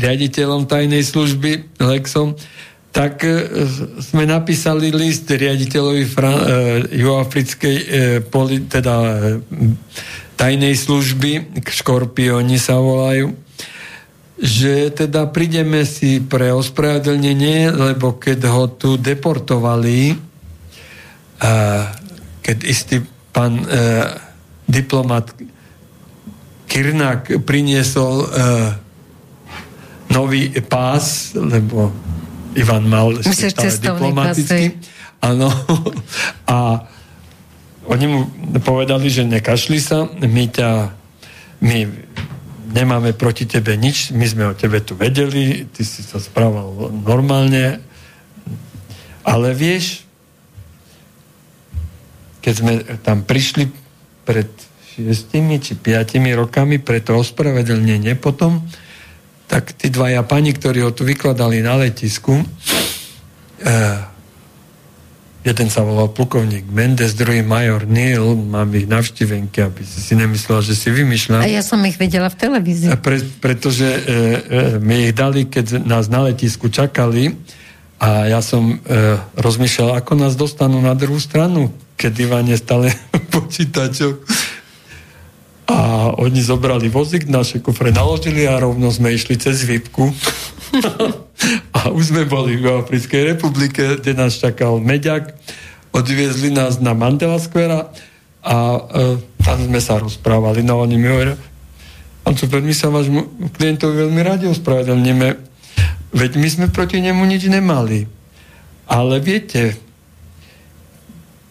riaditeľom 0.00 0.64
tajnej 0.64 1.04
služby 1.04 1.80
Lexom, 1.80 2.34
tak 2.90 3.22
eh, 3.22 3.46
sme 4.02 4.26
napísali 4.26 4.90
list 4.90 5.30
riaditeľovi 5.30 6.04
Fran- 6.08 6.44
eh, 6.44 7.00
juhoafrickej 7.00 7.76
eh, 7.76 8.18
poli- 8.24 8.66
teda 8.66 8.94
eh, 9.06 9.40
tajnej 10.40 10.72
služby, 10.72 11.60
škorpioni 11.68 12.56
sa 12.56 12.80
volajú, 12.80 13.49
že 14.40 14.88
teda 14.96 15.28
prídeme 15.28 15.84
si 15.84 16.24
pre 16.24 16.48
ospravedlnenie, 16.56 17.68
lebo 17.76 18.16
keď 18.16 18.48
ho 18.48 18.64
tu 18.72 18.96
deportovali, 18.96 20.16
a 21.40 21.52
keď 22.40 22.58
istý 22.64 23.04
pán 23.32 23.60
e, 23.60 23.66
diplomat 24.64 25.32
Kirnak 26.68 27.44
priniesol 27.44 28.24
e, 28.24 28.28
nový 30.12 30.52
pás, 30.64 31.36
lebo 31.36 31.92
Ivan 32.56 32.88
mal 32.88 33.20
Myslíš, 33.20 33.80
diplomatický. 33.80 34.76
Áno. 35.20 35.48
A 36.50 36.84
oni 37.86 38.06
mu 38.06 38.20
povedali, 38.62 39.10
že 39.10 39.26
nekašli 39.26 39.78
sa, 39.80 40.06
my 40.06 40.44
ťa 40.50 40.70
my 41.60 41.78
nemáme 42.70 43.12
proti 43.12 43.44
tebe 43.46 43.74
nič, 43.74 44.14
my 44.14 44.26
sme 44.26 44.44
o 44.50 44.54
tebe 44.54 44.80
tu 44.80 44.94
vedeli, 44.94 45.66
ty 45.70 45.82
si 45.82 46.02
sa 46.06 46.22
správal 46.22 46.94
normálne, 47.02 47.82
ale 49.26 49.48
vieš, 49.52 50.06
keď 52.40 52.54
sme 52.56 52.72
tam 53.04 53.22
prišli 53.26 53.68
pred 54.24 54.48
šiestimi 54.96 55.60
či 55.60 55.76
piatimi 55.76 56.32
rokami 56.34 56.80
pre 56.80 57.04
to 57.04 57.20
ospravedlnenie 57.20 58.16
potom, 58.16 58.64
tak 59.50 59.74
tí 59.74 59.90
dvaja 59.90 60.22
pani, 60.22 60.54
ktorí 60.54 60.82
ho 60.86 60.94
tu 60.94 61.02
vykladali 61.02 61.58
na 61.62 61.74
letisku, 61.78 62.38
eh, 63.66 64.09
Jeden 65.40 65.72
sa 65.72 65.80
volal 65.80 66.12
plukovník 66.12 66.68
Mendes, 66.68 67.16
druhý 67.16 67.40
major 67.40 67.88
Neil, 67.88 68.36
mám 68.36 68.68
ich 68.76 68.84
navštívenky, 68.84 69.64
aby 69.64 69.80
si 69.88 70.04
si 70.04 70.12
nemyslel, 70.12 70.60
že 70.60 70.76
si 70.76 70.92
vymýšľam. 70.92 71.40
A 71.40 71.48
ja 71.48 71.64
som 71.64 71.80
ich 71.88 71.96
videla 71.96 72.28
v 72.28 72.36
televízii. 72.36 72.92
Pre, 73.00 73.16
pretože 73.40 73.88
e, 73.88 73.96
e, 73.96 74.18
mi 74.84 75.08
ich 75.08 75.16
dali, 75.16 75.48
keď 75.48 75.80
nás 75.80 76.12
na 76.12 76.28
letisku 76.28 76.68
čakali 76.68 77.40
a 77.96 78.28
ja 78.28 78.44
som 78.44 78.84
e, 78.84 79.16
rozmýšľal, 79.40 79.96
ako 80.04 80.12
nás 80.20 80.36
dostanú 80.36 80.76
na 80.84 80.92
druhú 80.92 81.16
stranu, 81.16 81.72
keď 81.96 82.12
Ivan 82.20 82.44
je 82.44 82.60
stále 82.60 82.92
počítačok. 83.32 84.20
A 85.72 86.12
oni 86.20 86.44
zobrali 86.44 86.92
vozík, 86.92 87.24
naše 87.32 87.64
kufre 87.64 87.88
naložili 87.96 88.44
a 88.44 88.60
rovno 88.60 88.92
sme 88.92 89.16
išli 89.16 89.40
cez 89.40 89.64
výpku. 89.64 90.12
a 91.72 91.88
už 91.88 92.12
sme 92.12 92.28
boli 92.28 92.60
v 92.60 92.84
Africkej 92.84 93.36
republike, 93.36 94.00
kde 94.00 94.12
nás 94.12 94.36
čakal 94.36 94.80
Meďak. 94.80 95.32
Odviezli 95.90 96.54
nás 96.54 96.78
na 96.78 96.94
Mandela 96.94 97.40
Square 97.40 97.90
a 98.44 98.56
e, 98.56 98.80
tam 99.42 99.58
sme 99.58 99.80
sa 99.82 99.98
rozprávali. 99.98 100.62
No 100.62 100.80
oni 100.84 100.96
mi 101.00 101.08
hovoria, 101.08 101.34
pán 102.22 102.36
super, 102.36 102.62
my 102.62 102.74
sa 102.76 102.92
vášmu 102.92 103.50
klientovi 103.56 104.06
veľmi 104.06 104.20
radi 104.22 104.44
ospravedlníme, 104.46 105.28
veď 106.14 106.30
my 106.38 106.48
sme 106.48 106.66
proti 106.70 107.00
nemu 107.02 107.22
nič 107.26 107.48
nemali. 107.50 108.06
Ale 108.90 109.22
viete, 109.22 109.78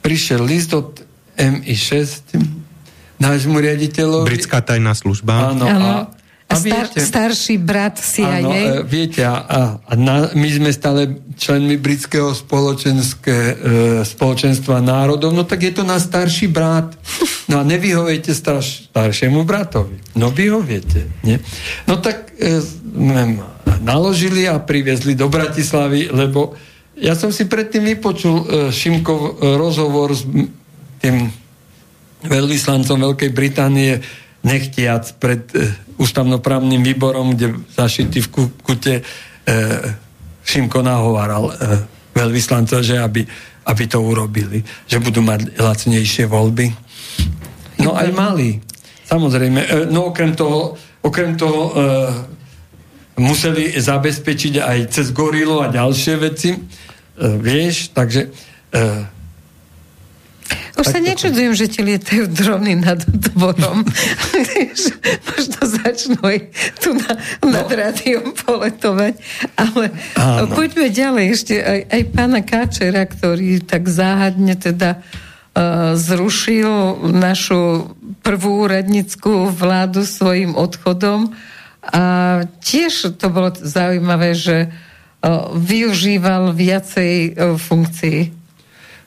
prišiel 0.05 0.43
list 0.43 0.71
od 0.75 1.03
MI6 1.39 2.35
nášmu 3.19 3.59
riaditeľovi. 3.59 4.27
Britská 4.27 4.63
tajná 4.63 4.95
služba. 4.95 5.55
Áno, 5.55 5.67
a 5.67 6.18
a 6.49 6.57
star, 6.57 6.89
viete, 6.89 7.05
starší 7.05 7.55
brat 7.61 8.01
CIA? 8.01 8.41
Áno, 8.41 8.49
e, 8.49 8.81
viete, 8.81 9.21
a, 9.21 9.77
a 9.77 9.93
na, 9.93 10.33
my 10.33 10.49
sme 10.49 10.73
stále 10.73 11.21
členmi 11.37 11.77
britského 11.77 12.33
spoločenské, 12.33 13.37
e, 13.37 13.55
spoločenstva 14.01 14.81
národov, 14.81 15.29
no 15.29 15.45
tak 15.45 15.69
je 15.69 15.73
to 15.77 15.85
náš 15.85 16.09
starší 16.09 16.49
brat. 16.49 16.97
No 17.45 17.61
a 17.61 17.63
nevyhoviete 17.65 18.33
starš, 18.33 18.89
staršiemu 18.89 19.45
bratovi. 19.45 20.01
No 20.17 20.33
vyhoviete. 20.33 21.05
Nie? 21.21 21.37
No 21.85 22.01
tak 22.01 22.33
e, 22.41 22.65
naložili 23.85 24.49
a 24.49 24.57
priviezli 24.57 25.13
do 25.13 25.29
Bratislavy, 25.29 26.09
lebo 26.09 26.57
ja 26.99 27.13
som 27.15 27.29
si 27.31 27.45
predtým 27.45 27.85
vypočul 27.95 28.35
e, 28.35 28.45
Šimkov 28.73 29.19
e, 29.21 29.31
rozhovor 29.55 30.11
s 30.17 30.25
tým 30.99 31.29
veľvyslancom 32.25 32.97
Veľkej 32.99 33.31
Británie 33.31 34.03
nechtiac 34.43 35.19
pred 35.19 35.43
e, 35.51 35.67
ústavnoprávnym 35.99 36.79
výborom, 36.79 37.35
kde 37.35 37.59
zašitý 37.75 38.23
v 38.23 38.29
kute 38.63 38.95
e, 38.99 39.03
Šimko 40.43 40.79
nahovaral 40.81 41.51
e, 41.51 41.53
veľvyslanca, 42.15 42.79
že 42.81 42.97
aby, 42.97 43.21
aby 43.67 43.83
to 43.85 43.99
urobili, 43.99 44.63
že 44.87 45.03
budú 45.03 45.21
mať 45.21 45.59
lacnejšie 45.59 46.25
voľby. 46.25 46.71
No 47.83 47.93
aj 47.95 48.09
mali. 48.15 48.63
Samozrejme. 49.05 49.59
E, 49.59 49.69
no 49.91 50.09
okrem 50.09 50.33
toho, 50.33 50.79
okrem 51.03 51.35
toho 51.35 51.61
e, 51.67 51.71
museli 53.19 53.75
zabezpečiť 53.75 54.63
aj 54.63 54.77
cez 54.95 55.11
gorilu 55.11 55.59
a 55.59 55.67
ďalšie 55.67 56.15
veci. 56.15 56.55
Vieš, 57.19 57.91
takže 57.91 58.31
už 60.79 60.87
sa 60.87 60.99
nečudujem, 61.03 61.53
že 61.53 61.67
ti 61.67 61.83
lietajú 61.83 62.31
drony 62.31 62.79
nad 62.79 63.03
dvorom. 63.03 63.83
Možno 65.29 65.59
začnú 65.59 66.19
aj 66.23 66.39
tu 66.79 66.95
na, 66.95 67.19
nad 67.43 67.67
no. 67.67 67.75
rádiom 67.75 68.31
poletovať. 68.31 69.19
Ale 69.59 69.91
Áno. 70.15 70.55
poďme 70.55 70.87
ďalej. 70.87 71.25
Ešte 71.35 71.53
aj, 71.59 71.79
aj 71.91 72.01
pána 72.15 72.41
Káčera, 72.41 73.03
ktorý 73.03 73.59
tak 73.59 73.91
záhadne 73.91 74.55
teda 74.55 75.03
uh, 75.03 75.99
zrušil 75.99 77.03
našu 77.11 77.91
prvú 78.23 78.63
úradnickú 78.63 79.51
vládu 79.51 80.07
svojim 80.07 80.55
odchodom. 80.55 81.35
A 81.83 82.03
tiež 82.63 83.19
to 83.19 83.27
bolo 83.27 83.51
zaujímavé, 83.51 84.31
že 84.31 84.71
uh, 84.71 85.51
využíval 85.59 86.55
viacej 86.55 87.13
uh, 87.35 87.59
funkcií. 87.59 88.38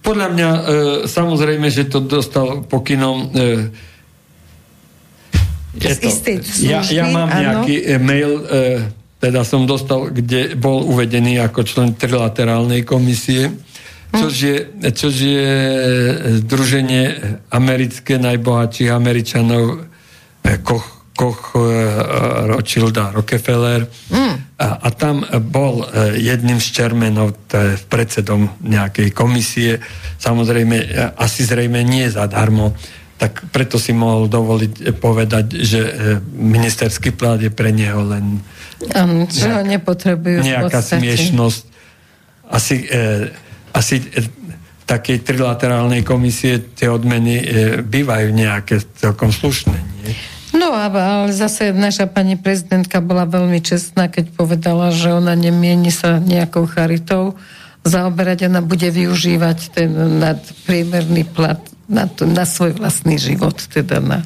Podľa 0.03 0.29
mňa, 0.35 0.51
e, 0.51 0.61
samozrejme, 1.07 1.71
že 1.71 1.87
to 1.87 2.03
dostal 2.03 2.67
pokynom 2.67 3.31
e, 3.31 3.71
je 5.73 5.95
to, 5.97 6.11
ja, 6.69 6.85
ja 6.85 7.09
mám 7.09 7.33
áno. 7.33 7.41
nejaký 7.41 7.77
e, 7.81 7.97
mail, 7.97 8.45
e, 8.45 8.47
teda 9.23 9.47
som 9.47 9.65
dostal, 9.65 10.13
kde 10.13 10.59
bol 10.59 10.85
uvedený 10.85 11.41
ako 11.41 11.65
člen 11.65 11.95
trilaterálnej 11.95 12.85
komisie, 12.85 13.55
čož 14.13 14.35
je, 14.37 14.57
čož 14.93 15.15
je 15.17 15.55
združenie 16.45 17.05
americké 17.49 18.21
najbohatších 18.21 18.93
Američanov 18.93 19.87
e, 20.45 20.61
Koch 20.61 21.03
Koch, 21.17 21.55
eh, 21.55 22.47
Rothschild 22.47 22.97
a 22.99 23.11
Rockefeller. 23.13 23.87
Mm. 24.11 24.42
A, 24.63 24.79
a 24.79 24.89
tam 24.95 25.27
bol 25.51 25.83
eh, 25.83 26.23
jedným 26.23 26.63
z 26.63 26.69
čermenov, 26.71 27.35
predsedom 27.91 28.63
nejakej 28.63 29.11
komisie, 29.11 29.83
samozrejme, 30.23 30.77
eh, 30.79 30.87
asi 31.19 31.43
zrejme 31.43 31.83
nie 31.83 32.07
zadarmo, 32.07 32.79
tak 33.19 33.43
preto 33.51 33.79
si 33.79 33.91
mohol 33.95 34.27
dovoliť 34.27 34.99
povedať, 34.99 35.55
že 35.63 35.81
ministerský 36.35 37.15
plát 37.15 37.39
je 37.39 37.55
pre 37.55 37.71
neho 37.71 38.03
len 38.03 38.43
um, 38.91 39.27
že 39.31 39.47
ho 39.47 39.63
nepotrebujú 39.63 40.43
nejaká 40.43 40.83
smiešnosť. 40.83 41.63
Asi, 42.53 42.85
e, 42.85 43.31
asi 43.73 43.97
e, 44.03 44.21
takej 44.85 45.25
trilaterálnej 45.25 46.05
komisie 46.05 46.61
tie 46.77 46.91
odmeny 46.91 47.35
e, 47.41 47.45
bývajú 47.81 48.29
nejaké 48.35 48.83
celkom 48.99 49.33
slušné. 49.33 49.77
Nie? 50.05 50.13
No 50.53 50.77
ale 50.77 51.33
zase 51.33 51.73
naša 51.73 52.05
pani 52.05 52.37
prezidentka 52.37 53.01
bola 53.01 53.25
veľmi 53.25 53.65
čestná, 53.65 54.13
keď 54.13 54.37
povedala, 54.37 54.93
že 54.93 55.09
ona 55.09 55.33
nemieni 55.33 55.89
sa 55.89 56.21
nejakou 56.21 56.69
charitou 56.69 57.41
zaoberať, 57.83 58.53
ona 58.53 58.61
bude 58.61 58.87
využívať 58.93 59.59
ten 59.73 59.91
nadpriemerný 60.21 61.25
plat 61.25 61.59
na, 61.89 62.07
to, 62.07 62.29
na 62.29 62.47
svoj 62.47 62.79
vlastný 62.79 63.19
život, 63.19 63.57
teda 63.59 63.99
na 63.99 64.23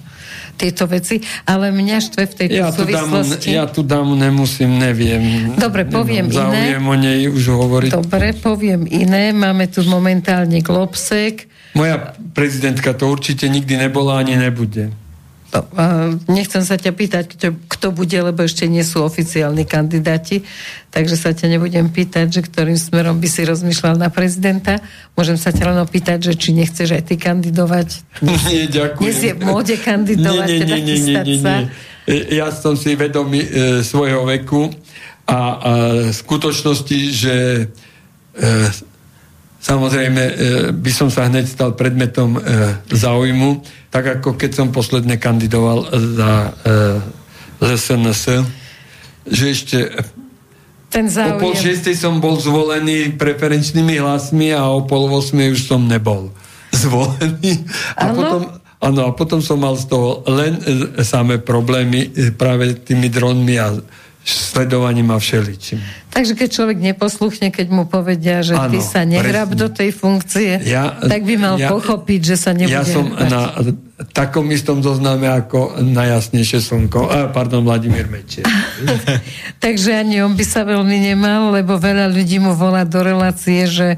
tieto 0.57 0.89
veci, 0.89 1.21
ale 1.45 1.69
mňa 1.69 1.97
štve 2.01 2.23
v 2.27 2.35
tejto 2.35 2.63
ja 2.65 2.73
súvislosti... 2.73 3.49
Dám, 3.53 3.59
ja 3.61 3.65
tu 3.69 3.81
dám 3.85 4.09
nemusím, 4.17 4.81
neviem. 4.81 5.53
Dobre, 5.57 5.85
poviem 5.85 6.33
iné. 6.33 6.81
o 6.81 6.95
nej 6.97 7.29
už 7.29 7.45
hovoriť. 7.45 7.91
Dobre, 7.93 8.33
poviem 8.33 8.89
iné. 8.89 9.37
Máme 9.37 9.69
tu 9.69 9.85
momentálne 9.85 10.59
Globsek. 10.65 11.45
Moja 11.77 12.17
prezidentka 12.33 12.97
to 12.97 13.13
určite 13.13 13.45
nikdy 13.53 13.77
nebola 13.77 14.25
ani 14.25 14.41
nebude. 14.41 15.06
Nechcem 16.27 16.63
sa 16.67 16.77
ťa 16.77 16.93
pýtať, 16.93 17.25
kto, 17.33 17.47
kto 17.71 17.89
bude, 17.95 18.19
lebo 18.19 18.45
ešte 18.45 18.67
nie 18.67 18.83
sú 18.83 19.07
oficiálni 19.07 19.65
kandidáti, 19.65 20.43
takže 20.91 21.17
sa 21.17 21.31
ťa 21.33 21.57
nebudem 21.57 21.89
pýtať, 21.89 22.27
že 22.29 22.41
ktorým 22.45 22.77
smerom 22.77 23.23
by 23.23 23.29
si 23.31 23.47
rozmýšľal 23.47 23.97
na 23.97 24.11
prezidenta. 24.11 24.83
Môžem 25.15 25.39
sa 25.39 25.55
ťa 25.55 25.73
len 25.73 25.79
opýtať, 25.81 26.29
že 26.29 26.33
či 26.35 26.51
nechceš 26.53 26.99
aj 26.99 27.03
ty 27.09 27.15
kandidovať. 27.17 27.89
Nie, 28.51 28.67
ďakujem. 28.69 29.01
Dnes 29.01 29.19
je 29.23 29.33
v 29.33 29.43
móde 29.47 29.77
kandidovať, 29.79 30.49
nie, 30.51 30.57
nie, 30.57 30.61
teda 30.61 30.77
nie, 30.77 30.85
nie, 30.85 31.17
nie, 31.23 31.39
nie. 31.41 31.65
Ja 32.39 32.55
som 32.55 32.79
si 32.79 32.95
vedomý 32.95 33.43
e, 33.43 33.51
svojho 33.83 34.23
veku 34.31 34.71
a, 35.27 35.35
a 35.35 35.39
skutočnosti, 36.15 36.99
že 37.11 37.35
e, 37.67 38.45
Samozrejme, 39.67 40.23
e, 40.23 40.35
by 40.71 40.93
som 40.95 41.11
sa 41.11 41.27
hneď 41.27 41.51
stal 41.51 41.75
predmetom 41.75 42.39
e, 42.39 42.41
záujmu, 42.95 43.67
tak 43.91 44.23
ako 44.23 44.39
keď 44.39 44.51
som 44.63 44.71
posledne 44.71 45.19
kandidoval 45.19 45.91
za 45.91 46.55
LSNS, 47.59 48.23
e, 48.31 48.37
že 49.27 49.45
ešte 49.51 49.79
ten 50.87 51.11
záujem. 51.11 51.35
o 51.35 51.43
pol 51.43 51.55
šiestej 51.59 51.99
som 51.99 52.23
bol 52.23 52.39
zvolený 52.39 53.19
preferenčnými 53.19 53.99
hlasmi 53.99 54.55
a 54.55 54.71
o 54.71 54.87
pol 54.87 55.11
osmej 55.11 55.59
už 55.59 55.67
som 55.67 55.83
nebol 55.83 56.31
zvolený. 56.87 57.67
A 57.99 58.15
potom, 58.15 58.47
áno, 58.79 59.01
a 59.03 59.11
potom 59.19 59.43
som 59.43 59.59
mal 59.59 59.75
z 59.75 59.91
toho 59.91 60.23
len 60.31 60.63
samé 61.03 61.43
problémy 61.43 62.15
práve 62.39 62.79
tými 62.87 63.11
dronmi 63.11 63.59
a 63.59 63.75
sledovaním 64.27 65.15
a 65.15 65.23
všeličím. 65.23 65.79
Takže 66.11 66.33
keď 66.35 66.49
človek 66.51 66.79
neposluchne, 66.83 67.55
keď 67.55 67.67
mu 67.71 67.85
povedia, 67.87 68.43
že 68.43 68.59
ano, 68.59 68.73
ty 68.75 68.83
sa 68.83 69.07
nehrab 69.07 69.53
presne. 69.53 69.63
do 69.63 69.69
tej 69.71 69.91
funkcie, 69.95 70.51
ja, 70.67 70.99
tak 70.99 71.23
by 71.23 71.35
mal 71.39 71.55
ja, 71.61 71.71
pochopiť, 71.71 72.21
že 72.35 72.37
sa 72.41 72.51
nebude 72.51 72.75
Ja 72.75 72.83
som 72.83 73.07
hrabať. 73.07 73.31
na 73.31 73.43
takom 74.11 74.49
istom 74.51 74.83
zozname 74.83 75.31
ako 75.31 75.79
najjasnejšie 75.79 76.59
slnko. 76.59 77.01
A, 77.07 77.17
pardon, 77.31 77.63
Vladimír 77.63 78.11
Mečier. 78.11 78.45
Takže 79.65 79.95
ani 79.95 80.21
on 80.21 80.35
by 80.35 80.45
sa 80.45 80.67
veľmi 80.67 80.99
nemal, 81.01 81.55
lebo 81.55 81.79
veľa 81.79 82.11
ľudí 82.11 82.43
mu 82.43 82.53
volá 82.57 82.83
do 82.83 83.01
relácie, 83.01 83.65
že 83.69 83.97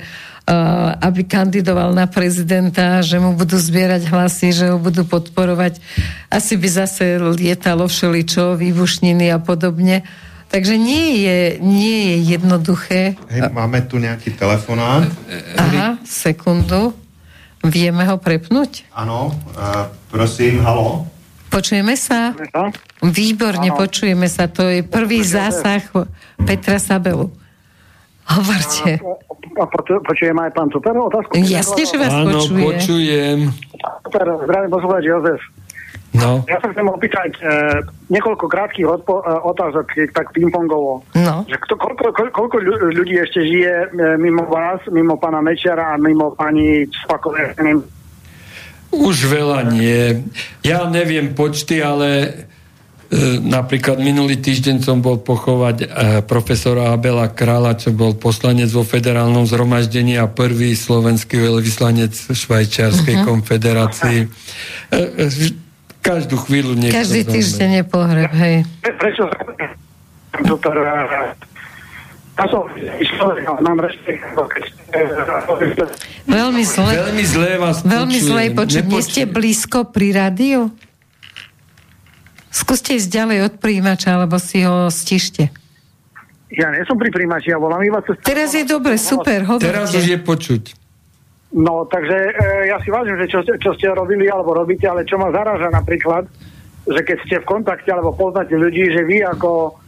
aby 0.99 1.29
kandidoval 1.29 1.93
na 1.93 2.09
prezidenta, 2.09 3.05
že 3.05 3.21
mu 3.21 3.37
budú 3.37 3.61
zbierať 3.61 4.09
hlasy, 4.09 4.49
že 4.57 4.73
ho 4.73 4.81
budú 4.81 5.05
podporovať. 5.05 5.77
Asi 6.33 6.57
by 6.57 6.69
zase 6.69 7.21
lietalo 7.21 7.85
všeličo, 7.85 8.57
výbušniny 8.57 9.29
a 9.29 9.39
podobne. 9.39 10.09
Takže 10.49 10.81
nie 10.81 11.29
je, 11.29 11.39
nie 11.61 11.97
je 12.09 12.17
jednoduché. 12.33 13.21
Hej, 13.29 13.53
máme 13.53 13.85
tu 13.85 14.01
nejaký 14.01 14.33
telefonát. 14.33 15.05
Aha, 15.61 16.01
sekundu. 16.09 16.97
Vieme 17.61 18.09
ho 18.09 18.17
prepnúť? 18.17 18.89
Áno, 18.97 19.35
uh, 19.35 19.93
prosím, 20.09 20.65
halo. 20.65 21.05
Počujeme 21.53 21.97
sa? 21.97 22.33
Výborne, 23.05 23.73
ano. 23.73 23.77
počujeme 23.77 24.29
sa. 24.29 24.49
To 24.49 24.69
je 24.69 24.81
prvý 24.85 25.21
zásah 25.25 25.85
Petra 26.45 26.81
Sabelu. 26.81 27.29
Hovorte. 28.29 29.01
A 29.59 29.65
počujem 30.05 30.37
aj 30.37 30.51
pán 30.53 30.69
Super 30.69 30.95
otázku? 31.01 31.33
Jasne, 31.41 31.83
že 31.89 31.97
vás 31.97 32.13
Áno, 32.13 32.39
počuje. 32.39 32.61
počujem. 32.61 33.39
Super, 34.05 34.27
zdravím 34.45 34.71
poslucháč 34.71 35.05
Jozef. 35.09 35.41
No. 36.17 36.41
Ja 36.49 36.57
sa 36.57 36.73
chcem 36.73 36.89
opýtať 36.89 37.37
e, 37.37 37.43
niekoľko 38.09 38.49
krátkých 38.49 38.89
odpo- 38.89 39.21
e, 39.21 39.29
otázok, 39.45 39.93
tak 40.17 40.33
pingpongovo. 40.33 41.05
No. 41.13 41.45
Že 41.45 41.57
kto, 41.69 41.75
koľko, 41.77 42.05
koľko, 42.17 42.33
koľko 42.33 42.57
ľudí 42.97 43.21
ešte 43.21 43.45
žije 43.45 43.75
e, 43.93 44.17
mimo 44.17 44.49
vás, 44.49 44.81
mimo 44.89 45.21
pána 45.21 45.45
Mečera 45.45 45.93
a 45.93 46.01
mimo 46.01 46.33
pani 46.33 46.89
Spakovej? 47.05 47.61
Už 48.89 49.17
veľa 49.29 49.69
nie. 49.69 50.25
Ja 50.65 50.89
neviem 50.89 51.37
počty, 51.37 51.85
ale 51.85 52.33
napríklad 53.41 54.05
minulý 54.05 54.37
týždeň 54.37 54.85
som 54.85 55.01
bol 55.01 55.17
pochovať 55.17 55.77
e, 55.81 55.87
profesora 56.29 56.93
Abela 56.93 57.33
Krála, 57.33 57.73
čo 57.73 57.89
bol 57.89 58.13
poslanec 58.21 58.69
vo 58.69 58.85
federálnom 58.85 59.49
zhromaždení 59.49 60.21
a 60.21 60.29
prvý 60.29 60.77
slovenský 60.77 61.41
veľvyslanec 61.41 62.13
Švajčiarskej 62.13 63.17
uh-huh. 63.17 63.29
konfederácii. 63.33 64.19
E, 64.93 65.01
každú 66.05 66.37
chvíľu 66.37 66.77
niekto 66.77 67.01
Každý 67.01 67.25
týždeň 67.25 67.71
je 67.81 67.85
pohreb, 67.89 68.33
hej. 68.37 68.57
Prečo? 68.85 69.25
Veľmi 76.29 76.63
zle. 76.63 76.93
Veľmi 76.95 77.25
zle 77.27 77.51
vás 77.59 77.77
Veľmi 77.83 78.19
zle 78.23 78.43
počuť. 78.55 78.85
Nie 78.87 79.03
ste 79.03 79.23
blízko 79.27 79.91
pri 79.91 80.15
rádiu? 80.15 80.71
Skúste 82.59 82.99
ísť 82.99 83.09
ďalej 83.15 83.39
od 83.47 83.55
príjimača, 83.63 84.19
alebo 84.19 84.43
si 84.43 84.67
ho 84.67 84.91
stište. 84.91 85.47
Ja 86.51 86.75
nie 86.75 86.83
som 86.89 86.99
pri 86.99 87.15
príjimači, 87.15 87.55
ja 87.55 87.59
volám 87.61 87.87
iba 87.87 88.03
cez... 88.03 88.19
Teraz 88.27 88.51
je 88.57 88.67
dobre, 88.67 88.99
super, 88.99 89.47
hovorte. 89.47 89.69
Teraz 89.71 89.95
už 89.95 90.07
je 90.11 90.19
počuť. 90.19 90.63
No, 91.55 91.87
takže 91.87 92.17
e, 92.19 92.33
ja 92.67 92.77
si 92.83 92.91
vážim, 92.91 93.15
že 93.21 93.31
čo, 93.31 93.41
čo 93.47 93.71
ste 93.79 93.95
robili 93.95 94.27
alebo 94.27 94.59
robíte, 94.59 94.91
ale 94.91 95.07
čo 95.07 95.21
ma 95.21 95.31
zaraža 95.31 95.71
napríklad, 95.71 96.27
že 96.89 97.01
keď 97.05 97.17
ste 97.25 97.37
v 97.41 97.49
kontakte 97.49 97.89
alebo 97.95 98.17
poznáte 98.17 98.57
ľudí, 98.59 98.91
že 98.91 99.07
vy 99.07 99.23
ako 99.23 99.79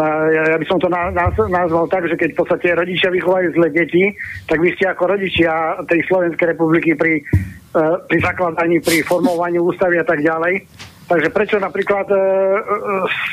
ja, 0.00 0.42
ja 0.48 0.56
by 0.56 0.64
som 0.64 0.80
to 0.80 0.88
nazval 1.28 1.84
tak, 1.84 2.08
že 2.08 2.16
keď 2.16 2.32
v 2.32 2.38
podstate 2.40 2.72
rodičia 2.72 3.12
vychovajú 3.12 3.52
zle 3.52 3.68
deti, 3.76 4.08
tak 4.48 4.64
vy 4.64 4.72
ste 4.72 4.88
ako 4.88 5.04
rodičia 5.04 5.52
tej 5.84 6.00
Slovenskej 6.08 6.56
republiky 6.56 6.96
pri, 6.96 7.20
uh, 7.76 8.00
pri 8.08 8.18
zakladaní, 8.24 8.80
pri 8.80 9.04
formovaní 9.04 9.60
ústavy 9.60 10.00
a 10.00 10.06
tak 10.08 10.24
ďalej. 10.24 10.64
Takže 11.08 11.28
prečo 11.34 11.56
napríklad 11.58 12.06
uh, 12.08 12.18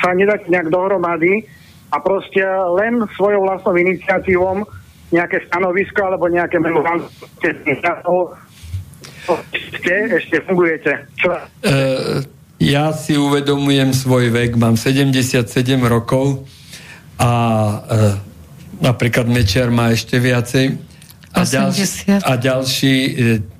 sa 0.01 0.11
nedať 0.13 0.49
nejak 0.49 0.67
dohromady 0.73 1.45
a 1.89 1.97
proste 2.01 2.41
len 2.79 3.05
svojou 3.17 3.45
vlastnou 3.45 3.77
iniciatívom 3.77 4.65
nejaké 5.09 5.41
stanovisko 5.49 6.05
alebo 6.05 6.29
nejaké 6.29 6.61
menovanie 6.61 7.05
ešte, 9.53 9.93
ešte 10.17 10.37
fungujete. 10.45 11.05
Čo? 11.17 11.29
Uh, 11.61 12.25
ja 12.59 12.91
si 12.91 13.15
uvedomujem 13.15 13.95
svoj 13.95 14.35
vek, 14.35 14.59
mám 14.59 14.75
77 14.75 15.47
rokov 15.87 16.43
a 17.15 17.31
e, 17.31 17.77
napríklad 18.83 19.31
Mečiar 19.31 19.71
má 19.71 19.95
ešte 19.95 20.19
viacej. 20.19 20.75
A, 21.29 21.45
ďalší, 21.45 21.85
a 22.25 22.33
ďalší 22.41 22.95
e, 22.97 23.11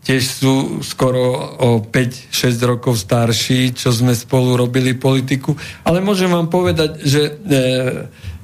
tiež 0.01 0.23
sú 0.25 0.53
skoro 0.81 1.37
o 1.61 1.69
5-6 1.85 2.33
rokov 2.65 2.97
starší, 2.97 3.77
čo 3.77 3.93
sme 3.93 4.17
spolu 4.17 4.57
robili 4.57 4.97
politiku. 4.97 5.53
Ale 5.85 6.01
môžem 6.01 6.33
vám 6.33 6.49
povedať, 6.49 6.97
že 7.05 7.21
e, 7.29 7.31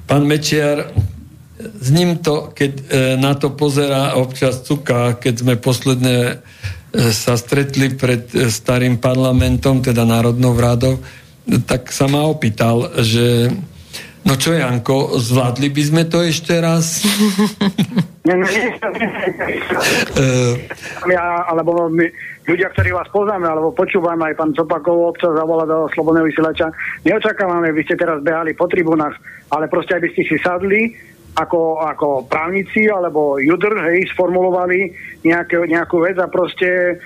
pán 0.06 0.22
Mečiar 0.30 0.94
s 1.58 1.88
ním 1.90 2.22
to, 2.22 2.54
keď 2.54 2.72
e, 2.78 2.82
na 3.18 3.34
to 3.34 3.50
pozera 3.50 4.14
občas 4.14 4.62
cuka, 4.62 5.18
keď 5.18 5.34
sme 5.42 5.54
posledné 5.58 6.38
sa 6.96 7.36
stretli 7.36 7.92
pred 7.92 8.30
e, 8.32 8.48
starým 8.48 8.96
parlamentom, 8.96 9.84
teda 9.84 10.06
Národnou 10.08 10.56
vrádou, 10.56 11.02
tak 11.68 11.92
sa 11.92 12.10
ma 12.10 12.26
opýtal, 12.26 12.90
že 13.02 13.52
no 14.26 14.34
čo 14.34 14.50
Janko, 14.52 15.16
zvládli 15.16 15.70
by 15.70 15.82
sme 15.86 16.02
to 16.10 16.26
ešte 16.26 16.58
raz? 16.58 17.00
ja, 21.14 21.46
alebo 21.46 21.86
my, 21.86 22.02
ľudia, 22.42 22.74
ktorí 22.74 22.90
vás 22.90 23.06
poznáme, 23.14 23.46
alebo 23.46 23.70
počúvame, 23.70 24.26
aj 24.26 24.34
pán 24.34 24.50
Copakov 24.50 25.14
občas 25.14 25.30
zavolá 25.30 25.62
do 25.62 25.86
Slobodného 25.94 26.26
vysielača, 26.26 26.66
neočakávame, 27.06 27.70
by 27.70 27.82
ste 27.86 27.94
teraz 27.94 28.18
behali 28.26 28.50
po 28.58 28.66
tribunách, 28.66 29.14
ale 29.54 29.70
proste, 29.70 29.94
aby 29.94 30.10
ste 30.10 30.26
si 30.26 30.42
sadli 30.42 30.90
ako, 31.36 31.84
ako 31.86 32.08
právnici 32.26 32.90
alebo 32.90 33.38
judr, 33.38 33.78
hej, 33.92 34.10
sformulovali 34.10 34.90
nejaké, 35.22 35.62
nejakú 35.68 36.02
vec 36.02 36.18
a 36.18 36.26
proste 36.26 36.98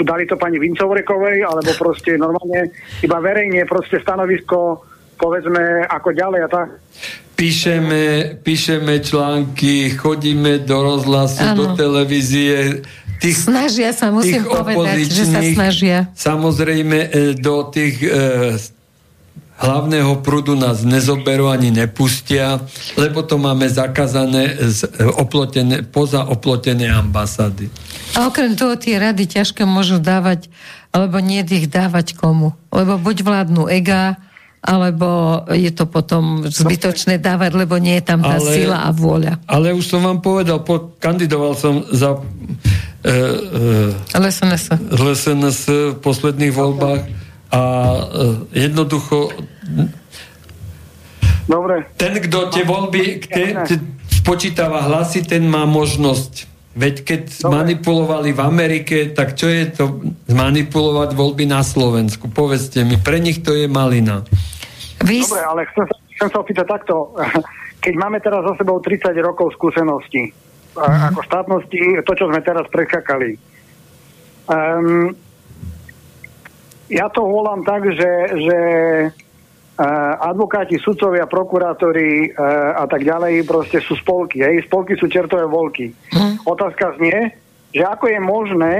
dali 0.00 0.24
to 0.24 0.40
pani 0.40 0.56
Vincovrekovej, 0.56 1.44
alebo 1.44 1.68
proste 1.76 2.16
normálne 2.16 2.72
iba 3.04 3.20
verejne 3.20 3.68
proste 3.68 4.00
stanovisko 4.00 4.88
povedzme 5.20 5.84
ako 5.86 6.16
ďalej 6.16 6.40
a 6.40 6.48
tak. 6.48 6.68
Píšeme, 7.36 8.36
píšeme 8.44 9.00
články, 9.00 9.96
chodíme 9.96 10.60
do 10.64 10.76
rozhlasu, 10.80 11.40
ano. 11.40 11.56
do 11.56 11.66
televízie. 11.76 12.84
Tých, 13.20 13.36
snažia 13.48 13.92
sa, 13.92 14.08
musím 14.08 14.44
povedať, 14.48 15.08
že 15.08 15.24
sa 15.28 15.40
snažia. 15.44 16.08
Samozrejme 16.16 16.98
e, 17.00 17.08
do 17.36 17.68
tých 17.68 18.00
e, 18.00 18.08
hlavného 19.60 20.24
prúdu 20.24 20.56
nás 20.56 20.80
nezoberú 20.84 21.52
ani 21.52 21.68
nepustia, 21.68 22.64
lebo 22.96 23.20
to 23.20 23.36
máme 23.36 23.68
zakázané 23.68 24.56
z 24.56 24.88
oplotené, 25.20 25.84
poza 25.84 26.24
oplotené 26.24 26.88
ambasády. 26.88 27.68
A 28.16 28.26
okrem 28.26 28.56
toho 28.56 28.74
tie 28.80 28.96
rady 28.96 29.28
ťažké 29.28 29.68
môžu 29.68 30.00
dávať, 30.00 30.48
alebo 30.90 31.20
nie 31.20 31.44
ich 31.44 31.68
dávať 31.68 32.16
komu. 32.16 32.56
Lebo 32.72 32.96
buď 32.96 33.22
vládnu 33.22 33.68
ega, 33.68 34.16
alebo 34.60 35.40
je 35.48 35.72
to 35.72 35.88
potom 35.88 36.44
zbytočné 36.44 37.16
dávať, 37.16 37.56
lebo 37.56 37.80
nie 37.80 37.96
je 37.96 38.04
tam 38.04 38.20
tá 38.20 38.36
ale, 38.36 38.50
sila 38.52 38.84
a 38.84 38.92
vôľa. 38.92 39.40
Ale 39.48 39.72
už 39.72 39.88
som 39.88 40.04
vám 40.04 40.20
povedal, 40.20 40.60
po, 40.60 40.92
kandidoval 41.00 41.56
som 41.56 41.80
za 41.88 42.20
e, 43.00 43.12
e, 44.12 44.20
LSNS. 44.20 44.92
LSNS 44.92 45.60
v 45.96 45.98
posledných 46.04 46.52
voľbách 46.52 47.02
a 47.50 47.62
e, 47.64 48.02
jednoducho 48.68 49.32
Dobre. 51.48 51.88
ten, 51.96 52.20
kto 52.20 52.52
tie 52.52 52.62
voľby 52.68 53.02
te, 53.26 53.44
te, 53.64 53.74
spočítava 54.12 54.84
hlasy, 54.86 55.24
ten 55.24 55.48
má 55.48 55.64
možnosť. 55.64 56.46
Veď 56.70 57.02
keď 57.02 57.22
Dobre. 57.34 57.50
manipulovali 57.50 58.30
v 58.30 58.40
Amerike, 58.46 58.96
tak 59.10 59.34
čo 59.34 59.50
je 59.50 59.74
to 59.74 59.84
zmanipulovať 60.30 61.18
voľby 61.18 61.50
na 61.50 61.66
Slovensku? 61.66 62.30
Povedzte 62.30 62.86
mi, 62.86 62.94
pre 62.94 63.18
nich 63.18 63.42
to 63.42 63.50
je 63.50 63.66
malina. 63.66 64.22
Vy... 65.02 65.26
Dobre, 65.26 65.42
ale 65.42 65.60
chcem, 65.74 65.84
chcem 66.14 66.28
sa 66.30 66.38
opýtať 66.38 66.66
takto. 66.70 67.10
Keď 67.84 67.94
máme 67.98 68.22
teraz 68.22 68.46
za 68.46 68.54
sebou 68.60 68.78
30 68.78 69.10
rokov 69.18 69.56
skúseností, 69.58 70.30
mm. 70.78 71.10
ako 71.10 71.20
štátnosti, 71.26 72.06
to, 72.06 72.12
čo 72.14 72.30
sme 72.30 72.38
teraz 72.44 72.68
prekakali, 72.70 73.34
um, 74.46 75.10
ja 76.86 77.06
to 77.10 77.22
volám 77.26 77.66
tak, 77.66 77.82
že, 77.86 78.12
že 78.36 78.58
advokáti, 80.20 80.76
sudcovia, 80.76 81.24
prokurátori 81.24 82.36
a 82.76 82.84
tak 82.84 83.00
ďalej 83.00 83.48
proste 83.48 83.80
sú 83.80 83.96
spolky. 83.96 84.44
Hej? 84.44 84.68
Spolky 84.68 84.92
sú 85.00 85.08
čertové 85.08 85.48
volky. 85.48 85.88
Hm. 86.12 86.44
Otázka 86.44 87.00
znie, 87.00 87.32
že 87.70 87.86
ako 87.86 88.04
je 88.10 88.20
možné, 88.20 88.74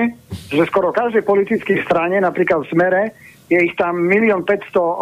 že 0.50 0.66
skoro 0.66 0.90
každej 0.90 1.22
politickej 1.22 1.86
strane, 1.86 2.18
napríklad 2.18 2.66
v 2.66 2.70
Smere, 2.74 3.04
je 3.46 3.58
ich 3.58 3.74
tam 3.78 4.06
1 4.06 4.30
500 4.46 4.46
uh, 4.46 4.86
uh, 4.86 4.94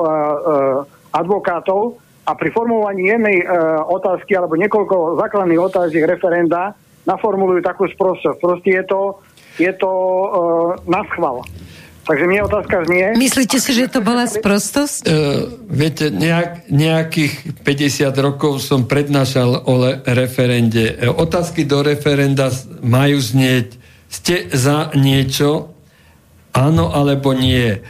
advokátov 1.13 2.01
a 2.29 2.33
pri 2.37 2.53
formulovaní 2.53 3.09
jednej 3.09 3.45
uh, 3.45 3.85
otázky 3.89 4.37
alebo 4.37 4.57
niekoľko 4.61 5.21
základných 5.21 5.61
otázok 5.61 6.05
referenda 6.05 6.77
naformulujú 7.09 7.65
takú 7.65 7.89
sprostosť. 7.89 8.37
Proste 8.41 8.71
je 8.77 8.85
to, 8.85 9.01
je 9.57 9.73
to 9.77 9.89
uh, 9.89 10.27
na 10.85 11.01
schval. 11.13 11.45
Takže 12.09 12.25
mne 12.25 12.41
otázka 12.49 12.89
znie... 12.89 13.13
Myslíte 13.21 13.61
si, 13.61 13.77
že 13.77 13.93
to 13.93 14.01
bola 14.01 14.25
sprostosť? 14.25 15.05
Uh, 15.05 15.61
viete, 15.69 16.09
nejak, 16.09 16.73
nejakých 16.73 17.61
50 17.61 18.09
rokov 18.25 18.65
som 18.65 18.89
prednášal 18.89 19.69
o 19.69 19.75
le- 19.77 20.01
referende. 20.09 20.97
E, 20.97 21.05
otázky 21.05 21.69
do 21.69 21.85
referenda 21.85 22.49
majú 22.81 23.21
znieť, 23.21 23.77
ste 24.09 24.49
za 24.57 24.89
niečo, 24.97 25.77
áno 26.57 26.97
alebo 26.97 27.37
nie. 27.37 27.77
E, 27.77 27.81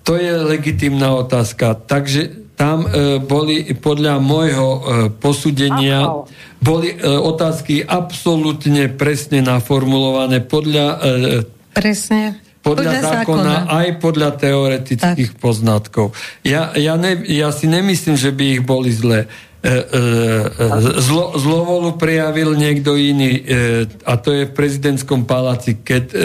to 0.00 0.16
je 0.16 0.32
legitimná 0.32 1.12
otázka. 1.12 1.76
Takže 1.76 2.56
tam 2.56 2.88
e, 2.88 3.20
boli 3.20 3.68
podľa 3.76 4.16
môjho 4.16 4.68
e, 4.72 4.80
posúdenia 5.12 6.24
boli 6.62 6.94
e, 6.94 6.96
otázky 7.04 7.84
absolútne 7.84 8.88
presne 8.88 9.44
naformulované 9.44 10.40
podľa... 10.40 10.86
E, 10.96 11.76
presne 11.76 12.38
podľa, 12.62 12.94
podľa 12.94 13.02
zákona, 13.02 13.18
zákona, 13.18 13.54
aj 13.74 13.88
podľa 13.98 14.30
teoretických 14.38 15.30
tak. 15.34 15.42
poznatkov. 15.42 16.14
Ja, 16.46 16.70
ja, 16.78 16.94
ne, 16.94 17.18
ja 17.26 17.50
si 17.50 17.66
nemyslím, 17.66 18.14
že 18.14 18.30
by 18.30 18.44
ich 18.58 18.62
boli 18.62 18.94
zlé. 18.94 19.26
E, 19.62 19.70
e, 19.70 19.74
e 19.78 20.66
zlo, 20.98 21.38
zlovolu 21.38 21.94
prejavil 21.94 22.54
niekto 22.58 22.98
iný 22.98 23.42
e, 23.42 23.86
a 24.06 24.18
to 24.18 24.34
je 24.34 24.50
v 24.50 24.54
prezidentskom 24.54 25.26
paláci, 25.26 25.82
keď 25.82 26.04
e, 26.10 26.16
e, 26.18 26.24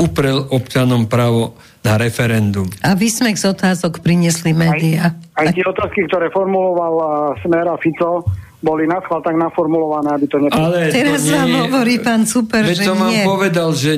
uprel 0.00 0.48
občanom 0.48 1.08
právo 1.08 1.56
na 1.84 1.96
referendum. 2.00 2.68
A 2.84 2.96
vysmek 2.96 3.36
z 3.36 3.52
otázok 3.52 4.04
priniesli 4.04 4.52
médiá. 4.52 5.16
Aj, 5.32 5.48
aj 5.48 5.56
tie 5.56 5.64
otázky, 5.64 6.08
ktoré 6.08 6.28
formuloval 6.32 7.36
Smera 7.40 7.76
Fico, 7.80 8.24
boli 8.58 8.90
na 8.90 8.98
schvál 8.98 9.22
tak 9.22 9.38
naformulované, 9.38 10.18
aby 10.18 10.26
to 10.26 10.42
nepovedal. 10.42 10.74
Ale 10.74 10.90
Teraz 10.90 11.22
to 11.22 11.30
nie... 11.30 11.36
vám 11.38 11.54
hovorí 11.70 11.94
pán 12.02 12.22
super, 12.26 12.66
že 12.66 12.82
som 12.82 12.98
vám 12.98 13.14
povedal, 13.22 13.70
že 13.70 13.92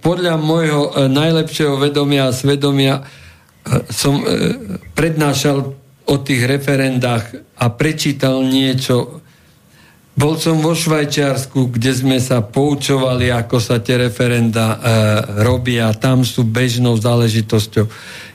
podľa 0.00 0.34
môjho 0.40 0.82
e, 0.88 0.90
najlepšieho 1.12 1.76
vedomia 1.76 2.32
a 2.32 2.36
svedomia 2.36 2.94
e, 3.00 3.02
som 3.92 4.24
e, 4.24 4.24
prednášal 4.96 5.76
o 6.10 6.16
tých 6.24 6.42
referendách 6.48 7.44
a 7.60 7.66
prečítal 7.76 8.40
niečo. 8.40 9.20
Bol 10.16 10.36
som 10.40 10.58
vo 10.64 10.72
Švajčiarsku, 10.72 11.70
kde 11.70 11.92
sme 11.92 12.18
sa 12.18 12.40
poučovali, 12.40 13.28
ako 13.30 13.56
sa 13.60 13.84
tie 13.84 14.00
referenda 14.00 14.64
e, 14.64 14.78
robia. 15.44 15.92
Tam 15.92 16.24
sú 16.24 16.48
bežnou 16.48 16.96
záležitosťou. 16.96 17.84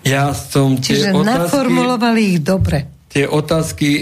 Ja 0.06 0.30
som 0.38 0.78
Čiže 0.78 1.10
tie 1.10 1.14
otázky, 1.14 1.42
naformulovali 1.42 2.22
ich 2.38 2.40
dobre. 2.46 3.10
Tie 3.10 3.26
otázky 3.26 3.90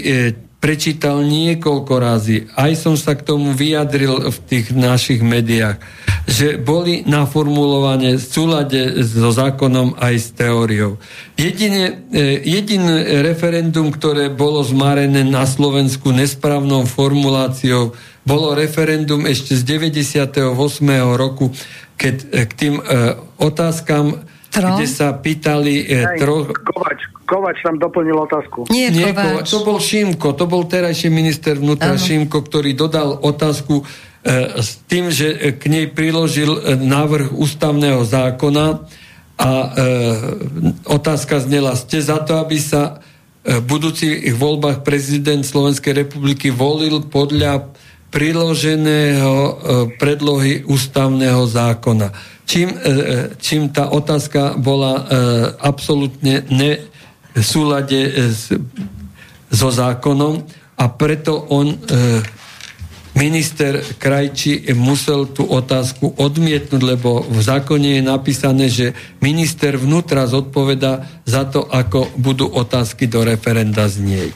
prečítal 0.64 1.20
niekoľko 1.20 1.92
razy, 2.00 2.48
aj 2.56 2.72
som 2.80 2.96
sa 2.96 3.12
k 3.12 3.20
tomu 3.20 3.52
vyjadril 3.52 4.32
v 4.32 4.38
tých 4.48 4.72
našich 4.72 5.20
médiách, 5.20 5.76
že 6.24 6.56
boli 6.56 7.04
naformulované 7.04 8.16
v 8.16 8.24
súlade 8.24 9.04
so 9.04 9.28
zákonom 9.28 10.00
aj 10.00 10.14
s 10.16 10.32
teóriou. 10.32 10.96
Jedine, 11.36 12.08
jediné 12.40 13.20
referendum, 13.20 13.92
ktoré 13.92 14.32
bolo 14.32 14.64
zmarené 14.64 15.20
na 15.20 15.44
Slovensku 15.44 16.16
nesprávnou 16.16 16.88
formuláciou, 16.88 17.92
bolo 18.24 18.56
referendum 18.56 19.28
ešte 19.28 19.52
z 19.60 19.68
98. 19.68 20.48
roku, 21.12 21.52
keď 22.00 22.14
e, 22.24 22.48
k 22.48 22.52
tým 22.56 22.74
e, 22.80 22.82
otázkam 23.36 24.24
Tron? 24.48 24.80
kde 24.80 24.86
sa 24.88 25.12
pýtali 25.12 25.84
e, 25.84 26.16
troch... 26.16 26.48
Kovač, 26.56 27.04
Kovač 27.24 27.64
tam 27.64 27.80
doplnil 27.80 28.16
otázku. 28.16 28.68
Nie, 28.68 28.92
Nie 28.92 29.10
Kovač. 29.10 29.48
To 29.50 29.64
bol 29.64 29.80
Šimko, 29.80 30.36
to 30.36 30.44
bol 30.44 30.68
terajší 30.68 31.08
minister 31.08 31.56
vnútra 31.56 31.96
ano. 31.96 32.00
Šimko, 32.00 32.44
ktorý 32.44 32.76
dodal 32.76 33.16
otázku 33.20 33.80
e, 33.80 33.84
s 34.60 34.84
tým, 34.84 35.08
že 35.08 35.56
k 35.56 35.62
nej 35.72 35.88
priložil 35.88 36.52
e, 36.54 36.60
návrh 36.76 37.32
ústavného 37.32 38.04
zákona 38.04 38.84
a 39.40 39.50
e, 39.50 39.68
otázka 40.86 41.40
znela, 41.40 41.74
ste 41.74 42.04
za 42.04 42.20
to, 42.22 42.38
aby 42.38 42.60
sa 42.60 43.02
e, 43.42 43.58
v 43.58 43.64
budúcich 43.64 44.30
voľbách 44.36 44.84
prezident 44.84 45.40
Slovenskej 45.42 46.06
republiky 46.06 46.52
volil 46.52 47.02
podľa 47.08 47.74
priloženého 48.14 49.34
e, 49.34 49.52
predlohy 49.98 50.62
ústavného 50.70 51.42
zákona. 51.50 52.14
Čím, 52.46 52.70
e, 52.70 52.78
e, 52.78 52.92
čím 53.42 53.74
tá 53.74 53.90
otázka 53.90 54.54
bola 54.54 55.02
absolútne 55.58 56.46
v 56.46 56.78
súlade 57.42 58.30
so 59.50 59.68
zákonom 59.70 60.44
a 60.78 60.84
preto 60.94 61.34
on 61.50 61.74
minister 63.14 63.78
Krajči 63.78 64.74
musel 64.74 65.30
tú 65.30 65.46
otázku 65.46 66.18
odmietnúť, 66.18 66.82
lebo 66.82 67.22
v 67.22 67.38
zákone 67.38 67.98
je 67.98 68.02
napísané, 68.02 68.66
že 68.66 68.90
minister 69.22 69.78
vnútra 69.78 70.26
zodpoveda 70.26 71.22
za 71.22 71.46
to, 71.46 71.62
ako 71.62 72.10
budú 72.18 72.50
otázky 72.50 73.06
do 73.06 73.22
referenda 73.22 73.86
znieť. 73.86 74.34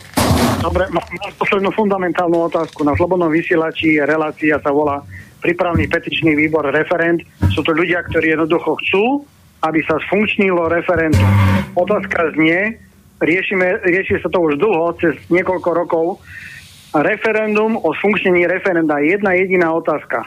Dobre, 0.62 0.86
mám 0.94 1.02
poslednú 1.38 1.74
fundamentálnu 1.74 2.46
otázku. 2.50 2.86
Na 2.86 2.94
Slobodnom 2.94 3.30
vysielači 3.30 3.98
relácia 4.02 4.62
sa 4.62 4.70
volá 4.70 5.02
Prípravný 5.38 5.86
petičný 5.86 6.34
výbor 6.34 6.66
referent. 6.66 7.22
Sú 7.54 7.62
to 7.62 7.70
ľudia, 7.70 8.02
ktorí 8.10 8.34
jednoducho 8.34 8.74
chcú, 8.82 9.22
aby 9.62 9.78
sa 9.86 9.94
sfunkčnilo 10.06 10.66
referendum. 10.66 11.30
Otázka 11.78 12.34
znie, 12.34 12.74
riešime, 13.20 13.82
rieši 13.82 14.22
sa 14.22 14.28
to 14.30 14.38
už 14.38 14.58
dlho, 14.58 14.94
cez 14.98 15.14
niekoľko 15.30 15.70
rokov, 15.74 16.06
referendum 16.94 17.76
o 17.76 17.92
funkčnení 17.92 18.48
referenda. 18.48 18.98
Jedna 19.02 19.36
jediná 19.36 19.74
otázka. 19.74 20.24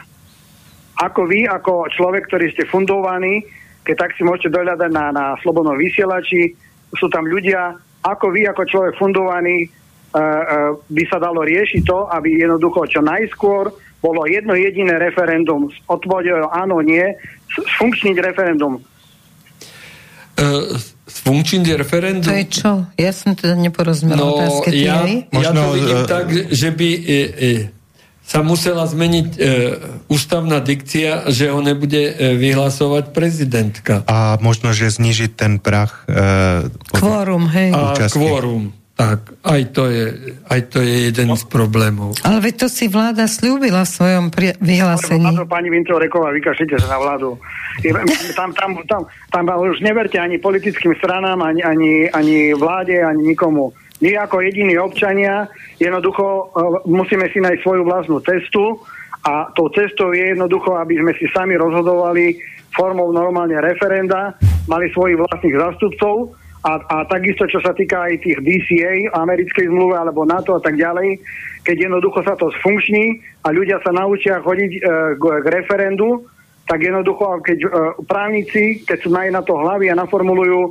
Ako 1.00 1.26
vy, 1.26 1.48
ako 1.48 1.88
človek, 1.90 2.28
ktorý 2.28 2.52
ste 2.52 2.68
fundovaní, 2.68 3.42
keď 3.82 4.06
tak 4.06 4.10
si 4.14 4.22
môžete 4.22 4.54
dohľadať 4.54 4.90
na, 4.92 5.10
na 5.10 5.24
slobodnom 5.42 5.74
vysielači, 5.74 6.54
sú 6.94 7.10
tam 7.10 7.26
ľudia, 7.26 7.74
ako 8.04 8.30
vy, 8.30 8.46
ako 8.46 8.62
človek 8.68 8.94
fundovaný, 9.00 9.66
uh, 9.66 10.20
uh, 10.20 10.70
by 10.86 11.04
sa 11.10 11.18
dalo 11.18 11.42
riešiť 11.42 11.82
to, 11.82 12.06
aby 12.12 12.38
jednoducho 12.38 12.86
čo 12.86 13.00
najskôr 13.02 13.74
bolo 14.02 14.26
jedno 14.26 14.54
jediné 14.58 14.98
referendum 14.98 15.70
s 15.70 15.78
odpovedou 15.86 16.50
áno, 16.50 16.82
nie, 16.82 17.02
funkčniť 17.78 18.16
referendum. 18.18 18.82
Uh, 20.38 20.74
funkčný 21.22 21.70
referendum. 21.78 22.26
To 22.26 22.34
je 22.34 22.46
čo? 22.50 22.72
Ja 22.98 23.12
som 23.14 23.38
teda 23.38 23.54
neporozumela 23.54 24.18
no, 24.18 24.34
otázke. 24.34 24.74
Ja, 24.74 25.06
ja 25.06 25.50
to 25.54 25.78
vidím 25.78 26.00
uh, 26.02 26.08
tak, 26.10 26.26
že 26.50 26.68
by 26.74 26.88
e, 26.90 27.00
e, 27.06 27.50
sa 28.22 28.40
musela 28.42 28.86
zmeniť 28.86 29.28
e, 29.34 29.38
ústavná 30.10 30.58
dikcia, 30.62 31.30
že 31.30 31.50
ho 31.50 31.60
nebude 31.62 32.10
e, 32.10 32.12
vyhlasovať 32.38 33.14
prezidentka. 33.14 34.02
A 34.08 34.38
možno, 34.42 34.74
že 34.74 34.90
znižiť 34.90 35.30
ten 35.36 35.58
prach. 35.62 36.06
E, 36.10 36.66
kvórum, 36.90 37.50
hej. 37.50 37.70
A 37.70 37.98
kvórum. 38.08 38.81
Tak, 38.92 39.40
aj 39.48 39.62
to, 39.72 39.88
je, 39.88 40.04
aj 40.52 40.60
to 40.68 40.84
je 40.84 41.08
jeden 41.08 41.32
z 41.32 41.44
problémov. 41.48 42.12
Ale 42.28 42.44
veď 42.44 42.54
to 42.64 42.68
si 42.68 42.92
vláda 42.92 43.24
slúbila 43.24 43.88
v 43.88 43.90
svojom 43.90 44.24
pri- 44.28 44.52
vyhlásení. 44.60 45.32
Áno, 45.32 45.48
pani 45.48 45.72
Vintoreková, 45.72 46.28
vykašlite 46.36 46.76
sa 46.76 46.92
na 46.92 46.98
vládu. 47.00 47.40
Tam, 48.36 48.52
tam, 48.52 48.76
tam, 48.84 49.08
tam 49.32 49.42
už 49.48 49.80
neverte 49.80 50.20
ani 50.20 50.36
politickým 50.36 50.92
stranám, 51.00 51.40
ani, 51.40 51.64
ani, 51.64 51.92
ani 52.12 52.52
vláde, 52.52 53.00
ani 53.00 53.32
nikomu. 53.32 53.72
My 54.04 54.18
ako 54.28 54.44
jediní 54.44 54.76
občania 54.76 55.48
jednoducho 55.80 56.52
uh, 56.52 56.84
musíme 56.84 57.32
si 57.32 57.40
nájsť 57.40 57.62
svoju 57.64 57.82
vlastnú 57.88 58.20
cestu 58.20 58.76
a 59.24 59.48
tou 59.56 59.72
cestou 59.72 60.12
je 60.12 60.36
jednoducho, 60.36 60.74
aby 60.76 61.00
sme 61.00 61.12
si 61.16 61.30
sami 61.32 61.56
rozhodovali 61.56 62.36
formou 62.76 63.08
normálne 63.14 63.56
referenda, 63.62 64.36
mali 64.68 64.90
svojich 64.92 65.16
vlastných 65.16 65.56
zastupcov 65.56 66.34
a, 66.62 66.72
a 66.78 66.96
takisto, 67.10 67.42
čo 67.50 67.58
sa 67.58 67.74
týka 67.74 68.06
aj 68.06 68.22
tých 68.22 68.38
DCA, 68.38 69.10
americkej 69.18 69.66
zmluvy 69.66 69.98
alebo 69.98 70.22
NATO 70.22 70.54
a 70.54 70.62
tak 70.62 70.78
ďalej, 70.78 71.18
keď 71.66 71.90
jednoducho 71.90 72.22
sa 72.22 72.38
to 72.38 72.54
sfunkční 72.62 73.18
a 73.42 73.50
ľudia 73.50 73.82
sa 73.82 73.90
naučia 73.90 74.38
chodiť 74.38 74.72
e, 74.78 74.80
k, 75.18 75.24
k 75.42 75.46
referendu, 75.50 76.22
tak 76.70 76.78
jednoducho, 76.86 77.42
keď 77.42 77.58
e, 77.58 77.68
právnici, 78.06 78.86
keď 78.86 78.98
sú 79.02 79.08
majú 79.10 79.30
na 79.34 79.42
to 79.42 79.58
hlavy 79.58 79.90
a 79.90 79.98
naformulujú 79.98 80.70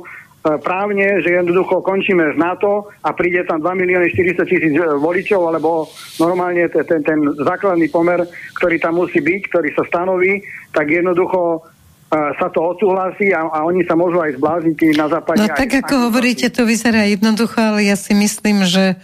právne, 0.64 1.20
že 1.20 1.36
jednoducho 1.36 1.84
končíme 1.84 2.32
z 2.32 2.36
NATO 2.40 2.88
a 3.04 3.12
príde 3.12 3.44
tam 3.44 3.60
2 3.60 3.68
milióny 3.76 4.08
400 4.16 4.48
tisíc 4.48 4.72
e, 4.72 4.84
voličov, 4.96 5.52
alebo 5.52 5.92
normálne 6.16 6.72
ten, 6.72 6.88
ten, 6.88 7.00
ten 7.04 7.20
základný 7.36 7.92
pomer, 7.92 8.24
ktorý 8.56 8.80
tam 8.80 8.96
musí 8.96 9.20
byť, 9.20 9.40
ktorý 9.52 9.68
sa 9.76 9.84
stanoví, 9.92 10.40
tak 10.72 10.88
jednoducho 10.88 11.68
sa 12.12 12.48
to 12.52 12.60
odsúhlasí 12.60 13.32
a, 13.32 13.48
a 13.48 13.58
oni 13.64 13.88
sa 13.88 13.96
môžu 13.96 14.20
aj 14.20 14.36
zblázniť 14.36 14.78
na 15.00 15.06
západe. 15.08 15.40
No 15.40 15.48
tak 15.48 15.72
ako 15.72 16.12
hovoríte, 16.12 16.52
to 16.52 16.68
vyzerá 16.68 17.08
jednoducho, 17.08 17.56
ale 17.56 17.88
ja 17.88 17.96
si 17.96 18.12
myslím, 18.12 18.68
že 18.68 19.00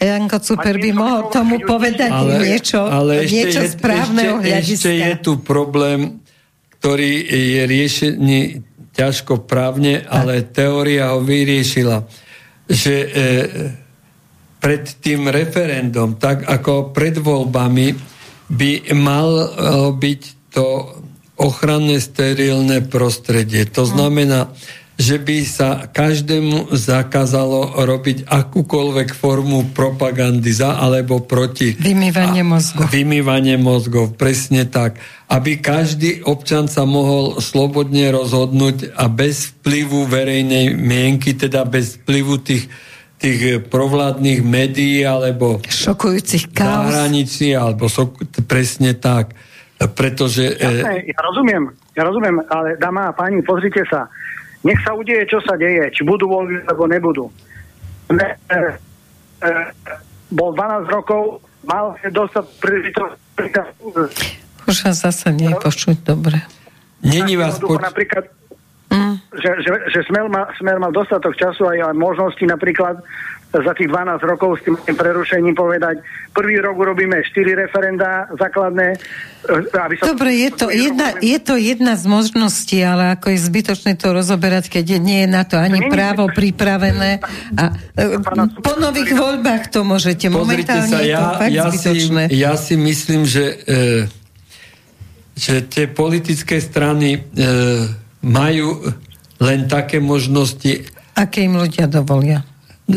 Janko 0.00 0.40
Cuper 0.40 0.76
by 0.80 0.90
mohol 0.92 1.32
tomu 1.32 1.60
povedať 1.60 2.12
ale, 2.12 2.40
niečo, 2.40 2.80
ale 2.84 3.24
ešte 3.24 3.32
niečo 3.36 3.60
je, 3.64 3.68
správneho 3.72 4.34
ešte, 4.40 4.48
hľadiska. 4.48 4.76
Ešte 4.76 4.92
je 4.92 5.14
tu 5.20 5.32
problém, 5.40 6.00
ktorý 6.80 7.12
je 7.28 7.62
riešený 7.68 8.40
ťažko 8.96 9.44
právne, 9.44 10.04
ale 10.08 10.44
teória 10.44 11.16
ho 11.16 11.20
vyriešila, 11.24 12.04
že 12.68 12.94
e, 12.96 13.08
pred 14.60 14.84
tým 15.00 15.28
referendum, 15.28 16.16
tak 16.20 16.44
ako 16.44 16.92
pred 16.92 17.16
voľbami, 17.16 17.96
by 18.50 18.72
mal 18.98 19.30
byť 19.96 20.22
to 20.50 20.66
ochranné 21.40 21.96
sterilné 22.04 22.84
prostredie. 22.84 23.64
To 23.72 23.88
znamená, 23.88 24.52
že 25.00 25.16
by 25.16 25.36
sa 25.48 25.88
každému 25.88 26.76
zakázalo 26.76 27.80
robiť 27.88 28.28
akúkoľvek 28.28 29.16
formu 29.16 29.72
propagandy 29.72 30.52
za 30.52 30.76
alebo 30.76 31.24
proti. 31.24 31.72
Vymývanie 31.72 32.44
mozgov. 32.44 32.92
Vymývanie 32.92 33.56
mozgov, 33.56 34.12
presne 34.20 34.68
tak. 34.68 35.00
Aby 35.32 35.56
každý 35.64 36.20
občan 36.28 36.68
sa 36.68 36.84
mohol 36.84 37.40
slobodne 37.40 38.12
rozhodnúť 38.12 38.92
a 38.92 39.08
bez 39.08 39.56
vplyvu 39.56 40.04
verejnej 40.04 40.76
mienky, 40.76 41.32
teda 41.32 41.64
bez 41.64 41.96
vplyvu 42.04 42.36
tých 42.44 42.68
tých 43.20 43.68
provládnych 43.68 44.40
médií 44.40 45.04
alebo 45.04 45.60
šokujúcich 45.60 46.56
kaos. 46.56 46.88
zahraničí, 46.88 47.52
alebo 47.52 47.84
sok, 47.84 48.16
presne 48.48 48.96
tak 48.96 49.36
pretože... 49.88 50.60
Jasné, 50.60 51.08
ja 51.08 51.20
rozumiem, 51.24 51.64
ja 51.96 52.02
rozumiem, 52.04 52.36
ale 52.52 52.76
dáma 52.76 53.08
a 53.08 53.16
páni, 53.16 53.40
pozrite 53.40 53.80
sa. 53.88 54.12
Nech 54.60 54.76
sa 54.84 54.92
udeje, 54.92 55.24
čo 55.24 55.40
sa 55.40 55.56
deje, 55.56 55.88
či 55.96 56.04
budú 56.04 56.28
voľby, 56.28 56.68
alebo 56.68 56.84
nebudú. 56.84 57.24
Ne, 58.12 58.36
e, 58.52 58.58
e, 59.40 59.50
bol 60.28 60.52
12 60.52 60.84
rokov, 60.92 61.40
mal 61.64 61.96
dostať 62.12 62.44
príležitosť... 62.60 63.16
Už 64.68 64.76
sa 64.76 64.92
zase 64.92 65.32
nepočuť 65.32 66.04
dobre. 66.04 66.44
Není 67.00 67.40
vás 67.40 67.56
poč- 67.56 67.80
Napríklad, 67.80 68.28
mm. 68.92 69.14
že, 69.40 69.50
že, 69.64 69.72
že 69.96 70.00
smer, 70.12 70.28
mal, 70.28 70.44
smer 70.60 70.76
mal 70.76 70.92
dostatok 70.92 71.32
času 71.40 71.64
aj 71.72 71.96
možnosti 71.96 72.44
napríklad 72.44 73.00
za 73.50 73.72
tých 73.74 73.90
12 73.90 74.22
rokov 74.30 74.62
s 74.62 74.86
tým 74.86 74.94
prerušením 74.94 75.58
povedať, 75.58 75.98
prvý 76.30 76.62
rok 76.62 76.78
urobíme 76.78 77.18
4 77.18 77.66
referenda 77.66 78.30
základné. 78.38 78.94
E, 78.94 79.74
aby 79.74 79.94
sa 79.98 80.14
Dobre, 80.14 80.38
je 80.38 80.50
to, 80.54 80.66
jedna, 80.70 81.18
je 81.18 81.38
to 81.42 81.58
jedna 81.58 81.98
z 81.98 82.04
možností, 82.06 82.78
ale 82.78 83.18
ako 83.18 83.34
je 83.34 83.38
zbytočné 83.42 83.98
to 83.98 84.14
rozoberať, 84.14 84.70
keď 84.70 85.02
nie 85.02 85.26
je 85.26 85.28
na 85.28 85.42
to 85.42 85.58
ani 85.58 85.82
nie, 85.82 85.90
právo 85.90 86.30
nie, 86.30 86.34
pripravené. 86.38 87.10
A, 87.58 87.74
e, 87.98 88.22
po 88.62 88.74
nových 88.78 89.18
voľbách 89.18 89.74
to 89.74 89.82
môžete. 89.82 90.30
Momentálne 90.30 90.86
sa, 90.86 91.02
ja, 91.02 91.02
je 91.02 91.14
to 91.18 91.26
fakt 91.34 91.50
ja 91.50 91.64
zbytočné. 91.66 92.22
Si, 92.30 92.38
ja 92.38 92.52
si 92.54 92.74
myslím, 92.78 93.26
že, 93.26 93.44
e, 93.66 93.82
že 95.34 95.66
tie 95.66 95.90
politické 95.90 96.62
strany 96.62 97.18
e, 97.18 97.20
majú 98.22 98.78
len 99.42 99.66
také 99.66 99.98
možnosti. 99.98 100.86
Aké 101.18 101.50
im 101.50 101.58
ľudia 101.58 101.90
dovolia? 101.90 102.46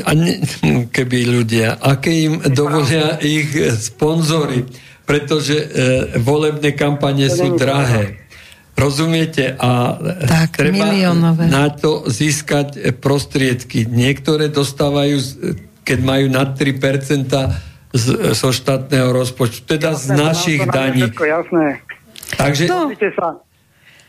A 0.02 0.12
ne, 0.18 0.42
keby 0.90 1.18
ľudia, 1.30 1.78
aké 1.78 2.10
im 2.26 2.42
dovolia 2.50 3.22
ich 3.22 3.54
sponzory, 3.78 4.66
pretože 5.06 5.56
e, 5.60 5.66
volebné 6.18 6.74
kampane 6.74 7.30
sú 7.30 7.54
drahé. 7.54 8.24
Rozumiete? 8.74 9.54
A 9.62 9.94
tak, 10.26 10.58
treba 10.58 10.90
miliónové. 10.90 11.46
na 11.46 11.70
to 11.70 12.10
získať 12.10 12.98
prostriedky. 12.98 13.86
Niektoré 13.86 14.50
dostávajú, 14.50 15.22
keď 15.86 16.00
majú 16.02 16.26
nad 16.34 16.58
3% 16.58 17.30
z, 17.94 18.06
zo 18.34 18.50
štátneho 18.50 19.14
rozpočtu, 19.14 19.78
teda 19.78 19.94
jasné, 19.94 20.02
z 20.02 20.10
našich 20.18 20.62
daní. 20.66 21.06
Všetko, 21.06 21.26
jasné. 21.30 21.66
Takže... 22.34 22.64
No. 22.66 22.90
Sa, 22.90 23.28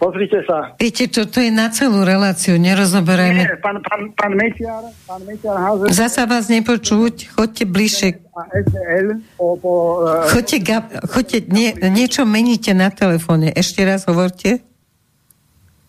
Pozrite 0.04 0.44
sa. 0.44 0.76
Viete 0.76 1.08
čo, 1.08 1.24
to 1.24 1.40
je 1.40 1.48
na 1.48 1.72
celú 1.72 2.04
reláciu, 2.04 2.60
nerozoberajme. 2.60 3.40
Nie, 3.40 3.56
pán, 3.56 3.80
pán, 3.80 4.12
pán 4.12 4.36
Mečiar, 4.36 4.84
pán 5.08 5.24
Mečiar 5.24 5.56
Hauser... 5.56 5.88
Zasa 5.96 6.28
vás 6.28 6.52
nepočuť, 6.52 7.32
chodte 7.32 7.64
bližšie. 7.64 8.20
A 8.36 8.44
SDL 8.52 9.24
po... 9.40 9.56
po 9.56 9.72
uh, 10.04 10.28
Chodte, 10.28 10.60
ga, 10.60 10.84
chodte 11.08 11.48
nie, 11.48 11.72
niečo 11.88 12.28
meníte 12.28 12.76
na 12.76 12.92
telefóne. 12.92 13.48
Ešte 13.56 13.80
raz 13.88 14.04
hovorte. 14.04 14.60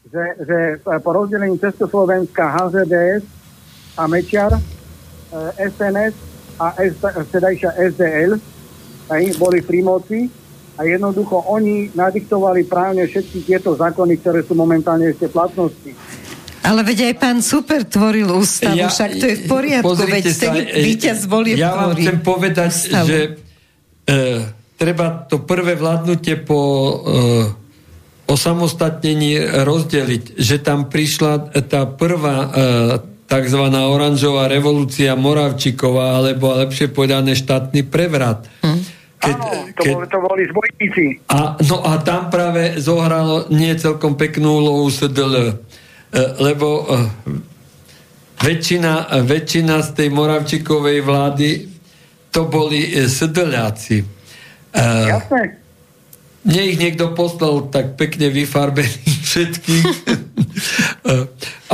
že, 0.07 0.23
že 0.47 0.59
po 1.03 1.11
rozdelení 1.11 1.59
Československa 1.59 2.55
HZDS 2.55 3.27
a 3.99 4.07
Mečiar, 4.07 4.55
e, 4.55 4.59
SNS 5.59 6.15
a 6.55 6.71
S, 6.79 6.95
vtedajšia 7.03 7.75
SDL 7.91 8.39
boli 9.35 9.59
pri 9.59 9.79
moci 9.83 10.31
a 10.75 10.81
jednoducho 10.83 11.39
oni 11.47 11.95
nadiktovali 11.95 12.67
právne 12.67 13.07
všetky 13.07 13.47
tieto 13.47 13.73
zákony, 13.75 14.19
ktoré 14.19 14.43
sú 14.43 14.53
momentálne 14.53 15.11
ešte 15.11 15.31
v 15.31 15.33
platnosti. 15.33 15.91
Ale 16.65 16.81
veď 16.81 17.13
aj 17.13 17.15
pán 17.21 17.39
Super 17.45 17.85
tvoril 17.85 18.25
ústavu, 18.25 18.75
ja, 18.75 18.89
však 18.89 19.11
to 19.21 19.25
je 19.29 19.35
v 19.37 19.43
poriadku, 19.45 19.85
veď 19.85 19.95
pozrite 19.95 20.31
ten 20.33 20.53
e, 20.65 20.81
víťaz 20.81 21.29
volie 21.29 21.53
Ja 21.55 21.77
vám 21.77 21.93
chcem 21.93 22.19
povedať, 22.25 22.71
ústavu. 22.73 23.05
že 23.05 23.19
e, 24.09 24.17
treba 24.73 25.29
to 25.29 25.45
prvé 25.45 25.77
vládnutie 25.77 26.41
po 26.41 26.59
e, 26.59 26.93
osamostatnení 28.25 29.61
rozdeliť, 29.61 30.41
že 30.41 30.57
tam 30.57 30.89
prišla 30.89 31.53
tá 31.69 31.85
prvá 31.85 32.37
e, 32.41 32.49
tzv. 33.29 33.63
oranžová 33.69 34.49
revolúcia 34.49 35.13
Moravčíková, 35.13 36.21
alebo 36.21 36.57
lepšie 36.65 36.89
povedané 36.89 37.37
štátny 37.37 37.85
prevrat. 37.85 38.49
Hm. 38.65 38.94
Keď, 39.25 39.35
Áno, 39.41 39.49
to, 39.73 39.81
keď... 39.81 39.93
Boli, 39.97 40.07
to 40.07 40.19
boli 40.21 40.43
zbojníci. 40.45 41.05
A, 41.33 41.57
no 41.65 41.77
a 41.81 41.97
tam 42.05 42.29
práve 42.29 42.77
zohralo 42.77 43.49
nie 43.49 43.73
celkom 43.73 44.13
peknú 44.13 44.61
úlohu 44.61 44.93
SDL, 44.93 45.33
e, 45.41 45.53
lebo 46.37 46.85
e, 46.85 47.01
väčšina, 48.45 49.25
väčšina 49.25 49.81
z 49.81 49.89
tej 49.97 50.09
Moravčíkovej 50.13 50.99
vlády 51.01 51.49
to 52.29 52.45
boli 52.45 52.93
e, 52.93 53.09
SDLáci. 53.09 54.05
Jasné. 54.75 55.64
Mne 56.45 56.61
ich 56.69 56.77
niekto 56.77 57.09
poslal 57.17 57.73
tak 57.73 57.97
pekne 57.97 58.29
vyfarbených 58.29 59.17
všetkých. 59.29 59.85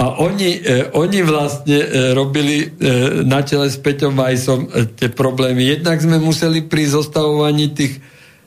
A 0.01 0.17
oni, 0.17 0.63
oni 0.97 1.19
vlastne 1.21 1.77
robili 2.17 2.73
na 3.21 3.45
čele 3.45 3.69
s 3.69 3.77
Peťom 3.77 4.17
Vajsom 4.17 4.71
tie 4.97 5.13
problémy. 5.13 5.77
Jednak 5.77 6.01
sme 6.01 6.17
museli 6.17 6.65
pri 6.65 6.89
zostavovaní 6.89 7.69
tých 7.75 8.01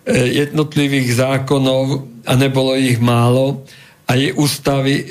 jednotlivých 0.08 1.14
zákonov, 1.14 2.10
a 2.26 2.32
nebolo 2.34 2.74
ich 2.74 2.98
málo, 2.98 3.62
a 4.10 4.18
je 4.18 4.34
ústavy 4.34 5.06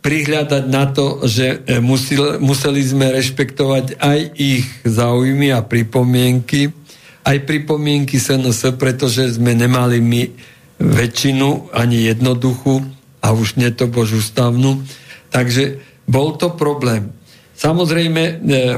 prihľadať 0.00 0.64
na 0.68 0.84
to, 0.88 1.24
že 1.28 1.64
museli, 1.84 2.40
museli 2.40 2.80
sme 2.80 3.12
rešpektovať 3.12 4.00
aj 4.00 4.20
ich 4.36 4.64
záujmy 4.88 5.52
a 5.52 5.60
pripomienky, 5.60 6.72
aj 7.24 7.36
pripomienky 7.48 8.20
SNS, 8.20 8.76
pretože 8.76 9.40
sme 9.40 9.56
nemali 9.56 9.98
my 9.98 10.22
väčšinu, 10.78 11.72
ani 11.72 12.12
jednoduchú, 12.12 12.84
a 13.24 13.32
už 13.32 13.56
nie 13.56 13.72
to 13.72 13.88
bož 13.88 14.20
ústavnú. 14.20 14.84
Takže 15.32 15.80
bol 16.04 16.36
to 16.36 16.52
problém. 16.52 17.16
Samozrejme, 17.56 18.22
e, 18.22 18.32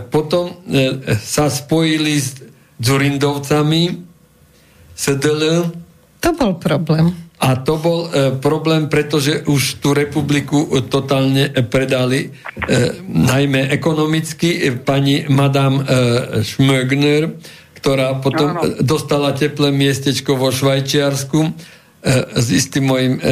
potom 0.06 0.62
e, 0.70 1.02
sa 1.18 1.50
spojili 1.50 2.14
s 2.14 2.38
Dzurindovcami, 2.78 3.82
SDL. 4.94 5.74
To 6.22 6.30
bol 6.36 6.54
problém. 6.62 7.26
A 7.36 7.58
to 7.60 7.76
bol 7.76 8.08
e, 8.08 8.32
problém, 8.40 8.88
pretože 8.88 9.44
už 9.44 9.82
tú 9.82 9.92
republiku 9.92 10.70
totálne 10.88 11.52
predali, 11.66 12.30
e, 12.30 13.00
najmä 13.04 13.68
ekonomicky, 13.74 14.48
e, 14.56 14.78
pani 14.80 15.28
Madame 15.28 15.82
e, 15.82 15.86
Schmögner, 16.46 17.34
ktorá 17.76 18.18
potom 18.18 18.56
Áno. 18.56 18.80
dostala 18.80 19.36
teplé 19.36 19.70
miestečko 19.70 20.34
vo 20.34 20.48
Švajčiarsku. 20.48 21.40
E, 21.44 21.50
S 22.34 22.46
istým 22.50 22.88
mojim 22.88 23.14
e, 23.16 23.22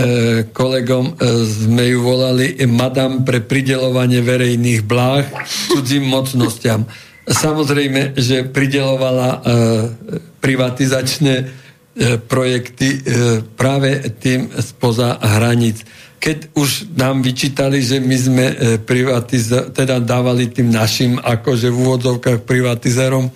kolegom 0.53 1.15
e, 1.15 1.43
sme 1.45 1.95
ju 1.95 1.99
volali 2.03 2.59
Madame 2.69 3.23
pre 3.25 3.41
pridelovanie 3.41 4.21
verejných 4.21 4.83
bláh 4.85 5.25
cudzím 5.73 6.07
mocnostiam. 6.07 6.85
Samozrejme, 7.25 8.21
že 8.21 8.45
pridelovala 8.45 9.29
e, 9.31 9.39
privatizačné 10.45 11.35
e, 11.41 11.45
projekty 12.21 12.89
e, 12.91 12.99
práve 13.57 14.13
tým 14.21 14.53
spoza 14.61 15.17
hraníc. 15.25 15.89
Keď 16.21 16.57
už 16.57 16.97
nám 16.97 17.21
vyčítali, 17.21 17.85
že 17.85 18.01
my 18.01 18.17
sme 18.17 18.45
e, 18.49 18.55
privatiz- 18.77 19.73
teda 19.73 20.01
dávali 20.01 20.53
tým 20.53 20.69
našim 20.69 21.17
akože 21.17 21.69
v 21.69 21.77
úvodzovkách 21.81 22.45
privatizerom, 22.45 23.29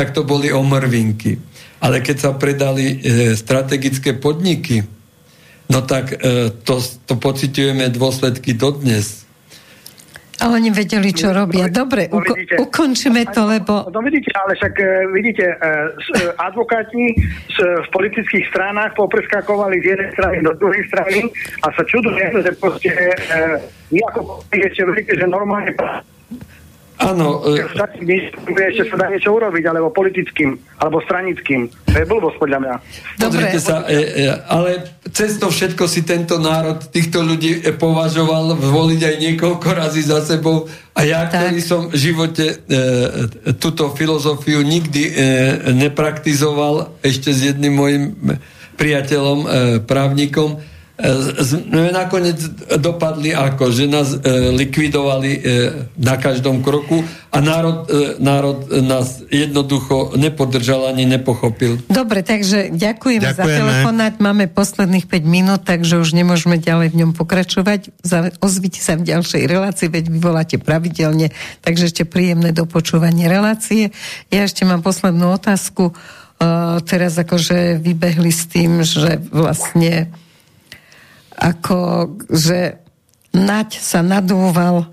tak 0.00 0.16
to 0.16 0.24
boli 0.24 0.48
omrvinky. 0.48 1.36
Ale 1.84 2.00
keď 2.00 2.16
sa 2.16 2.30
predali 2.32 2.96
e, 2.96 2.96
strategické 3.36 4.16
podniky, 4.16 4.80
no 5.68 5.84
tak 5.84 6.16
e, 6.16 6.48
to, 6.64 6.80
to 7.04 7.20
pociťujeme 7.20 7.84
dôsledky 7.92 8.56
dodnes. 8.56 9.28
Ale 10.40 10.56
oni 10.56 10.72
vedeli, 10.72 11.12
čo 11.12 11.36
robia. 11.36 11.68
Dobre, 11.68 12.08
No, 12.08 12.16
uko- 12.16 12.32
vidíte. 12.32 12.56
ukončíme 12.56 13.28
to, 13.28 13.44
lebo... 13.44 13.92
No 13.92 14.00
vidíte, 14.00 14.32
ale 14.32 14.56
však 14.56 14.72
e, 14.72 14.84
vidíte, 15.12 15.44
e, 15.44 15.52
e, 15.52 15.68
advokáti 16.40 17.04
v 17.60 17.88
politických 17.92 18.48
stranách 18.48 18.96
popreskakovali 18.96 19.84
z 19.84 19.86
jednej 19.92 20.10
strany 20.16 20.36
do 20.40 20.56
druhej 20.56 20.80
strany 20.88 21.28
a 21.60 21.68
sa 21.76 21.82
čudujem, 21.84 22.40
že 22.40 22.56
proste 22.56 22.88
vy 23.92 24.00
ako 24.08 24.40
ešte 24.48 24.80
veríte, 24.80 25.12
že 25.12 25.28
normálne 25.28 25.76
Áno, 27.00 27.40
e, 27.48 27.64
ešte 27.64 28.92
sa 28.92 28.96
dá 29.00 29.08
niečo 29.08 29.32
urobiť, 29.32 29.64
alebo 29.72 29.88
politickým, 29.88 30.52
alebo 30.76 31.00
stranickým. 31.00 31.72
To 31.88 31.96
je 31.96 32.04
blbosť 32.04 32.36
podľa 32.36 32.58
mňa. 32.60 32.74
Dobre. 33.16 33.40
Pozrite 33.40 33.60
sa, 33.60 33.88
e, 33.88 34.28
e, 34.28 34.28
ale 34.28 34.70
cez 35.08 35.40
to 35.40 35.48
všetko 35.48 35.88
si 35.88 36.04
tento 36.04 36.36
národ, 36.36 36.76
týchto 36.92 37.24
ľudí 37.24 37.64
e, 37.64 37.72
považoval 37.72 38.60
voliť 38.60 39.00
aj 39.00 39.16
niekoľko 39.16 39.68
razy 39.72 40.04
za 40.04 40.20
sebou 40.20 40.68
a 40.92 41.00
ja, 41.08 41.24
Tak. 41.24 41.48
ktorý 41.48 41.60
som 41.64 41.80
v 41.88 41.96
živote 41.96 42.46
e, 42.46 42.54
e, 42.68 43.56
túto 43.56 43.96
filozofiu 43.96 44.60
nikdy 44.60 45.02
e, 45.08 45.12
nepraktizoval, 45.72 47.00
ešte 47.00 47.32
s 47.32 47.48
jedným 47.48 47.74
mojim 47.80 48.02
priateľom, 48.76 49.38
e, 49.40 49.46
právnikom, 49.84 50.56
e, 50.56 50.69
sme 51.40 51.90
nakoniec 51.90 52.36
dopadli 52.76 53.32
ako, 53.32 53.72
že 53.72 53.84
nás 53.88 54.12
e, 54.12 54.18
likvidovali 54.52 55.30
e, 55.32 55.40
na 55.96 56.20
každom 56.20 56.60
kroku 56.60 57.00
a 57.32 57.40
národ, 57.40 57.88
e, 57.88 58.20
národ 58.20 58.68
nás 58.84 59.24
jednoducho 59.32 60.12
nepodržal 60.20 60.92
ani 60.92 61.08
nepochopil. 61.08 61.80
Dobre, 61.88 62.20
takže 62.20 62.68
ďakujeme, 62.76 63.32
za 63.32 63.44
telefonát. 63.44 64.20
Máme 64.20 64.50
posledných 64.52 65.08
5 65.08 65.24
minút, 65.24 65.60
takže 65.64 65.96
už 65.96 66.12
nemôžeme 66.12 66.60
ďalej 66.60 66.92
v 66.92 66.98
ňom 67.04 67.10
pokračovať. 67.16 67.96
Za- 68.04 68.36
Ozvite 68.44 68.84
sa 68.84 69.00
v 69.00 69.08
ďalšej 69.08 69.42
relácii, 69.48 69.88
veď 69.88 70.04
vy 70.12 70.18
voláte 70.20 70.56
pravidelne, 70.60 71.32
takže 71.64 71.88
ešte 71.88 72.04
príjemné 72.04 72.52
dopočúvanie 72.52 73.24
relácie. 73.24 73.94
Ja 74.28 74.44
ešte 74.44 74.68
mám 74.68 74.84
poslednú 74.84 75.32
otázku. 75.32 75.96
Uh, 76.40 76.80
teraz 76.88 77.20
akože 77.20 77.76
vybehli 77.84 78.32
s 78.32 78.48
tým, 78.48 78.80
že 78.80 79.20
vlastne 79.28 80.08
ako, 81.40 82.12
že 82.28 82.80
Naď 83.30 83.78
sa 83.78 84.02
nadúval, 84.02 84.90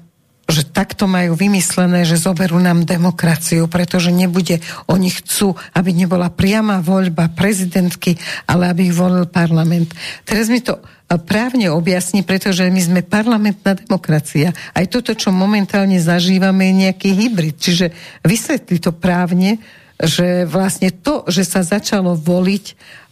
že 0.48 0.64
takto 0.64 1.10
majú 1.10 1.36
vymyslené, 1.36 2.06
že 2.08 2.22
zoberú 2.22 2.62
nám 2.62 2.88
demokraciu, 2.88 3.68
pretože 3.68 4.14
nebude, 4.14 4.64
oni 4.88 5.10
chcú, 5.12 5.58
aby 5.76 5.92
nebola 5.92 6.32
priama 6.32 6.80
voľba 6.80 7.34
prezidentky, 7.34 8.16
ale 8.48 8.72
aby 8.72 8.88
ich 8.88 8.96
volil 8.96 9.28
parlament. 9.28 9.92
Teraz 10.24 10.48
mi 10.48 10.62
to 10.64 10.80
a, 10.80 11.18
právne 11.20 11.68
objasní, 11.74 12.24
pretože 12.24 12.64
my 12.70 12.80
sme 12.80 13.02
parlamentná 13.04 13.76
demokracia. 13.76 14.56
Aj 14.72 14.86
toto, 14.88 15.18
čo 15.18 15.34
momentálne 15.34 16.00
zažívame, 16.00 16.72
je 16.72 16.88
nejaký 16.88 17.10
hybrid. 17.12 17.58
Čiže 17.60 17.92
vysvetli 18.24 18.78
to 18.80 18.96
právne, 18.96 19.60
že 19.98 20.46
vlastne 20.46 20.94
to, 20.94 21.26
že 21.28 21.42
sa 21.44 21.66
začalo 21.66 22.14
voliť 22.14 22.66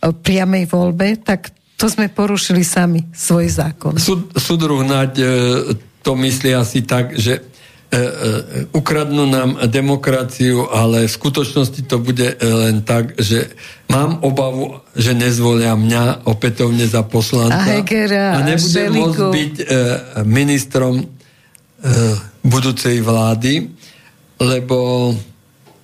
v 0.06 0.16
priamej 0.22 0.70
voľbe, 0.70 1.18
tak 1.20 1.49
to 1.76 1.91
sme 1.91 2.07
porušili 2.07 2.64
sami 2.64 3.03
svoj 3.11 3.52
zákon. 3.52 3.99
Súd, 3.99 4.31
súdruh 4.39 4.80
Naď 4.88 5.11
e, 5.19 5.26
to 5.99 6.15
myslí 6.15 6.56
asi 6.56 6.88
tak, 6.88 7.19
že 7.19 7.39
e, 7.39 7.41
e, 7.41 8.02
ukradnú 8.72 9.27
nám 9.27 9.60
demokraciu, 9.68 10.72
ale 10.72 11.07
v 11.07 11.11
skutočnosti 11.11 11.84
to 11.84 11.99
bude 11.99 12.39
len 12.39 12.80
tak, 12.88 13.19
že 13.19 13.52
mám 13.91 14.23
obavu, 14.23 14.80
že 14.95 15.11
nezvolia 15.11 15.76
mňa 15.76 16.23
opätovne 16.23 16.88
za 16.88 17.03
poslanca 17.03 17.60
A 17.60 17.84
Hegera, 17.84 18.39
a 18.39 18.47
nebudem 18.47 18.91
môcť 18.95 19.19
byť 19.35 19.56
ministrom 20.23 21.03
budúcej 22.41 22.97
vlády, 23.03 23.69
lebo 24.41 25.11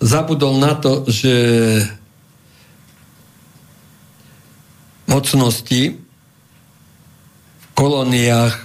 zabudol 0.02 0.58
na 0.58 0.74
to, 0.74 1.06
že 1.06 1.30
mocnosti 5.12 5.82
v 7.60 7.66
kolóniách 7.76 8.56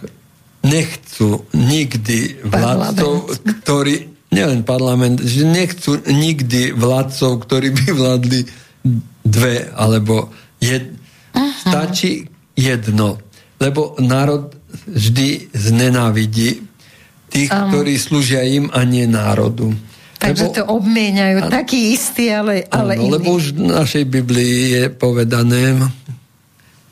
nechcú 0.62 1.46
nikdy 1.54 2.42
vládcov, 2.46 3.34
ktorí, 3.62 4.14
nielen 4.30 4.62
parlament, 4.66 5.22
že 5.22 5.46
nechcú 5.46 6.02
nikdy 6.06 6.74
vládcov, 6.74 7.46
ktorí 7.46 7.68
by 7.74 7.86
vládli 7.94 8.40
dve 9.26 9.70
alebo 9.74 10.30
jed, 10.62 10.94
uh-huh. 11.34 11.50
stačí 11.58 12.26
jedno. 12.54 13.18
Lebo 13.58 13.98
národ 14.02 14.54
vždy 14.86 15.54
znenávidí 15.54 16.62
tých, 17.30 17.50
um. 17.50 17.70
ktorí 17.70 17.98
slúžia 17.98 18.42
im 18.46 18.70
a 18.70 18.86
nie 18.86 19.06
národu. 19.06 19.74
Takže 20.16 20.48
lebo, 20.48 20.56
to 20.56 20.64
obmieniajú 20.64 21.38
a, 21.44 21.48
taký 21.52 21.92
istý, 21.92 22.32
ale, 22.32 22.64
ale 22.72 22.96
áno, 22.96 23.04
iný. 23.04 23.12
Lebo 23.20 23.36
už 23.36 23.52
v 23.52 23.68
našej 23.68 24.04
Biblii 24.08 24.56
je 24.72 24.84
povedané 24.88 25.76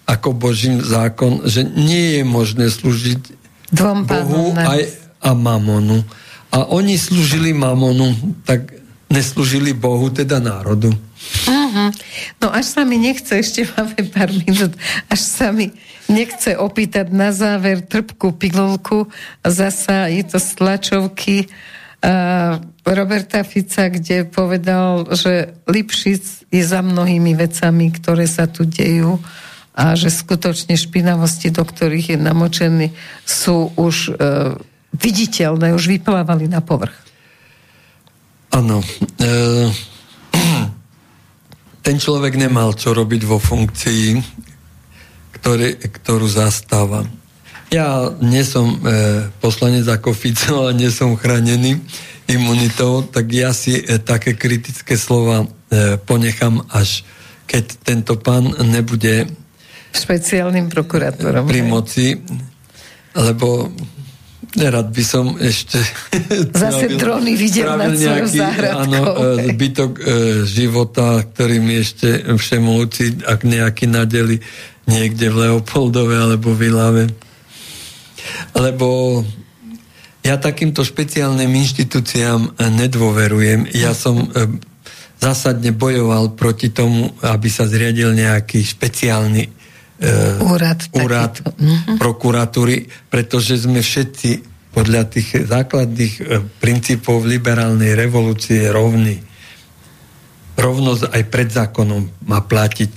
ako 0.04 0.36
Božím 0.36 0.84
zákon, 0.84 1.44
že 1.48 1.64
nie 1.64 2.20
je 2.20 2.22
možné 2.24 2.68
slúžiť 2.68 3.20
Dvom 3.72 4.06
Bohu 4.06 4.54
aj 4.54 4.86
a 5.24 5.32
mamonu. 5.32 6.04
A 6.52 6.68
oni 6.70 6.94
slúžili 6.94 7.50
mamonu, 7.50 8.14
tak 8.46 8.76
neslúžili 9.10 9.72
Bohu, 9.74 10.12
teda 10.12 10.38
národu. 10.38 10.92
Uh-huh. 11.48 11.88
No 12.38 12.52
až 12.52 12.78
sa 12.78 12.82
mi 12.84 13.00
nechce, 13.00 13.40
ešte 13.40 13.64
máme 13.74 13.98
pár 14.12 14.30
minút, 14.30 14.76
až 15.08 15.20
sa 15.24 15.48
mi 15.50 15.72
nechce 16.06 16.54
opýtať 16.54 17.08
na 17.10 17.32
záver 17.32 17.80
trpkú 17.80 18.36
pilulku. 18.36 19.08
Zasa 19.40 20.12
je 20.12 20.22
to 20.28 20.36
z 20.36 20.48
tlačovky 20.60 21.36
uh, 21.48 22.60
Roberta 22.84 23.40
Fica, 23.42 23.88
kde 23.88 24.28
povedal, 24.28 25.08
že 25.16 25.56
Lipšic 25.64 26.52
je 26.52 26.62
za 26.62 26.84
mnohými 26.84 27.32
vecami, 27.32 27.88
ktoré 27.96 28.28
sa 28.28 28.44
tu 28.44 28.68
dejú 28.68 29.16
a 29.74 29.98
že 29.98 30.06
skutočne 30.08 30.78
špinavosti, 30.78 31.50
do 31.50 31.66
ktorých 31.66 32.14
je 32.14 32.18
namočený, 32.18 32.86
sú 33.26 33.74
už 33.74 34.14
uh, 34.14 34.54
viditeľné, 34.94 35.74
už 35.74 35.90
vyplávali 35.90 36.46
na 36.46 36.62
povrch. 36.62 36.94
Áno. 38.54 38.78
Uh, 39.18 39.74
ten 41.84 42.00
človek 42.00 42.40
nemal 42.40 42.72
čo 42.72 42.96
robiť 42.96 43.22
vo 43.28 43.36
funkcii, 43.36 44.06
ktorý, 45.36 45.76
ktorú 45.76 46.24
zastáva. 46.24 47.04
Ja 47.68 48.08
nie 48.24 48.40
som 48.40 48.80
e, 48.80 49.28
poslanec 49.42 49.84
ako 49.84 50.16
Fico, 50.16 50.64
ale 50.64 50.80
nie 50.80 50.88
som 50.88 51.18
chránený 51.18 51.76
imunitou, 52.24 53.04
tak 53.04 53.28
ja 53.28 53.52
si 53.52 53.76
e, 53.76 54.00
také 54.00 54.32
kritické 54.32 54.96
slova 54.96 55.44
e, 55.44 55.46
ponechám, 56.00 56.64
až 56.72 57.04
keď 57.44 57.64
tento 57.84 58.16
pán 58.16 58.56
nebude 58.64 59.28
špeciálnym 59.94 60.66
prokurátorom. 60.68 61.46
Pri 61.46 61.62
moci, 61.62 62.18
lebo 63.14 63.70
Nerad 64.54 64.94
by 64.94 65.02
som 65.02 65.34
ešte... 65.34 65.82
Zase 66.62 66.94
drony 66.94 67.34
videl 67.34 67.74
na 67.74 67.90
nejaký, 67.90 68.38
áno, 68.70 69.02
e, 69.34 69.50
zbytok 69.50 69.92
e, 69.98 70.02
života, 70.46 71.26
ktorý 71.26 71.58
mi 71.58 71.82
ešte 71.82 72.22
všemúci, 72.38 73.26
ak 73.26 73.42
nejaký 73.42 73.90
nadeli 73.90 74.38
niekde 74.86 75.26
v 75.26 75.36
Leopoldove 75.48 76.14
alebo 76.14 76.54
v 76.54 76.70
Ilave. 76.70 77.04
Lebo 78.54 79.20
ja 80.22 80.38
takýmto 80.38 80.86
špeciálnym 80.86 81.50
inštitúciám 81.50 82.54
nedôverujem. 82.54 83.74
Ja 83.74 83.90
som 83.90 84.22
e, 84.22 84.54
zásadne 85.18 85.74
bojoval 85.74 86.38
proti 86.38 86.70
tomu, 86.70 87.10
aby 87.26 87.50
sa 87.50 87.66
zriadil 87.66 88.14
nejaký 88.14 88.62
špeciálny 88.62 89.63
úrad, 90.42 90.78
úrad 90.90 91.34
uh-huh. 91.38 91.96
prokuratúry, 92.02 92.90
pretože 93.08 93.62
sme 93.62 93.78
všetci 93.78 94.42
podľa 94.74 95.06
tých 95.06 95.46
základných 95.46 96.14
uh, 96.18 96.42
princípov 96.58 97.22
liberálnej 97.22 97.94
revolúcie 97.94 98.66
rovní. 98.74 99.22
Rovnosť 100.58 101.14
aj 101.14 101.22
pred 101.30 101.48
zákonom 101.50 102.02
má 102.26 102.42
platiť, 102.42 102.90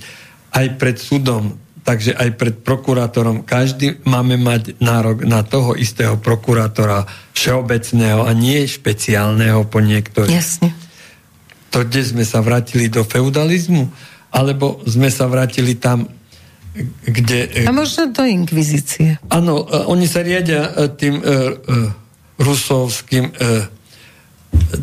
aj 0.54 0.66
pred 0.78 0.96
súdom, 0.98 1.58
takže 1.88 2.12
aj 2.14 2.30
pred 2.36 2.54
prokurátorom. 2.60 3.46
Každý 3.48 4.04
máme 4.04 4.36
mať 4.36 4.76
nárok 4.76 5.24
na 5.24 5.40
toho 5.40 5.72
istého 5.72 6.20
prokurátora 6.20 7.08
všeobecného 7.32 8.28
a 8.28 8.30
nie 8.36 8.60
špeciálneho 8.68 9.64
po 9.70 9.80
niektorých. 9.80 10.34
Jasne. 10.34 10.76
To, 11.72 11.88
kde 11.88 12.04
sme 12.04 12.24
sa 12.28 12.44
vrátili 12.44 12.92
do 12.92 13.08
feudalizmu, 13.08 13.88
alebo 14.28 14.84
sme 14.84 15.08
sa 15.08 15.24
vrátili 15.24 15.80
tam, 15.80 16.04
kde... 17.04 17.48
E, 17.48 17.66
A 17.66 17.72
možno 17.72 18.10
do 18.12 18.24
inkvizície. 18.24 19.18
Áno, 19.28 19.64
e, 19.66 19.86
oni 19.88 20.06
sa 20.06 20.22
riadia 20.22 20.68
e, 20.68 20.70
tým 20.92 21.20
rusovským 22.38 23.34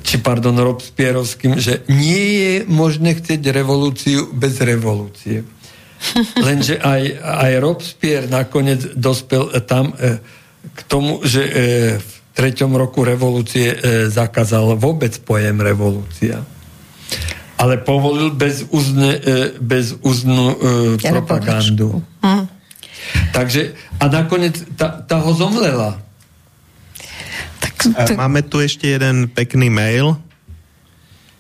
či 0.06 0.22
pardon, 0.22 0.54
Robespierovským, 0.54 1.58
že 1.58 1.82
nie 1.90 2.26
je 2.38 2.54
možné 2.70 3.18
chcieť 3.18 3.42
revolúciu 3.50 4.30
bez 4.30 4.62
revolúcie. 4.62 5.42
Lenže 6.48 6.78
aj, 6.78 7.02
aj 7.18 7.52
Robespierre 7.64 8.28
nakoniec 8.30 8.94
dospel 8.94 9.50
tam 9.66 9.96
k 10.66 10.80
tomu, 10.86 11.24
že 11.26 11.42
v 11.98 12.12
treťom 12.38 12.78
roku 12.78 13.02
revolúcie 13.02 13.74
zakázal 14.12 14.78
vôbec 14.78 15.18
pojem 15.26 15.58
revolúcia 15.64 16.46
ale 17.56 17.80
povolil 17.80 18.36
bez 18.36 18.68
uzne, 18.68 19.16
bez 19.64 19.96
uznú 20.04 20.56
e, 20.56 21.00
propagandu. 21.00 22.04
Hm. 22.20 22.46
Takže, 23.32 23.76
a 24.02 24.06
nakoniec 24.12 24.60
tá, 24.76 25.00
tá 25.00 25.20
ho 25.22 25.32
zomlela. 25.32 26.00
Tak, 27.60 27.74
to... 28.08 28.12
Máme 28.20 28.44
tu 28.44 28.60
ešte 28.60 28.92
jeden 28.92 29.32
pekný 29.32 29.72
mail. 29.72 30.20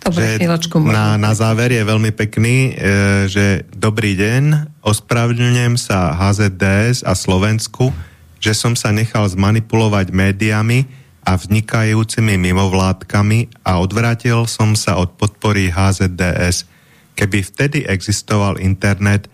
Dobre, 0.05 0.37
na, 0.85 1.17
na 1.17 1.33
záver 1.33 1.73
je 1.73 1.81
veľmi 1.81 2.13
pekný, 2.13 2.77
e, 2.77 3.25
že 3.25 3.65
dobrý 3.73 4.13
deň, 4.13 4.77
ospravedlňujem 4.85 5.81
sa 5.81 6.13
HZDS 6.13 7.01
a 7.01 7.17
Slovensku, 7.17 7.89
že 8.37 8.53
som 8.53 8.77
sa 8.77 8.93
nechal 8.93 9.25
zmanipulovať 9.25 10.13
médiami, 10.13 10.85
a 11.25 11.33
vznikajúcimi 11.35 12.37
mimovládkami 12.37 13.65
a 13.65 13.81
odvrátil 13.81 14.45
som 14.45 14.77
sa 14.77 15.01
od 15.01 15.17
podpory 15.17 15.73
HZDS. 15.73 16.69
Keby 17.17 17.39
vtedy 17.41 17.79
existoval 17.83 18.61
internet, 18.61 19.25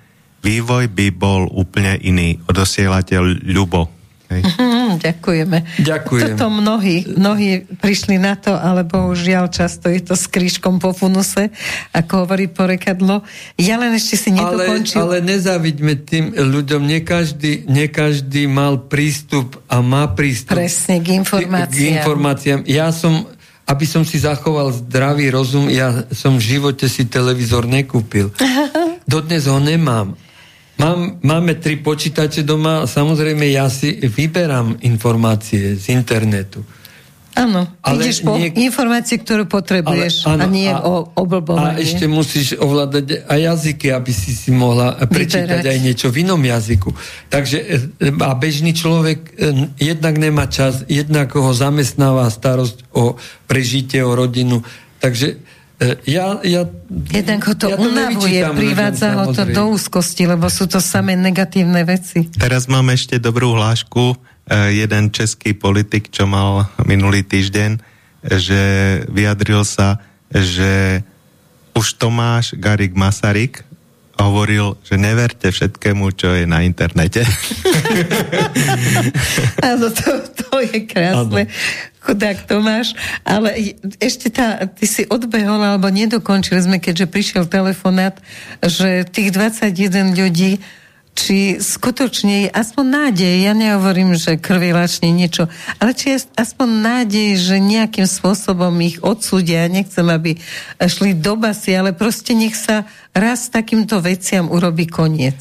vývoj 0.41 0.87
by 0.87 1.07
bol 1.11 1.51
úplne 1.51 1.99
iný. 1.99 2.39
Odosielateľ 2.47 3.43
Ľubo. 3.43 4.00
Hej. 4.31 4.47
Mm, 4.55 4.91
ďakujeme. 5.03 5.57
Ďakujem. 5.83 6.39
Toto 6.39 6.47
mnohí, 6.47 7.03
mnohí 7.19 7.67
prišli 7.83 8.15
na 8.15 8.39
to, 8.39 8.55
ale 8.55 8.87
bohužiaľ 8.87 9.51
často 9.51 9.91
je 9.91 9.99
to 9.99 10.15
s 10.15 10.31
krížkom 10.31 10.79
po 10.79 10.95
funuse, 10.95 11.51
ako 11.91 12.23
hovorí 12.23 12.47
porekadlo. 12.47 13.27
Ja 13.59 13.75
len 13.75 13.91
ešte 13.91 14.15
si 14.15 14.29
nedokončil. 14.31 15.03
Ale, 15.03 15.19
ale 15.19 15.35
nezaviďme 15.35 15.93
tým 16.07 16.25
ľuďom, 16.31 16.79
nie 16.87 17.03
každý, 17.03 17.67
nie 17.67 17.91
každý 17.91 18.47
mal 18.47 18.79
prístup 18.87 19.59
a 19.67 19.83
má 19.83 20.07
prístup. 20.15 20.55
Presne, 20.55 21.03
k 21.03 21.19
informáciám. 21.19 21.75
K 21.75 21.91
informáciám. 21.99 22.59
Ja 22.71 22.87
som, 22.95 23.27
aby 23.67 23.83
som 23.83 24.07
si 24.07 24.15
zachoval 24.15 24.71
zdravý 24.87 25.27
rozum, 25.27 25.67
ja 25.67 26.07
som 26.15 26.39
v 26.39 26.55
živote 26.55 26.87
si 26.87 27.03
televízor 27.03 27.67
nekúpil. 27.67 28.31
Dodnes 29.11 29.43
ho 29.51 29.59
nemám 29.59 30.15
Mám, 30.81 31.21
máme 31.21 31.61
tri 31.61 31.77
počítače 31.77 32.41
doma, 32.41 32.89
samozrejme 32.89 33.45
ja 33.53 33.69
si 33.69 34.01
vyberám 34.01 34.81
informácie 34.81 35.77
z 35.77 35.93
internetu. 35.93 36.65
Áno, 37.31 37.63
ale 37.79 38.11
ideš 38.11 38.27
po 38.27 38.35
niek- 38.35 38.59
informácii, 38.59 39.23
ktorú 39.23 39.47
potrebuješ 39.47 40.27
ale, 40.27 40.35
áno, 40.35 40.41
a 40.43 40.47
nie 40.51 40.67
a, 40.67 40.83
o 40.83 41.15
oblbovanie. 41.15 41.79
A 41.79 41.79
ešte 41.79 42.03
musíš 42.03 42.59
ovládať 42.59 43.23
aj 43.23 43.39
jazyky, 43.39 43.87
aby 43.87 44.11
si 44.11 44.35
si 44.35 44.51
mohla 44.51 44.99
prečítať 44.99 45.47
Vyberať. 45.47 45.71
aj 45.71 45.79
niečo 45.79 46.07
v 46.11 46.27
inom 46.27 46.41
jazyku. 46.43 46.91
Takže 47.31 47.57
e, 48.03 48.11
a 48.19 48.35
bežný 48.35 48.75
človek 48.75 49.19
e, 49.31 49.71
jednak 49.79 50.19
nemá 50.19 50.51
čas, 50.51 50.83
jednak 50.91 51.31
ho 51.31 51.55
zamestnáva 51.55 52.27
starosť 52.27 52.91
o 52.99 53.15
prežitie, 53.47 54.03
o 54.03 54.11
rodinu. 54.11 54.59
Takže 54.99 55.39
ja, 56.05 56.37
ja, 56.45 56.61
Jednak 57.09 57.41
ho 57.41 57.53
to 57.57 57.73
ja 57.73 57.77
unavuje, 57.77 58.37
privádza 58.53 59.17
ho 59.17 59.33
to 59.33 59.49
do 59.49 59.73
úzkosti, 59.73 60.29
lebo 60.29 60.45
sú 60.45 60.69
to 60.69 60.77
samé 60.77 61.17
negatívne 61.17 61.81
veci. 61.81 62.29
Teraz 62.37 62.69
mám 62.69 62.93
ešte 62.93 63.17
dobrú 63.17 63.57
hlášku. 63.57 64.13
E, 64.13 64.15
jeden 64.77 65.09
český 65.09 65.57
politik, 65.57 66.13
čo 66.13 66.29
mal 66.29 66.69
minulý 66.85 67.25
týždeň, 67.25 67.81
že 68.21 68.61
vyjadril 69.09 69.65
sa, 69.65 69.97
že 70.29 71.01
už 71.73 71.97
Tomáš 71.97 72.53
Garik 72.61 72.93
Masaryk 72.93 73.65
hovoril, 74.21 74.77
že 74.85 75.01
neverte 75.01 75.49
všetkému, 75.49 76.13
čo 76.13 76.37
je 76.37 76.45
na 76.45 76.61
internete. 76.61 77.25
Áno, 79.65 79.89
to, 79.89 80.09
to 80.51 80.59
je 80.59 80.83
krásne. 80.83 81.47
Ano 81.47 81.89
chudák 82.01 82.49
Tomáš, 82.49 82.97
ale 83.21 83.77
ešte 84.01 84.33
tá, 84.33 84.65
ty 84.65 84.89
si 84.89 85.05
odbehol, 85.05 85.61
alebo 85.61 85.87
nedokončili 85.93 86.57
sme, 86.57 86.77
keďže 86.81 87.05
prišiel 87.05 87.45
telefonát, 87.45 88.17
že 88.65 89.05
tých 89.05 89.29
21 89.29 90.17
ľudí 90.17 90.57
či 91.11 91.59
skutočne 91.59 92.47
je 92.47 92.49
aspoň 92.49 92.85
nádej, 92.87 93.43
ja 93.43 93.51
nehovorím, 93.51 94.15
že 94.15 94.39
krvilačne 94.39 95.11
niečo, 95.11 95.51
ale 95.77 95.91
či 95.91 96.15
je 96.15 96.23
aspoň 96.39 96.69
nádej, 96.71 97.29
že 97.35 97.59
nejakým 97.59 98.07
spôsobom 98.07 98.71
ich 98.79 98.97
odsúdia, 99.03 99.67
nechcem, 99.67 100.07
aby 100.07 100.39
šli 100.79 101.13
do 101.13 101.35
basy, 101.35 101.75
ale 101.75 101.91
proste 101.91 102.31
nech 102.31 102.55
sa 102.55 102.87
raz 103.11 103.51
takýmto 103.51 103.99
veciam 103.99 104.47
urobí 104.47 104.87
koniec. 104.87 105.37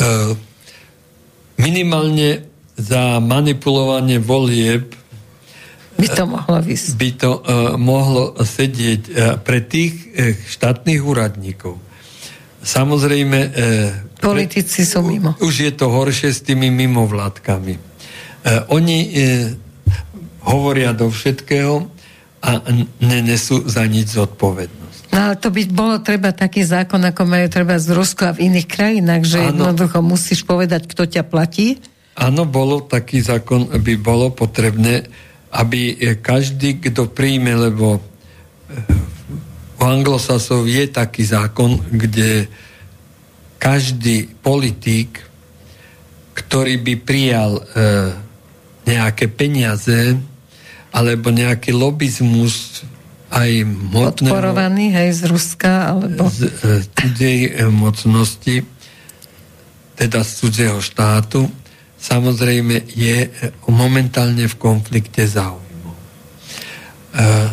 Uh, 0.00 0.32
minimálne 1.60 2.51
za 2.82 3.22
manipulovanie 3.22 4.18
volieb 4.18 4.98
by 5.92 6.08
to 6.10 6.24
mohlo 6.26 6.58
vysť. 6.58 6.88
By 6.98 7.10
to 7.14 7.30
uh, 7.30 7.40
mohlo 7.78 8.34
sedieť 8.34 9.02
uh, 9.06 9.14
pre 9.38 9.62
tých 9.62 9.92
uh, 9.94 10.34
štátnych 10.34 10.98
úradníkov. 10.98 11.78
Samozrejme... 12.58 13.38
Uh, 13.38 14.18
Politici 14.18 14.82
sú 14.82 15.06
mimo. 15.06 15.38
Už 15.38 15.54
je 15.62 15.72
to 15.74 15.86
horšie 15.94 16.34
s 16.34 16.42
tými 16.42 16.70
mimovládkami. 16.70 17.92
E, 18.42 18.50
oni 18.74 18.98
e, 19.06 19.10
hovoria 20.42 20.90
do 20.90 21.10
všetkého 21.10 21.86
a 22.42 22.50
nenesú 22.98 23.62
za 23.66 23.86
nič 23.86 24.18
zodpovednosť. 24.18 25.14
No 25.14 25.30
ale 25.30 25.34
to 25.38 25.54
by 25.54 25.62
bolo 25.70 26.02
treba 26.02 26.34
taký 26.34 26.66
zákon, 26.66 26.98
ako 27.06 27.22
majú 27.22 27.46
treba 27.46 27.78
z 27.78 27.94
Rusko 27.94 28.30
a 28.30 28.34
v 28.34 28.50
iných 28.50 28.66
krajinách, 28.66 29.22
že 29.22 29.38
ano. 29.38 29.46
jednoducho 29.54 30.02
musíš 30.02 30.42
povedať, 30.42 30.90
kto 30.90 31.06
ťa 31.06 31.22
platí? 31.22 31.78
Áno, 32.12 32.44
bolo 32.44 32.84
taký 32.84 33.24
zákon, 33.24 33.72
by 33.72 33.94
bolo 33.96 34.32
potrebné, 34.36 35.08
aby 35.52 35.96
každý, 36.20 36.80
kto 36.80 37.08
príjme, 37.08 37.56
lebo 37.56 38.00
u 39.80 39.82
anglosasov 39.82 40.68
je 40.68 40.86
taký 40.88 41.24
zákon, 41.24 41.80
kde 41.90 42.46
každý 43.58 44.30
politik, 44.42 45.22
ktorý 46.34 46.78
by 46.80 46.94
prijal 47.02 47.58
e, 47.58 47.62
nejaké 48.86 49.30
peniaze 49.30 50.18
alebo 50.92 51.30
nejaký 51.32 51.72
lobizmus 51.72 52.84
aj 53.32 53.64
motného, 53.64 54.34
podporovaný 54.34 54.92
hej, 54.92 55.08
z 55.14 55.22
Ruska 55.30 55.96
alebo 55.96 56.28
z 56.28 56.46
e, 56.46 56.50
cudzej 56.92 57.38
e, 57.48 57.50
mocnosti 57.72 58.56
teda 59.96 60.20
z 60.26 60.30
cudzieho 60.42 60.78
štátu 60.82 61.46
samozrejme 62.02 62.90
je 62.90 63.30
e, 63.30 63.30
momentálne 63.70 64.50
v 64.50 64.56
konflikte 64.58 65.22
záujmu. 65.22 65.62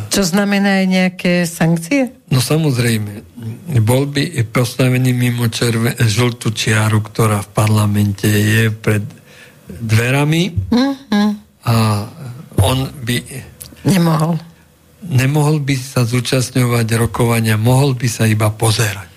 Čo 0.07 0.23
znamená 0.23 0.79
aj 0.83 0.87
nejaké 0.87 1.33
sankcie? 1.43 2.15
No 2.31 2.39
samozrejme. 2.39 3.27
Bol 3.83 4.07
by 4.07 4.47
postavený 4.47 5.11
mimo 5.11 5.51
červe, 5.51 5.99
žltú 5.99 6.55
čiaru, 6.55 7.03
ktorá 7.03 7.43
v 7.43 7.49
parlamente 7.51 8.27
je 8.27 8.71
pred 8.71 9.03
dverami 9.67 10.55
uh-huh. 10.71 11.29
a 11.67 11.75
on 12.63 12.87
by... 13.03 13.15
Nemohol. 13.83 14.39
Nemohol 15.11 15.59
by 15.59 15.75
sa 15.75 16.07
zúčastňovať 16.07 16.87
rokovania, 16.95 17.59
mohol 17.59 17.99
by 17.99 18.07
sa 18.07 18.27
iba 18.31 18.47
pozerať. 18.55 19.08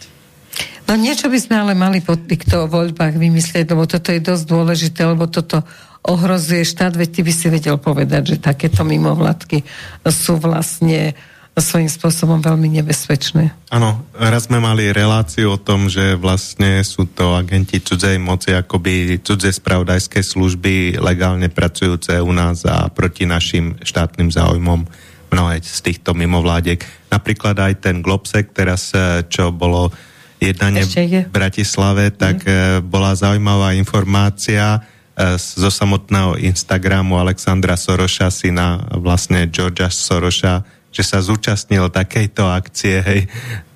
No 0.93 1.01
niečo 1.01 1.33
by 1.33 1.41
sme 1.41 1.57
ale 1.57 1.73
mali 1.73 2.05
po 2.05 2.21
týchto 2.21 2.69
voľbách 2.69 3.17
vymyslieť, 3.17 3.65
lebo 3.73 3.89
toto 3.89 4.13
je 4.13 4.21
dosť 4.21 4.45
dôležité, 4.45 5.01
lebo 5.09 5.25
toto 5.25 5.65
ohrozuje 6.05 6.69
štát, 6.69 6.93
veď 6.93 7.09
ty 7.09 7.21
by 7.25 7.33
si 7.33 7.47
vedel 7.49 7.81
povedať, 7.81 8.37
že 8.37 8.45
takéto 8.45 8.85
mimovládky 8.85 9.65
sú 10.13 10.37
vlastne 10.37 11.17
svojím 11.57 11.89
spôsobom 11.89 12.45
veľmi 12.45 12.69
nebezpečné. 12.77 13.57
Áno, 13.73 14.05
raz 14.13 14.53
sme 14.53 14.61
mali 14.61 14.93
reláciu 14.93 15.57
o 15.57 15.63
tom, 15.65 15.89
že 15.89 16.13
vlastne 16.21 16.85
sú 16.85 17.09
to 17.09 17.41
agenti 17.41 17.81
cudzej 17.81 18.21
moci, 18.21 18.53
akoby 18.53 19.25
cudzie 19.25 19.49
spravodajské 19.49 20.21
služby 20.21 21.01
legálne 21.01 21.49
pracujúce 21.49 22.21
u 22.21 22.37
nás 22.37 22.69
a 22.69 22.93
proti 22.93 23.25
našim 23.25 23.81
štátnym 23.81 24.29
záujmom 24.29 24.85
mnohé 25.33 25.65
z 25.65 25.81
týchto 25.89 26.13
mimovládiek. 26.13 26.85
Napríklad 27.09 27.57
aj 27.57 27.81
ten 27.81 28.05
Globsek, 28.05 28.53
teraz 28.53 28.93
eh, 28.93 29.25
čo 29.25 29.57
bolo 29.57 30.12
jednanie 30.51 30.83
v 30.83 31.31
Bratislave, 31.31 32.11
tak 32.11 32.43
je. 32.43 32.51
Eh, 32.51 32.83
bola 32.83 33.15
zaujímavá 33.15 33.79
informácia, 33.79 34.83
E, 35.13 35.37
zo 35.37 35.69
samotného 35.69 36.41
Instagramu 36.41 37.21
Alexandra 37.21 37.77
Soroša, 37.77 38.33
syna 38.33 38.81
vlastne 38.97 39.45
Georgia 39.45 39.93
Soroša, 39.93 40.65
že 40.89 41.05
sa 41.05 41.21
zúčastnil 41.21 41.93
takejto 41.93 42.49
akcie, 42.49 42.97
hej, 43.05 43.21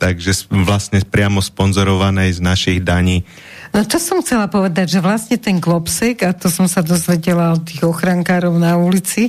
takže 0.01 0.49
vlastne 0.65 1.05
priamo 1.05 1.45
sponzorovanej 1.45 2.37
z 2.37 2.41
našich 2.41 2.79
daní. 2.81 3.29
No 3.77 3.85
to 3.85 4.01
som 4.01 4.25
chcela 4.25 4.49
povedať, 4.49 4.97
že 4.97 5.05
vlastne 5.05 5.37
ten 5.37 5.61
klopsek, 5.61 6.25
a 6.25 6.33
to 6.33 6.49
som 6.49 6.65
sa 6.73 6.81
dozvedela 6.81 7.53
od 7.53 7.69
tých 7.69 7.85
ochrankárov 7.85 8.57
na 8.57 8.81
ulici, 8.81 9.29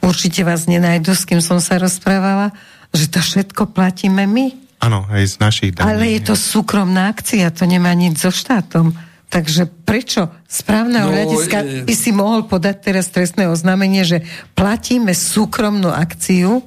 určite 0.00 0.48
vás 0.48 0.64
nenajdu, 0.64 1.12
s 1.12 1.28
kým 1.28 1.44
som 1.44 1.60
sa 1.60 1.76
rozprávala, 1.76 2.56
že 2.96 3.04
to 3.12 3.20
všetko 3.20 3.68
platíme 3.76 4.24
my. 4.24 4.61
Áno, 4.82 5.06
aj 5.06 5.22
z 5.22 5.36
našich 5.38 5.70
daní. 5.78 5.86
Ale 5.86 6.04
je 6.18 6.20
to 6.26 6.34
súkromná 6.34 7.06
akcia, 7.06 7.54
to 7.54 7.62
nemá 7.70 7.94
nič 7.94 8.18
so 8.18 8.34
štátom. 8.34 8.90
Takže 9.32 9.70
prečo 9.86 10.28
správneho 10.44 11.08
no, 11.08 11.14
hľadiska 11.14 11.88
by 11.88 11.94
si 11.96 12.10
mohol 12.12 12.44
podať 12.44 12.92
teraz 12.92 13.08
trestné 13.08 13.48
oznámenie, 13.48 14.04
že 14.04 14.26
platíme 14.52 15.14
súkromnú 15.16 15.88
akciu? 15.88 16.60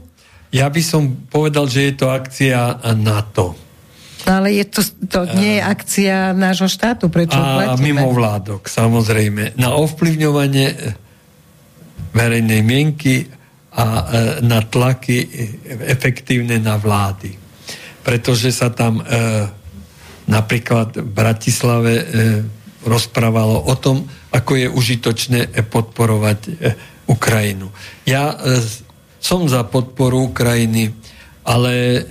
Ja 0.49 0.71
by 0.71 0.81
som 0.81 1.27
povedal, 1.27 1.67
že 1.67 1.91
je 1.91 1.93
to 1.99 2.07
akcia 2.09 2.81
NATO. 2.97 3.53
No, 4.25 4.41
ale 4.41 4.57
je 4.57 4.65
to, 4.65 4.81
to 5.05 5.19
nie 5.37 5.59
je 5.59 5.61
akcia 5.61 6.33
nášho 6.33 6.65
štátu, 6.65 7.13
prečo 7.13 7.37
a 7.37 7.77
platíme? 7.77 8.01
mimo 8.01 8.09
vládok, 8.09 8.65
samozrejme. 8.65 9.59
Na 9.61 9.77
ovplyvňovanie 9.77 10.67
verejnej 12.15 12.61
mienky 12.65 13.29
a 13.75 13.85
e, 13.85 14.03
na 14.41 14.65
tlaky 14.65 15.29
efektívne 15.85 16.57
na 16.57 16.81
vlády. 16.81 17.44
Pretože 18.05 18.53
sa 18.53 18.69
tam 18.69 19.01
e, 19.01 19.03
napríklad 20.29 21.01
v 21.01 21.09
Bratislave 21.09 21.93
e, 21.97 22.05
rozprávalo 22.85 23.65
o 23.65 23.75
tom, 23.75 24.05
ako 24.29 24.51
je 24.61 24.67
užitočné 24.69 25.39
podporovať 25.73 26.39
e, 26.45 26.51
Ukrajinu. 27.09 27.73
Ja 28.05 28.37
e, 28.37 28.61
som 29.17 29.49
za 29.49 29.65
podporu 29.65 30.29
Ukrajiny, 30.29 30.93
ale 31.41 32.05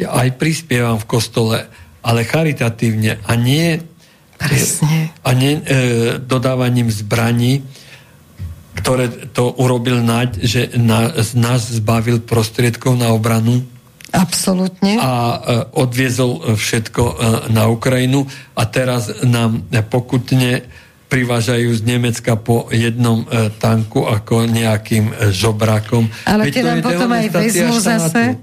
aj 0.00 0.40
prispievam 0.40 0.96
v 0.96 1.08
kostole, 1.08 1.58
ale 2.00 2.24
charitatívne 2.24 3.20
a 3.24 3.32
nie, 3.36 3.80
Presne. 4.40 5.12
a 5.20 5.30
nie 5.36 5.60
e, 5.60 5.62
dodávaním 6.20 6.88
zbraní, 6.88 7.64
ktoré 8.74 9.06
to 9.30 9.54
urobil 9.54 10.02
Naď, 10.02 10.30
že 10.42 10.60
na, 10.74 11.14
nás 11.38 11.70
zbavil 11.70 12.20
prostriedkov 12.24 12.98
na 12.98 13.14
obranu 13.14 13.62
Absolutne. 14.14 14.94
A 15.02 15.10
e, 15.10 15.38
odviezol 15.74 16.38
e, 16.38 16.40
všetko 16.54 17.02
e, 17.02 17.14
na 17.50 17.66
Ukrajinu 17.66 18.22
a 18.54 18.62
teraz 18.70 19.10
nám 19.26 19.66
pokutne 19.90 20.62
privážajú 21.10 21.74
z 21.74 21.82
Nemecka 21.82 22.34
po 22.34 22.66
jednom 22.74 23.22
tanku 23.62 24.02
ako 24.02 24.50
nejakým 24.50 25.30
žobrákom. 25.30 26.10
Ale 26.26 26.50
tie 26.50 26.66
nám 26.66 26.82
potom 26.82 27.06
aj 27.06 27.30
vezmú 27.30 27.78
zase. 27.78 28.34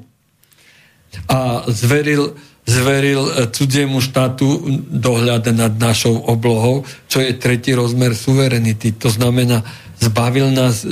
A 1.27 1.67
zveril, 1.67 2.31
zveril 2.63 3.51
cudziemu 3.51 3.99
štátu 3.99 4.71
dohľad 4.87 5.51
nad 5.51 5.75
našou 5.75 6.15
oblohou, 6.31 6.87
čo 7.11 7.19
je 7.19 7.35
tretí 7.35 7.75
rozmer 7.75 8.15
suverenity. 8.15 8.95
To 9.03 9.11
znamená, 9.11 9.67
zbavil 9.99 10.55
nás 10.55 10.87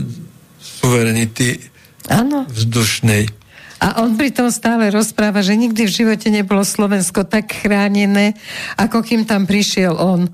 suverenity 0.60 1.64
ano. 2.12 2.44
vzdušnej. 2.50 3.40
A 3.80 4.04
on 4.04 4.20
pritom 4.20 4.52
stále 4.52 4.92
rozpráva, 4.92 5.40
že 5.40 5.56
nikdy 5.56 5.88
v 5.88 5.96
živote 6.04 6.28
nebolo 6.28 6.68
Slovensko 6.68 7.24
tak 7.24 7.64
chránené, 7.64 8.36
ako 8.76 9.00
kým 9.00 9.24
tam 9.24 9.48
prišiel 9.48 9.96
on. 9.96 10.28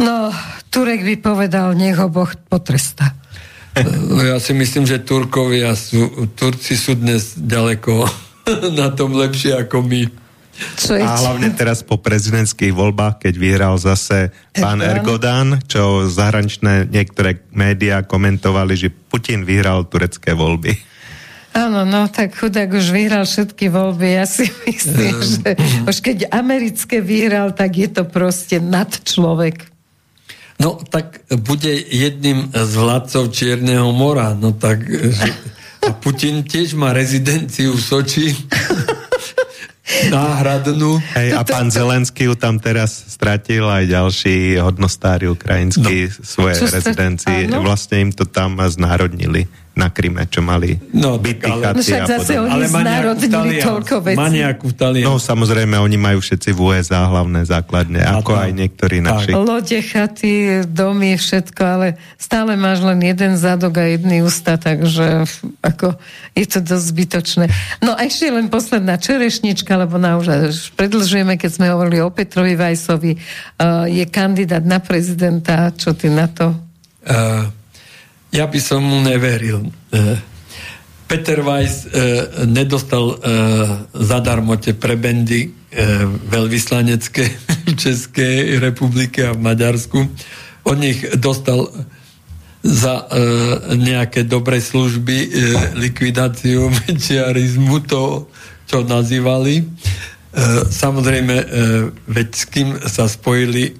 No, 0.00 0.32
Turek 0.72 1.04
by 1.04 1.16
povedal, 1.20 1.76
nech 1.76 1.98
ho 2.00 2.08
Boh 2.08 2.30
potresta. 2.48 3.12
No, 3.84 4.24
ja 4.24 4.40
si 4.40 4.56
myslím, 4.56 4.88
že 4.88 5.04
Turkovia 5.04 5.76
sú, 5.76 6.30
Turci 6.34 6.74
sú 6.74 6.96
dnes 6.96 7.36
ďaleko 7.36 8.06
na 8.80 8.90
tom 8.96 9.12
lepšie 9.12 9.54
ako 9.54 9.84
my. 9.84 10.02
Čo 10.58 10.98
je 10.98 11.06
a 11.06 11.14
hlavne 11.14 11.54
teraz 11.54 11.86
po 11.86 12.02
prezidentských 12.02 12.74
voľbách, 12.74 13.22
keď 13.22 13.34
vyhral 13.38 13.74
zase 13.78 14.34
pán 14.58 14.82
Erdogan, 14.82 15.62
čo 15.70 16.10
zahraničné 16.10 16.90
niektoré 16.90 17.46
médiá 17.54 18.02
komentovali, 18.02 18.74
že 18.74 18.90
Putin 18.90 19.46
vyhral 19.46 19.86
turecké 19.86 20.34
voľby. 20.34 20.74
Áno, 21.56 21.82
no 21.88 22.06
tak 22.12 22.36
chudák 22.36 22.70
už 22.70 22.92
vyhral 22.92 23.24
všetky 23.24 23.72
voľby. 23.72 24.20
Ja 24.20 24.24
si 24.28 24.46
myslím, 24.68 25.14
um. 25.16 25.22
že 25.24 25.48
už 25.88 25.96
keď 26.04 26.18
americké 26.30 27.00
vyhral, 27.00 27.56
tak 27.56 27.76
je 27.76 27.88
to 27.88 28.02
proste 28.06 28.60
nad 28.60 28.88
človek. 28.88 29.66
No 30.58 30.74
tak 30.82 31.22
bude 31.38 31.70
jedným 31.70 32.50
z 32.50 32.72
vládcov 32.74 33.30
Čierneho 33.30 33.94
mora. 33.94 34.34
No 34.34 34.50
tak 34.50 34.82
že, 34.90 35.30
a 35.86 35.94
Putin 35.94 36.42
tiež 36.42 36.74
má 36.74 36.90
rezidenciu 36.90 37.78
v 37.78 37.82
Soči. 37.82 38.26
náhradnú. 40.12 41.00
Hej, 41.16 41.32
a 41.32 41.42
pán 41.48 41.72
Zelenský 41.72 42.28
ju 42.28 42.34
tam 42.36 42.60
teraz 42.60 42.92
stratil 43.08 43.64
aj 43.64 43.88
ďalší 43.88 44.60
hodnostári 44.60 45.32
ukrajinskí 45.32 46.12
no. 46.12 46.14
svoje 46.20 46.60
rezidencie. 46.68 47.48
Vlastne 47.48 48.08
im 48.08 48.12
to 48.12 48.28
tam 48.28 48.60
znárodnili 48.60 49.48
na 49.78 49.94
Kryme, 49.94 50.26
čo 50.26 50.42
mali 50.42 50.74
no, 50.90 51.22
byty, 51.22 51.46
ale, 51.46 51.62
chaty 51.62 51.78
no 51.78 51.82
však 51.86 52.02
zase 52.10 52.32
oni 52.42 52.60
znárodnili 52.66 53.62
toľko 53.62 53.94
vecí. 54.02 54.18
Má 54.18 54.26
nejakú 54.26 54.68
No 55.06 55.22
samozrejme, 55.22 55.78
oni 55.78 55.94
majú 55.94 56.18
všetci 56.18 56.50
v 56.50 56.58
USA 56.58 57.06
hlavné 57.06 57.46
základne, 57.46 58.02
a 58.02 58.18
ako 58.18 58.34
to, 58.34 58.42
aj 58.42 58.50
niektorí 58.58 58.98
naši. 58.98 59.30
Lode, 59.38 59.78
chaty, 59.78 60.66
domy, 60.66 61.14
všetko, 61.14 61.62
ale 61.62 61.86
stále 62.18 62.58
máš 62.58 62.82
len 62.82 62.98
jeden 63.06 63.38
zadok 63.38 63.78
a 63.78 63.86
jedný 63.86 64.26
ústa, 64.26 64.58
takže 64.58 65.22
ako 65.62 65.94
je 66.34 66.46
to 66.50 66.58
dosť 66.58 66.84
zbytočné. 66.90 67.44
No 67.78 67.94
a 67.94 68.02
ešte 68.02 68.34
len 68.34 68.50
posledná 68.50 68.98
čerešnička, 68.98 69.78
lebo 69.78 69.94
na 70.02 70.18
už 70.18 70.74
predlžujeme, 70.74 71.38
keď 71.38 71.50
sme 71.54 71.70
hovorili 71.70 72.02
o 72.02 72.10
Petrovi 72.10 72.58
Vajsovi, 72.58 73.14
uh, 73.14 73.86
je 73.86 74.02
kandidát 74.10 74.66
na 74.66 74.82
prezidenta, 74.82 75.70
čo 75.70 75.94
ty 75.94 76.10
na 76.10 76.26
to? 76.26 76.50
Uh, 77.06 77.57
ja 78.32 78.44
by 78.46 78.60
som 78.60 78.84
mu 78.84 79.00
neveril. 79.00 79.72
E, 79.92 79.98
Peter 81.08 81.40
Weiss 81.40 81.88
e, 81.88 82.44
nedostal 82.44 83.16
e, 83.16 83.18
zadarmo 83.96 84.56
tie 84.60 84.76
prebendy 84.76 85.56
veľvyslanecké 86.32 87.24
v 87.68 87.72
Českej 87.76 88.56
republike 88.56 89.20
a 89.20 89.36
v 89.36 89.44
Maďarsku. 89.52 90.00
Od 90.64 90.76
nich 90.80 91.04
dostal 91.20 91.68
za 92.64 93.04
nejaké 93.76 94.24
dobré 94.24 94.64
služby 94.64 95.28
likvidáciu 95.76 96.72
mečiarizmu, 96.88 97.84
to, 97.84 98.32
čo 98.64 98.80
nazývali. 98.80 99.68
Samozrejme, 100.72 101.36
veď 102.08 102.28
s 102.32 102.44
kým 102.48 102.68
sa 102.88 103.04
spojili 103.04 103.76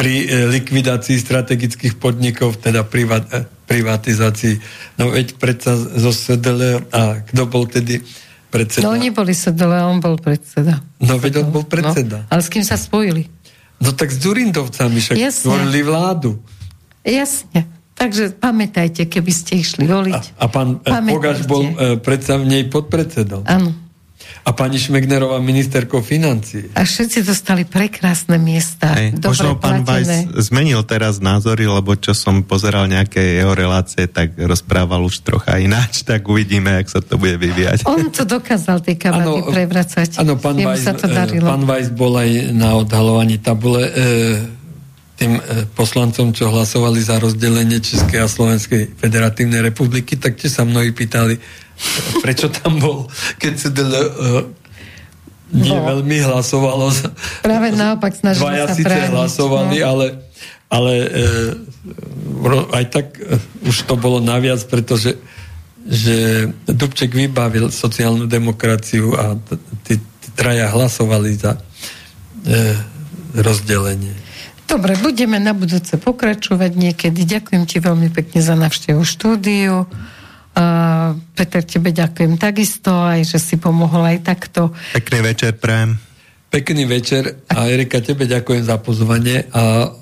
pri 0.00 0.14
e, 0.24 0.48
likvidácii 0.48 1.20
strategických 1.20 2.00
podnikov, 2.00 2.56
teda 2.56 2.88
privat, 2.88 3.28
e, 3.36 3.44
privatizácii. 3.68 4.56
No 4.96 5.12
veď 5.12 5.36
predsa 5.36 5.76
zo 5.76 6.08
SDL, 6.08 6.88
a 6.88 7.20
kto 7.28 7.44
bol 7.44 7.68
tedy 7.68 8.00
predseda? 8.48 8.88
No 8.88 8.96
oni 8.96 9.12
boli 9.12 9.36
SDL, 9.36 9.84
on 9.84 10.00
bol 10.00 10.16
predseda. 10.16 10.80
No 11.04 11.20
veď 11.20 11.44
on 11.44 11.48
bol 11.52 11.68
predseda. 11.68 12.24
No, 12.24 12.32
ale 12.32 12.40
s 12.40 12.48
kým 12.48 12.64
sa 12.64 12.80
spojili? 12.80 13.28
No 13.76 13.92
tak 13.92 14.08
s 14.08 14.16
Durindovcami 14.24 15.04
však 15.04 15.16
Jasne. 15.20 15.36
stvorili 15.36 15.80
vládu. 15.84 16.40
Jasne. 17.04 17.68
Takže 17.92 18.32
pamätajte, 18.40 19.04
keby 19.04 19.28
ste 19.28 19.60
išli 19.60 19.84
voliť. 19.84 20.40
A, 20.40 20.48
a 20.48 20.52
pán 20.52 20.80
e, 20.80 21.12
Pogač 21.12 21.44
bol 21.44 21.68
e, 21.68 22.00
predsa 22.00 22.40
v 22.40 22.48
nej 22.48 22.64
podpredsedom. 22.72 23.44
Áno. 23.44 23.89
A 24.40 24.56
pani 24.56 24.80
Šmegnerová 24.80 25.36
ministerkou 25.38 26.00
financí. 26.00 26.72
A 26.72 26.82
všetci 26.82 27.22
dostali 27.22 27.68
prekrásne 27.68 28.40
miesta. 28.40 28.96
Hej, 28.96 29.20
možno 29.20 29.60
pán 29.60 29.84
Vajs 29.84 30.32
zmenil 30.48 30.80
teraz 30.88 31.20
názory, 31.20 31.68
lebo 31.68 31.92
čo 31.94 32.16
som 32.16 32.40
pozeral 32.40 32.88
nejaké 32.88 33.20
jeho 33.40 33.52
relácie, 33.52 34.08
tak 34.08 34.34
rozprával 34.34 35.04
už 35.04 35.20
trocha 35.22 35.60
ináč, 35.60 36.02
tak 36.02 36.24
uvidíme, 36.24 36.72
jak 36.80 36.88
sa 36.88 37.00
to 37.04 37.20
bude 37.20 37.36
vyvíjať. 37.36 37.84
On 37.84 38.08
to 38.08 38.24
dokázal, 38.24 38.80
tie 38.80 38.96
kabaty 38.96 39.40
prevracať. 39.44 40.08
Áno, 40.18 40.40
pán 40.40 40.56
Vajs, 40.56 40.80
sa 40.80 40.92
to 40.96 41.06
darilo. 41.06 41.46
pán 41.46 41.68
Vajs 41.68 41.88
bol 41.92 42.16
aj 42.16 42.30
na 42.56 42.74
odhalovaní 42.80 43.36
tabule 43.38 43.82
e, 43.86 43.90
tým 45.20 45.36
e, 45.36 45.68
poslancom, 45.76 46.32
čo 46.32 46.48
hlasovali 46.48 47.04
za 47.04 47.20
rozdelenie 47.20 47.76
Českej 47.84 48.24
a 48.24 48.28
Slovenskej 48.28 48.96
federatívnej 48.96 49.60
republiky, 49.60 50.16
tak 50.16 50.40
tie 50.40 50.48
sa 50.48 50.64
mnohí 50.64 50.96
pýtali, 50.96 51.36
prečo 52.24 52.52
tam 52.52 52.78
bol, 52.78 53.08
keď 53.40 53.52
sa 53.56 53.68
uh, 53.72 54.44
nie 55.50 55.74
no. 55.74 55.82
veľmi 55.82 56.16
hlasovalo. 56.22 56.94
Práve 57.42 57.74
naopak 57.74 58.14
snažili 58.14 58.44
Dvaja 58.44 58.66
sa 58.70 58.74
síce 58.76 58.98
hlasovali, 59.10 59.76
no. 59.82 59.86
ale, 59.86 60.06
ale 60.70 60.94
uh, 62.46 62.76
aj 62.76 62.84
tak 62.92 63.06
uh, 63.18 63.38
už 63.66 63.88
to 63.88 63.94
bolo 63.98 64.22
naviac, 64.22 64.62
pretože 64.70 65.18
že 65.80 66.46
Dubček 66.68 67.16
vybavil 67.16 67.72
sociálnu 67.72 68.28
demokraciu 68.28 69.16
a 69.16 69.34
tí 69.82 69.98
traja 70.36 70.70
hlasovali 70.70 71.34
za 71.34 71.56
uh, 71.56 71.62
rozdelenie. 73.34 74.14
Dobre, 74.70 74.94
budeme 75.02 75.42
na 75.42 75.50
budúce 75.50 75.98
pokračovať 75.98 76.78
niekedy. 76.78 77.26
Ďakujem 77.26 77.66
ti 77.66 77.82
veľmi 77.82 78.06
pekne 78.14 78.38
za 78.38 78.54
navštevu 78.54 79.02
štúdiu. 79.02 79.90
Uh, 80.50 81.14
Peter, 81.38 81.62
tebe 81.62 81.94
ďakujem 81.94 82.34
takisto, 82.34 82.90
aj 82.90 83.22
že 83.22 83.38
si 83.38 83.54
pomohol 83.54 84.02
aj 84.16 84.18
takto. 84.26 84.74
Pekný 84.92 85.22
večer, 85.22 85.54
prajem. 85.54 85.96
Pekný 86.50 86.82
večer 86.90 87.46
a 87.46 87.70
Erika, 87.70 88.02
tebe 88.02 88.26
ďakujem 88.26 88.66
za 88.66 88.74
pozvanie 88.82 89.46
a 89.54 89.94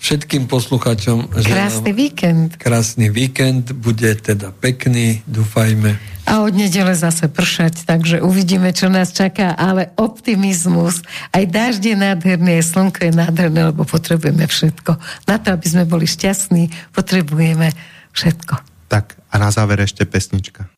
všetkým 0.00 0.48
posluchačom. 0.48 1.30
Krásny 1.44 1.92
víkend. 1.92 2.56
Krásny 2.56 3.12
víkend, 3.12 3.76
bude 3.76 4.16
teda 4.18 4.50
pekný, 4.50 5.20
dúfajme. 5.28 6.00
A 6.24 6.40
od 6.42 6.56
nedele 6.56 6.96
zase 6.96 7.28
pršať, 7.28 7.84
takže 7.84 8.24
uvidíme, 8.24 8.72
čo 8.72 8.88
nás 8.88 9.12
čaká, 9.12 9.52
ale 9.52 9.92
optimizmus, 10.00 11.04
aj 11.36 11.44
dážď 11.44 11.82
je 11.92 11.96
nádherný, 11.98 12.50
aj 12.58 12.64
slnko 12.72 13.00
je 13.04 13.12
nádherné, 13.12 13.60
lebo 13.68 13.84
potrebujeme 13.84 14.48
všetko. 14.48 14.96
Na 15.28 15.36
to, 15.36 15.52
aby 15.52 15.66
sme 15.68 15.84
boli 15.84 16.08
šťastní, 16.08 16.72
potrebujeme 16.96 17.76
všetko. 18.16 18.71
Tak 18.92 19.16
a 19.32 19.40
na 19.40 19.48
záver 19.48 19.80
ešte 19.80 20.04
pesnička. 20.04 20.68